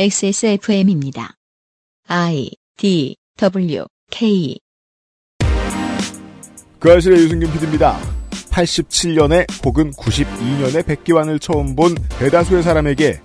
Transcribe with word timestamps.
XSFM입니다. 0.00 1.34
I 2.06 2.52
D 2.76 3.16
W 3.36 3.84
K 4.12 4.56
그 6.78 6.92
아실의 6.92 7.18
유승균 7.18 7.52
PD입니다. 7.52 7.98
87년에 8.30 9.44
혹은 9.64 9.90
92년에 9.90 10.86
백기환을 10.86 11.40
처음 11.40 11.74
본 11.74 11.96
대다수의 12.20 12.62
사람에게 12.62 13.20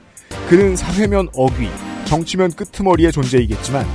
그는 0.49 0.75
사회면 0.75 1.29
어귀, 1.35 1.69
정치면 2.05 2.53
끄트머리의 2.53 3.11
존재이겠지만 3.11 3.85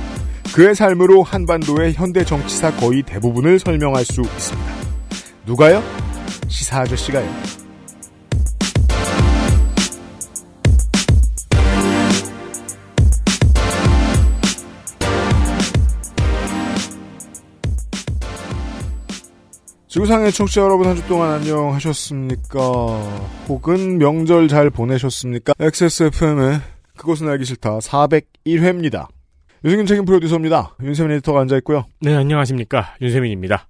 그의 0.55 0.73
삶으로 0.73 1.23
한반도의 1.23 1.95
현대 1.95 2.23
정치사 2.23 2.77
거의 2.77 3.03
대부분을 3.03 3.59
설명할 3.59 4.05
수 4.05 4.21
있습니다. 4.21 4.73
누가요? 5.45 5.83
시사 6.47 6.79
아저씨가요. 6.83 7.68
지구상의 19.89 20.31
청취자 20.31 20.61
여러분 20.61 20.87
한 20.87 20.95
주 20.95 21.05
동안 21.07 21.31
안녕하셨습니까? 21.31 22.59
혹은 23.47 23.97
명절 23.97 24.47
잘 24.47 24.69
보내셨습니까? 24.69 25.53
XSFM의 25.59 26.59
그것은 26.95 27.27
알기 27.27 27.45
싫다 27.45 27.79
401회입니다. 27.79 29.07
유승균 29.65 29.85
책임 29.87 30.05
프로듀서입니다. 30.05 30.75
윤세민 30.81 31.13
에디터가 31.17 31.41
앉아있고요. 31.41 31.85
네, 32.01 32.15
안녕하십니까. 32.15 32.95
윤세민입니다. 33.01 33.67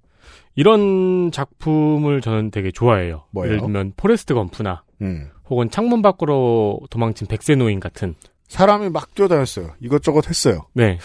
이런 0.56 1.30
작품을 1.32 2.20
저는 2.20 2.50
되게 2.50 2.70
좋아해요. 2.70 3.24
뭐예요? 3.30 3.52
예를 3.52 3.60
들면 3.62 3.92
포레스트 3.96 4.34
검프나 4.34 4.82
음. 5.00 5.28
혹은 5.48 5.70
창문 5.70 6.02
밖으로 6.02 6.80
도망친 6.90 7.28
백세 7.28 7.54
노인 7.54 7.80
같은 7.80 8.14
사람이 8.48 8.90
막 8.90 9.14
뛰어다녔어요. 9.14 9.70
이것저것 9.80 10.28
했어요. 10.28 10.66
네. 10.74 10.98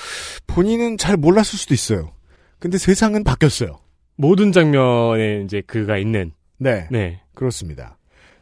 본인은 0.47 0.97
잘 0.97 1.16
몰랐을 1.16 1.45
수도 1.57 1.73
있어요. 1.73 2.11
근데 2.59 2.77
세상은 2.77 3.23
바뀌었어요. 3.23 3.79
모든 4.16 4.52
장면에 4.52 5.41
이제 5.44 5.61
그가 5.61 5.97
있는 5.97 6.31
네, 6.58 6.88
네. 6.91 7.21
그렇습니다. 7.33 7.97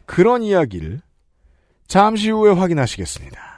그런 0.05 0.43
이야기를 0.43 1.01
잠시 1.87 2.29
후에 2.29 2.51
확인하시겠습니다. 2.51 3.53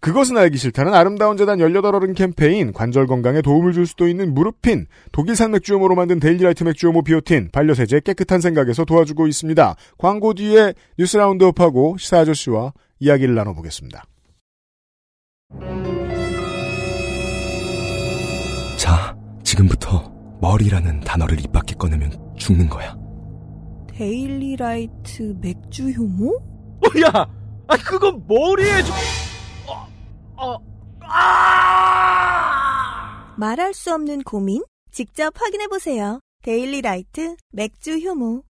그것은 0.00 0.36
알기 0.36 0.56
싫다는 0.56 0.94
아름다운 0.94 1.36
재단 1.36 1.58
18어른 1.58 2.14
캠페인, 2.14 2.72
관절 2.72 3.06
건강에 3.06 3.42
도움을 3.42 3.72
줄 3.72 3.86
수도 3.86 4.06
있는 4.06 4.34
무릎핀, 4.34 4.86
독일산 5.10 5.50
맥주효모로 5.50 5.96
만든 5.96 6.20
데일리라이트 6.20 6.62
맥주효모 6.62 7.02
비오틴, 7.02 7.50
반려세제 7.50 8.00
깨끗한 8.00 8.40
생각에서 8.40 8.84
도와주고 8.84 9.26
있습니다. 9.26 9.74
광고 9.98 10.34
뒤에 10.34 10.74
뉴스 10.96 11.16
roundup하고 11.16 11.96
시사 11.98 12.20
아저씨와 12.20 12.72
이야기를 13.00 13.34
나눠보겠습니다. 13.34 14.04
자, 18.76 19.16
지금부터 19.42 20.15
머리라는 20.40 21.00
단어를 21.00 21.40
입 21.40 21.52
밖에 21.52 21.74
꺼내면 21.74 22.12
죽는 22.36 22.68
거야. 22.68 22.96
데일리라이트 23.88 25.36
맥주 25.40 25.90
효모? 25.90 26.36
어, 26.36 27.00
야! 27.06 27.26
아, 27.68 27.76
그건 27.78 28.24
머리에 28.26 28.82
좀... 28.82 28.94
어, 29.66 29.88
어, 30.36 30.56
아! 31.00 32.36
말할 33.38 33.72
수 33.74 33.92
없는 33.94 34.22
고민? 34.22 34.62
직접 34.90 35.32
확인해 35.40 35.66
보세요. 35.68 36.20
데일리라이트 36.42 37.36
맥주 37.52 37.98
효모. 37.98 38.42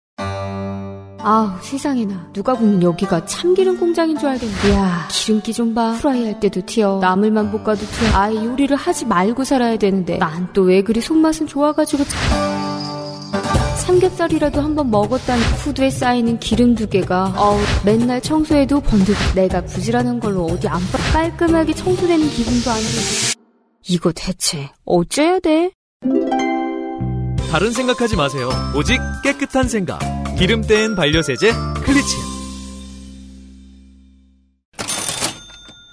아우 1.25 1.50
세상에나. 1.62 2.28
누가 2.34 2.55
보면 2.55 2.83
여기가 2.83 3.25
참기름 3.25 3.78
공장인 3.80 4.19
줄 4.19 4.28
알겠네. 4.28 4.53
이야 4.69 5.08
기름기 5.11 5.55
좀 5.55 5.75
봐. 5.75 5.97
프라이 5.98 6.25
할 6.27 6.39
때도 6.39 6.61
튀어. 6.67 6.98
나물만 7.00 7.50
볶아도 7.50 7.80
튀어. 7.86 8.08
아예 8.12 8.36
요리를 8.44 8.77
하지 8.77 9.06
말고 9.06 9.42
살아야 9.45 9.77
되는데. 9.78 10.19
난 10.19 10.52
또 10.52 10.64
왜 10.64 10.83
그리 10.83 11.00
손맛은 11.00 11.47
좋아가지고 11.47 12.05
참... 12.05 12.20
삼겹살이라도 13.79 14.61
한번 14.62 14.90
먹었다는 14.90 15.42
후드에 15.42 15.90
쌓이는 15.90 16.39
기름 16.40 16.74
두 16.74 16.89
개가. 16.89 17.35
어우 17.36 17.58
맨날 17.85 18.20
청소해도 18.20 18.80
번득 18.80 19.14
내가 19.35 19.62
부지런한 19.64 20.20
걸로 20.20 20.45
어디 20.46 20.68
안 20.68 20.80
빠... 20.92 20.98
깔끔하게 21.12 21.74
청소되는 21.74 22.29
기분도 22.29 22.70
안 22.70 22.77
들고. 22.79 23.41
이거 23.89 24.12
대체 24.14 24.70
어째야 24.85 25.41
돼? 25.41 25.73
다른 27.51 27.73
생각하지 27.73 28.17
마세요. 28.17 28.51
오직 28.77 28.98
깨끗한 29.23 29.68
생각. 29.68 29.98
기름 30.36 30.62
뗀 30.62 30.96
반려세제 30.96 31.52
클리친. 31.84 32.20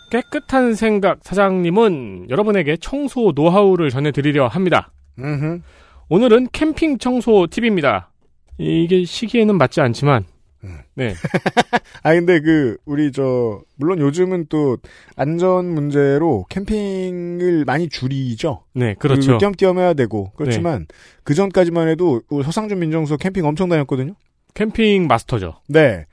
깨끗한 0.10 0.74
생각 0.74 1.20
사장님은 1.22 2.28
여러분에게 2.30 2.78
청소 2.78 3.32
노하우를 3.36 3.92
전해드리려 3.92 4.48
합니다. 4.48 4.92
음흠. 5.20 5.62
오늘은 6.10 6.48
캠핑 6.52 6.98
청소 6.98 7.48
팁입니다. 7.48 8.12
이게 8.58 9.06
시기에는 9.06 9.58
맞지 9.58 9.80
않지만, 9.80 10.26
네. 10.96 11.14
아 12.04 12.14
근데 12.14 12.42
그 12.42 12.78
우리 12.86 13.12
저 13.12 13.62
물론 13.78 14.00
요즘은 14.00 14.48
또 14.50 14.78
안전 15.16 15.66
문제로 15.74 16.46
캠핑을 16.50 17.64
많이 17.66 17.88
줄이죠. 17.90 18.64
네, 18.74 18.96
그렇죠. 19.00 19.38
띄엄띄엄 19.38 19.80
해야 19.80 19.94
되고 19.94 20.32
그렇지만 20.36 20.88
그 21.24 21.34
전까지만 21.34 21.88
해도 21.88 22.22
서상준 22.30 22.80
민정수석 22.80 23.20
캠핑 23.20 23.46
엄청 23.46 23.70
다녔거든요. 23.70 24.14
캠핑 24.54 25.08
마스터죠. 25.08 25.56
네, 25.68 26.06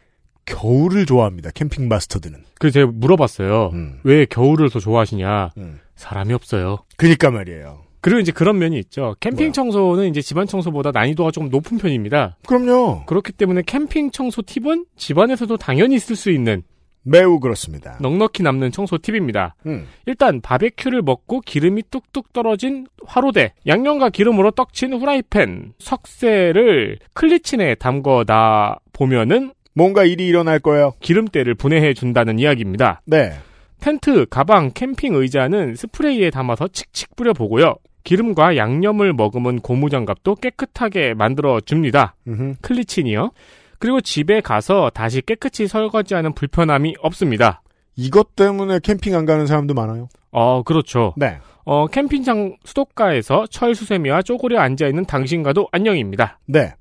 겨울을 0.46 1.06
좋아합니다. 1.06 1.50
캠핑 1.50 1.88
마스터들은. 1.88 2.44
그 2.58 2.70
제가 2.70 2.90
물어봤어요. 2.92 3.70
음. 3.72 4.00
왜 4.04 4.24
겨울을 4.24 4.70
더 4.70 4.80
좋아하시냐? 4.80 5.50
음. 5.58 5.80
사람이 5.94 6.32
없어요. 6.32 6.78
그니까 6.96 7.30
말이에요. 7.30 7.82
그리고 8.00 8.20
이제 8.20 8.30
그런 8.32 8.58
면이 8.58 8.78
있죠. 8.78 9.16
캠핑 9.20 9.46
뭐야? 9.46 9.52
청소는 9.52 10.08
이제 10.08 10.22
집안 10.22 10.46
청소보다 10.46 10.92
난이도가 10.92 11.32
조금 11.32 11.48
높은 11.48 11.78
편입니다. 11.78 12.36
그럼요. 12.46 13.04
그렇기 13.06 13.32
때문에 13.32 13.62
캠핑 13.66 14.12
청소 14.12 14.42
팁은 14.42 14.86
집안에서도 14.96 15.56
당연히 15.56 15.98
쓸 15.98 16.14
수 16.14 16.30
있는 16.30 16.62
매우 17.02 17.40
그렇습니다. 17.40 17.96
넉넉히 18.00 18.42
남는 18.42 18.70
청소 18.72 18.98
팁입니다. 18.98 19.54
음. 19.66 19.86
일단 20.06 20.40
바베큐를 20.40 21.02
먹고 21.02 21.40
기름이 21.40 21.84
뚝뚝 21.90 22.32
떨어진 22.32 22.86
화로대, 23.06 23.54
양념과 23.66 24.10
기름으로 24.10 24.50
떡친 24.50 24.92
후라이팬, 24.92 25.72
석쇠를 25.78 26.98
클리친에 27.14 27.76
담궈다 27.76 28.80
보면은 28.92 29.52
뭔가 29.74 30.04
일이 30.04 30.26
일어날 30.26 30.58
거예요. 30.58 30.92
기름때를 31.00 31.54
분해해 31.54 31.94
준다는 31.94 32.38
이야기입니다. 32.38 33.00
네. 33.06 33.32
텐트, 33.80 34.26
가방, 34.26 34.72
캠핑 34.72 35.14
의자는 35.14 35.76
스프레이에 35.76 36.30
담아서 36.30 36.68
칙칙 36.68 37.14
뿌려보고요. 37.14 37.76
기름과 38.02 38.56
양념을 38.56 39.12
머금은 39.12 39.60
고무장갑도 39.60 40.36
깨끗하게 40.36 41.14
만들어 41.14 41.60
줍니다. 41.60 42.16
클리친이요. 42.60 43.30
그리고 43.78 44.00
집에 44.00 44.40
가서 44.40 44.90
다시 44.92 45.20
깨끗이 45.22 45.66
설거지하는 45.66 46.34
불편함이 46.34 46.96
없습니다. 47.00 47.62
이것 47.96 48.36
때문에 48.36 48.78
캠핑 48.80 49.14
안 49.16 49.24
가는 49.24 49.46
사람도 49.46 49.74
많아요. 49.74 50.08
어, 50.30 50.62
그렇죠. 50.62 51.14
네. 51.16 51.38
어, 51.64 51.86
캠핑장 51.86 52.56
수도가에서 52.64 53.46
철수세미와 53.48 54.22
쪼그려 54.22 54.60
앉아있는 54.60 55.04
당신과도 55.04 55.68
안녕입니다. 55.72 56.38
네. 56.46 56.72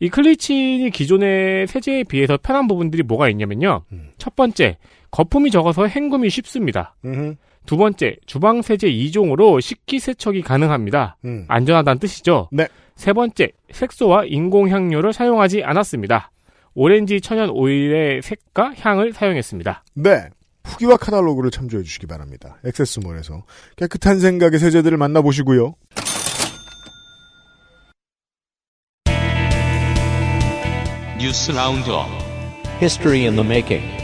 이 0.00 0.08
클리친이 0.08 0.90
기존의 0.90 1.66
세제에 1.66 2.04
비해서 2.04 2.36
편한 2.42 2.66
부분들이 2.68 3.02
뭐가 3.02 3.28
있냐면요. 3.30 3.84
음. 3.92 4.10
첫 4.18 4.36
번째, 4.36 4.76
거품이 5.10 5.50
적어서 5.50 5.86
헹굼이 5.86 6.28
쉽습니다. 6.28 6.94
음흠. 7.04 7.36
두 7.66 7.76
번째, 7.78 8.16
주방 8.26 8.60
세제 8.60 8.90
2종으로 8.90 9.60
식기 9.60 9.98
세척이 9.98 10.42
가능합니다. 10.42 11.16
음. 11.24 11.46
안전하다는 11.48 12.00
뜻이죠. 12.00 12.48
네. 12.52 12.68
세 12.96 13.12
번째, 13.12 13.48
색소와 13.70 14.24
인공 14.26 14.68
향료를 14.68 15.12
사용하지 15.12 15.62
않았습니다. 15.64 16.30
오렌지 16.74 17.20
천연 17.20 17.50
오일의 17.50 18.22
색과 18.22 18.74
향을 18.76 19.12
사용했습니다. 19.12 19.84
네. 19.94 20.28
후기와 20.64 20.96
카탈로그를 20.96 21.50
참조해 21.50 21.82
주시기 21.82 22.06
바랍니다. 22.06 22.58
액세스몰에서 22.64 23.44
깨끗한 23.76 24.18
생각의 24.18 24.58
세제들을 24.58 24.96
만나보시고요. 24.96 25.74
뉴스 31.20 31.52
roundup 31.52 32.06
History 32.80 33.24
in 33.24 33.36
the 33.36 33.46
making. 33.46 34.03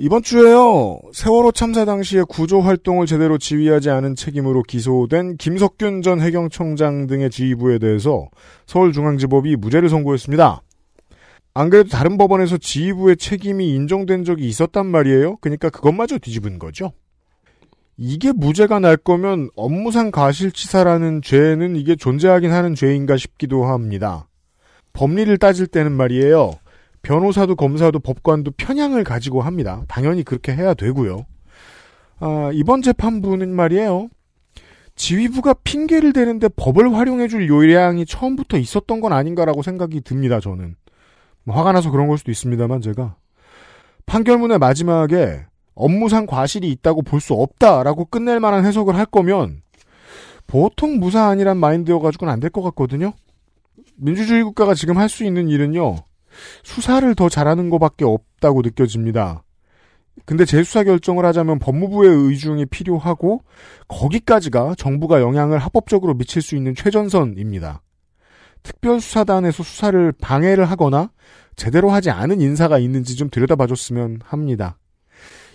이번 0.00 0.22
주에요. 0.22 1.00
세월호 1.12 1.52
참사 1.52 1.84
당시에 1.84 2.22
구조 2.28 2.60
활동을 2.60 3.06
제대로 3.06 3.38
지휘하지 3.38 3.90
않은 3.90 4.14
책임으로 4.14 4.62
기소된 4.62 5.36
김석균 5.36 6.02
전 6.02 6.20
해경청장 6.20 7.06
등의 7.06 7.30
지휘부에 7.30 7.78
대해서 7.78 8.28
서울중앙지법이 8.66 9.56
무죄를 9.56 9.88
선고했습니다. 9.88 10.62
안 11.54 11.70
그래도 11.70 11.88
다른 11.88 12.18
법원에서 12.18 12.58
지휘부의 12.58 13.16
책임이 13.16 13.74
인정된 13.74 14.24
적이 14.24 14.48
있었단 14.48 14.86
말이에요. 14.86 15.36
그러니까 15.36 15.70
그것마저 15.70 16.18
뒤집은 16.18 16.58
거죠. 16.58 16.92
이게 17.96 18.30
무죄가 18.32 18.78
날 18.78 18.98
거면 18.98 19.48
업무상 19.56 20.10
과실치사라는 20.10 21.22
죄는 21.22 21.76
이게 21.76 21.96
존재하긴 21.96 22.52
하는 22.52 22.74
죄인가 22.74 23.16
싶기도 23.16 23.64
합니다. 23.64 24.28
법리를 24.92 25.34
따질 25.38 25.66
때는 25.66 25.92
말이에요. 25.92 26.52
변호사도 27.06 27.54
검사도 27.54 28.00
법관도 28.00 28.50
편향을 28.56 29.04
가지고 29.04 29.40
합니다. 29.40 29.84
당연히 29.86 30.24
그렇게 30.24 30.52
해야 30.52 30.74
되고요. 30.74 31.24
아, 32.18 32.50
이번 32.52 32.82
재판부는 32.82 33.54
말이에요. 33.54 34.08
지휘부가 34.96 35.54
핑계를 35.62 36.12
대는데 36.12 36.48
법을 36.48 36.92
활용해줄 36.94 37.48
요량이 37.48 38.06
처음부터 38.06 38.58
있었던 38.58 39.00
건 39.00 39.12
아닌가라고 39.12 39.62
생각이 39.62 40.00
듭니다. 40.00 40.40
저는 40.40 40.74
뭐 41.44 41.54
화가 41.56 41.70
나서 41.70 41.92
그런 41.92 42.08
걸 42.08 42.18
수도 42.18 42.32
있습니다만 42.32 42.80
제가 42.80 43.14
판결문의 44.06 44.58
마지막에 44.58 45.44
업무상 45.76 46.26
과실이 46.26 46.68
있다고 46.72 47.02
볼 47.02 47.20
수 47.20 47.34
없다라고 47.34 48.06
끝낼 48.06 48.40
만한 48.40 48.64
해석을 48.64 48.96
할 48.96 49.06
거면 49.06 49.62
보통 50.48 50.98
무사안이란 50.98 51.56
마인드여 51.56 52.00
가지고는 52.00 52.32
안 52.32 52.40
될 52.40 52.50
것 52.50 52.62
같거든요. 52.62 53.12
민주주의 53.96 54.42
국가가 54.42 54.74
지금 54.74 54.96
할 54.98 55.08
수 55.08 55.24
있는 55.24 55.48
일은요. 55.48 55.96
수사를 56.62 57.14
더 57.14 57.28
잘하는 57.28 57.70
것밖에 57.70 58.04
없다고 58.04 58.62
느껴집니다. 58.62 59.42
근데 60.24 60.44
재수사 60.44 60.82
결정을 60.82 61.24
하자면 61.26 61.58
법무부의 61.58 62.10
의중이 62.10 62.66
필요하고 62.66 63.42
거기까지가 63.88 64.74
정부가 64.76 65.20
영향을 65.20 65.58
합법적으로 65.58 66.14
미칠 66.14 66.40
수 66.42 66.56
있는 66.56 66.74
최전선입니다. 66.74 67.82
특별수사단에서 68.62 69.62
수사를 69.62 70.12
방해를 70.12 70.64
하거나 70.64 71.10
제대로 71.54 71.90
하지 71.90 72.10
않은 72.10 72.40
인사가 72.40 72.78
있는지 72.78 73.16
좀 73.16 73.30
들여다봐줬으면 73.30 74.20
합니다. 74.24 74.78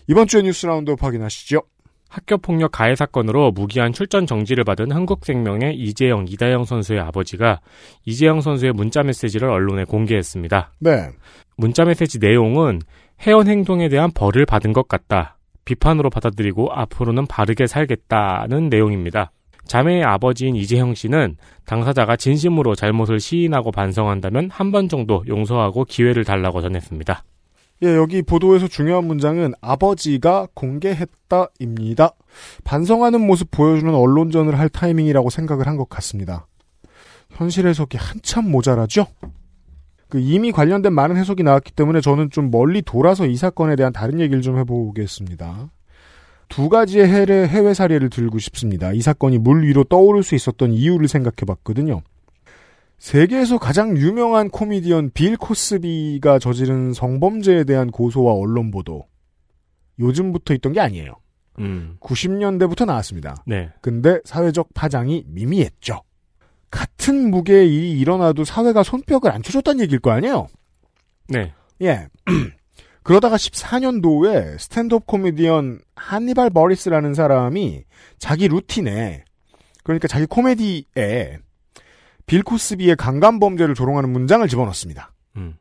이번 0.08 0.28
주의 0.28 0.44
뉴스 0.44 0.66
roundup 0.66 1.04
확인하시죠. 1.04 1.62
학교폭력 2.12 2.72
가해 2.74 2.96
사건으로 2.96 3.52
무기한 3.52 3.94
출전 3.94 4.26
정지를 4.28 4.66
받은 4.66 4.92
흥국생명의 4.92 5.76
이재영, 5.76 6.26
이다영 6.28 6.66
선수의 6.66 7.00
아버지가 7.00 7.62
이재영 8.06 8.42
선수의 8.42 8.74
문자 8.74 9.02
메시지를 9.02 9.50
언론에 9.50 9.86
공개했습니다. 9.86 10.74
네. 10.80 11.10
문자 11.56 11.86
메시지 11.86 12.20
내용은 12.20 12.82
해온 13.26 13.48
행동에 13.48 13.88
대한 13.88 14.12
벌을 14.14 14.46
받은 14.46 14.74
것 14.74 14.88
같다. 14.90 15.38
비판으로 15.64 16.10
받아들이고 16.10 16.72
앞으로는 16.74 17.28
바르게 17.28 17.66
살겠다는 17.68 18.70
내용입니다. 18.70 19.32
자매의 19.66 20.04
아버지인 20.04 20.56
이주형 20.58 20.96
씨는 20.96 21.38
당사자가 21.66 22.18
진심으로 22.18 22.76
잘못을 22.76 23.22
시인하고 23.22 23.72
반성한다면 23.72 24.50
한 24.52 24.72
번 24.72 24.90
정도 24.90 25.24
용서하고 25.28 25.86
기회를 25.86 26.26
달라고 26.26 26.62
전했습니다. 26.62 27.24
예, 27.84 27.96
여기 27.96 28.22
보도에서 28.22 28.68
중요한 28.68 29.06
문장은 29.06 29.54
아버지가 29.60 30.48
공개했다입니다. 30.54 32.12
반성하는 32.64 33.26
모습 33.26 33.50
보여주는 33.50 33.94
언론전을 33.94 34.58
할 34.60 34.70
타이밍이라고 34.70 35.30
생각을 35.32 35.68
한 35.68 35.78
것 35.78 35.90
같습니다. 35.90 36.46
현실 37.32 37.66
해석이 37.66 37.98
한참 37.98 38.52
모자라죠? 38.52 39.08
그 40.10 40.20
이미 40.20 40.52
관련된 40.52 40.94
많은 40.94 41.16
해석이 41.16 41.42
나왔기 41.44 41.72
때문에 41.72 42.02
저는 42.02 42.30
좀 42.30 42.52
멀리 42.52 42.82
돌아서 42.82 43.26
이 43.26 43.36
사건에 43.36 43.76
대한 43.76 43.94
다른 43.94 44.20
얘기를 44.20 44.42
좀 44.42 44.58
해보겠습니다. 44.60 45.72
두 46.50 46.68
가지의 46.68 47.08
해외, 47.08 47.48
해외 47.48 47.74
사례를 47.74 48.10
들고 48.10 48.38
싶습니다. 48.38 48.92
이 48.92 49.02
사건이 49.02 49.38
물 49.38 49.64
위로 49.64 49.86
떠오를 49.86 50.22
수 50.22 50.36
있었던 50.36 50.74
이유를 50.74 51.08
생각해 51.08 51.46
봤거든요. 51.48 52.02
세계에서 53.02 53.58
가장 53.58 53.98
유명한 53.98 54.48
코미디언 54.48 55.10
빌 55.16 55.36
코스비가 55.36 56.38
저지른 56.38 56.94
성범죄에 56.94 57.64
대한 57.64 57.90
고소와 57.90 58.34
언론 58.36 58.70
보도. 58.70 59.08
요즘부터 59.98 60.54
있던 60.54 60.72
게 60.72 60.82
아니에요. 60.82 61.16
음. 61.58 61.98
90년대부터 62.00 62.86
나왔습니다. 62.86 63.44
네. 63.48 63.72
근데 63.82 64.20
사회적 64.24 64.76
파장이 64.76 65.26
미미했죠. 65.28 66.04
같은 66.70 67.32
무게의 67.32 67.74
일이 67.74 68.00
일어나도 68.00 68.46
사회가 68.46 68.84
손뼉을 68.84 69.32
안 69.32 69.42
쳐줬다는 69.42 69.82
얘기일 69.82 70.00
거 70.00 70.12
아니에요? 70.12 70.48
네. 71.28 71.54
예. 71.82 72.08
그러다가 73.02 73.36
14년도에 73.36 74.60
stand-up 74.60 75.08
코미디언 75.08 75.80
한니발 75.96 76.52
버리스라는 76.52 77.16
사람이 77.16 77.84
자기 78.20 78.48
루틴에 78.48 79.26
그러니까 79.84 80.08
자기 80.08 80.28
코미디에 80.28 81.40
빌 82.32 82.44
코스비의 82.44 82.96
강간 82.96 83.42
범죄를 83.42 83.76
조롱하는 83.76 84.10
문장을 84.10 84.48
집어넣습니다. 84.48 85.12
음. 85.36 85.58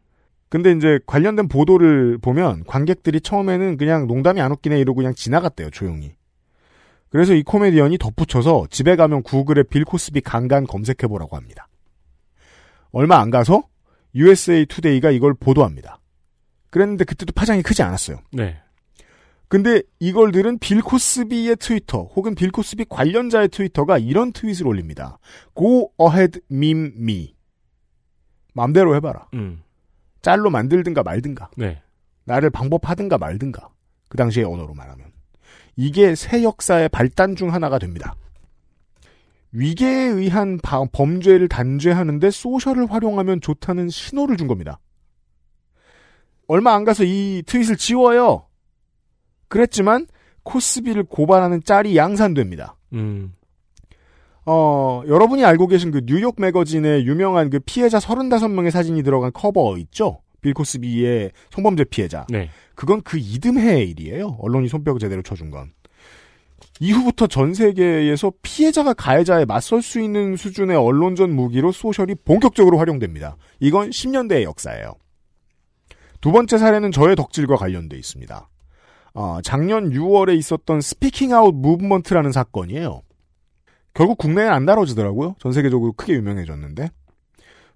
근데 0.48 0.70
이제 0.70 1.00
관련된 1.04 1.48
보도를 1.48 2.18
보면 2.18 2.62
관객들이 2.62 3.20
처음에는 3.20 3.76
그냥 3.76 4.06
농담이 4.06 4.40
안 4.40 4.52
웃기네 4.52 4.78
이러고 4.78 4.98
그냥 4.98 5.12
지나갔대요, 5.12 5.70
조용히. 5.70 6.14
그래서 7.08 7.34
이 7.34 7.42
코미디언이 7.42 7.98
덧붙여서 7.98 8.68
집에 8.70 8.94
가면 8.94 9.24
구글에 9.24 9.64
빌 9.64 9.84
코스비 9.84 10.20
강간 10.20 10.64
검색해보라고 10.64 11.36
합니다. 11.36 11.66
얼마 12.92 13.18
안 13.18 13.32
가서 13.32 13.64
USA 14.14 14.64
투데이가 14.66 15.10
이걸 15.10 15.34
보도합니다. 15.34 15.98
그랬는데 16.70 17.02
그때도 17.02 17.32
파장이 17.32 17.62
크지 17.62 17.82
않았어요. 17.82 18.18
네. 18.30 18.60
근데 19.50 19.82
이걸 19.98 20.30
들은 20.30 20.58
빌 20.60 20.80
코스비의 20.80 21.56
트위터 21.56 22.04
혹은 22.04 22.36
빌 22.36 22.52
코스비 22.52 22.84
관련자의 22.88 23.48
트위터가 23.48 23.98
이런 23.98 24.32
트윗을 24.32 24.64
올립니다. 24.64 25.18
Go 25.56 25.90
ahead 26.00 26.38
meme 26.52 26.92
me. 26.96 27.34
맘대로 28.54 28.94
해봐라. 28.94 29.26
음. 29.34 29.60
짤로 30.22 30.50
만들든가 30.50 31.02
말든가. 31.02 31.50
네. 31.56 31.82
나를 32.26 32.50
방법하든가 32.50 33.18
말든가. 33.18 33.68
그 34.08 34.16
당시의 34.16 34.46
언어로 34.46 34.72
말하면. 34.72 35.10
이게 35.74 36.14
새 36.14 36.44
역사의 36.44 36.88
발단 36.90 37.34
중 37.34 37.52
하나가 37.52 37.80
됩니다. 37.80 38.14
위계에 39.50 40.04
의한 40.10 40.58
바- 40.62 40.84
범죄를 40.92 41.48
단죄하는데 41.48 42.30
소셜을 42.30 42.88
활용하면 42.88 43.40
좋다는 43.40 43.88
신호를 43.88 44.36
준 44.36 44.46
겁니다. 44.46 44.78
얼마 46.46 46.72
안 46.74 46.84
가서 46.84 47.02
이 47.02 47.42
트윗을 47.46 47.76
지워요. 47.78 48.46
그랬지만 49.50 50.06
코스비를 50.44 51.04
고발하는 51.04 51.62
짤이 51.62 51.96
양산됩니다. 51.96 52.76
음. 52.94 53.34
어, 54.46 55.02
여러분이 55.06 55.44
알고 55.44 55.66
계신 55.66 55.90
그 55.90 56.00
뉴욕 56.06 56.34
매거진의 56.38 57.06
유명한 57.06 57.50
그 57.50 57.60
피해자 57.60 57.98
35명의 57.98 58.70
사진이 58.70 59.02
들어간 59.02 59.30
커버 59.34 59.76
있죠? 59.76 60.22
빌 60.40 60.54
코스비의 60.54 61.32
성범죄 61.50 61.84
피해자. 61.84 62.26
네. 62.30 62.48
그건 62.74 63.02
그 63.02 63.18
이듬해의 63.18 63.90
일이에요. 63.90 64.38
언론이 64.40 64.68
손뼉을 64.68 64.98
제대로 64.98 65.20
쳐준 65.22 65.50
건. 65.50 65.72
이후부터 66.78 67.26
전 67.26 67.52
세계에서 67.52 68.32
피해자가 68.40 68.94
가해자에 68.94 69.44
맞설 69.44 69.82
수 69.82 70.00
있는 70.00 70.36
수준의 70.36 70.76
언론전 70.76 71.30
무기로 71.34 71.72
소셜이 71.72 72.14
본격적으로 72.24 72.78
활용됩니다. 72.78 73.36
이건 73.58 73.90
10년대의 73.90 74.44
역사예요. 74.44 74.94
두 76.22 76.32
번째 76.32 76.56
사례는 76.56 76.92
저의 76.92 77.16
덕질과 77.16 77.56
관련돼 77.56 77.96
있습니다. 77.98 78.48
어, 79.14 79.40
작년 79.42 79.90
6월에 79.90 80.36
있었던 80.38 80.80
Speaking 80.80 81.32
Out 81.32 81.54
Movement라는 81.54 82.32
사건이에요. 82.32 83.02
결국 83.94 84.18
국내엔 84.18 84.52
안 84.52 84.66
다뤄지더라고요. 84.66 85.36
전 85.38 85.52
세계적으로 85.52 85.92
크게 85.92 86.14
유명해졌는데. 86.14 86.90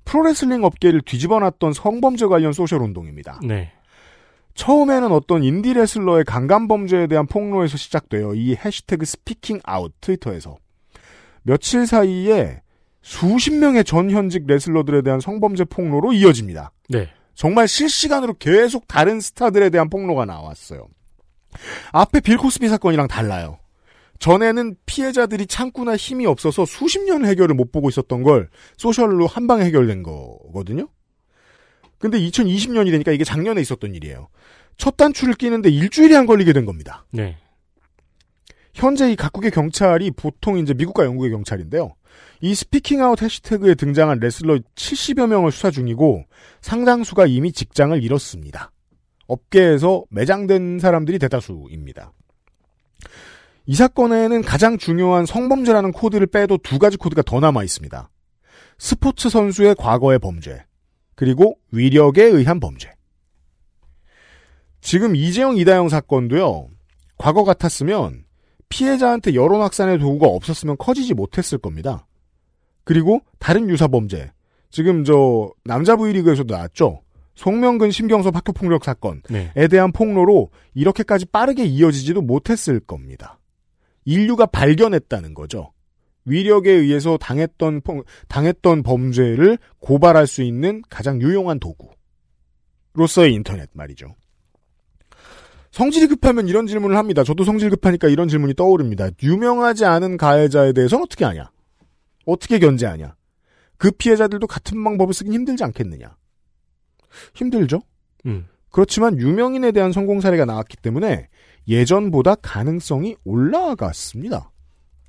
프로레슬링 0.05 0.65
업계를 0.65 1.01
뒤집어놨던 1.01 1.73
성범죄 1.73 2.27
관련 2.27 2.53
소셜 2.53 2.83
운동입니다. 2.83 3.41
네. 3.43 3.73
처음에는 4.55 5.11
어떤 5.11 5.43
인디 5.43 5.73
레슬러의 5.73 6.25
강간 6.25 6.69
범죄에 6.69 7.07
대한 7.09 7.27
폭로에서 7.27 7.77
시작돼요. 7.77 8.35
이 8.35 8.55
해시태그 8.55 9.05
Speaking 9.05 9.61
Out 9.65 9.93
트위터에서. 10.01 10.57
며칠 11.43 11.87
사이에 11.87 12.63
수십 13.03 13.53
명의 13.55 13.85
전 13.85 14.11
현직 14.11 14.47
레슬러들에 14.47 15.03
대한 15.03 15.21
성범죄 15.21 15.65
폭로로 15.65 16.13
이어집니다. 16.13 16.71
네. 16.89 17.09
정말 17.35 17.67
실시간으로 17.67 18.35
계속 18.35 18.87
다른 18.87 19.21
스타들에 19.21 19.71
대한 19.71 19.91
폭로가 19.91 20.25
나왔어요. 20.25 20.87
앞에 21.93 22.21
빌 22.21 22.37
코스비 22.37 22.69
사건이랑 22.69 23.09
달라요. 23.09 23.59
전에는 24.19 24.77
피해자들이 24.87 25.47
창구나 25.47 25.97
힘이 25.97 26.27
없어서 26.27 26.65
수십 26.65 27.03
년 27.05 27.25
해결을 27.25 27.55
못 27.55 27.73
보고 27.73 27.89
있었던 27.89 28.23
걸 28.23 28.49
소셜로 28.77 29.27
한 29.27 29.47
방에 29.47 29.65
해결된 29.65 30.03
거거든요. 30.03 30.89
근데 31.99 32.19
2020년이 32.19 32.91
되니까 32.91 33.13
이게 33.13 33.25
작년에 33.25 33.61
있었던 33.61 33.95
일이에요. 33.95 34.29
첫 34.77 34.97
단추를 34.97 35.35
끼는데 35.35 35.71
일주일이 35.71 36.17
안 36.17 36.27
걸리게 36.27 36.53
된 36.53 36.65
겁니다. 36.65 37.07
네. 37.11 37.37
현재 38.75 39.11
이 39.11 39.17
각국의 39.17 39.53
경찰이 39.53 40.11
보통 40.11 40.59
이제 40.59 40.75
미국과 40.75 41.05
영국의 41.05 41.31
경찰인데요. 41.31 41.95
이 42.41 42.55
Speaking 42.55 43.03
Out 43.03 43.23
해시태그에 43.23 43.75
등장한 43.75 44.19
레슬러 44.19 44.59
70여 44.75 45.29
명을 45.29 45.53
수사 45.53 45.71
중이고 45.71 46.25
상당수가 46.61 47.27
이미 47.27 47.53
직장을 47.53 48.03
잃었습니다. 48.03 48.71
업계에서 49.27 50.05
매장된 50.11 50.79
사람들이 50.79 51.19
대다수입니다. 51.19 52.13
이 53.67 53.75
사건에는 53.75 54.43
가장 54.43 54.77
중요한 54.77 55.25
성범죄라는 55.25 55.93
코드를 55.93 56.27
빼도 56.27 56.59
두 56.59 56.79
가지 56.79 56.97
코드가 56.97 57.23
더 57.23 57.41
남아 57.41 57.65
있습니다. 57.65 58.11
스포츠 58.79 59.29
선수의 59.31 59.75
과거의 59.77 60.19
범죄, 60.19 60.65
그리고 61.15 61.57
위력에 61.73 62.25
의한 62.25 62.61
범죄. 62.61 62.93
지금 64.81 65.17
이재영 65.17 65.57
이다영 65.57 65.89
사건도요. 65.89 66.69
과거 67.17 67.45
같았으면 67.45 68.25
피해자한테 68.69 69.35
여론 69.35 69.63
확산의 69.63 69.99
도구가 69.99 70.27
없었으면 70.27 70.77
커지지 70.77 71.15
못했을 71.15 71.57
겁니다. 71.57 72.07
그리고 72.85 73.21
다른 73.39 73.71
유사 73.71 73.89
범죄. 73.89 74.31
지금 74.71 75.05
저 75.05 75.51
남자 75.65 75.97
V리그에서도 75.97 76.53
나왔죠. 76.53 77.01
송명근 77.35 77.91
심경섭 77.91 78.37
학교폭력 78.37 78.85
사건에 78.85 79.21
네. 79.29 79.69
대한 79.69 79.93
폭로로 79.93 80.51
이렇게까지 80.75 81.27
빠르게 81.27 81.65
이어지지도 81.65 82.23
못했을 82.23 82.81
겁니다. 82.81 83.39
인류가 84.05 84.47
발견했다는 84.47 85.35
거죠. 85.35 85.73
위력에 86.27 86.71
의해서 86.71 87.17
당했던 87.19 87.81
폭- 87.83 88.05
당했던 88.29 88.83
범죄를 88.83 89.59
고발할 89.81 90.27
수 90.27 90.43
있는 90.43 90.83
가장 90.89 91.21
유용한 91.21 91.59
도구로서의 91.61 93.35
인터넷 93.35 93.69
말이죠. 93.75 94.15
성질이 95.73 96.07
급하면 96.07 96.47
이런 96.47 96.67
질문을 96.69 96.97
합니다. 96.97 97.25
저도 97.25 97.43
성질 97.45 97.69
급하니까 97.69 98.07
이런 98.09 98.29
질문이 98.29 98.55
떠오릅니다. 98.55 99.09
유명하지 99.23 99.85
않은 99.85 100.17
가해자에 100.17 100.73
대해서는 100.73 101.03
어떻게 101.03 101.25
하냐? 101.25 101.51
어떻게 102.27 102.61
견제하냐? 102.61 103.17
그 103.77 103.91
피해자들도 103.91 104.47
같은 104.47 104.83
방법을 104.85 105.13
쓰긴 105.13 105.33
힘들지 105.33 105.65
않겠느냐? 105.65 106.17
힘들죠? 107.35 107.81
음. 108.27 108.47
그렇지만 108.71 109.19
유명인에 109.19 109.73
대한 109.73 109.93
성공 109.93 110.21
사례가 110.21 110.45
나왔기 110.45 110.77
때문에 110.79 111.29
예전보다 111.69 112.35
가능성이 112.37 113.17
올라갔습니다. 113.25 114.51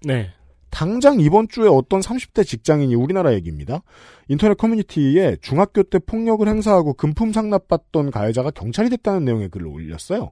네. 0.03 0.29
당장 0.69 1.19
이번 1.21 1.47
주에 1.47 1.67
어떤 1.67 2.01
30대 2.01 2.45
직장인이 2.45 2.93
우리나라 2.95 3.33
얘기입니다. 3.33 3.81
인터넷 4.27 4.57
커뮤니티에 4.57 5.38
중학교 5.41 5.83
때 5.83 6.00
폭력을 6.00 6.45
행사하고 6.45 6.93
금품 6.93 7.31
상납받던 7.31 8.12
가해자가 8.12 8.51
경찰이 8.51 8.89
됐다는 8.89 9.24
내용의 9.24 9.50
글을 9.50 9.67
올렸어요. 9.67 10.31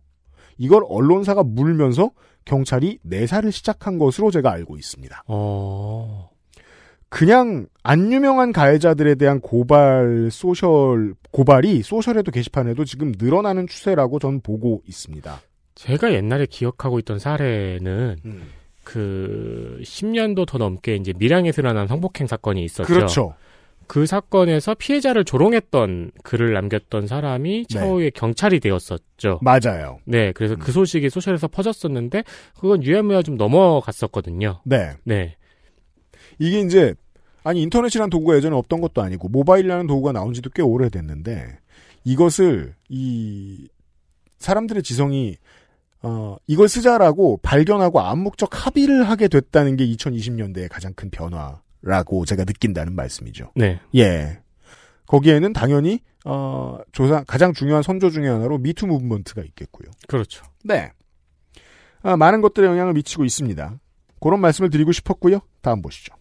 이걸 0.58 0.84
언론사가 0.88 1.44
물면서 1.44 2.12
경찰이 2.46 3.00
내사를 3.04 3.50
시작한 3.52 3.98
것으로 3.98 4.32
제가 4.32 4.52
알고 4.52 4.78
있습니다. 4.78 5.24
어. 5.28 6.30
그냥 7.14 7.68
안 7.84 8.12
유명한 8.12 8.52
가해자들에 8.52 9.14
대한 9.16 9.40
고발 9.40 10.30
소셜 10.32 11.14
고발이 11.30 11.84
소셜에도 11.84 12.32
게시판에도 12.32 12.86
지금 12.86 13.12
늘어나는 13.16 13.68
추세라고 13.68 14.18
전 14.18 14.42
보고 14.42 14.82
있습니다. 14.88 15.40
제가 15.76 16.12
옛날에 16.12 16.48
기억하고 16.48 16.98
있던 17.00 17.20
사례는 17.20 18.16
음. 18.26 18.50
그 18.84 19.80
10년도 19.84 20.48
더 20.48 20.58
넘게 20.58 20.96
이제 20.96 21.14
밀양에서 21.16 21.62
일어난 21.62 21.88
성폭행 21.88 22.26
사건이 22.26 22.64
있었죠. 22.66 22.92
그렇죠. 22.92 23.36
그 23.86 24.08
사건에서 24.08 24.74
피해자를 24.74 25.24
조롱했던 25.24 26.14
글을 26.24 26.54
남겼던 26.54 27.06
사람이 27.06 27.66
네. 27.70 27.80
차후에 27.80 28.10
경찰이 28.10 28.60
되었었죠. 28.60 29.40
맞아요. 29.44 30.00
네, 30.06 30.32
그래서 30.32 30.56
그 30.56 30.72
소식이 30.72 31.12
소셜에서 31.12 31.48
퍼졌었는데 31.48 32.24
그건 32.60 32.82
유야무야 32.82 33.22
좀 33.22 33.38
넘어갔었거든요. 33.38 34.62
네. 34.66 34.94
네, 35.04 35.36
이게 36.40 36.62
이제 36.62 36.96
아니 37.44 37.62
인터넷이라는 37.62 38.10
도구가 38.10 38.36
예전에 38.38 38.56
없던 38.56 38.82
것도 38.82 39.02
아니고 39.02 39.30
모바일이라는 39.30 39.88
도구가 39.88 40.14
나온 40.14 40.34
지도 40.34 40.50
꽤 40.50 40.62
오래됐는데 40.62 41.58
이것을 42.04 42.76
이 42.90 43.68
사람들의 44.40 44.84
지성이 44.84 45.38
어 46.02 46.36
이걸 46.48 46.68
쓰자라고 46.68 47.40
발견하고 47.42 48.02
암묵적 48.02 48.66
합의를 48.66 49.10
하게 49.10 49.28
됐다는 49.28 49.78
게 49.78 49.88
2020년대의 49.88 50.68
가장 50.70 50.94
큰 50.94 51.10
변화라고 51.10 52.26
제가 52.26 52.44
느낀다는 52.44 52.94
말씀이죠. 52.94 53.52
네, 53.56 53.80
예. 53.96 54.40
거기에는 55.08 55.54
당연히 55.54 56.00
어 56.26 56.78
조사 56.92 57.24
가장 57.24 57.54
중요한 57.54 57.84
선조 57.84 58.10
중의 58.10 58.30
하나로 58.30 58.58
미투 58.58 58.86
무브먼트가 58.88 59.44
있겠고요. 59.44 59.92
그렇죠. 60.08 60.46
네. 60.64 60.92
아, 62.02 62.18
많은 62.18 62.42
것들에 62.42 62.68
영향을 62.68 62.94
미치고 62.94 63.24
있습니다. 63.24 63.80
그런 64.20 64.42
말씀을 64.42 64.70
드리고 64.70 64.92
싶었고요. 64.92 65.40
다음 65.62 65.82
보시죠. 65.82 66.14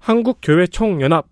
한국교회총연합 0.00 1.26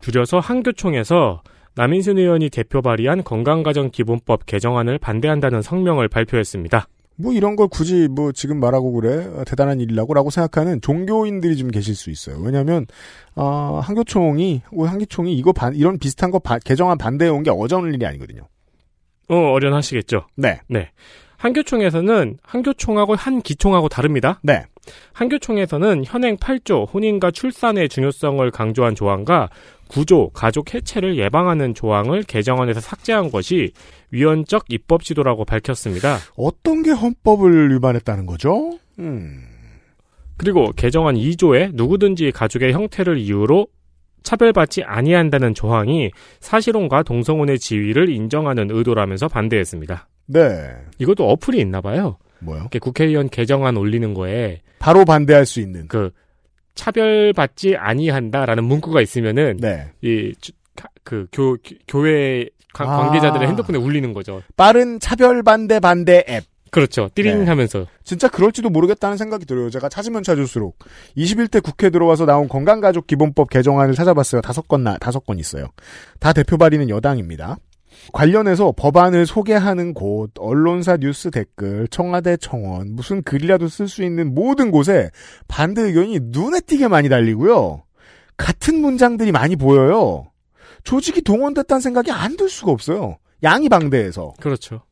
줄여서 0.00 0.38
한교총에서 0.40 1.42
남인순 1.76 2.18
의원이 2.18 2.50
대표 2.50 2.82
발의한 2.82 3.24
건강가정기본법 3.24 4.46
개정안을 4.46 4.98
반대한다는 4.98 5.60
성명을 5.62 6.08
발표했습니다. 6.08 6.86
뭐 7.16 7.32
이런 7.32 7.54
걸 7.56 7.68
굳이 7.68 8.08
뭐 8.08 8.32
지금 8.32 8.58
말하고 8.58 8.92
그래 8.92 9.24
어, 9.26 9.44
대단한 9.46 9.80
일이라고 9.80 10.14
라고 10.14 10.30
생각하는 10.30 10.80
종교인들이 10.80 11.56
좀 11.56 11.70
계실 11.70 11.94
수 11.94 12.10
있어요. 12.10 12.38
왜냐하면 12.40 12.86
어, 13.36 13.80
한교총이 13.82 14.62
뭐 14.72 14.86
한기총이 14.88 15.32
이거 15.34 15.52
반 15.52 15.74
이런 15.74 15.98
비슷한 15.98 16.30
거 16.30 16.38
바- 16.38 16.58
개정안 16.58 16.98
반대해 16.98 17.30
온 17.30 17.42
게 17.44 17.50
어려운 17.50 17.92
일이 17.94 18.04
아니거든요. 18.06 18.42
어, 19.28 19.36
어련하시겠죠? 19.52 20.26
네, 20.36 20.60
네. 20.68 20.90
한교총에서는 21.36 22.38
한교총하고 22.42 23.14
한기총하고 23.16 23.88
다릅니다. 23.88 24.40
네, 24.42 24.64
한교총에서는 25.12 26.04
현행 26.04 26.36
8조 26.36 26.92
혼인과 26.92 27.30
출산의 27.30 27.88
중요성을 27.88 28.50
강조한 28.50 28.94
조항과 28.94 29.50
구조, 29.88 30.30
가족 30.30 30.74
해체를 30.74 31.18
예방하는 31.18 31.74
조항을 31.74 32.22
개정안에서 32.22 32.80
삭제한 32.80 33.30
것이 33.30 33.72
위헌적 34.10 34.64
입법 34.68 35.04
시도라고 35.04 35.44
밝혔습니다. 35.44 36.18
어떤 36.36 36.82
게 36.82 36.90
헌법을 36.90 37.72
위반했다는 37.74 38.26
거죠? 38.26 38.78
음, 38.98 39.42
그리고 40.36 40.72
개정안 40.72 41.14
2조에 41.14 41.70
누구든지 41.74 42.32
가족의 42.32 42.72
형태를 42.72 43.18
이유로 43.18 43.66
차별받지 44.22 44.82
아니한다는 44.84 45.54
조항이 45.54 46.10
사실혼과 46.40 47.02
동성혼의 47.02 47.58
지위를 47.58 48.08
인정하는 48.08 48.70
의도라면서 48.70 49.28
반대했습니다. 49.28 50.08
네, 50.26 50.70
이것도 50.98 51.28
어플이 51.28 51.60
있나 51.60 51.80
봐요. 51.80 52.16
뭐요? 52.40 52.68
국회의원 52.80 53.28
개정안 53.28 53.76
올리는 53.76 54.14
거에 54.14 54.60
바로 54.84 55.04
반대할 55.04 55.46
수 55.46 55.60
있는. 55.60 55.88
그 55.88 56.10
차별받지 56.74 57.76
아니한다라는 57.76 58.64
문구가 58.64 59.00
있으면은 59.00 59.56
네, 59.58 59.92
이그교 60.02 61.56
교회 61.88 62.46
관- 62.72 62.88
아. 62.88 62.96
관계자들의 62.98 63.46
핸드폰에 63.48 63.78
울리는 63.78 64.12
거죠. 64.12 64.42
빠른 64.56 64.98
차별 65.00 65.42
반대 65.42 65.80
반대 65.80 66.24
앱. 66.28 66.44
그렇죠. 66.70 67.08
띠링 67.14 67.38
네. 67.40 67.44
하면서. 67.46 67.86
진짜 68.02 68.28
그럴지도 68.28 68.68
모르겠다는 68.68 69.16
생각이 69.16 69.46
들어요. 69.46 69.70
제가 69.70 69.88
찾으면 69.88 70.24
찾을수록 70.24 70.76
21대 71.16 71.62
국회 71.62 71.88
들어와서 71.88 72.26
나온 72.26 72.48
건강가족 72.48 73.06
기본법 73.06 73.48
개정안을 73.50 73.94
찾아봤어요. 73.94 74.42
다섯 74.42 74.66
건 74.66 74.82
나, 74.82 74.98
다섯 74.98 75.24
건 75.24 75.38
있어요. 75.38 75.68
다 76.18 76.32
대표 76.32 76.58
발의는 76.58 76.88
여당입니다. 76.90 77.58
관련해서 78.12 78.72
법안을 78.76 79.26
소개하는 79.26 79.94
곳, 79.94 80.30
언론사 80.38 80.96
뉴스 80.98 81.30
댓글, 81.30 81.88
청와대 81.88 82.36
청원, 82.36 82.94
무슨 82.94 83.22
글이라도 83.22 83.68
쓸 83.68 83.88
수 83.88 84.02
있는 84.02 84.34
모든 84.34 84.70
곳에 84.70 85.10
반대 85.48 85.82
의견이 85.82 86.18
눈에 86.22 86.60
띄게 86.60 86.88
많이 86.88 87.08
달리고요. 87.08 87.82
같은 88.36 88.80
문장들이 88.80 89.32
많이 89.32 89.56
보여요. 89.56 90.26
조직이 90.82 91.22
동원됐다는 91.22 91.80
생각이 91.80 92.10
안 92.10 92.36
들 92.36 92.48
수가 92.48 92.72
없어요. 92.72 93.16
양이 93.42 93.68
방대해서. 93.68 94.34
그렇죠. 94.40 94.82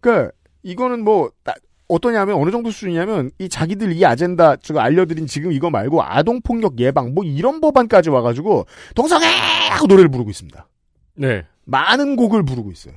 그러니까 0.00 0.32
이거는 0.62 1.04
뭐 1.04 1.30
나- 1.44 1.54
어떠냐면 1.88 2.36
어느 2.36 2.50
정도 2.50 2.70
수준이냐면 2.70 3.30
이 3.38 3.48
자기들 3.48 3.92
이 3.92 4.04
아젠다 4.04 4.56
제가 4.56 4.82
알려드린 4.82 5.26
지금 5.26 5.52
이거 5.52 5.68
말고 5.70 6.02
아동 6.02 6.40
폭력 6.40 6.78
예방 6.80 7.12
뭐 7.14 7.22
이런 7.22 7.60
법안까지 7.60 8.08
와가지고 8.08 8.64
동성애 8.94 9.26
하고 9.70 9.86
노래를 9.86 10.10
부르고 10.10 10.30
있습니다. 10.30 10.66
네. 11.16 11.44
많은 11.64 12.16
곡을 12.16 12.44
부르고 12.44 12.70
있어요. 12.72 12.94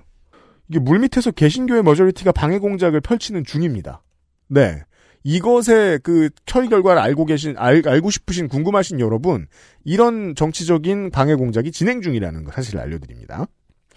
이게 0.70 0.80
물밑에서 0.80 1.32
개신교의 1.32 1.84
머저리티가 1.84 2.32
방해 2.32 2.58
공작을 2.58 3.02
펼치는 3.02 3.44
중입니다. 3.44 4.02
네. 4.48 4.84
이것의 5.24 6.00
그 6.04 6.30
처리 6.46 6.70
결과를 6.70 7.02
알고 7.02 7.26
계신 7.26 7.56
알, 7.58 7.82
알고 7.86 8.12
싶으신 8.12 8.48
궁금하신 8.48 9.00
여러분 9.00 9.48
이런 9.84 10.36
정치적인 10.36 11.10
방해 11.10 11.34
공작이 11.34 11.72
진행 11.72 12.02
중이라는 12.02 12.44
거 12.44 12.52
사실을 12.52 12.80
알려드립니다. 12.80 13.48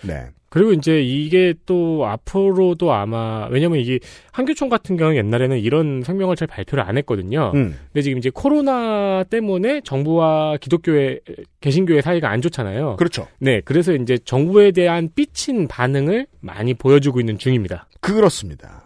네. 0.02 0.28
그리고 0.50 0.72
이제 0.72 1.02
이게 1.02 1.52
또 1.66 2.06
앞으로도 2.06 2.92
아마 2.92 3.46
왜냐면 3.50 3.80
이게 3.80 3.98
한교총 4.32 4.70
같은 4.70 4.96
경우 4.96 5.14
옛날에는 5.14 5.58
이런 5.58 6.02
성명을 6.02 6.36
잘 6.36 6.48
발표를 6.48 6.82
안 6.82 6.96
했거든요. 6.96 7.52
음. 7.54 7.76
근데 7.92 8.02
지금 8.02 8.16
이제 8.16 8.30
코로나 8.32 9.24
때문에 9.24 9.82
정부와 9.82 10.56
기독교회 10.56 11.20
개신교회 11.60 12.00
사이가 12.00 12.30
안 12.30 12.40
좋잖아요. 12.40 12.96
그렇죠. 12.96 13.28
네, 13.38 13.60
그래서 13.62 13.92
이제 13.92 14.16
정부에 14.16 14.70
대한 14.70 15.10
삐친 15.14 15.68
반응을 15.68 16.26
많이 16.40 16.72
보여주고 16.72 17.20
있는 17.20 17.36
중입니다. 17.36 17.86
그렇습니다. 18.00 18.84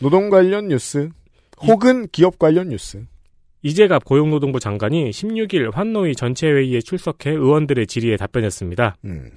노동 0.00 0.30
관련 0.30 0.68
뉴스 0.68 1.10
혹은 1.60 2.08
기업 2.10 2.38
관련 2.38 2.70
뉴스. 2.70 3.04
이재갑 3.62 4.04
고용노동부 4.04 4.60
장관이 4.60 5.10
16일 5.10 5.72
환노위 5.72 6.16
전체 6.16 6.48
회의에 6.48 6.80
출석해 6.80 7.30
의원들의 7.30 7.86
질의에 7.86 8.16
답변했습니다. 8.16 8.96
음. 9.04 9.30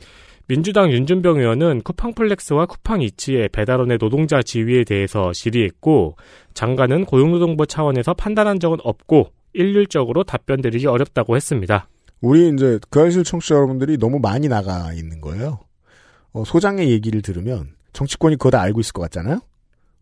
민주당 0.47 0.91
윤준병 0.91 1.39
의원은 1.39 1.81
쿠팡플렉스와 1.81 2.67
쿠팡이츠의 2.67 3.49
배달원의 3.49 3.97
노동자 3.97 4.43
지위에 4.43 4.83
대해서 4.83 5.31
질의했고 5.31 6.17
장관은 6.53 7.05
고용노동부 7.05 7.65
차원에서 7.65 8.13
판단한 8.13 8.59
적은 8.59 8.77
없고 8.83 9.31
일률적으로 9.53 10.23
답변 10.23 10.61
드리기 10.61 10.85
어렵다고 10.85 11.35
했습니다. 11.35 11.87
우리 12.21 12.49
이제 12.49 12.79
그 12.89 13.01
아실 13.01 13.23
청취자 13.23 13.55
여러분들이 13.55 13.97
너무 13.97 14.19
많이 14.19 14.47
나가 14.47 14.93
있는 14.93 15.21
거예요. 15.21 15.59
어, 16.31 16.43
소장의 16.43 16.89
얘기를 16.91 17.21
들으면 17.21 17.69
정치권이 17.93 18.35
그거 18.35 18.51
다 18.51 18.61
알고 18.61 18.81
있을 18.81 18.93
것 18.93 19.01
같잖아요. 19.03 19.39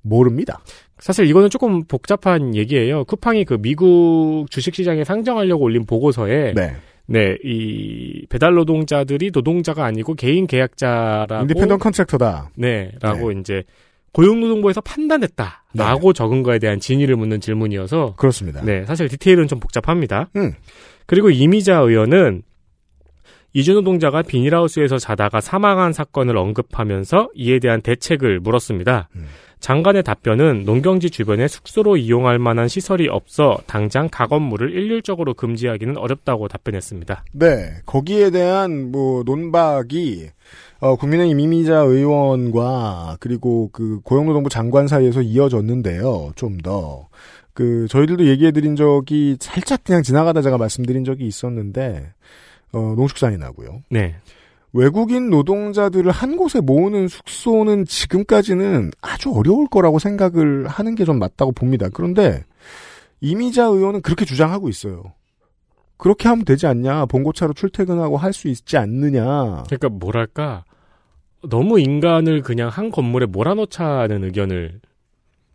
모릅니다. 0.01 0.61
사실 1.03 1.27
이거는 1.27 1.49
조금 1.49 1.83
복잡한 1.83 2.55
얘기예요. 2.55 3.03
쿠팡이 3.03 3.43
그 3.43 3.57
미국 3.59 4.45
주식시장에 4.49 5.03
상장하려고 5.03 5.65
올린 5.65 5.85
보고서에 5.85 6.53
네. 6.55 6.77
네, 7.07 7.37
이 7.43 8.25
배달 8.29 8.53
노동자들이 8.53 9.31
노동자가 9.33 9.83
아니고 9.83 10.13
개인 10.13 10.47
계약자라고 10.47 11.41
인디펜던 11.41 11.79
컨트랙터다. 11.79 12.51
네, 12.55 12.93
라고 13.01 13.33
이제 13.33 13.63
고용노동부에서 14.13 14.79
판단했다라고 14.79 16.13
적은 16.13 16.41
거에 16.41 16.57
대한 16.59 16.79
진위를 16.79 17.17
묻는 17.17 17.41
질문이어서 17.41 18.15
그렇습니다. 18.15 18.61
네, 18.63 18.85
사실 18.85 19.09
디테일은 19.09 19.49
좀 19.49 19.59
복잡합니다. 19.59 20.29
음. 20.37 20.53
그리고 21.05 21.29
이미자 21.29 21.79
의원은 21.79 22.43
이주 23.51 23.73
노동자가 23.73 24.21
비닐하우스에서 24.21 24.97
자다가 24.99 25.41
사망한 25.41 25.91
사건을 25.91 26.37
언급하면서 26.37 27.31
이에 27.35 27.59
대한 27.59 27.81
대책을 27.81 28.39
물었습니다. 28.39 29.09
음. 29.17 29.25
장관의 29.63 30.03
답변은 30.03 30.65
농경지 30.65 31.09
주변에 31.09 31.47
숙소로 31.47 31.95
이용할 31.95 32.37
만한 32.37 32.67
시설이 32.67 33.07
없어 33.07 33.59
당장 33.65 34.09
가건물을 34.11 34.71
일률적으로 34.71 35.33
금지하기는 35.33 35.95
어렵다고 35.95 36.49
답변했습니다. 36.49 37.23
네, 37.31 37.71
거기에 37.85 38.29
대한 38.31 38.91
뭐 38.91 39.23
논박이 39.23 40.27
어, 40.81 40.97
국민의힘 40.97 41.39
이미자 41.39 41.77
의원과 41.77 43.15
그리고 43.21 43.69
그 43.71 44.01
고용노동부 44.03 44.49
장관 44.49 44.89
사이에서 44.89 45.21
이어졌는데요. 45.21 46.33
좀 46.35 46.57
더. 46.57 47.07
그 47.53 47.87
저희들도 47.87 48.27
얘기해드린 48.27 48.75
적이 48.75 49.37
살짝 49.39 49.85
그냥 49.85 50.03
지나가다 50.03 50.41
제가 50.41 50.57
말씀드린 50.57 51.05
적이 51.05 51.25
있었는데 51.25 52.11
어, 52.73 52.79
농축산인하고요. 52.97 53.83
네. 53.91 54.15
외국인 54.73 55.29
노동자들을 55.29 56.09
한 56.11 56.35
곳에 56.35 56.59
모으는 56.59 57.07
숙소는 57.07 57.85
지금까지는 57.85 58.91
아주 59.01 59.31
어려울 59.31 59.67
거라고 59.67 59.99
생각을 59.99 60.67
하는 60.67 60.95
게 60.95 61.05
좀 61.05 61.19
맞다고 61.19 61.51
봅니다. 61.51 61.87
그런데 61.93 62.43
이미자 63.21 63.65
의원은 63.65 64.01
그렇게 64.01 64.25
주장하고 64.25 64.69
있어요. 64.69 65.13
그렇게 65.97 66.27
하면 66.27 66.43
되지 66.43 66.65
않냐? 66.67 67.05
봉고차로 67.05 67.53
출퇴근하고 67.53 68.17
할 68.17 68.33
수 68.33 68.47
있지 68.47 68.77
않느냐? 68.77 69.63
그러니까 69.67 69.89
뭐랄까 69.89 70.65
너무 71.47 71.79
인간을 71.79 72.41
그냥 72.41 72.69
한 72.69 72.89
건물에 72.89 73.25
몰아넣자는 73.27 74.23
의견을 74.23 74.81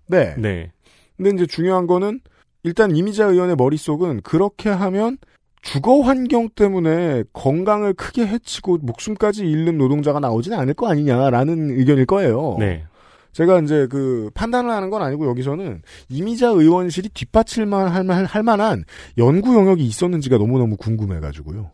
네. 0.06 0.34
네. 0.38 0.70
근데 1.16 1.30
이제 1.30 1.46
중요한 1.46 1.86
거는 1.86 2.20
일단 2.62 2.94
이미자 2.94 3.26
의원의 3.26 3.56
머릿속은 3.56 4.20
그렇게 4.22 4.68
하면 4.70 5.18
주거 5.62 6.00
환경 6.00 6.48
때문에 6.48 7.24
건강을 7.32 7.94
크게 7.94 8.26
해치고 8.26 8.78
목숨까지 8.82 9.44
잃는 9.48 9.78
노동자가 9.78 10.20
나오지는 10.20 10.58
않을 10.58 10.74
거 10.74 10.88
아니냐라는 10.88 11.70
의견일 11.78 12.06
거예요. 12.06 12.56
네. 12.58 12.84
제가 13.32 13.60
이제 13.60 13.86
그 13.90 14.30
판단을 14.34 14.70
하는 14.70 14.90
건 14.90 15.02
아니고 15.02 15.26
여기서는 15.28 15.82
이미자 16.08 16.48
의원실이 16.48 17.10
뒷받칠만 17.10 17.88
할, 17.88 18.02
만- 18.04 18.24
할 18.24 18.42
만한 18.42 18.84
연구 19.18 19.54
영역이 19.54 19.84
있었는지가 19.84 20.38
너무너무 20.38 20.76
궁금해가지고요. 20.76 21.70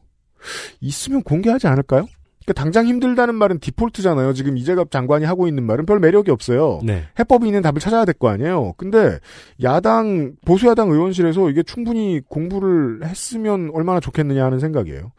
있으면 0.80 1.22
공개하지 1.22 1.66
않을까요? 1.68 2.06
그러니까 2.44 2.52
당장 2.62 2.86
힘들다는 2.86 3.34
말은 3.34 3.58
디폴트잖아요. 3.58 4.34
지금 4.34 4.58
이재갑 4.58 4.90
장관이 4.90 5.24
하고 5.24 5.48
있는 5.48 5.64
말은 5.64 5.86
별 5.86 5.98
매력이 5.98 6.30
없어요. 6.30 6.80
네. 6.84 7.04
해법이 7.18 7.46
있는 7.46 7.62
답을 7.62 7.80
찾아야 7.80 8.04
될 8.04 8.14
거 8.14 8.28
아니에요. 8.28 8.74
근데 8.76 9.18
야당 9.62 10.34
보수 10.44 10.66
야당 10.66 10.90
의원실에서 10.90 11.48
이게 11.50 11.62
충분히 11.62 12.20
공부를 12.28 13.00
했으면 13.04 13.70
얼마나 13.72 13.98
좋겠느냐 14.00 14.44
하는 14.44 14.58
생각이에요. 14.60 15.12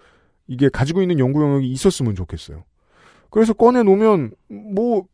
이게 0.48 0.70
가지고 0.70 1.02
있는 1.02 1.18
연구 1.20 1.42
영역이 1.42 1.68
있었으면 1.68 2.14
좋겠어요. 2.16 2.64
그래서 3.32 3.54
꺼내 3.54 3.82
놓으면 3.84 4.32
뭐 4.48 5.06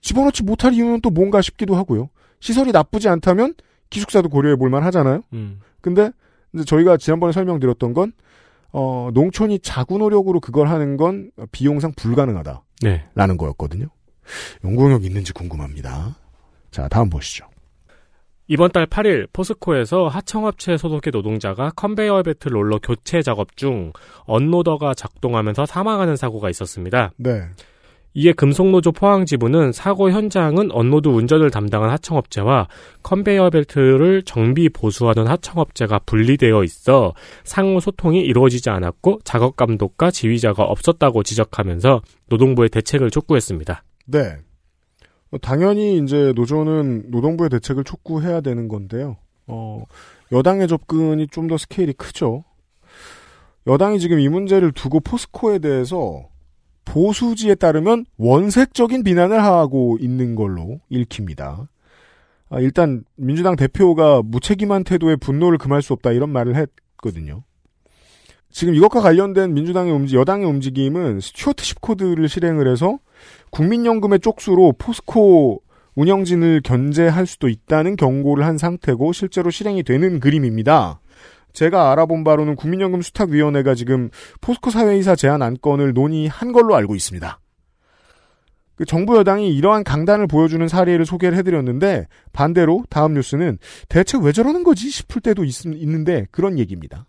집어넣지 0.00 0.42
못할 0.42 0.72
이유는 0.72 1.02
또 1.02 1.10
뭔가 1.10 1.42
싶기도 1.42 1.76
하고요. 1.76 2.08
시설이 2.40 2.72
나쁘지 2.72 3.08
않다면 3.08 3.54
기숙사도 3.90 4.30
고려해 4.30 4.56
볼 4.56 4.70
만 4.70 4.82
하잖아요. 4.84 5.22
음. 5.34 5.60
근데 5.82 6.10
이제 6.54 6.64
저희가 6.64 6.96
지난번에 6.96 7.32
설명드렸던 7.32 7.92
건 7.92 8.12
어, 8.72 9.10
농촌이 9.14 9.60
자구 9.60 9.98
노력으로 9.98 10.40
그걸 10.40 10.68
하는 10.68 10.96
건 10.96 11.30
비용상 11.52 11.92
불가능하다. 11.96 12.62
네. 12.82 13.04
라는 13.14 13.36
거였거든요. 13.36 13.86
연구 14.64 14.84
용역 14.84 15.04
있는지 15.04 15.32
궁금합니다. 15.32 16.16
자, 16.70 16.88
다음 16.88 17.08
보시죠. 17.08 17.46
이번 18.46 18.72
달 18.72 18.86
8일 18.86 19.28
포스코에서 19.32 20.08
하청업체 20.08 20.78
소속의 20.78 21.10
노동자가 21.12 21.70
컨베이어 21.76 22.22
벨트 22.22 22.48
롤러 22.48 22.78
교체 22.82 23.20
작업 23.20 23.56
중 23.56 23.92
unloader가 24.24 24.94
작동하면서 24.94 25.66
사망하는 25.66 26.16
사고가 26.16 26.48
있었습니다. 26.48 27.12
네. 27.18 27.42
이에 28.14 28.32
금속노조 28.32 28.92
포항지부는 28.92 29.72
사고 29.72 30.10
현장은 30.10 30.72
unloader 30.72 31.08
운전을 31.08 31.50
담당한 31.50 31.90
하청업체와 31.90 32.68
컨베이어 33.02 33.50
벨트를 33.50 34.22
정비 34.22 34.68
보수하는 34.68 35.26
하청업체가 35.26 36.00
분리되어 36.06 36.64
있어 36.64 37.14
상호 37.44 37.80
소통이 37.80 38.20
이루어지지 38.20 38.70
않았고 38.70 39.20
작업 39.24 39.56
감독과 39.56 40.10
지휘자가 40.10 40.64
없었다고 40.64 41.22
지적하면서 41.22 42.02
노동부의 42.28 42.70
대책을 42.70 43.10
촉구했습니다. 43.10 43.84
네. 44.06 44.36
어, 45.30 45.38
당연히 45.38 45.98
이제 45.98 46.32
노조는 46.34 47.10
노동부의 47.10 47.50
대책을 47.50 47.84
촉구해야 47.84 48.40
되는 48.40 48.66
건데요. 48.68 49.16
어, 49.46 49.84
여당의 50.32 50.68
접근이 50.68 51.28
좀 51.28 51.48
더 51.48 51.56
스케일이 51.56 51.92
크죠. 51.92 52.44
여당이 53.66 54.00
지금 54.00 54.18
이 54.18 54.28
문제를 54.28 54.72
두고 54.72 55.00
포스코에 55.00 55.58
대해서 55.58 56.26
보수지에 56.88 57.54
따르면 57.54 58.06
원색적인 58.16 59.02
비난을 59.04 59.42
하고 59.42 59.98
있는 60.00 60.34
걸로 60.34 60.80
읽힙니다. 60.88 61.68
아, 62.50 62.60
일단 62.60 63.04
민주당 63.16 63.56
대표가 63.56 64.22
무책임한 64.24 64.84
태도에 64.84 65.16
분노를 65.16 65.58
금할 65.58 65.82
수 65.82 65.92
없다 65.92 66.12
이런 66.12 66.30
말을 66.30 66.56
했거든요. 66.56 67.42
지금 68.50 68.74
이것과 68.74 69.02
관련된 69.02 69.52
민주당의 69.52 69.92
움직, 69.92 70.16
여당의 70.16 70.46
움직임은 70.46 71.20
stewardship 71.20 71.82
code를 71.82 72.26
실행을 72.28 72.66
해서 72.66 72.98
국민연금의 73.50 74.20
쪽수로 74.20 74.72
포스코 74.78 75.62
운영진을 75.94 76.62
견제할 76.64 77.26
수도 77.26 77.48
있다는 77.48 77.96
경고를 77.96 78.46
한 78.46 78.56
상태고 78.56 79.12
실제로 79.12 79.50
실행이 79.50 79.82
되는 79.82 80.20
그림입니다. 80.20 81.00
제가 81.58 81.90
알아본 81.90 82.22
바로는 82.22 82.54
국민연금 82.54 83.02
수탁위원회가 83.02 83.74
지금 83.74 84.10
포스코 84.40 84.70
사외이사 84.70 85.16
제안 85.16 85.42
안건을 85.42 85.92
논의한 85.92 86.52
걸로 86.52 86.76
알고 86.76 86.94
있습니다. 86.94 87.40
그 88.76 88.84
정부 88.84 89.16
여당이 89.16 89.52
이러한 89.56 89.82
강단을 89.82 90.28
보여주는 90.28 90.68
사례를 90.68 91.04
소개를 91.04 91.36
해드렸는데 91.38 92.06
반대로 92.32 92.84
다음 92.88 93.14
뉴스는 93.14 93.58
대체 93.88 94.16
왜 94.22 94.30
저러는 94.30 94.62
거지 94.62 94.88
싶을 94.88 95.20
때도 95.20 95.42
있, 95.42 95.66
있는데 95.66 96.28
그런 96.30 96.60
얘기입니다. 96.60 97.06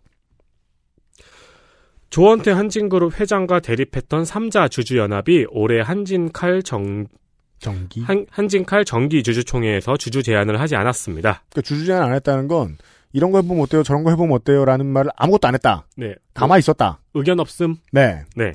조원태 2.09 2.49
한진그룹 2.49 3.19
회장과 3.19 3.59
대립했던 3.59 4.23
3자 4.23 4.71
주주연합이 4.71 5.45
올해 5.51 5.79
한진칼 5.79 6.63
정, 6.63 7.05
정기. 7.59 8.01
한, 8.01 8.25
한진칼 8.31 8.83
정기 8.83 9.21
주주총회에서 9.21 9.97
주주 9.97 10.23
제안을 10.23 10.59
하지 10.59 10.75
않았습니다. 10.75 11.43
그러니까 11.51 11.61
주주 11.61 11.85
제안 11.85 12.01
안 12.01 12.15
했다는 12.15 12.47
건 12.47 12.79
이런 13.13 13.31
거 13.31 13.39
해보면 13.41 13.63
어때요? 13.63 13.83
저런 13.83 14.03
거 14.03 14.11
해보면 14.11 14.35
어때요? 14.35 14.65
라는 14.65 14.85
말을 14.85 15.11
아무것도 15.15 15.47
안 15.47 15.55
했다. 15.55 15.87
네. 15.95 16.15
가만히 16.33 16.59
있었다. 16.59 16.99
의견 17.13 17.39
없음. 17.39 17.77
네. 17.91 18.23
네. 18.35 18.53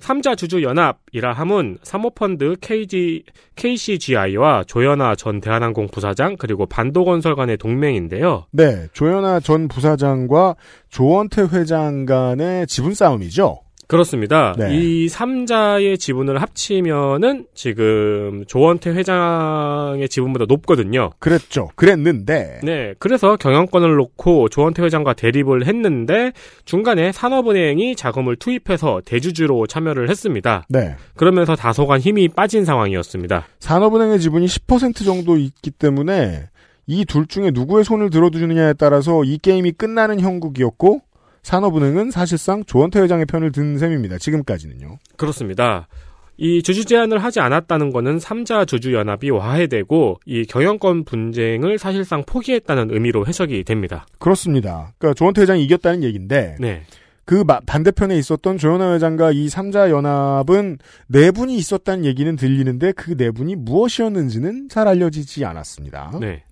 3자 0.00 0.36
주주 0.36 0.62
연합이라 0.62 1.32
함은 1.32 1.78
사모펀드 1.82 2.56
KG, 2.60 3.24
KCGI와 3.54 4.64
조현아 4.66 5.14
전 5.14 5.40
대한항공 5.40 5.88
부사장 5.88 6.36
그리고 6.38 6.66
반도건설 6.66 7.36
간의 7.36 7.58
동맹인데요. 7.58 8.46
네. 8.50 8.86
조현아 8.92 9.40
전 9.40 9.68
부사장과 9.68 10.56
조원태 10.88 11.48
회장 11.52 12.06
간의 12.06 12.66
지분 12.66 12.94
싸움이죠. 12.94 13.60
그렇습니다. 13.90 14.54
네. 14.56 14.76
이 14.76 15.06
3자의 15.08 15.98
지분을 15.98 16.40
합치면은 16.40 17.46
지금 17.54 18.44
조원태 18.46 18.90
회장의 18.90 20.08
지분보다 20.08 20.44
높거든요. 20.48 21.10
그랬죠. 21.18 21.70
그랬는데. 21.74 22.60
네. 22.62 22.94
그래서 23.00 23.34
경영권을 23.34 23.96
놓고 23.96 24.48
조원태 24.48 24.84
회장과 24.84 25.14
대립을 25.14 25.66
했는데 25.66 26.30
중간에 26.64 27.10
산업은행이 27.10 27.96
자금을 27.96 28.36
투입해서 28.36 29.02
대주주로 29.04 29.66
참여를 29.66 30.08
했습니다. 30.08 30.64
네. 30.68 30.94
그러면서 31.16 31.56
다소간 31.56 31.98
힘이 31.98 32.28
빠진 32.28 32.64
상황이었습니다. 32.64 33.48
산업은행의 33.58 34.20
지분이 34.20 34.46
10% 34.46 35.04
정도 35.04 35.36
있기 35.36 35.72
때문에 35.72 36.48
이 36.86 37.04
둘 37.04 37.26
중에 37.26 37.50
누구의 37.52 37.84
손을 37.84 38.10
들어주느냐에 38.10 38.74
따라서 38.74 39.22
이 39.24 39.38
게임이 39.38 39.72
끝나는 39.72 40.20
형국이었고 40.20 41.02
산업은행은 41.42 42.10
사실상 42.10 42.64
조원태 42.64 43.00
회장의 43.00 43.26
편을 43.26 43.52
든 43.52 43.78
셈입니다. 43.78 44.18
지금까지는요. 44.18 44.98
그렇습니다. 45.16 45.88
이 46.36 46.62
주주 46.62 46.86
제한을 46.86 47.18
하지 47.22 47.38
않았다는 47.40 47.92
것은 47.92 48.18
3자 48.18 48.66
주주 48.66 48.94
연합이 48.94 49.28
와해되고 49.30 50.20
이 50.24 50.46
경영권 50.46 51.04
분쟁을 51.04 51.78
사실상 51.78 52.22
포기했다는 52.24 52.88
의미로 52.90 53.26
해석이 53.26 53.62
됩니다. 53.64 54.06
그렇습니다. 54.18 54.92
그러니까 54.98 55.14
조원태 55.18 55.42
회장이 55.42 55.62
이겼다는 55.64 56.02
얘기인데 56.02 56.56
네. 56.58 56.82
그 57.26 57.44
마- 57.46 57.60
반대편에 57.60 58.16
있었던 58.16 58.56
조현아 58.56 58.94
회장과 58.94 59.32
이 59.32 59.46
3자 59.48 59.90
연합은 59.90 60.78
네 61.08 61.30
분이 61.30 61.54
있었다는 61.56 62.04
얘기는 62.06 62.34
들리는데 62.34 62.92
그네 62.92 63.30
분이 63.32 63.56
무엇이었는지는 63.56 64.68
잘 64.70 64.88
알려지지 64.88 65.44
않았습니다. 65.44 66.12
네. 66.20 66.42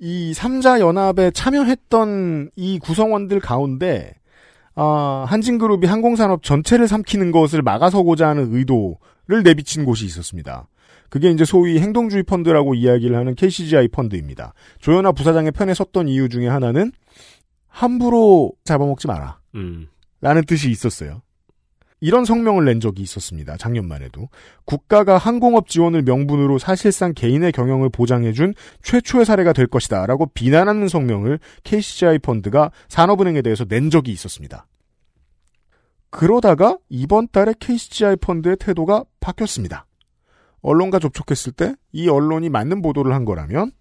이 0.00 0.32
3자 0.34 0.80
연합에 0.80 1.30
참여했던 1.30 2.50
이 2.56 2.78
구성원들 2.78 3.40
가운데 3.40 4.14
아, 4.74 5.26
한진그룹이 5.28 5.86
항공산업 5.86 6.42
전체를 6.42 6.88
삼키는 6.88 7.32
것을 7.32 7.60
막아서고자 7.60 8.28
하는 8.28 8.54
의도를 8.54 9.42
내비친 9.44 9.84
곳이 9.84 10.06
있었습니다. 10.06 10.68
그게 11.10 11.30
이제 11.30 11.44
소위 11.44 11.78
행동주의 11.80 12.22
펀드라고 12.22 12.74
이야기를 12.74 13.16
하는 13.16 13.34
KCGI 13.34 13.88
펀드입니다. 13.88 14.54
조현아 14.78 15.12
부사장의 15.12 15.52
편에 15.52 15.74
섰던 15.74 16.08
이유 16.08 16.28
중에 16.28 16.48
하나는 16.48 16.92
함부로 17.68 18.52
잡아먹지 18.64 19.06
마라. 19.06 19.38
음. 19.56 19.88
라는 20.20 20.44
뜻이 20.44 20.70
있었어요. 20.70 21.22
이런 22.00 22.24
성명을 22.24 22.64
낸 22.64 22.80
적이 22.80 23.02
있었습니다. 23.02 23.56
작년만 23.56 24.02
해도. 24.02 24.28
국가가 24.64 25.18
항공업 25.18 25.68
지원을 25.68 26.02
명분으로 26.02 26.58
사실상 26.58 27.12
개인의 27.14 27.52
경영을 27.52 27.90
보장해준 27.90 28.54
최초의 28.82 29.26
사례가 29.26 29.52
될 29.52 29.66
것이다. 29.66 30.06
라고 30.06 30.26
비난하는 30.26 30.88
성명을 30.88 31.38
KCGI 31.64 32.20
펀드가 32.20 32.70
산업은행에 32.88 33.42
대해서 33.42 33.64
낸 33.64 33.90
적이 33.90 34.12
있었습니다. 34.12 34.66
그러다가 36.10 36.78
이번 36.88 37.28
달에 37.28 37.54
KCGI 37.60 38.16
펀드의 38.16 38.56
태도가 38.58 39.04
바뀌었습니다. 39.20 39.86
언론과 40.62 40.98
접촉했을 40.98 41.52
때 41.52 41.74
이 41.92 42.08
언론이 42.08 42.48
맞는 42.48 42.82
보도를 42.82 43.12
한 43.12 43.24
거라면 43.24 43.72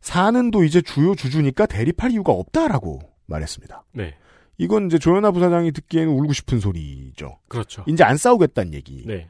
사는도 0.00 0.64
이제 0.64 0.80
주요 0.80 1.14
주주니까 1.14 1.66
대립할 1.66 2.12
이유가 2.12 2.32
없다라고 2.32 3.00
말했습니다. 3.26 3.84
네. 3.92 4.16
이건 4.58 4.86
이제 4.86 4.98
조현아 4.98 5.30
부사장이 5.30 5.72
듣기에는 5.72 6.12
울고 6.12 6.32
싶은 6.32 6.60
소리죠. 6.60 7.38
그렇죠. 7.48 7.84
이제 7.86 8.02
안 8.04 8.16
싸우겠다는 8.16 8.74
얘기. 8.74 9.04
네. 9.06 9.28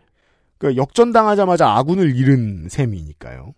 그러니까 0.57 0.81
역전당하자마자 0.83 1.69
아군을 1.71 2.17
잃은 2.17 2.69
셈이니까요. 2.69 3.55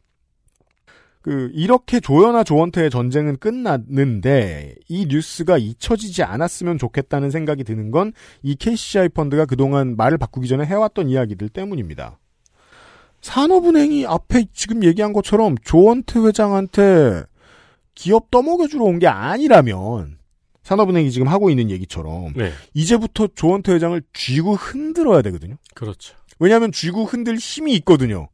그 1.22 1.50
이렇게 1.52 2.00
조연아 2.00 2.44
조원태의 2.44 2.88
전쟁은 2.90 3.36
끝났는데 3.36 4.74
이 4.88 5.04
뉴스가 5.06 5.58
잊혀지지 5.58 6.22
않았으면 6.22 6.78
좋겠다는 6.78 7.30
생각이 7.30 7.62
드는 7.62 7.90
건 7.90 8.12
이 8.42 8.54
KCI 8.54 9.10
펀드가 9.10 9.44
그동안 9.44 9.96
말을 9.96 10.16
바꾸기 10.16 10.48
전에 10.48 10.64
해왔던 10.64 11.08
이야기들 11.10 11.50
때문입니다. 11.50 12.18
산업은행이 13.20 14.06
앞에 14.06 14.46
지금 14.54 14.82
얘기한 14.82 15.12
것처럼 15.12 15.56
조원태 15.62 16.20
회장한테 16.20 17.24
기업 17.94 18.30
떠먹여주러 18.30 18.82
온 18.84 18.98
게 18.98 19.06
아니라면 19.06 20.16
산업은행이 20.62 21.10
지금 21.10 21.28
하고 21.28 21.50
있는 21.50 21.70
얘기처럼 21.70 22.32
네. 22.34 22.52
이제부터 22.74 23.28
조원태 23.34 23.72
회장을 23.72 24.00
쥐고 24.12 24.54
흔들어야 24.54 25.22
되거든요. 25.22 25.56
그렇죠. 25.74 26.14
왜냐하면 26.38 26.72
쥐고 26.72 27.04
흔들 27.04 27.36
힘이 27.36 27.74
있거든요. 27.76 28.28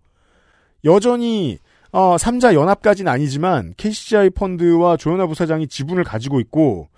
여전히 0.84 1.58
어, 1.92 2.16
3자 2.16 2.54
연합까지는 2.54 3.10
아니지만 3.10 3.74
KCI 3.76 4.30
펀드와 4.30 4.96
조현아 4.96 5.26
부사장이 5.26 5.66
지분을 5.68 6.04
가지고 6.04 6.40
있고 6.40 6.88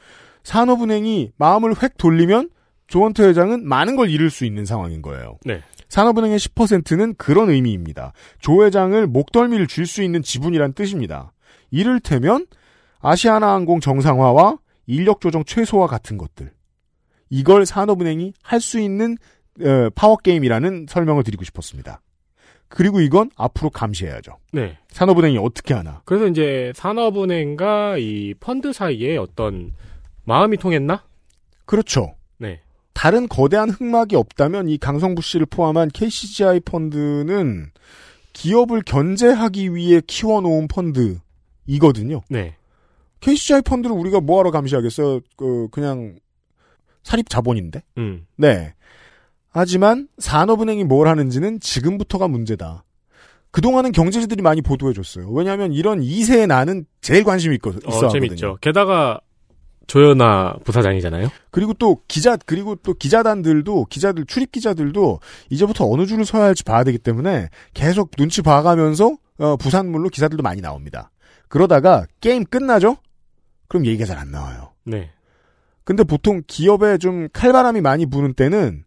산업은행이 0.42 1.32
마음을 1.36 1.74
획 1.82 1.96
돌리면 1.98 2.50
조원태 2.88 3.24
회장은 3.24 3.66
많은 3.66 3.96
걸 3.96 4.10
잃을 4.10 4.30
수 4.30 4.44
있는 4.44 4.64
상황인 4.64 5.02
거예요. 5.02 5.38
네. 5.44 5.62
산업은행의 5.88 6.38
10%는 6.38 7.14
그런 7.16 7.50
의미입니다. 7.50 8.12
조 8.40 8.64
회장을 8.64 9.06
목덜미를 9.06 9.66
쥘수 9.66 10.02
있는 10.02 10.22
지분이란 10.22 10.72
뜻입니다. 10.72 11.32
이를테면 11.70 12.46
아시아나항공 13.00 13.80
정상화와 13.80 14.58
인력 14.88 15.20
조정 15.20 15.44
최소화 15.44 15.86
같은 15.86 16.18
것들. 16.18 16.50
이걸 17.30 17.64
산업은행이 17.66 18.32
할 18.42 18.60
수 18.60 18.80
있는 18.80 19.16
어, 19.60 19.90
파워게임이라는 19.94 20.86
설명을 20.88 21.22
드리고 21.24 21.44
싶었습니다. 21.44 22.00
그리고 22.68 23.00
이건 23.00 23.30
앞으로 23.36 23.70
감시해야죠. 23.70 24.38
네. 24.52 24.78
산업은행이 24.90 25.38
어떻게 25.38 25.74
하나. 25.74 26.02
그래서 26.04 26.26
이제 26.28 26.72
산업은행과 26.76 27.96
이 27.98 28.34
펀드 28.40 28.72
사이에 28.72 29.16
어떤 29.16 29.72
마음이 30.24 30.58
통했나? 30.58 31.04
그렇죠. 31.64 32.14
네. 32.36 32.60
다른 32.92 33.26
거대한 33.28 33.70
흑막이 33.70 34.16
없다면 34.16 34.68
이 34.68 34.76
강성부 34.78 35.22
씨를 35.22 35.46
포함한 35.46 35.88
KCGI 35.92 36.60
펀드는 36.60 37.70
기업을 38.32 38.82
견제하기 38.82 39.74
위해 39.74 40.00
키워놓은 40.06 40.68
펀드이거든요. 40.68 42.20
네. 42.28 42.57
KCGI 43.20 43.62
펀드를 43.62 43.94
우리가 43.96 44.20
뭐하러 44.20 44.50
감시하겠어요? 44.50 45.20
그 45.36 45.68
그냥 45.70 46.16
사립 47.02 47.28
자본인데. 47.28 47.82
음. 47.98 48.26
네. 48.36 48.74
하지만 49.50 50.08
산업은행이 50.18 50.84
뭘 50.84 51.08
하는지는 51.08 51.60
지금부터가 51.60 52.28
문제다. 52.28 52.84
그동안은 53.50 53.92
경제지들이 53.92 54.42
많이 54.42 54.60
보도해줬어요. 54.60 55.30
왜냐하면 55.30 55.72
이런 55.72 56.00
2세의 56.00 56.46
나는 56.46 56.84
제일 57.00 57.24
관심이 57.24 57.54
있거, 57.56 57.70
있어 57.70 57.78
어, 57.86 57.96
하거든요. 57.96 58.08
재밌죠. 58.20 58.58
게다가 58.60 59.20
조연아 59.86 60.58
부사장이잖아요. 60.64 61.28
그리고 61.50 61.72
또 61.72 62.02
기자 62.06 62.36
그리고 62.36 62.76
또 62.76 62.92
기자단들도 62.92 63.86
기자들 63.86 64.26
출입 64.26 64.52
기자들도 64.52 65.20
이제부터 65.48 65.90
어느 65.90 66.04
줄을 66.04 66.26
서야 66.26 66.44
할지 66.44 66.62
봐야 66.62 66.84
되기 66.84 66.98
때문에 66.98 67.48
계속 67.72 68.10
눈치 68.16 68.42
봐가면서 68.42 69.16
어, 69.38 69.56
부산물로 69.56 70.10
기사들도 70.10 70.42
많이 70.42 70.60
나옵니다. 70.60 71.10
그러다가 71.48 72.06
게임 72.20 72.44
끝나죠? 72.44 72.98
그럼 73.68 73.86
얘기가 73.86 74.04
잘 74.06 74.18
안 74.18 74.30
나와요. 74.30 74.72
네. 74.84 75.10
근데 75.84 76.02
보통 76.04 76.42
기업에 76.46 76.98
좀 76.98 77.28
칼바람이 77.32 77.80
많이 77.80 78.06
부는 78.06 78.34
때는 78.34 78.84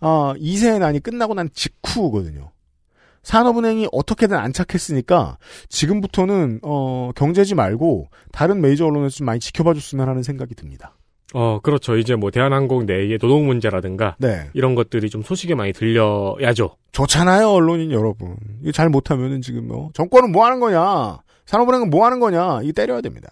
아, 0.00 0.34
2세의 0.38 0.78
난이 0.78 1.00
끝나고 1.00 1.34
난 1.34 1.48
직후거든요. 1.52 2.52
산업은행이 3.22 3.88
어떻게든 3.92 4.36
안착했으니까 4.36 5.36
지금부터는 5.68 6.60
어, 6.62 7.10
경제지 7.14 7.54
말고 7.54 8.08
다른 8.32 8.60
메이저 8.60 8.86
언론에서 8.86 9.16
좀 9.16 9.26
많이 9.26 9.40
지켜봐 9.40 9.74
줬으면 9.74 10.08
하는 10.08 10.22
생각이 10.22 10.54
듭니다. 10.54 10.96
어, 11.34 11.60
그렇죠. 11.60 11.98
이제 11.98 12.14
뭐 12.14 12.30
대한항공 12.30 12.86
내의 12.86 13.18
노동 13.18 13.46
문제라든가 13.46 14.16
네. 14.18 14.48
이런 14.54 14.74
것들이 14.74 15.10
좀 15.10 15.22
소식에 15.22 15.54
많이 15.54 15.74
들려야죠. 15.74 16.76
좋잖아요, 16.92 17.50
언론인 17.50 17.90
여러분. 17.90 18.36
이거 18.62 18.72
잘 18.72 18.88
못하면은 18.88 19.42
지금 19.42 19.68
뭐 19.68 19.90
정권은 19.92 20.32
뭐 20.32 20.46
하는 20.46 20.58
거냐? 20.60 21.18
산업은행은 21.44 21.90
뭐 21.90 22.06
하는 22.06 22.20
거냐? 22.20 22.60
이거 22.62 22.72
때려야 22.72 23.02
됩니다. 23.02 23.28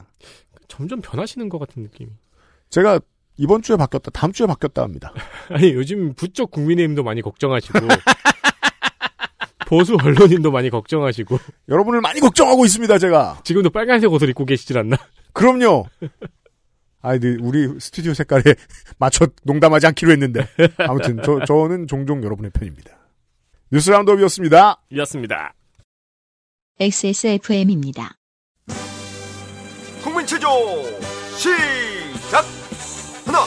점점 0.68 1.00
변하시는 1.00 1.48
것 1.48 1.58
같은 1.58 1.82
느낌이. 1.82 2.10
제가 2.70 3.00
이번 3.38 3.62
주에 3.62 3.76
바뀌었다, 3.76 4.10
다음 4.10 4.32
주에 4.32 4.46
바뀌었다 4.46 4.82
합니다. 4.82 5.12
아니, 5.50 5.72
요즘 5.72 6.14
부쩍 6.14 6.50
국민의힘도 6.50 7.02
많이 7.02 7.22
걱정하시고 7.22 7.78
보수 9.68 9.96
언론인도 9.96 10.50
많이 10.50 10.70
걱정하시고 10.70 11.38
여러분을 11.68 12.00
많이 12.00 12.20
걱정하고 12.20 12.64
있습니다, 12.64 12.98
제가. 12.98 13.40
지금도 13.44 13.70
빨간색 13.70 14.12
옷을 14.12 14.28
입고 14.30 14.44
계시질 14.44 14.78
않나? 14.78 14.96
그럼요. 15.32 15.86
아이, 17.02 17.20
네, 17.20 17.36
우리 17.40 17.68
스튜디오 17.78 18.14
색깔에 18.14 18.42
맞춰 18.98 19.26
농담하지 19.44 19.86
않기로 19.88 20.12
했는데. 20.12 20.48
아무튼, 20.78 21.20
저, 21.24 21.44
저는 21.44 21.86
종종 21.86 22.24
여러분의 22.24 22.50
편입니다. 22.52 22.96
뉴스 23.70 23.90
라운드업이었습니다. 23.90 24.82
이었습니다. 24.90 25.54
XSFM입니다. 26.80 28.16
체조 30.26 30.48
시작 31.36 32.44
하나 33.24 33.38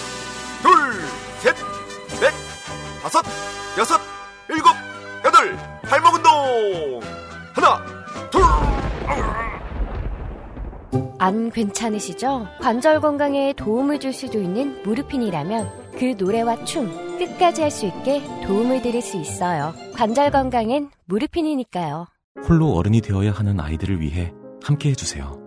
둘셋넷 0.64 2.34
다섯 3.02 3.24
여섯 3.78 4.00
일곱 4.50 4.70
여덟 5.26 5.56
발목 5.84 6.16
운동 6.16 7.02
하나 7.54 7.84
둘 8.32 8.42
안 11.22 11.52
괜찮으시죠? 11.52 12.48
관절 12.62 13.02
건강에 13.02 13.52
도움을 13.52 14.00
줄 14.00 14.14
수도 14.14 14.40
있는 14.42 14.82
무르핀이라면 14.84 15.92
그 16.00 16.16
노래와 16.18 16.64
춤 16.64 17.18
끝까지 17.18 17.62
할 17.62 17.72
수 17.72 17.86
있게 17.88 18.24
도움을 18.48 18.82
드릴 18.82 19.02
수 19.02 19.18
있어요. 19.18 19.74
관절 19.96 20.32
건강엔 20.32 20.90
무르핀이니까요. 21.08 22.08
홀로 22.48 22.72
어른이 22.74 23.02
되어야 23.02 23.32
하는 23.34 23.60
아이들을 23.60 24.00
위해 24.00 24.32
함께 24.64 24.92
해주세요. 24.92 25.39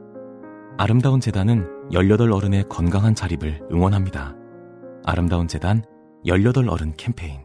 아름다운 0.79 1.21
재단은 1.21 1.67
18 1.93 2.33
어른의 2.33 2.65
건강한 2.69 3.15
자립을 3.15 3.61
응원합니다. 3.71 4.35
아름다운 5.05 5.47
재단 5.47 5.85
18 6.25 6.69
어른 6.69 6.95
캠페인 6.97 7.41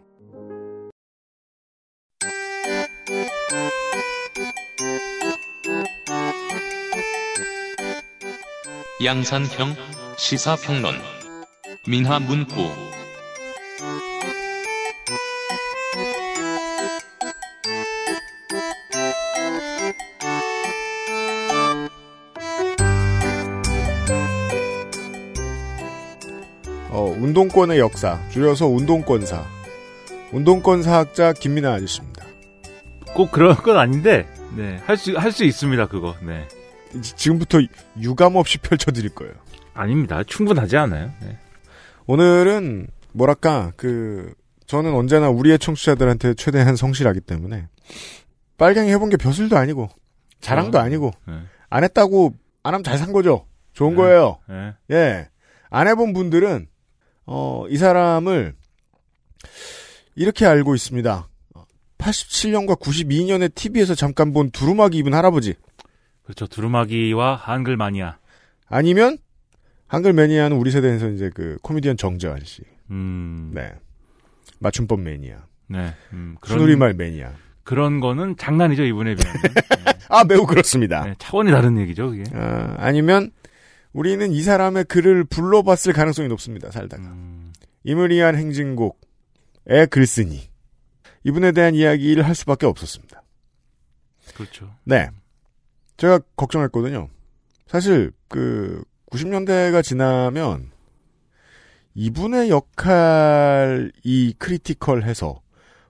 양산형 9.04 9.76
시사평론 10.18 10.96
민하문구 11.88 12.87
운동권의 27.28 27.78
역사, 27.80 28.18
줄여서 28.30 28.68
운동권사. 28.68 29.44
운동권 30.32 30.82
사학자 30.82 31.34
김민아 31.34 31.74
아저씨입니다. 31.74 32.26
꼭 33.13 33.32
그런 33.32 33.54
건 33.58 33.78
아닌데, 33.78 34.26
네. 34.56 34.78
할 34.86 34.96
수, 34.96 35.12
할 35.18 35.34
수 35.34 35.44
있습니다, 35.44 35.88
그거. 35.88 36.16
네. 36.26 36.48
지금부터 37.02 37.60
유감 38.00 38.38
없이 38.38 38.58
펼쳐드릴 38.60 39.10
거예요. 39.10 39.34
아닙니다. 39.74 40.24
충분하지 40.26 40.78
않아요. 40.78 41.12
네. 41.22 41.38
오늘은 42.06 42.88
뭐랄까 43.12 43.74
그 43.76 44.34
저는 44.66 44.94
언제나 44.96 45.30
우리의 45.30 45.60
청취자들한테 45.60 46.34
최대한 46.36 46.78
성실하기 46.78 47.20
때문에 47.22 47.68
빨갱이 48.58 48.90
해본 48.90 49.10
게 49.10 49.18
벼슬도 49.18 49.58
아니고 49.58 49.90
자랑도 50.40 50.78
어, 50.78 50.82
아니고 50.82 51.12
네. 51.28 51.34
안 51.70 51.84
했다고 51.84 52.34
안 52.63 52.74
하면 52.74 52.84
잘 52.86 52.98
산 52.98 53.12
거죠. 53.12 53.46
좋은 53.74 53.92
네. 53.92 53.96
거예요. 53.98 54.38
네. 54.48 54.74
예. 54.92 55.28
안 55.70 55.88
해본 55.90 56.13
분들은 56.13 56.68
어, 57.28 57.66
이 57.70 57.78
사람을 57.78 58.56
이렇게 60.16 60.46
알고 60.46 60.74
있습니다. 60.74 61.28
87년과 61.98 62.80
92년에 62.80 63.54
TV에서 63.54 63.96
잠깐 63.96 64.34
본 64.34 64.50
두루마기 64.50 64.98
입은 64.98 65.13
할아버지. 65.13 65.56
그렇죠. 66.24 66.48
두루마기와 66.48 67.36
한글 67.36 67.78
마니아. 67.78 68.18
아니면 68.68 69.18
한글 69.88 70.13
매니아는 70.13 70.58
우리 70.58 70.72
세대에서 70.72 71.10
이제 71.10 71.30
그 71.34 71.58
코미디언 71.62 71.98
정재환 71.98 72.44
씨. 72.44 72.63
음. 72.90 73.52
네. 73.54 73.74
맞춤법 74.60 75.02
매니아. 75.02 75.38
네. 75.68 75.94
음, 76.13 76.36
순우리말 76.44 76.94
매니아. 76.94 77.34
그런 77.63 78.00
거는 78.00 78.38
장난이죠, 78.38 78.84
이분에 78.84 79.16
비하면. 79.16 79.42
아, 80.10 80.24
매우 80.24 80.46
그렇습니다. 80.46 81.04
네, 81.04 81.16
차원이 81.20 81.52
다른 81.52 81.78
얘기죠, 81.78 82.10
그게. 82.12 82.24
아, 82.34 82.76
아니면 82.78 83.32
우리는 83.97 84.31
이 84.31 84.43
사람의 84.43 84.83
글을 84.83 85.23
불러봤을 85.23 85.91
가능성이 85.91 86.27
높습니다. 86.27 86.69
살다가. 86.69 87.01
음. 87.01 87.51
이무리한 87.83 88.36
행진곡의 88.36 89.88
글쓰니. 89.89 90.51
이분에 91.23 91.51
대한 91.51 91.73
이야기를 91.73 92.23
할 92.23 92.36
수밖에 92.36 92.67
없었습니다. 92.67 93.23
그렇죠. 94.36 94.71
네. 94.83 95.10
제가 95.97 96.19
걱정했거든요. 96.36 97.10
사실 97.65 98.12
그 98.27 98.83
90년대가 99.12 99.81
지나면 99.81 100.69
이분의 101.95 102.51
역할이 102.51 104.36
크리티컬해서 104.38 105.41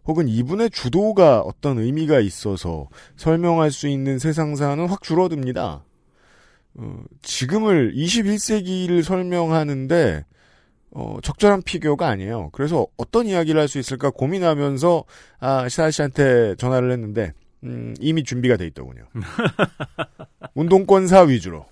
혹은 0.05 0.29
이분의 0.29 0.69
주도가 0.69 1.41
어떤 1.41 1.77
의미가 1.79 2.21
있어서 2.21 2.87
설명할 3.17 3.69
수 3.69 3.89
있는 3.89 4.17
세상사는 4.17 4.87
확 4.87 5.03
줄어듭니다. 5.03 5.83
어, 6.77 7.03
지금을 7.21 7.93
21세기를 7.95 9.03
설명하는데 9.03 10.25
어, 10.91 11.17
적절한 11.21 11.63
피규어가 11.63 12.07
아니에요. 12.07 12.49
그래서 12.53 12.87
어떤 12.97 13.25
이야기를 13.27 13.59
할 13.59 13.67
수 13.67 13.77
있을까 13.79 14.09
고민하면서 14.09 15.03
아, 15.39 15.67
시사 15.67 15.91
씨한테 15.91 16.55
전화를 16.55 16.91
했는데 16.91 17.33
음, 17.63 17.93
이미 17.99 18.23
준비가 18.23 18.55
돼 18.57 18.65
있더군요. 18.67 19.03
운동권사 20.55 21.21
위주로. 21.23 21.65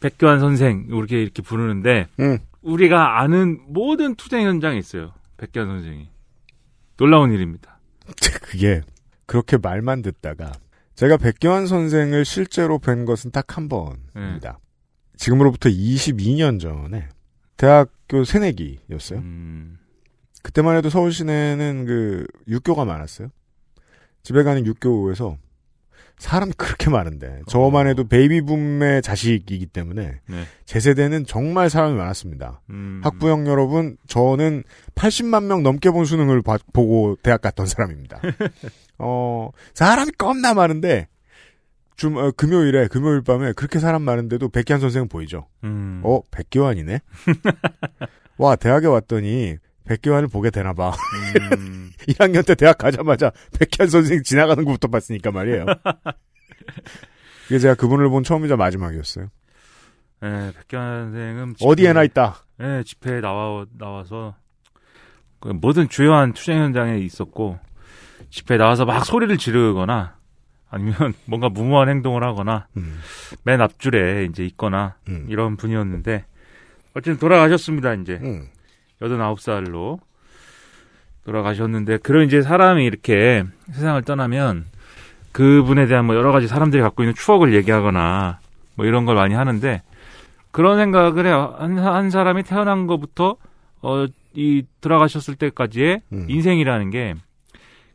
백교환 0.00 0.40
선생 0.40 0.86
이렇게 0.88 1.20
이렇게 1.22 1.42
부르는데 1.42 2.06
음. 2.20 2.38
우리가 2.62 3.20
아는 3.20 3.60
모든 3.68 4.14
투쟁 4.14 4.46
현장에 4.46 4.78
있어요. 4.78 5.12
백교환 5.36 5.68
선생이. 5.68 6.08
놀라운 6.96 7.32
일입니다. 7.32 7.78
그게 8.42 8.80
그렇게 9.26 9.56
말만 9.56 10.02
듣다가 10.02 10.52
제가 10.98 11.16
백교환 11.16 11.68
선생을 11.68 12.24
실제로 12.24 12.80
뵌 12.80 13.04
것은 13.04 13.30
딱 13.30 13.56
한 13.56 13.68
번입니다. 13.68 14.58
지금으로부터 15.16 15.68
22년 15.68 16.58
전에 16.60 17.08
대학교 17.56 18.24
새내기였어요. 18.24 19.20
음, 19.20 19.78
그때만 20.42 20.76
해도 20.76 20.90
서울 20.90 21.12
시내는 21.12 21.84
그 21.86 22.26
육교가 22.48 22.84
많았어요. 22.84 23.28
집에 24.24 24.42
가는 24.42 24.66
육교에서 24.66 25.38
사람 26.18 26.50
그렇게 26.56 26.90
많은데 26.90 27.42
저만 27.46 27.86
해도 27.86 28.06
베이비붐의 28.08 29.02
자식이기 29.02 29.66
때문에 29.66 30.20
네. 30.28 30.44
제 30.64 30.80
세대는 30.80 31.26
정말 31.26 31.70
사람이 31.70 31.94
많았습니다. 31.94 32.60
음, 32.70 33.00
학부형 33.04 33.46
여러분, 33.46 33.96
저는 34.08 34.64
80만 34.96 35.44
명 35.44 35.62
넘게 35.62 35.90
본 35.92 36.04
수능을 36.04 36.42
봐- 36.42 36.58
보고 36.72 37.16
대학 37.22 37.40
갔던 37.40 37.66
사람입니다. 37.66 38.20
어, 38.98 39.50
사람이 39.74 40.12
겁나 40.18 40.54
많은데, 40.54 41.08
좀, 41.96 42.16
어, 42.16 42.30
금요일에, 42.30 42.88
금요일 42.88 43.22
밤에 43.22 43.52
그렇게 43.52 43.78
사람 43.78 44.02
많은데도 44.02 44.48
백기환 44.50 44.80
선생은 44.80 45.08
보이죠? 45.08 45.46
음, 45.64 46.00
어, 46.04 46.20
백기환이네? 46.30 47.00
와, 48.38 48.56
대학에 48.56 48.86
왔더니, 48.86 49.56
백기환을 49.84 50.28
보게 50.28 50.50
되나봐. 50.50 50.92
음, 51.56 51.90
1학년 52.08 52.46
때 52.46 52.54
대학 52.54 52.78
가자마자 52.78 53.32
백기환 53.58 53.88
선생 53.88 54.22
지나가는 54.22 54.64
것부터 54.64 54.88
봤으니까 54.88 55.32
말이에요. 55.32 55.66
이게 57.48 57.58
제가 57.58 57.74
그분을 57.74 58.08
본 58.10 58.22
처음이자 58.22 58.56
마지막이었어요. 58.56 59.28
네, 60.20 60.52
백교환 60.52 61.12
선생은 61.12 61.54
어디에나 61.60 62.02
있다. 62.04 62.44
네, 62.58 62.82
집회에 62.84 63.20
나와 63.20 63.64
나와서 63.78 64.36
그 65.40 65.48
모든 65.48 65.88
주요한 65.88 66.32
투쟁 66.32 66.58
현장에 66.58 66.98
있었고 66.98 67.58
집회에 68.30 68.58
나와서 68.58 68.84
막 68.84 69.04
소리를 69.04 69.36
지르거나 69.38 70.16
아니면 70.70 71.14
뭔가 71.26 71.48
무모한 71.48 71.88
행동을 71.88 72.22
하거나 72.24 72.66
음, 72.76 72.98
맨 73.42 73.60
앞줄에 73.60 74.26
이제 74.30 74.44
있거나 74.46 74.94
음, 75.08 75.26
이런 75.28 75.56
분이었는데 75.56 76.24
어쨌든 76.94 77.18
돌아가셨습니다 77.18 77.94
이제 77.94 78.18
음. 78.22 78.48
89살로 79.00 80.00
돌아가셨는데 81.24 81.98
그런 81.98 82.26
이제 82.26 82.42
사람이 82.42 82.84
이렇게 82.84 83.44
세상을 83.72 84.00
떠나면 84.02 84.66
그분에 85.32 85.86
대한 85.86 86.04
뭐 86.04 86.16
여러 86.16 86.32
가지 86.32 86.48
사람들이 86.48 86.82
갖고 86.82 87.02
있는 87.02 87.14
추억을 87.14 87.54
얘기하거나 87.54 88.40
뭐 88.74 88.86
이런 88.86 89.04
걸 89.04 89.14
많이 89.14 89.34
하는데 89.34 89.82
그런 90.50 90.78
생각을 90.78 91.26
해요. 91.26 91.54
한, 91.58 91.78
한 91.78 92.10
사람이 92.10 92.42
태어난 92.44 92.86
것부터 92.86 93.36
어, 93.82 94.06
이 94.34 94.64
돌아가셨을 94.80 95.36
때까지의 95.36 96.00
음. 96.12 96.26
인생이라는 96.28 96.90
게 96.90 97.14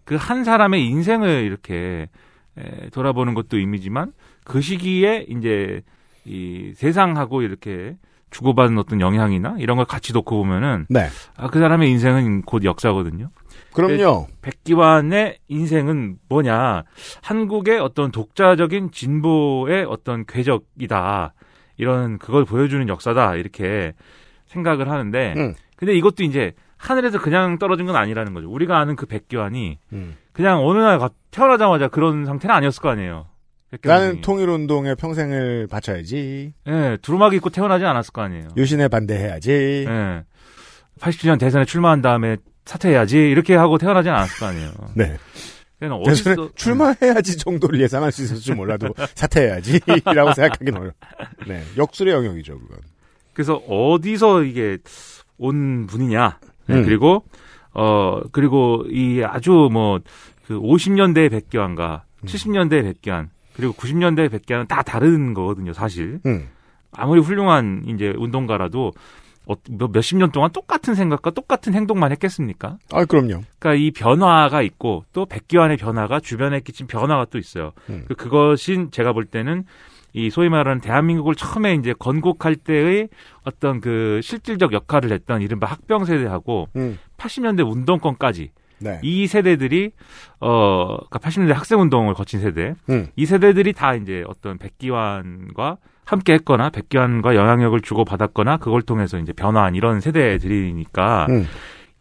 그 0.05 0.15
한 0.15 0.43
사람의 0.43 0.85
인생을 0.85 1.43
이렇게 1.43 2.09
에, 2.57 2.89
돌아보는 2.89 3.33
것도 3.33 3.57
의미지만 3.57 4.13
그 4.43 4.61
시기에 4.61 5.25
이제 5.29 5.81
이 6.25 6.73
세상하고 6.75 7.41
이렇게 7.41 7.97
주고받은 8.29 8.77
어떤 8.79 8.99
영향이나 8.99 9.55
이런 9.59 9.77
걸 9.77 9.85
같이 9.85 10.11
놓고 10.13 10.35
보면은 10.37 10.85
네. 10.89 11.07
아, 11.37 11.47
그 11.47 11.59
사람의 11.59 11.89
인생은 11.91 12.41
곧 12.43 12.63
역사거든요. 12.63 13.29
그럼요. 13.73 14.27
백기환의 14.41 15.37
인생은 15.47 16.17
뭐냐? 16.29 16.83
한국의 17.21 17.79
어떤 17.79 18.11
독자적인 18.11 18.91
진보의 18.91 19.85
어떤 19.85 20.25
궤적이다. 20.25 21.33
이런 21.77 22.17
그걸 22.17 22.45
보여주는 22.45 22.87
역사다. 22.87 23.35
이렇게 23.35 23.93
생각을 24.47 24.89
하는데, 24.89 25.33
음. 25.37 25.55
근데 25.75 25.95
이것도 25.95 26.23
이제 26.23 26.53
하늘에서 26.83 27.19
그냥 27.19 27.57
떨어진 27.59 27.85
건 27.85 27.95
아니라는 27.95 28.33
거죠. 28.33 28.49
우리가 28.51 28.77
아는 28.79 28.95
그 28.95 29.05
백기환이 29.05 29.79
음. 29.93 30.15
그냥 30.33 30.65
어느 30.65 30.79
날 30.79 30.99
가- 30.99 31.09
태어나자마자 31.31 31.87
그런 31.87 32.25
상태는 32.25 32.53
아니었을 32.55 32.81
거 32.81 32.89
아니에요. 32.89 33.27
백기환이. 33.71 34.01
나는 34.05 34.21
통일운동에 34.21 34.95
평생을 34.95 35.67
바쳐야지. 35.71 36.53
예, 36.67 36.97
두루마기 37.01 37.37
입고 37.37 37.49
태어나지 37.51 37.85
않았을 37.85 38.11
거 38.11 38.21
아니에요. 38.21 38.49
유신에 38.57 38.87
반대해야지. 38.89 39.85
예. 39.87 40.23
87년 40.99 41.39
대선에 41.39 41.65
출마한 41.65 42.01
다음에 42.01 42.37
사퇴해야지 42.65 43.17
이렇게 43.17 43.55
하고 43.55 43.77
태어나지 43.77 44.09
않았을 44.09 44.39
거 44.39 44.45
아니에요. 44.47 44.71
네. 44.95 45.17
대선에 45.79 45.95
어디서 45.95 46.49
출마해야지 46.55 47.37
정도를 47.37 47.79
예상할 47.81 48.11
수 48.11 48.23
있을지 48.23 48.53
몰라도 48.53 48.93
사퇴해야지라고 49.15 50.33
생각하긴 50.33 50.77
어려. 50.77 50.91
네, 51.47 51.63
역술의 51.77 52.13
영역이죠 52.13 52.57
그건. 52.59 52.77
그래서 53.33 53.55
어디서 53.55 54.43
이게 54.43 54.77
온 55.37 55.87
분이냐. 55.87 56.39
네, 56.67 56.75
음. 56.75 56.83
그리고 56.85 57.23
어 57.73 58.21
그리고 58.31 58.83
이 58.89 59.21
아주 59.23 59.69
뭐 59.71 59.99
그 60.47 60.59
50년대의 60.59 61.31
백기환과 61.31 62.03
음. 62.23 62.25
70년대의 62.27 62.83
백기환 62.83 63.29
그리고 63.55 63.71
90년대의 63.73 64.29
백기환은 64.29 64.67
다 64.67 64.81
다른 64.81 65.33
거거든요, 65.33 65.71
사실. 65.71 66.19
음. 66.25 66.49
아무리 66.91 67.21
훌륭한 67.21 67.83
이제 67.87 68.13
운동가라도 68.17 68.91
어, 69.45 69.53
몇- 69.69 69.91
몇십 69.91 70.17
년 70.17 70.31
동안 70.31 70.51
똑같은 70.51 70.95
생각과 70.95 71.31
똑같은 71.31 71.73
행동만 71.73 72.11
했겠습니까? 72.11 72.77
아 72.91 73.05
그럼요. 73.05 73.41
그러니까 73.57 73.75
이 73.75 73.91
변화가 73.91 74.61
있고 74.63 75.05
또 75.13 75.25
백기환의 75.25 75.77
변화가 75.77 76.19
주변에 76.19 76.59
끼친 76.59 76.87
변화가 76.87 77.25
또 77.29 77.37
있어요. 77.37 77.71
음. 77.89 78.03
그 78.09 78.13
그것이 78.15 78.87
제가 78.91 79.13
볼 79.13 79.23
때는 79.25 79.63
이 80.13 80.29
소위 80.29 80.49
말하는 80.49 80.79
대한민국을 80.79 81.35
처음에 81.35 81.73
이제 81.73 81.93
건국할 81.97 82.55
때의 82.55 83.09
어떤 83.43 83.81
그 83.81 84.19
실질적 84.23 84.71
역할을 84.71 85.11
했던 85.11 85.41
이른바 85.41 85.67
학병 85.67 86.05
세대하고 86.05 86.69
음. 86.75 86.99
80년대 87.17 87.69
운동권까지 87.69 88.51
네. 88.79 88.99
이 89.01 89.27
세대들이 89.27 89.91
어 90.39 90.97
그러니까 91.09 91.19
80년대 91.19 91.53
학생 91.53 91.79
운동을 91.81 92.13
거친 92.13 92.41
세대 92.41 92.75
음. 92.89 93.07
이 93.15 93.25
세대들이 93.25 93.73
다 93.73 93.95
이제 93.95 94.23
어떤 94.27 94.57
백기환과 94.57 95.77
함께 96.05 96.33
했거나 96.33 96.69
백기환과 96.69 97.35
영향력을 97.35 97.79
주고 97.81 98.03
받았거나 98.03 98.57
그걸 98.57 98.81
통해서 98.81 99.17
이제 99.17 99.31
변화한 99.33 99.73
이런 99.75 100.01
세대들이니까 100.01 101.27
음. 101.29 101.47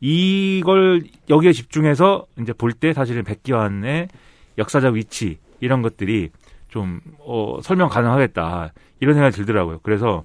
이걸 0.01 1.03
여기에 1.31 1.53
집중해서 1.53 2.27
이제 2.41 2.53
볼 2.53 2.73
때 2.73 2.93
사실은 2.93 3.23
백기환의 3.23 4.09
역사적 4.59 4.95
위치 4.95 5.39
이런 5.61 5.81
것들이 5.83 6.31
좀 6.73 7.01
어, 7.19 7.59
설명 7.63 7.89
가능하겠다 7.91 8.73
이런 9.01 9.15
생각이 9.15 9.37
들더라고요. 9.37 9.81
그래서 9.83 10.25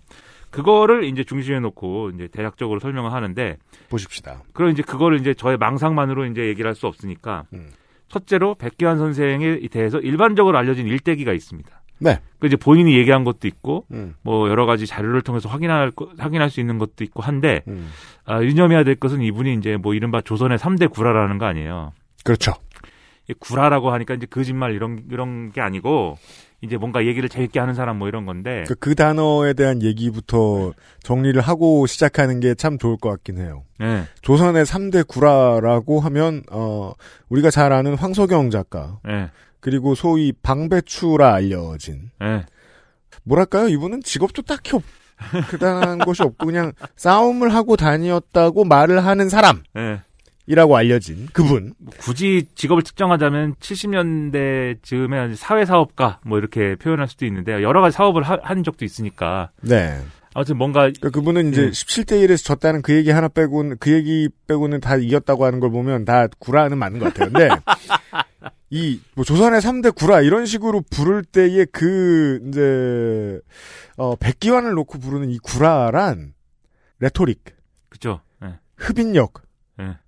그거를 0.49 1.03
이제 1.03 1.23
중심에 1.25 1.59
놓고 1.59 2.11
이제 2.11 2.27
대략적으로 2.31 2.79
설명을 2.79 3.11
하는데 3.11 3.57
보십시다. 3.89 4.43
그럼 4.53 4.71
이제 4.71 4.81
그거를 4.81 5.19
이제 5.19 5.33
저의 5.33 5.57
망상만으로 5.57 6.25
이제 6.25 6.47
얘기를 6.47 6.67
할 6.69 6.73
수 6.73 6.87
없으니까 6.87 7.43
음. 7.53 7.67
첫째로 8.07 8.55
백기환 8.55 8.97
선생에 8.97 9.59
대해서 9.69 9.99
일반적으로 9.99 10.57
알려진 10.57 10.87
일대기가 10.87 11.33
있습니다. 11.33 11.69
네. 11.99 12.19
그 12.39 12.47
이제 12.47 12.55
본인이 12.55 12.95
얘기한 12.97 13.25
것도 13.25 13.47
있고 13.47 13.85
음. 13.91 14.13
뭐 14.21 14.47
여러 14.49 14.65
가지 14.65 14.85
자료를 14.87 15.21
통해서 15.23 15.49
확인할 15.49 15.91
거- 15.91 16.11
확인할 16.17 16.49
수 16.49 16.61
있는 16.61 16.77
것도 16.77 17.03
있고 17.03 17.21
한데 17.21 17.63
음. 17.67 17.89
아, 18.25 18.41
유념해야 18.41 18.85
될 18.85 18.95
것은 18.95 19.21
이분이 19.21 19.55
이제 19.55 19.75
뭐 19.75 19.93
이른바 19.95 20.21
조선의 20.21 20.57
3대 20.59 20.89
구라라는 20.91 21.39
거 21.39 21.45
아니에요. 21.45 21.91
그렇죠. 22.23 22.53
이 23.29 23.33
구라라고 23.33 23.91
하니까 23.91 24.13
이제 24.13 24.25
거짓말 24.25 24.73
이런 24.73 25.03
이런 25.11 25.51
게 25.51 25.59
아니고 25.61 26.17
이제 26.61 26.77
뭔가 26.77 27.05
얘기를 27.05 27.27
재밌게 27.29 27.59
하는 27.59 27.73
사람 27.73 27.97
뭐 27.99 28.07
이런 28.07 28.25
건데 28.25 28.63
그, 28.67 28.73
그 28.75 28.95
단어에 28.95 29.53
대한 29.53 29.83
얘기부터 29.83 30.73
정리를 31.03 31.39
하고 31.41 31.85
시작하는 31.85 32.39
게 32.39 32.55
참 32.55 32.77
좋을 32.77 32.97
것 32.97 33.09
같긴 33.09 33.37
해요. 33.37 33.63
네. 33.79 34.03
조선의 34.21 34.65
3대 34.65 35.07
구라라고 35.07 35.99
하면 35.99 36.43
어 36.51 36.93
우리가 37.29 37.51
잘 37.51 37.73
아는 37.73 37.95
황석영 37.95 38.49
작가 38.49 38.99
네. 39.05 39.29
그리고 39.59 39.93
소위 39.93 40.31
방배추라 40.31 41.33
알려진 41.33 42.09
네. 42.19 42.45
뭐랄까요 43.23 43.67
이분은 43.67 44.01
직업도 44.03 44.43
딱히 44.43 44.75
없 44.75 44.83
그다한 45.49 45.97
것이 46.05 46.23
없고 46.23 46.45
그냥 46.45 46.71
싸움을 46.95 47.53
하고 47.53 47.75
다녔다고 47.75 48.63
말을 48.63 49.05
하는 49.05 49.29
사람 49.29 49.63
이라고 50.47 50.73
네. 50.75 50.79
알려진 50.79 51.27
그분 51.33 51.73
굳이 51.99 52.47
직업을 52.55 52.81
특정하자면 52.83 53.55
70년대 53.55 54.81
즈음에 54.81 55.35
사회사업가 55.35 56.19
뭐 56.25 56.37
이렇게 56.39 56.75
표현할 56.75 57.07
수도 57.07 57.25
있는데 57.25 57.61
여러 57.63 57.81
가지 57.81 57.95
사업을 57.95 58.23
하- 58.23 58.39
한 58.41 58.63
적도 58.63 58.85
있으니까 58.85 59.51
네 59.61 59.99
아무튼 60.33 60.57
뭔가 60.57 60.81
그러니까 60.81 61.09
그분은 61.09 61.49
이제 61.51 61.63
음. 61.65 61.71
17대 61.71 62.25
1에서 62.25 62.45
졌다는 62.45 62.81
그 62.81 62.93
얘기 62.95 63.09
하나 63.11 63.27
빼고는 63.27 63.77
그 63.79 63.91
얘기 63.91 64.29
빼고는 64.47 64.79
다 64.79 64.95
이겼다고 64.95 65.45
하는 65.45 65.59
걸 65.59 65.69
보면 65.71 66.05
다 66.05 66.27
구라는 66.39 66.77
맞는 66.77 66.99
것 66.99 67.13
같아요. 67.13 67.31
근데 67.31 67.49
이 68.69 68.99
뭐 69.15 69.23
조선의 69.25 69.61
3대 69.61 69.95
구라 69.95 70.21
이런 70.21 70.45
식으로 70.45 70.83
부를 70.91 71.23
때의 71.23 71.67
그 71.71 72.39
이제 72.47 73.39
어 73.97 74.15
백기환을 74.17 74.73
놓고 74.73 74.99
부르는 74.99 75.29
이 75.31 75.37
구라란 75.39 76.33
rhetoric, 76.99 77.43
그죠. 77.89 78.21
네. 78.41 78.49
흡인력, 78.75 79.33
네. 79.35 79.46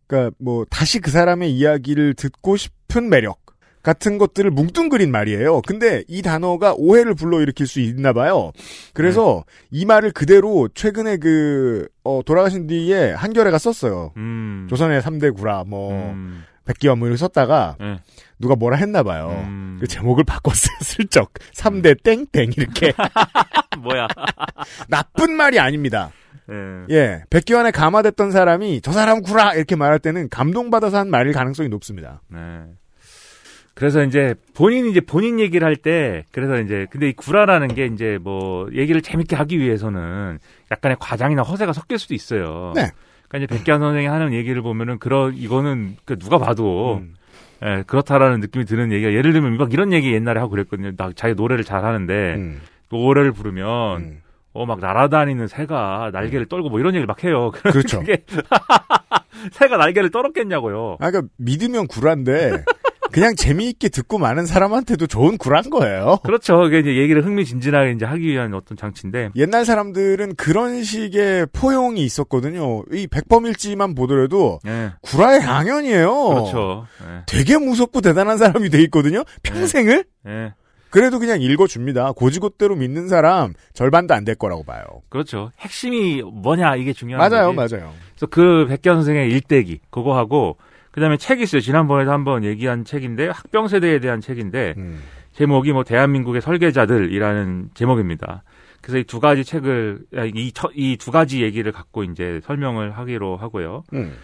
그러니까 0.09 0.35
뭐 0.39 0.65
다시 0.69 0.99
그 0.99 1.11
사람의 1.11 1.51
이야기를 1.53 2.15
듣고 2.15 2.57
싶은 2.57 3.09
매력 3.09 3.37
같은 3.83 4.17
것들을 4.17 4.51
뭉뚱그린 4.51 5.09
말이에요. 5.11 5.61
근데 5.61 6.03
이 6.07 6.21
단어가 6.21 6.73
오해를 6.75 7.13
불러일으킬 7.13 7.65
수 7.65 7.79
있나 7.79 8.11
봐요. 8.11 8.51
그래서 8.93 9.45
이 9.71 9.85
말을 9.85 10.11
그대로 10.11 10.67
최근에 10.73 11.17
그 11.17 11.87
어, 12.03 12.21
돌아가신 12.25 12.67
뒤에 12.67 13.13
한겨레가 13.13 13.57
썼어요. 13.57 14.11
음. 14.17 14.67
조선의 14.69 15.01
3대 15.01 15.33
구라 15.33 15.63
뭐 15.65 15.93
음. 15.93 16.43
백기완 16.65 16.95
뭐 16.95 17.07
이렇게 17.07 17.17
썼다가 17.19 17.77
네. 17.79 17.99
누가 18.37 18.55
뭐라 18.55 18.77
했나 18.77 19.03
봐요. 19.03 19.29
음. 19.47 19.77
그 19.79 19.87
제목을 19.87 20.23
바꿨어요. 20.23 20.75
슬쩍 20.81 21.33
3대 21.55 22.03
땡땡 22.03 22.51
이렇게 22.57 22.93
뭐야. 23.79 24.07
나쁜 24.87 25.31
말이 25.33 25.59
아닙니다. 25.59 26.11
네. 26.49 26.95
예, 26.95 27.23
백기환에 27.29 27.71
감화됐던 27.71 28.31
사람이 28.31 28.81
저 28.81 28.91
사람 28.91 29.21
구라 29.21 29.53
이렇게 29.53 29.75
말할 29.75 29.99
때는 29.99 30.29
감동받아서 30.29 30.97
한 30.97 31.09
말일 31.09 31.33
가능성이 31.33 31.69
높습니다. 31.69 32.21
네. 32.27 32.39
그래서 33.75 34.03
이제 34.03 34.35
본인이 34.55 34.89
이제 34.91 34.99
본인 34.99 35.39
얘기를 35.39 35.65
할 35.65 35.77
때 35.77 36.25
그래서 36.33 36.59
이제 36.59 36.85
근데 36.91 37.09
이 37.09 37.13
구라라는 37.13 37.69
게 37.69 37.85
이제 37.85 38.17
뭐 38.21 38.67
얘기를 38.73 39.01
재밌게 39.01 39.37
하기 39.37 39.57
위해서는 39.59 40.39
약간의 40.69 40.97
과장이나 40.99 41.43
허세가 41.43 41.71
섞일 41.71 41.97
수도 41.97 42.13
있어요. 42.13 42.73
네. 42.75 42.89
그러니까 43.29 43.37
이제 43.37 43.47
백기환 43.47 43.79
선생이 43.79 44.07
하는 44.07 44.33
얘기를 44.33 44.61
보면은 44.61 44.99
그런 44.99 45.33
이거는 45.35 45.95
그 46.03 46.17
누가 46.19 46.37
봐도 46.37 46.97
음. 46.97 47.13
예, 47.63 47.83
그렇다라는 47.87 48.39
느낌이 48.41 48.65
드는 48.65 48.91
얘기가 48.91 49.13
예를 49.13 49.31
들면 49.33 49.57
막 49.57 49.71
이런 49.71 49.93
얘기 49.93 50.13
옛날에 50.13 50.39
하고 50.39 50.51
그랬거든요. 50.51 50.91
나 50.97 51.11
자기 51.15 51.35
노래를 51.35 51.63
잘 51.63 51.85
하는데 51.85 52.35
음. 52.35 52.61
노래를 52.89 53.31
부르면 53.31 54.01
음. 54.01 54.21
어 54.53 54.65
막 54.65 54.79
날아다니는 54.79 55.47
새가 55.47 56.09
날개를 56.13 56.47
떨고 56.47 56.69
뭐 56.69 56.79
이런 56.79 56.93
얘기를 56.95 57.05
막 57.07 57.23
해요. 57.23 57.51
그렇죠. 57.63 58.01
새가 59.53 59.77
날개를 59.77 60.09
떨었겠냐고요. 60.11 60.97
아, 60.99 61.11
그러니까 61.11 61.31
믿으면 61.37 61.87
구라인데 61.87 62.63
그냥 63.11 63.35
재미있게 63.35 63.89
듣고 63.89 64.17
많은 64.19 64.45
사람한테도 64.45 65.07
좋은 65.07 65.37
구란 65.37 65.69
거예요. 65.69 66.19
그렇죠. 66.23 66.57
그게 66.59 66.79
이제 66.79 66.95
얘기를 66.97 67.25
흥미진진하게 67.25 67.91
이제 67.93 68.05
하기 68.05 68.21
위한 68.27 68.53
어떤 68.53 68.77
장치인데. 68.77 69.29
옛날 69.35 69.65
사람들은 69.65 70.35
그런 70.35 70.83
식의 70.83 71.47
포용이 71.53 72.01
있었거든요. 72.03 72.83
이 72.91 73.07
백범일지만 73.07 73.95
보더라도 73.95 74.59
예. 74.67 74.91
구라의 75.01 75.41
강연이에요. 75.41 76.27
그렇죠. 76.29 76.85
예. 77.03 77.23
되게 77.27 77.57
무섭고 77.57 78.01
대단한 78.01 78.37
사람이 78.37 78.69
돼 78.69 78.81
있거든요. 78.83 79.23
평생을 79.41 80.03
예. 80.27 80.53
그래도 80.89 81.19
그냥 81.19 81.41
읽어줍니다. 81.41 82.13
고지고대로 82.13 82.75
믿는 82.75 83.07
사람 83.07 83.53
절반도 83.73 84.13
안 84.13 84.25
될 84.25 84.35
거라고 84.35 84.63
봐요. 84.63 84.83
그렇죠. 85.09 85.51
핵심이 85.59 86.21
뭐냐 86.21 86.75
이게 86.75 86.93
중요한 86.93 87.29
맞아요, 87.29 87.53
거지. 87.53 87.75
맞아요. 87.75 87.93
그래서 88.11 88.25
그 88.27 88.65
백현 88.67 88.97
선생의 88.97 89.29
일대기 89.31 89.79
그거 89.89 90.17
하고 90.17 90.57
그다음에 90.91 91.17
책이 91.17 91.43
있어요. 91.43 91.61
지난번에도 91.61 92.11
한번 92.11 92.43
얘기한 92.43 92.83
책인데 92.85 93.29
학병 93.29 93.67
세대에 93.67 93.99
대한 93.99 94.21
책인데 94.21 94.73
음. 94.77 94.99
제목이 95.33 95.71
뭐 95.71 95.83
대한민국의 95.83 96.41
설계자들이라는 96.41 97.69
제목입니다. 97.75 98.43
그래서 98.81 98.97
이 98.97 99.03
두 99.03 99.19
가지 99.19 99.43
책을 99.43 99.99
이두 100.75 101.11
가지 101.11 101.43
얘기를 101.43 101.71
갖고 101.71 102.03
이제 102.03 102.41
설명을 102.43 102.91
하기로 102.97 103.37
하고요. 103.37 103.83
음. 103.93 104.15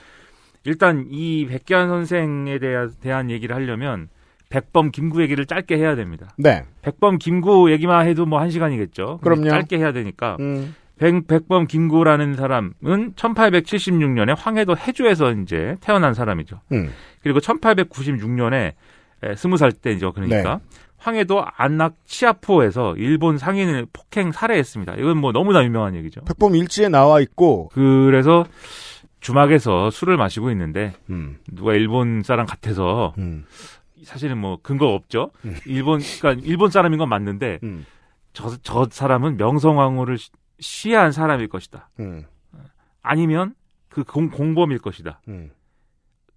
일단 0.63 1.05
이 1.11 1.45
백기환 1.45 1.87
선생에 1.89 2.57
대한, 2.57 2.91
대한 3.01 3.29
얘기를 3.29 3.55
하려면 3.55 4.09
백범 4.49 4.91
김구 4.91 5.21
얘기를 5.21 5.45
짧게 5.45 5.77
해야 5.77 5.95
됩니다. 5.95 6.27
네. 6.37 6.63
백범 6.81 7.17
김구 7.17 7.71
얘기만 7.71 8.07
해도 8.07 8.25
뭐 8.25 8.39
한 8.39 8.49
시간이겠죠. 8.51 9.19
그럼요. 9.21 9.49
짧게 9.49 9.77
해야 9.77 9.91
되니까. 9.91 10.37
음. 10.39 10.75
백, 10.97 11.27
백범 11.27 11.67
김구라는 11.67 12.35
사람은 12.35 12.73
1876년에 13.15 14.35
황해도 14.37 14.77
해주에서 14.77 15.31
이제 15.33 15.75
태어난 15.81 16.13
사람이죠. 16.13 16.61
음. 16.71 16.89
그리고 17.21 17.39
1896년에 17.39 18.73
스무 19.35 19.57
살 19.57 19.71
때죠. 19.71 20.13
그러니까 20.13 20.55
네. 20.55 20.77
황해도 20.97 21.43
안락 21.57 21.95
치아포에서 22.05 22.95
일본 22.97 23.37
상인을 23.37 23.87
폭행 23.91 24.31
살해했습니다. 24.31 24.95
이건 24.95 25.17
뭐 25.17 25.31
너무나 25.31 25.63
유명한 25.63 25.95
얘기죠. 25.95 26.21
백범 26.21 26.55
일지에 26.55 26.89
나와 26.89 27.19
있고 27.21 27.69
그래서 27.73 28.45
주막에서 29.19 29.89
술을 29.89 30.17
마시고 30.17 30.51
있는데 30.51 30.93
음. 31.09 31.37
누가 31.51 31.73
일본 31.73 32.21
사람 32.23 32.45
같아서 32.45 33.13
음. 33.17 33.45
사실은 34.05 34.37
뭐 34.37 34.59
근거 34.61 34.87
없죠. 34.93 35.31
음. 35.45 35.55
일본 35.65 35.99
그러니까 36.19 36.45
일본 36.47 36.69
사람인 36.71 36.97
건 36.99 37.09
맞는데 37.09 37.59
음. 37.63 37.85
저, 38.33 38.55
저 38.63 38.87
사람은 38.89 39.37
명성황후를 39.37 40.17
시- 40.17 40.31
시해한 40.59 41.11
사람일 41.11 41.47
것이다. 41.49 41.89
음. 41.99 42.23
아니면 43.01 43.53
그 43.89 44.03
공, 44.03 44.29
공범일 44.29 44.79
것이다. 44.79 45.21
음. 45.27 45.51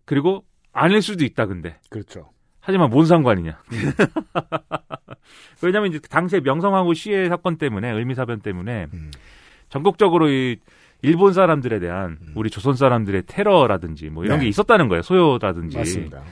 그리고 0.04 0.44
아닐 0.72 1.02
수도 1.02 1.24
있다. 1.24 1.46
근데 1.46 1.78
그렇죠. 1.90 2.31
하지만 2.61 2.90
뭔 2.90 3.07
상관이냐? 3.07 3.61
왜냐하면 5.62 5.90
이제 5.90 5.98
당시에 5.98 6.40
명성황후 6.40 6.94
시해 6.94 7.28
사건 7.28 7.57
때문에 7.59 7.92
을미사변 7.92 8.40
때문에 8.40 8.87
음. 8.92 9.11
전국적으로 9.68 10.31
이 10.31 10.57
일본 11.02 11.33
사람들에 11.33 11.78
대한 11.78 12.18
우리 12.35 12.50
조선 12.50 12.74
사람들의 12.74 13.24
테러라든지 13.26 14.11
뭐 14.11 14.24
이런 14.24 14.38
네. 14.38 14.44
게 14.44 14.48
있었다는 14.48 14.88
거예요. 14.88 15.02
소요라든지. 15.02 15.76
맞습니다. 15.76 16.22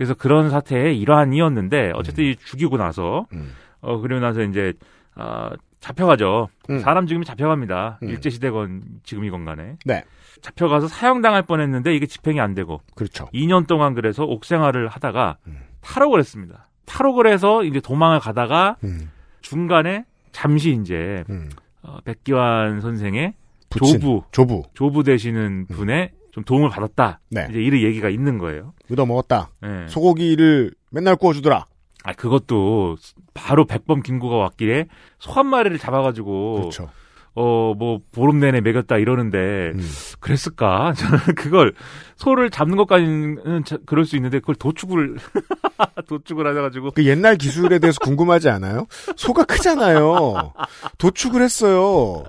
그래서 0.00 0.14
그런 0.14 0.48
사태의 0.48 0.98
일환이었는데 0.98 1.92
어쨌든 1.94 2.24
이 2.24 2.34
죽이고 2.34 2.78
나서 2.78 3.26
음. 3.34 3.52
어 3.82 3.98
그리고 3.98 4.18
나서 4.18 4.40
이제 4.40 4.72
아 5.14 5.50
잡혀가죠. 5.80 6.48
음. 6.70 6.78
사람 6.78 7.06
죽이면 7.06 7.24
잡혀갑니다. 7.26 7.98
음. 8.02 8.08
일제 8.08 8.30
시대건 8.30 8.80
지금이건 9.02 9.44
간에 9.44 9.76
네. 9.84 10.02
잡혀가서 10.40 10.88
사형당할 10.88 11.42
뻔했는데 11.42 11.94
이게 11.94 12.06
집행이 12.06 12.40
안 12.40 12.54
되고 12.54 12.80
그렇죠. 12.94 13.26
2년 13.34 13.66
동안 13.66 13.92
그래서 13.92 14.24
옥생활을 14.24 14.88
하다가 14.88 15.36
음. 15.48 15.58
탈옥을 15.82 16.18
했습니다. 16.18 16.66
탈옥을 16.86 17.26
해서 17.26 17.62
이제 17.62 17.78
도망을 17.78 18.20
가다가 18.20 18.78
음. 18.84 19.10
중간에 19.42 20.06
잠시 20.32 20.78
이제 20.80 21.24
음. 21.28 21.50
어, 21.82 21.98
백기환 22.06 22.80
선생의 22.80 23.34
부친. 23.68 24.00
조부 24.00 24.22
조부. 24.30 24.62
조부 24.72 25.02
되시는 25.02 25.66
분의 25.66 26.12
좀 26.32 26.44
도움을 26.44 26.70
받았다. 26.70 27.20
네. 27.30 27.46
이제 27.50 27.60
이런 27.60 27.80
얘기가 27.82 28.08
있는 28.08 28.38
거예요. 28.38 28.72
얻어 28.90 29.06
먹었다. 29.06 29.50
예. 29.64 29.86
소고기를 29.88 30.72
맨날 30.90 31.16
구워주더라. 31.16 31.64
아 32.04 32.12
그것도 32.14 32.96
바로 33.34 33.66
백범 33.66 34.02
김구가 34.02 34.36
왔길래 34.36 34.86
소 35.18 35.32
한 35.32 35.46
마리를 35.46 35.78
잡아가지고 35.78 36.54
그렇죠. 36.60 36.88
어, 37.36 37.74
뭐, 37.78 38.00
보름 38.12 38.40
내내 38.40 38.60
먹였다 38.60 38.96
이러는데, 38.98 39.38
음. 39.74 39.88
그랬을까? 40.18 40.92
저는 40.98 41.18
그걸, 41.36 41.72
소를 42.16 42.50
잡는 42.50 42.76
것까지는 42.76 43.64
자- 43.64 43.78
그럴 43.86 44.04
수 44.04 44.16
있는데, 44.16 44.40
그걸 44.40 44.56
도축을, 44.56 45.16
도축을 46.08 46.46
하셔가지고. 46.46 46.90
그 46.90 47.04
옛날 47.06 47.36
기술에 47.36 47.78
대해서 47.78 47.98
궁금하지 48.00 48.48
않아요? 48.50 48.86
소가 49.16 49.44
크잖아요. 49.44 50.52
도축을 50.98 51.40
했어요. 51.40 52.24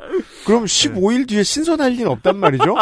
그럼 0.46 0.66
15일 0.66 1.28
뒤에 1.28 1.44
신선할 1.44 1.92
리는 1.94 2.08
없단 2.08 2.38
말이죠? 2.38 2.76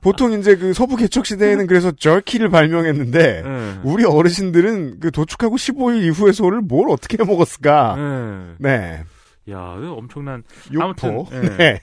보통 0.00 0.32
이제 0.38 0.56
그 0.56 0.72
서부 0.72 0.96
개척 0.96 1.26
시대에는 1.26 1.66
그래서 1.66 1.90
저키를 1.90 2.50
발명했는데, 2.50 3.42
네. 3.42 3.74
우리 3.82 4.04
어르신들은 4.04 5.00
그 5.00 5.10
도축하고 5.10 5.56
15일 5.56 6.02
이후의 6.04 6.32
소를 6.32 6.60
뭘 6.60 6.88
어떻게 6.88 7.22
먹었을까? 7.22 7.96
네. 7.96 8.54
네. 8.58 9.04
야, 9.50 9.58
엄청난. 9.58 10.42
육포. 10.72 10.84
아무튼, 10.84 11.24
예. 11.32 11.56
네. 11.56 11.80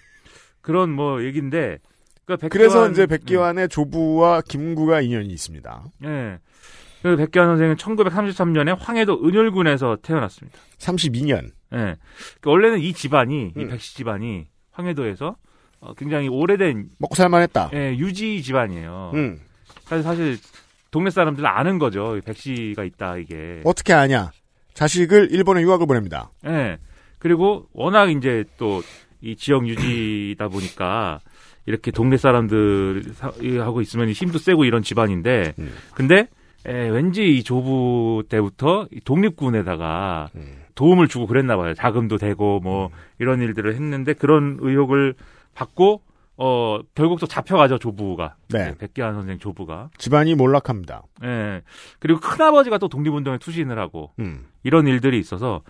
그런 0.62 0.92
뭐 0.92 1.24
얘기인데, 1.24 1.80
그러니까 2.26 2.48
그래서 2.48 2.90
이제 2.90 3.06
백기환의 3.06 3.70
조부와 3.70 4.42
김구가 4.42 5.02
인연이 5.02 5.28
있습니다. 5.28 5.84
예. 6.06 6.40
그 7.02 7.18
백기환 7.18 7.48
선생은 7.48 7.76
1933년에 7.76 8.78
황해도 8.80 9.26
은율군에서 9.26 9.98
태어났습니다. 10.02 10.58
32년. 10.78 11.52
예. 11.74 11.96
그 12.40 12.50
원래는 12.50 12.80
이 12.80 12.94
집안이, 12.94 13.54
이 13.56 13.60
음. 13.60 13.70
백씨 13.70 13.96
집안이 13.96 14.48
황해도에서 14.72 15.36
어, 15.82 15.94
굉장히 15.96 16.30
오래된 16.30 16.90
먹고 16.98 17.16
살만했다. 17.16 17.72
예, 17.74 17.96
유지 17.98 18.42
집안이에요. 18.42 19.12
음. 19.16 19.40
사실 19.84 20.04
사실 20.04 20.38
동네 20.92 21.10
사람들은 21.10 21.46
아는 21.46 21.78
거죠. 21.78 22.16
이 22.16 22.22
백씨가 22.22 22.86
있다 22.86 23.18
이게. 23.18 23.62
어떻게 23.66 23.92
아냐? 23.92 24.32
자식을 24.74 25.32
일본에 25.32 25.62
유학을 25.62 25.86
보냅니다. 25.86 26.32
예. 26.46 26.78
그리고 27.24 27.66
워낙 27.74 28.12
이제 28.12 28.44
또 28.58 28.84
이 29.24 29.38
지역 29.38 29.68
유지다 29.68 30.50
보니까 30.50 31.22
이렇게 31.66 31.92
동네 31.92 32.18
사람들 32.18 33.04
하고 33.62 33.80
있으면 33.82 34.10
힘도 34.10 34.38
세고 34.38 34.66
이런 34.66 34.84
집안인데 34.84 35.54
음. 35.58 35.74
근데 35.96 36.28
에, 36.66 36.90
왠지 36.90 37.38
이 37.38 37.44
조부 37.44 38.24
때부터 38.28 38.88
이 38.92 39.00
독립군에다가 39.00 40.30
음. 40.36 40.58
도움을 40.76 41.08
주고 41.08 41.26
그랬나 41.28 41.56
봐요. 41.56 41.74
자금도 41.74 42.18
되고 42.18 42.60
뭐 42.60 42.90
이런 43.18 43.42
일들을 43.42 43.74
했는데 43.74 44.14
그런 44.14 44.58
의혹을 44.60 45.16
받고 45.56 46.02
어 46.36 46.80
결국 46.96 47.20
또 47.20 47.28
잡혀가죠 47.28 47.78
조부가 47.78 48.36
네. 48.50 48.76
백기환 48.78 49.14
선생 49.14 49.38
조부가 49.40 49.90
집안이 49.98 50.36
몰락합니다. 50.36 51.04
예 51.24 51.62
그리고 52.00 52.20
큰 52.20 52.44
아버지가 52.44 52.78
또 52.78 52.90
독립운동에 52.90 53.38
투신을 53.38 53.80
하고 53.80 54.12
음. 54.20 54.48
이런 54.64 54.88
일들이 54.88 55.20
있어서 55.20 55.62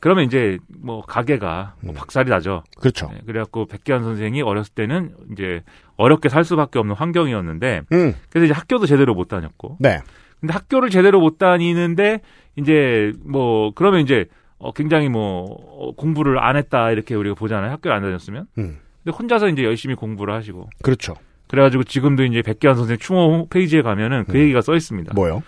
그러면 0.00 0.24
이제 0.24 0.58
뭐 0.80 1.02
가게가 1.02 1.74
뭐 1.82 1.94
박살이 1.94 2.30
나죠. 2.30 2.64
그렇죠. 2.78 3.08
네, 3.12 3.20
그래갖고 3.26 3.66
백기환 3.66 4.02
선생이 4.02 4.42
어렸을 4.42 4.74
때는 4.74 5.14
이제 5.32 5.62
어렵게 5.96 6.28
살 6.28 6.44
수밖에 6.44 6.78
없는 6.78 6.94
환경이었는데 6.96 7.82
음. 7.92 8.14
그래서 8.30 8.46
이제 8.46 8.54
학교도 8.54 8.86
제대로 8.86 9.14
못 9.14 9.28
다녔고 9.28 9.76
네. 9.78 10.00
근데 10.40 10.54
학교를 10.54 10.88
제대로 10.88 11.20
못 11.20 11.38
다니는데 11.38 12.20
이제 12.56 13.12
뭐 13.24 13.72
그러면 13.74 14.00
이제 14.00 14.24
어 14.58 14.72
굉장히 14.72 15.08
뭐 15.08 15.44
어, 15.44 15.92
공부를 15.94 16.38
안 16.42 16.56
했다 16.56 16.90
이렇게 16.90 17.14
우리가 17.14 17.34
보잖아요. 17.34 17.70
학교를 17.72 17.96
안 17.96 18.02
다녔으면. 18.02 18.46
음. 18.58 18.78
근데 19.04 19.16
혼자서 19.16 19.48
이제 19.48 19.64
열심히 19.64 19.94
공부를 19.94 20.34
하시고 20.34 20.68
그렇죠. 20.82 21.14
그래가지고 21.48 21.84
지금도 21.84 22.24
이제 22.24 22.42
백기환 22.42 22.76
선생 22.76 22.96
추모 22.96 23.48
페이지에 23.48 23.82
가면은 23.82 24.24
그 24.26 24.38
얘기가 24.38 24.60
써 24.60 24.74
있습니다. 24.74 25.14
뭐요? 25.14 25.42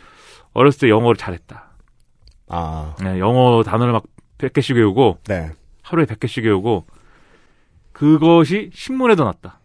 어렸을 0.52 0.80
때 0.80 0.88
영어를 0.90 1.16
잘했다. 1.16 1.70
아. 2.48 2.94
네, 3.02 3.18
영어 3.18 3.62
단어를 3.62 3.92
막 3.92 4.02
100개씩 4.42 4.76
외우고 4.76 5.18
네. 5.28 5.50
하루에 5.82 6.04
100개씩 6.04 6.44
외우고 6.44 6.84
그것이 7.92 8.70
신문에도 8.74 9.24
났다. 9.24 9.60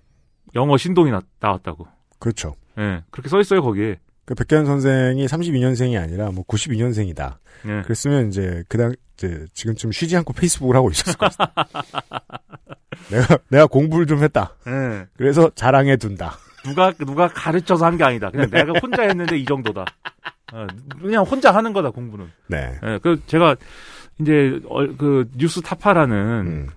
영어 0.55 0.77
신동이 0.77 1.11
나, 1.11 1.21
나왔다고. 1.39 1.87
그렇죠. 2.19 2.55
예, 2.77 3.03
그렇게 3.11 3.29
써 3.29 3.39
있어요, 3.39 3.61
거기에. 3.61 3.99
그 4.25 4.35
백현 4.35 4.65
선생이 4.65 5.25
32년생이 5.25 6.01
아니라 6.01 6.31
뭐 6.31 6.43
92년생이다. 6.45 7.37
예. 7.67 7.81
그랬으면 7.83 8.27
이제 8.27 8.63
그당 8.67 8.93
이제 9.13 9.45
지금쯤 9.53 9.91
쉬지 9.91 10.17
않고 10.17 10.33
페이스북을 10.33 10.75
하고 10.75 10.89
있었을 10.91 11.17
것 11.17 11.31
같습니다. 11.35 11.67
내가 13.09 13.37
내가 13.49 13.65
공부를 13.67 14.05
좀 14.05 14.21
했다. 14.21 14.55
예. 14.67 15.05
그래서 15.15 15.49
자랑해 15.55 15.95
둔다. 15.97 16.37
누가 16.65 16.91
누가 16.91 17.27
가르쳐서 17.29 17.85
한 17.85 17.97
게 17.97 18.03
아니다. 18.03 18.29
그냥 18.29 18.49
내가 18.49 18.73
혼자 18.81 19.03
했는데 19.03 19.37
이 19.37 19.45
정도다. 19.45 19.85
어, 20.53 20.67
그냥 21.01 21.23
혼자 21.23 21.51
하는 21.51 21.71
거다 21.73 21.91
공부는. 21.91 22.29
네. 22.47 22.77
예, 22.83 22.99
그 23.01 23.21
제가 23.27 23.55
이제 24.19 24.59
어, 24.69 24.85
그 24.97 25.29
뉴스 25.37 25.61
타파라는 25.61 26.67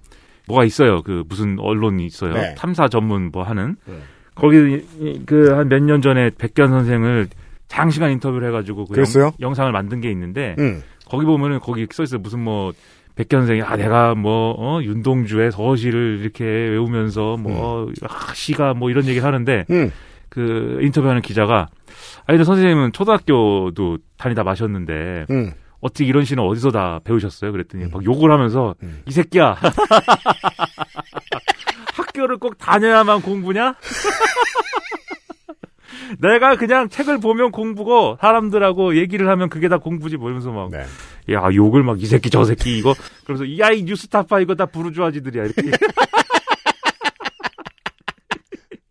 뭐가 0.49 0.65
있어요. 0.65 1.03
그 1.03 1.23
무슨 1.29 1.59
언론이 1.59 2.05
있어요. 2.07 2.33
음. 2.33 2.41
네. 2.41 2.55
탐사 2.57 2.89
전문 2.89 3.31
뭐 3.33 3.43
하는. 3.43 3.77
네. 3.87 3.95
거기 4.35 4.85
그 5.27 5.53
한 5.55 5.69
몇 5.69 5.81
년 5.83 6.01
전에 6.03 6.31
백견 6.39 6.69
선생을 6.71 7.29
장시간 7.69 8.11
인터뷰를 8.13 8.49
해가지고 8.49 8.87
그? 8.87 8.95
영, 9.41 9.55
상을 9.55 9.71
만든 9.71 10.01
게 10.01 10.11
있는데 10.11 10.57
음. 10.59 10.83
거기 11.07 11.25
보면은 11.25 11.61
거기 11.61 11.87
써 11.93 12.03
있어요. 12.03 12.21
무슨 12.21 12.41
뭐 12.43 12.73
백견 13.17 13.41
선생이 13.43 13.63
아 13.63 13.77
내가 13.77 14.15
뭐 14.15 14.55
어, 14.59 14.83
윤동주의 14.83 15.53
서시를 15.53 16.19
이렇게 16.21 16.45
외우면서 16.45 17.37
뭐 17.37 17.91
아, 18.03 18.33
시가 18.35 18.75
뭐 18.75 18.91
이런 18.91 19.05
얘기를 19.07 19.27
하는데 19.27 19.67
음. 19.71 19.91
그 20.29 20.79
인터뷰하는 20.81 21.21
기자가 21.23 21.69
아니 22.27 22.37
근데 22.39 22.45
선생님은 22.45 22.93
초등학교도 22.93 23.99
다니다 24.17 24.43
마셨는데 24.45 25.27
음. 25.31 25.53
어떻게 25.81 26.05
이런 26.05 26.25
시는 26.25 26.43
어디서 26.43 26.71
다 26.71 27.01
배우셨어요? 27.05 27.53
그랬더니 27.53 27.87
막 27.91 28.05
욕을 28.05 28.31
하면서 28.31 28.75
음. 28.83 29.03
이 29.07 29.13
새끼야 29.13 29.57
학교를 31.95 32.39
꼭 32.39 32.59
다녀야만 32.59 33.23
공부냐? 33.23 33.75
내가 36.19 36.57
그냥 36.57 36.89
책을 36.89 37.21
보면 37.21 37.53
공부고 37.53 38.19
사람들하고 38.21 38.97
얘기를 38.97 39.29
하면 39.29 39.49
그게 39.49 39.69
다 39.69 39.79
공부지 39.79 40.17
뭐 40.17 40.29
이러면서 40.29 40.51
막 40.51 40.69
네. 40.71 40.85
야, 41.33 41.49
욕을 41.55 41.83
막 41.85 41.99
이 41.99 42.07
새끼 42.07 42.31
저 42.31 42.45
새끼 42.45 42.79
이거 42.79 42.95
그러면서 43.25 43.59
야 43.59 43.71
이 43.71 43.85
뉴스타파 43.85 44.41
이거 44.41 44.55
다 44.57 44.67
부르주아지들이야 44.67 45.45
이렇게 45.45 45.63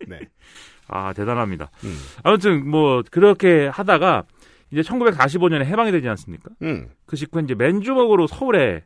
네. 0.08 0.20
아 0.88 1.12
대단합니다. 1.14 1.70
음. 1.84 1.98
아무튼 2.24 2.70
뭐 2.70 3.04
그렇게 3.12 3.68
하다가 3.68 4.24
이제 4.72 4.82
1945년에 4.82 5.66
해방이 5.66 5.92
되지 5.92 6.08
않습니까? 6.10 6.50
음. 6.62 6.90
그 7.06 7.16
직후 7.16 7.42
이제 7.42 7.56
맨주먹으로 7.56 8.28
서울에 8.28 8.84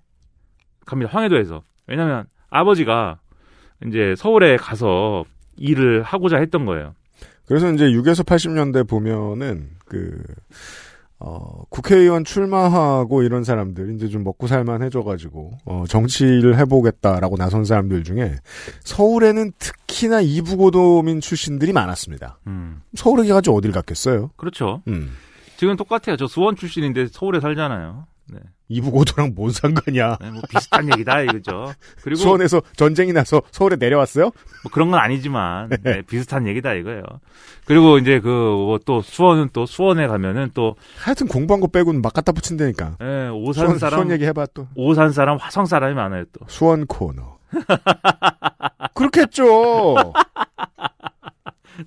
갑니다. 0.86 1.12
황해도에서. 1.12 1.64
왜냐면 1.88 2.26
아버지가 2.50 3.20
이제 3.86 4.16
서울에 4.18 4.58
가서 4.58 5.26
일을 5.58 6.04
하고자 6.04 6.38
했던 6.38 6.66
거예요. 6.66 6.96
그래서 7.46 7.72
이제 7.72 7.86
6에서 7.86 8.26
80년대 8.26 8.88
보면은 8.88 9.72
그 9.86 10.24
어, 11.20 11.64
국회의원 11.70 12.26
출마하고 12.26 13.24
이런 13.24 13.44
사람들 13.44 13.96
이제 13.96 14.10
좀 14.10 14.24
먹고 14.24 14.48
살만 14.48 14.84
해져가지고 14.84 15.52
어, 15.66 15.86
정치를 15.88 16.58
해보겠다라고 16.58 17.38
나선 17.38 17.64
사람들 17.64 18.04
중에 18.04 18.36
서울에는 18.84 19.54
특히나 19.58 20.20
이부고도민 20.22 21.22
출신들이 21.22 21.72
많았습니다. 21.72 22.40
음. 22.48 22.82
서울에 22.96 23.28
가지고 23.30 23.58
어딜 23.58 23.72
갔겠어요? 23.72 24.32
그렇죠. 24.36 24.82
음. 24.88 25.12
지금 25.58 25.76
똑같아요. 25.76 26.18
저 26.18 26.28
수원 26.28 26.56
출신인데 26.56 27.08
서울에 27.08 27.40
살잖아요. 27.40 28.06
네. 28.28 28.40
이부고도랑 28.70 29.34
뭔 29.36 29.52
상관이야? 29.52 30.18
네, 30.22 30.32
뭐 30.32 30.42
비슷한 30.50 30.90
얘기다 30.92 31.22
이거죠. 31.22 31.74
그리고 32.02 32.22
수원에서 32.24 32.62
전쟁이 32.76 33.12
나서 33.14 33.42
서울에 33.52 33.76
내려왔어요? 33.76 34.24
뭐 34.24 34.72
그런 34.72 34.90
건 34.92 35.00
아니지만 35.00 35.70
네, 35.84 36.02
비슷한 36.04 36.48
얘기다 36.48 36.74
이거예요. 36.74 37.04
그리고 37.66 37.98
이제 37.98 38.20
그또 38.20 39.02
수원은 39.04 39.50
또 39.54 39.66
수원에 39.66 40.08
가면은 40.08 40.52
또 40.54 40.76
하여튼 40.98 41.28
공부한 41.28 41.60
거 41.60 41.68
빼고는 41.68 42.02
막 42.02 42.14
갖다 42.14 42.32
붙인다니까. 42.32 42.98
예, 43.02 43.28
오산 43.28 43.66
수원, 43.66 43.80
사람 43.80 43.94
수원 44.00 44.12
얘기 44.12 44.26
해봐 44.26 44.48
또. 44.54 44.68
오산 44.76 45.12
사람 45.12 45.38
화성 45.38 45.66
사람이 45.66 45.94
많아요 45.94 46.24
또. 46.32 46.46
수원 46.48 46.88
코너. 46.88 47.38
그렇겠죠. 48.96 50.14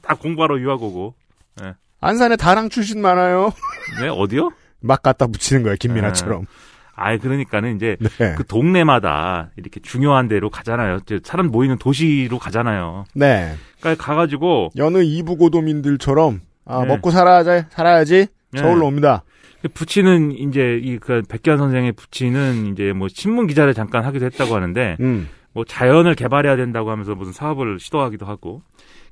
다 0.02 0.14
공부하러 0.14 0.60
유학 0.60 0.82
오고. 0.82 1.14
예. 1.62 1.74
안산에 2.01 2.36
다랑 2.36 2.68
출신 2.68 3.01
많아요. 3.01 3.53
네 4.01 4.09
어디요? 4.09 4.51
막 4.80 5.03
갖다 5.03 5.26
붙이는 5.26 5.62
거야 5.62 5.74
김민아처럼. 5.76 6.47
아이 6.94 7.18
그러니까는 7.18 7.76
이제 7.76 7.97
네. 8.01 8.34
그 8.36 8.44
동네마다 8.47 9.51
이렇게 9.57 9.80
중요한 9.80 10.28
데로 10.28 10.49
가잖아요. 10.49 11.01
이제 11.03 11.20
사람 11.22 11.49
모이는 11.49 11.76
도시로 11.78 12.38
가잖아요. 12.38 13.05
네. 13.14 13.55
그러니까 13.80 14.03
가가지고 14.03 14.70
여느 14.76 15.03
이부 15.03 15.36
고도민들처럼 15.36 16.40
아, 16.64 16.80
네. 16.80 16.86
먹고 16.86 17.11
살아야지 17.11 17.66
살아야지 17.70 18.26
네. 18.53 18.61
서울로 18.61 18.86
옵니다. 18.86 19.24
부치는 19.74 20.32
이제 20.32 20.80
이그 20.82 21.22
백기환 21.28 21.59
선생의 21.59 21.92
부치는 21.92 22.72
이제 22.72 22.92
뭐 22.92 23.09
신문 23.09 23.47
기자를 23.47 23.74
잠깐 23.74 24.05
하기도 24.05 24.24
했다고 24.26 24.55
하는데 24.55 24.97
음. 25.01 25.28
뭐 25.53 25.64
자연을 25.64 26.14
개발해야 26.14 26.57
된다고 26.57 26.90
하면서 26.90 27.14
무슨 27.14 27.32
사업을 27.32 27.78
시도하기도 27.80 28.26
하고. 28.26 28.62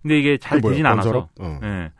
근데 0.03 0.19
이게 0.19 0.37
잘? 0.37 0.61
되진 0.61 0.85
않아서. 0.85 1.11
건설업? 1.11 1.29
어. 1.41 1.61
예. 1.63 1.91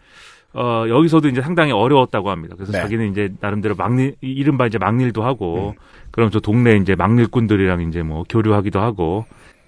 어, 0.55 0.85
여기서도 0.89 1.29
이제 1.29 1.43
상당히 1.43 1.73
어려웠다고 1.73 2.31
합니다. 2.31 2.55
그래서 2.57 2.73
네. 2.73 2.79
자기는 2.81 3.11
이제 3.11 3.29
나름대로 3.41 3.75
막일, 3.75 4.15
이- 4.23 4.31
이른바 4.33 4.67
이제 4.67 4.79
막일도 4.79 5.23
하고, 5.25 5.75
음. 5.77 5.83
그럼 6.13 6.31
저 6.31 6.39
동네 6.41 6.77
이제 6.77 6.95
막일꾼들이랑 6.95 7.83
이제 7.83 8.03
뭐 8.03 8.23
교류하기도 8.29 8.79
하고, 8.81 9.27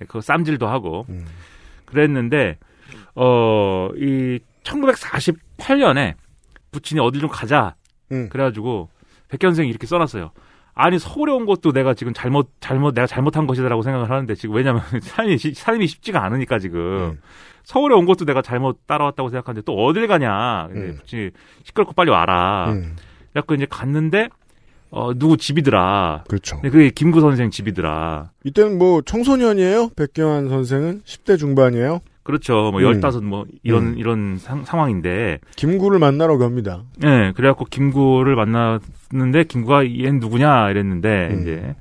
그 0.08 0.20
쌈질도 0.20 0.66
하고 0.68 1.06
음. 1.08 1.24
그랬는데 1.86 2.58
어 3.14 3.90
이 3.96 4.38
1948년에 4.62 6.14
부친이 6.72 7.00
어딜 7.00 7.20
좀 7.22 7.30
가자 7.30 7.74
음. 8.12 8.28
그래가지고 8.28 8.88
백현 9.28 9.52
선생이 9.52 9.68
이렇게 9.70 9.86
써놨어요. 9.86 10.30
아니 10.78 10.98
서울에 10.98 11.32
온 11.32 11.46
것도 11.46 11.72
내가 11.72 11.94
지금 11.94 12.12
잘못 12.12 12.50
잘못 12.60 12.94
내가 12.94 13.06
잘못한 13.06 13.46
것이다라고 13.46 13.80
생각을 13.82 14.10
하는데 14.10 14.34
지금 14.34 14.54
왜냐면 14.56 14.82
삶이 15.00 15.38
시- 15.38 15.54
삶이 15.54 15.86
쉽지가 15.86 16.22
않으니까 16.22 16.58
지금 16.58 16.80
음. 16.80 17.20
서울에 17.64 17.94
온 17.94 18.04
것도 18.04 18.26
내가 18.26 18.42
잘못 18.42 18.86
따라왔다고 18.86 19.30
생각하는데 19.30 19.64
또 19.64 19.72
어딜 19.86 20.06
가냐 20.06 20.66
음. 20.72 20.98
시끄럽고 21.64 21.94
빨리 21.94 22.10
와라 22.10 22.72
음. 22.72 22.94
그래갖고 23.32 23.54
이제 23.54 23.66
갔는데 23.68 24.28
어 24.90 25.12
누구 25.14 25.36
집이더라 25.38 26.24
그렇죠. 26.28 26.60
그게 26.60 26.90
김구 26.90 27.20
선생 27.20 27.50
집이더라 27.50 28.30
이때는 28.44 28.76
뭐 28.78 29.00
청소년이에요. 29.00 29.90
백경환 29.96 30.48
선생은 30.50 31.02
10대 31.06 31.38
중반이에요. 31.38 32.00
그렇죠 32.26 32.70
뭐 32.72 32.80
음. 32.80 32.82
열다섯 32.82 33.22
뭐 33.22 33.46
이런 33.62 33.86
음. 33.86 33.98
이런 33.98 34.36
상, 34.36 34.64
상황인데 34.64 35.38
김구를 35.54 36.00
만나러 36.00 36.38
갑니다. 36.38 36.82
예, 37.04 37.32
그래갖고 37.36 37.66
김구를 37.66 38.34
만났는데 38.34 39.44
김구가 39.44 39.86
얘는 39.86 40.18
누구냐 40.18 40.70
이랬는데 40.70 41.28
음. 41.30 41.40
이제 41.40 41.76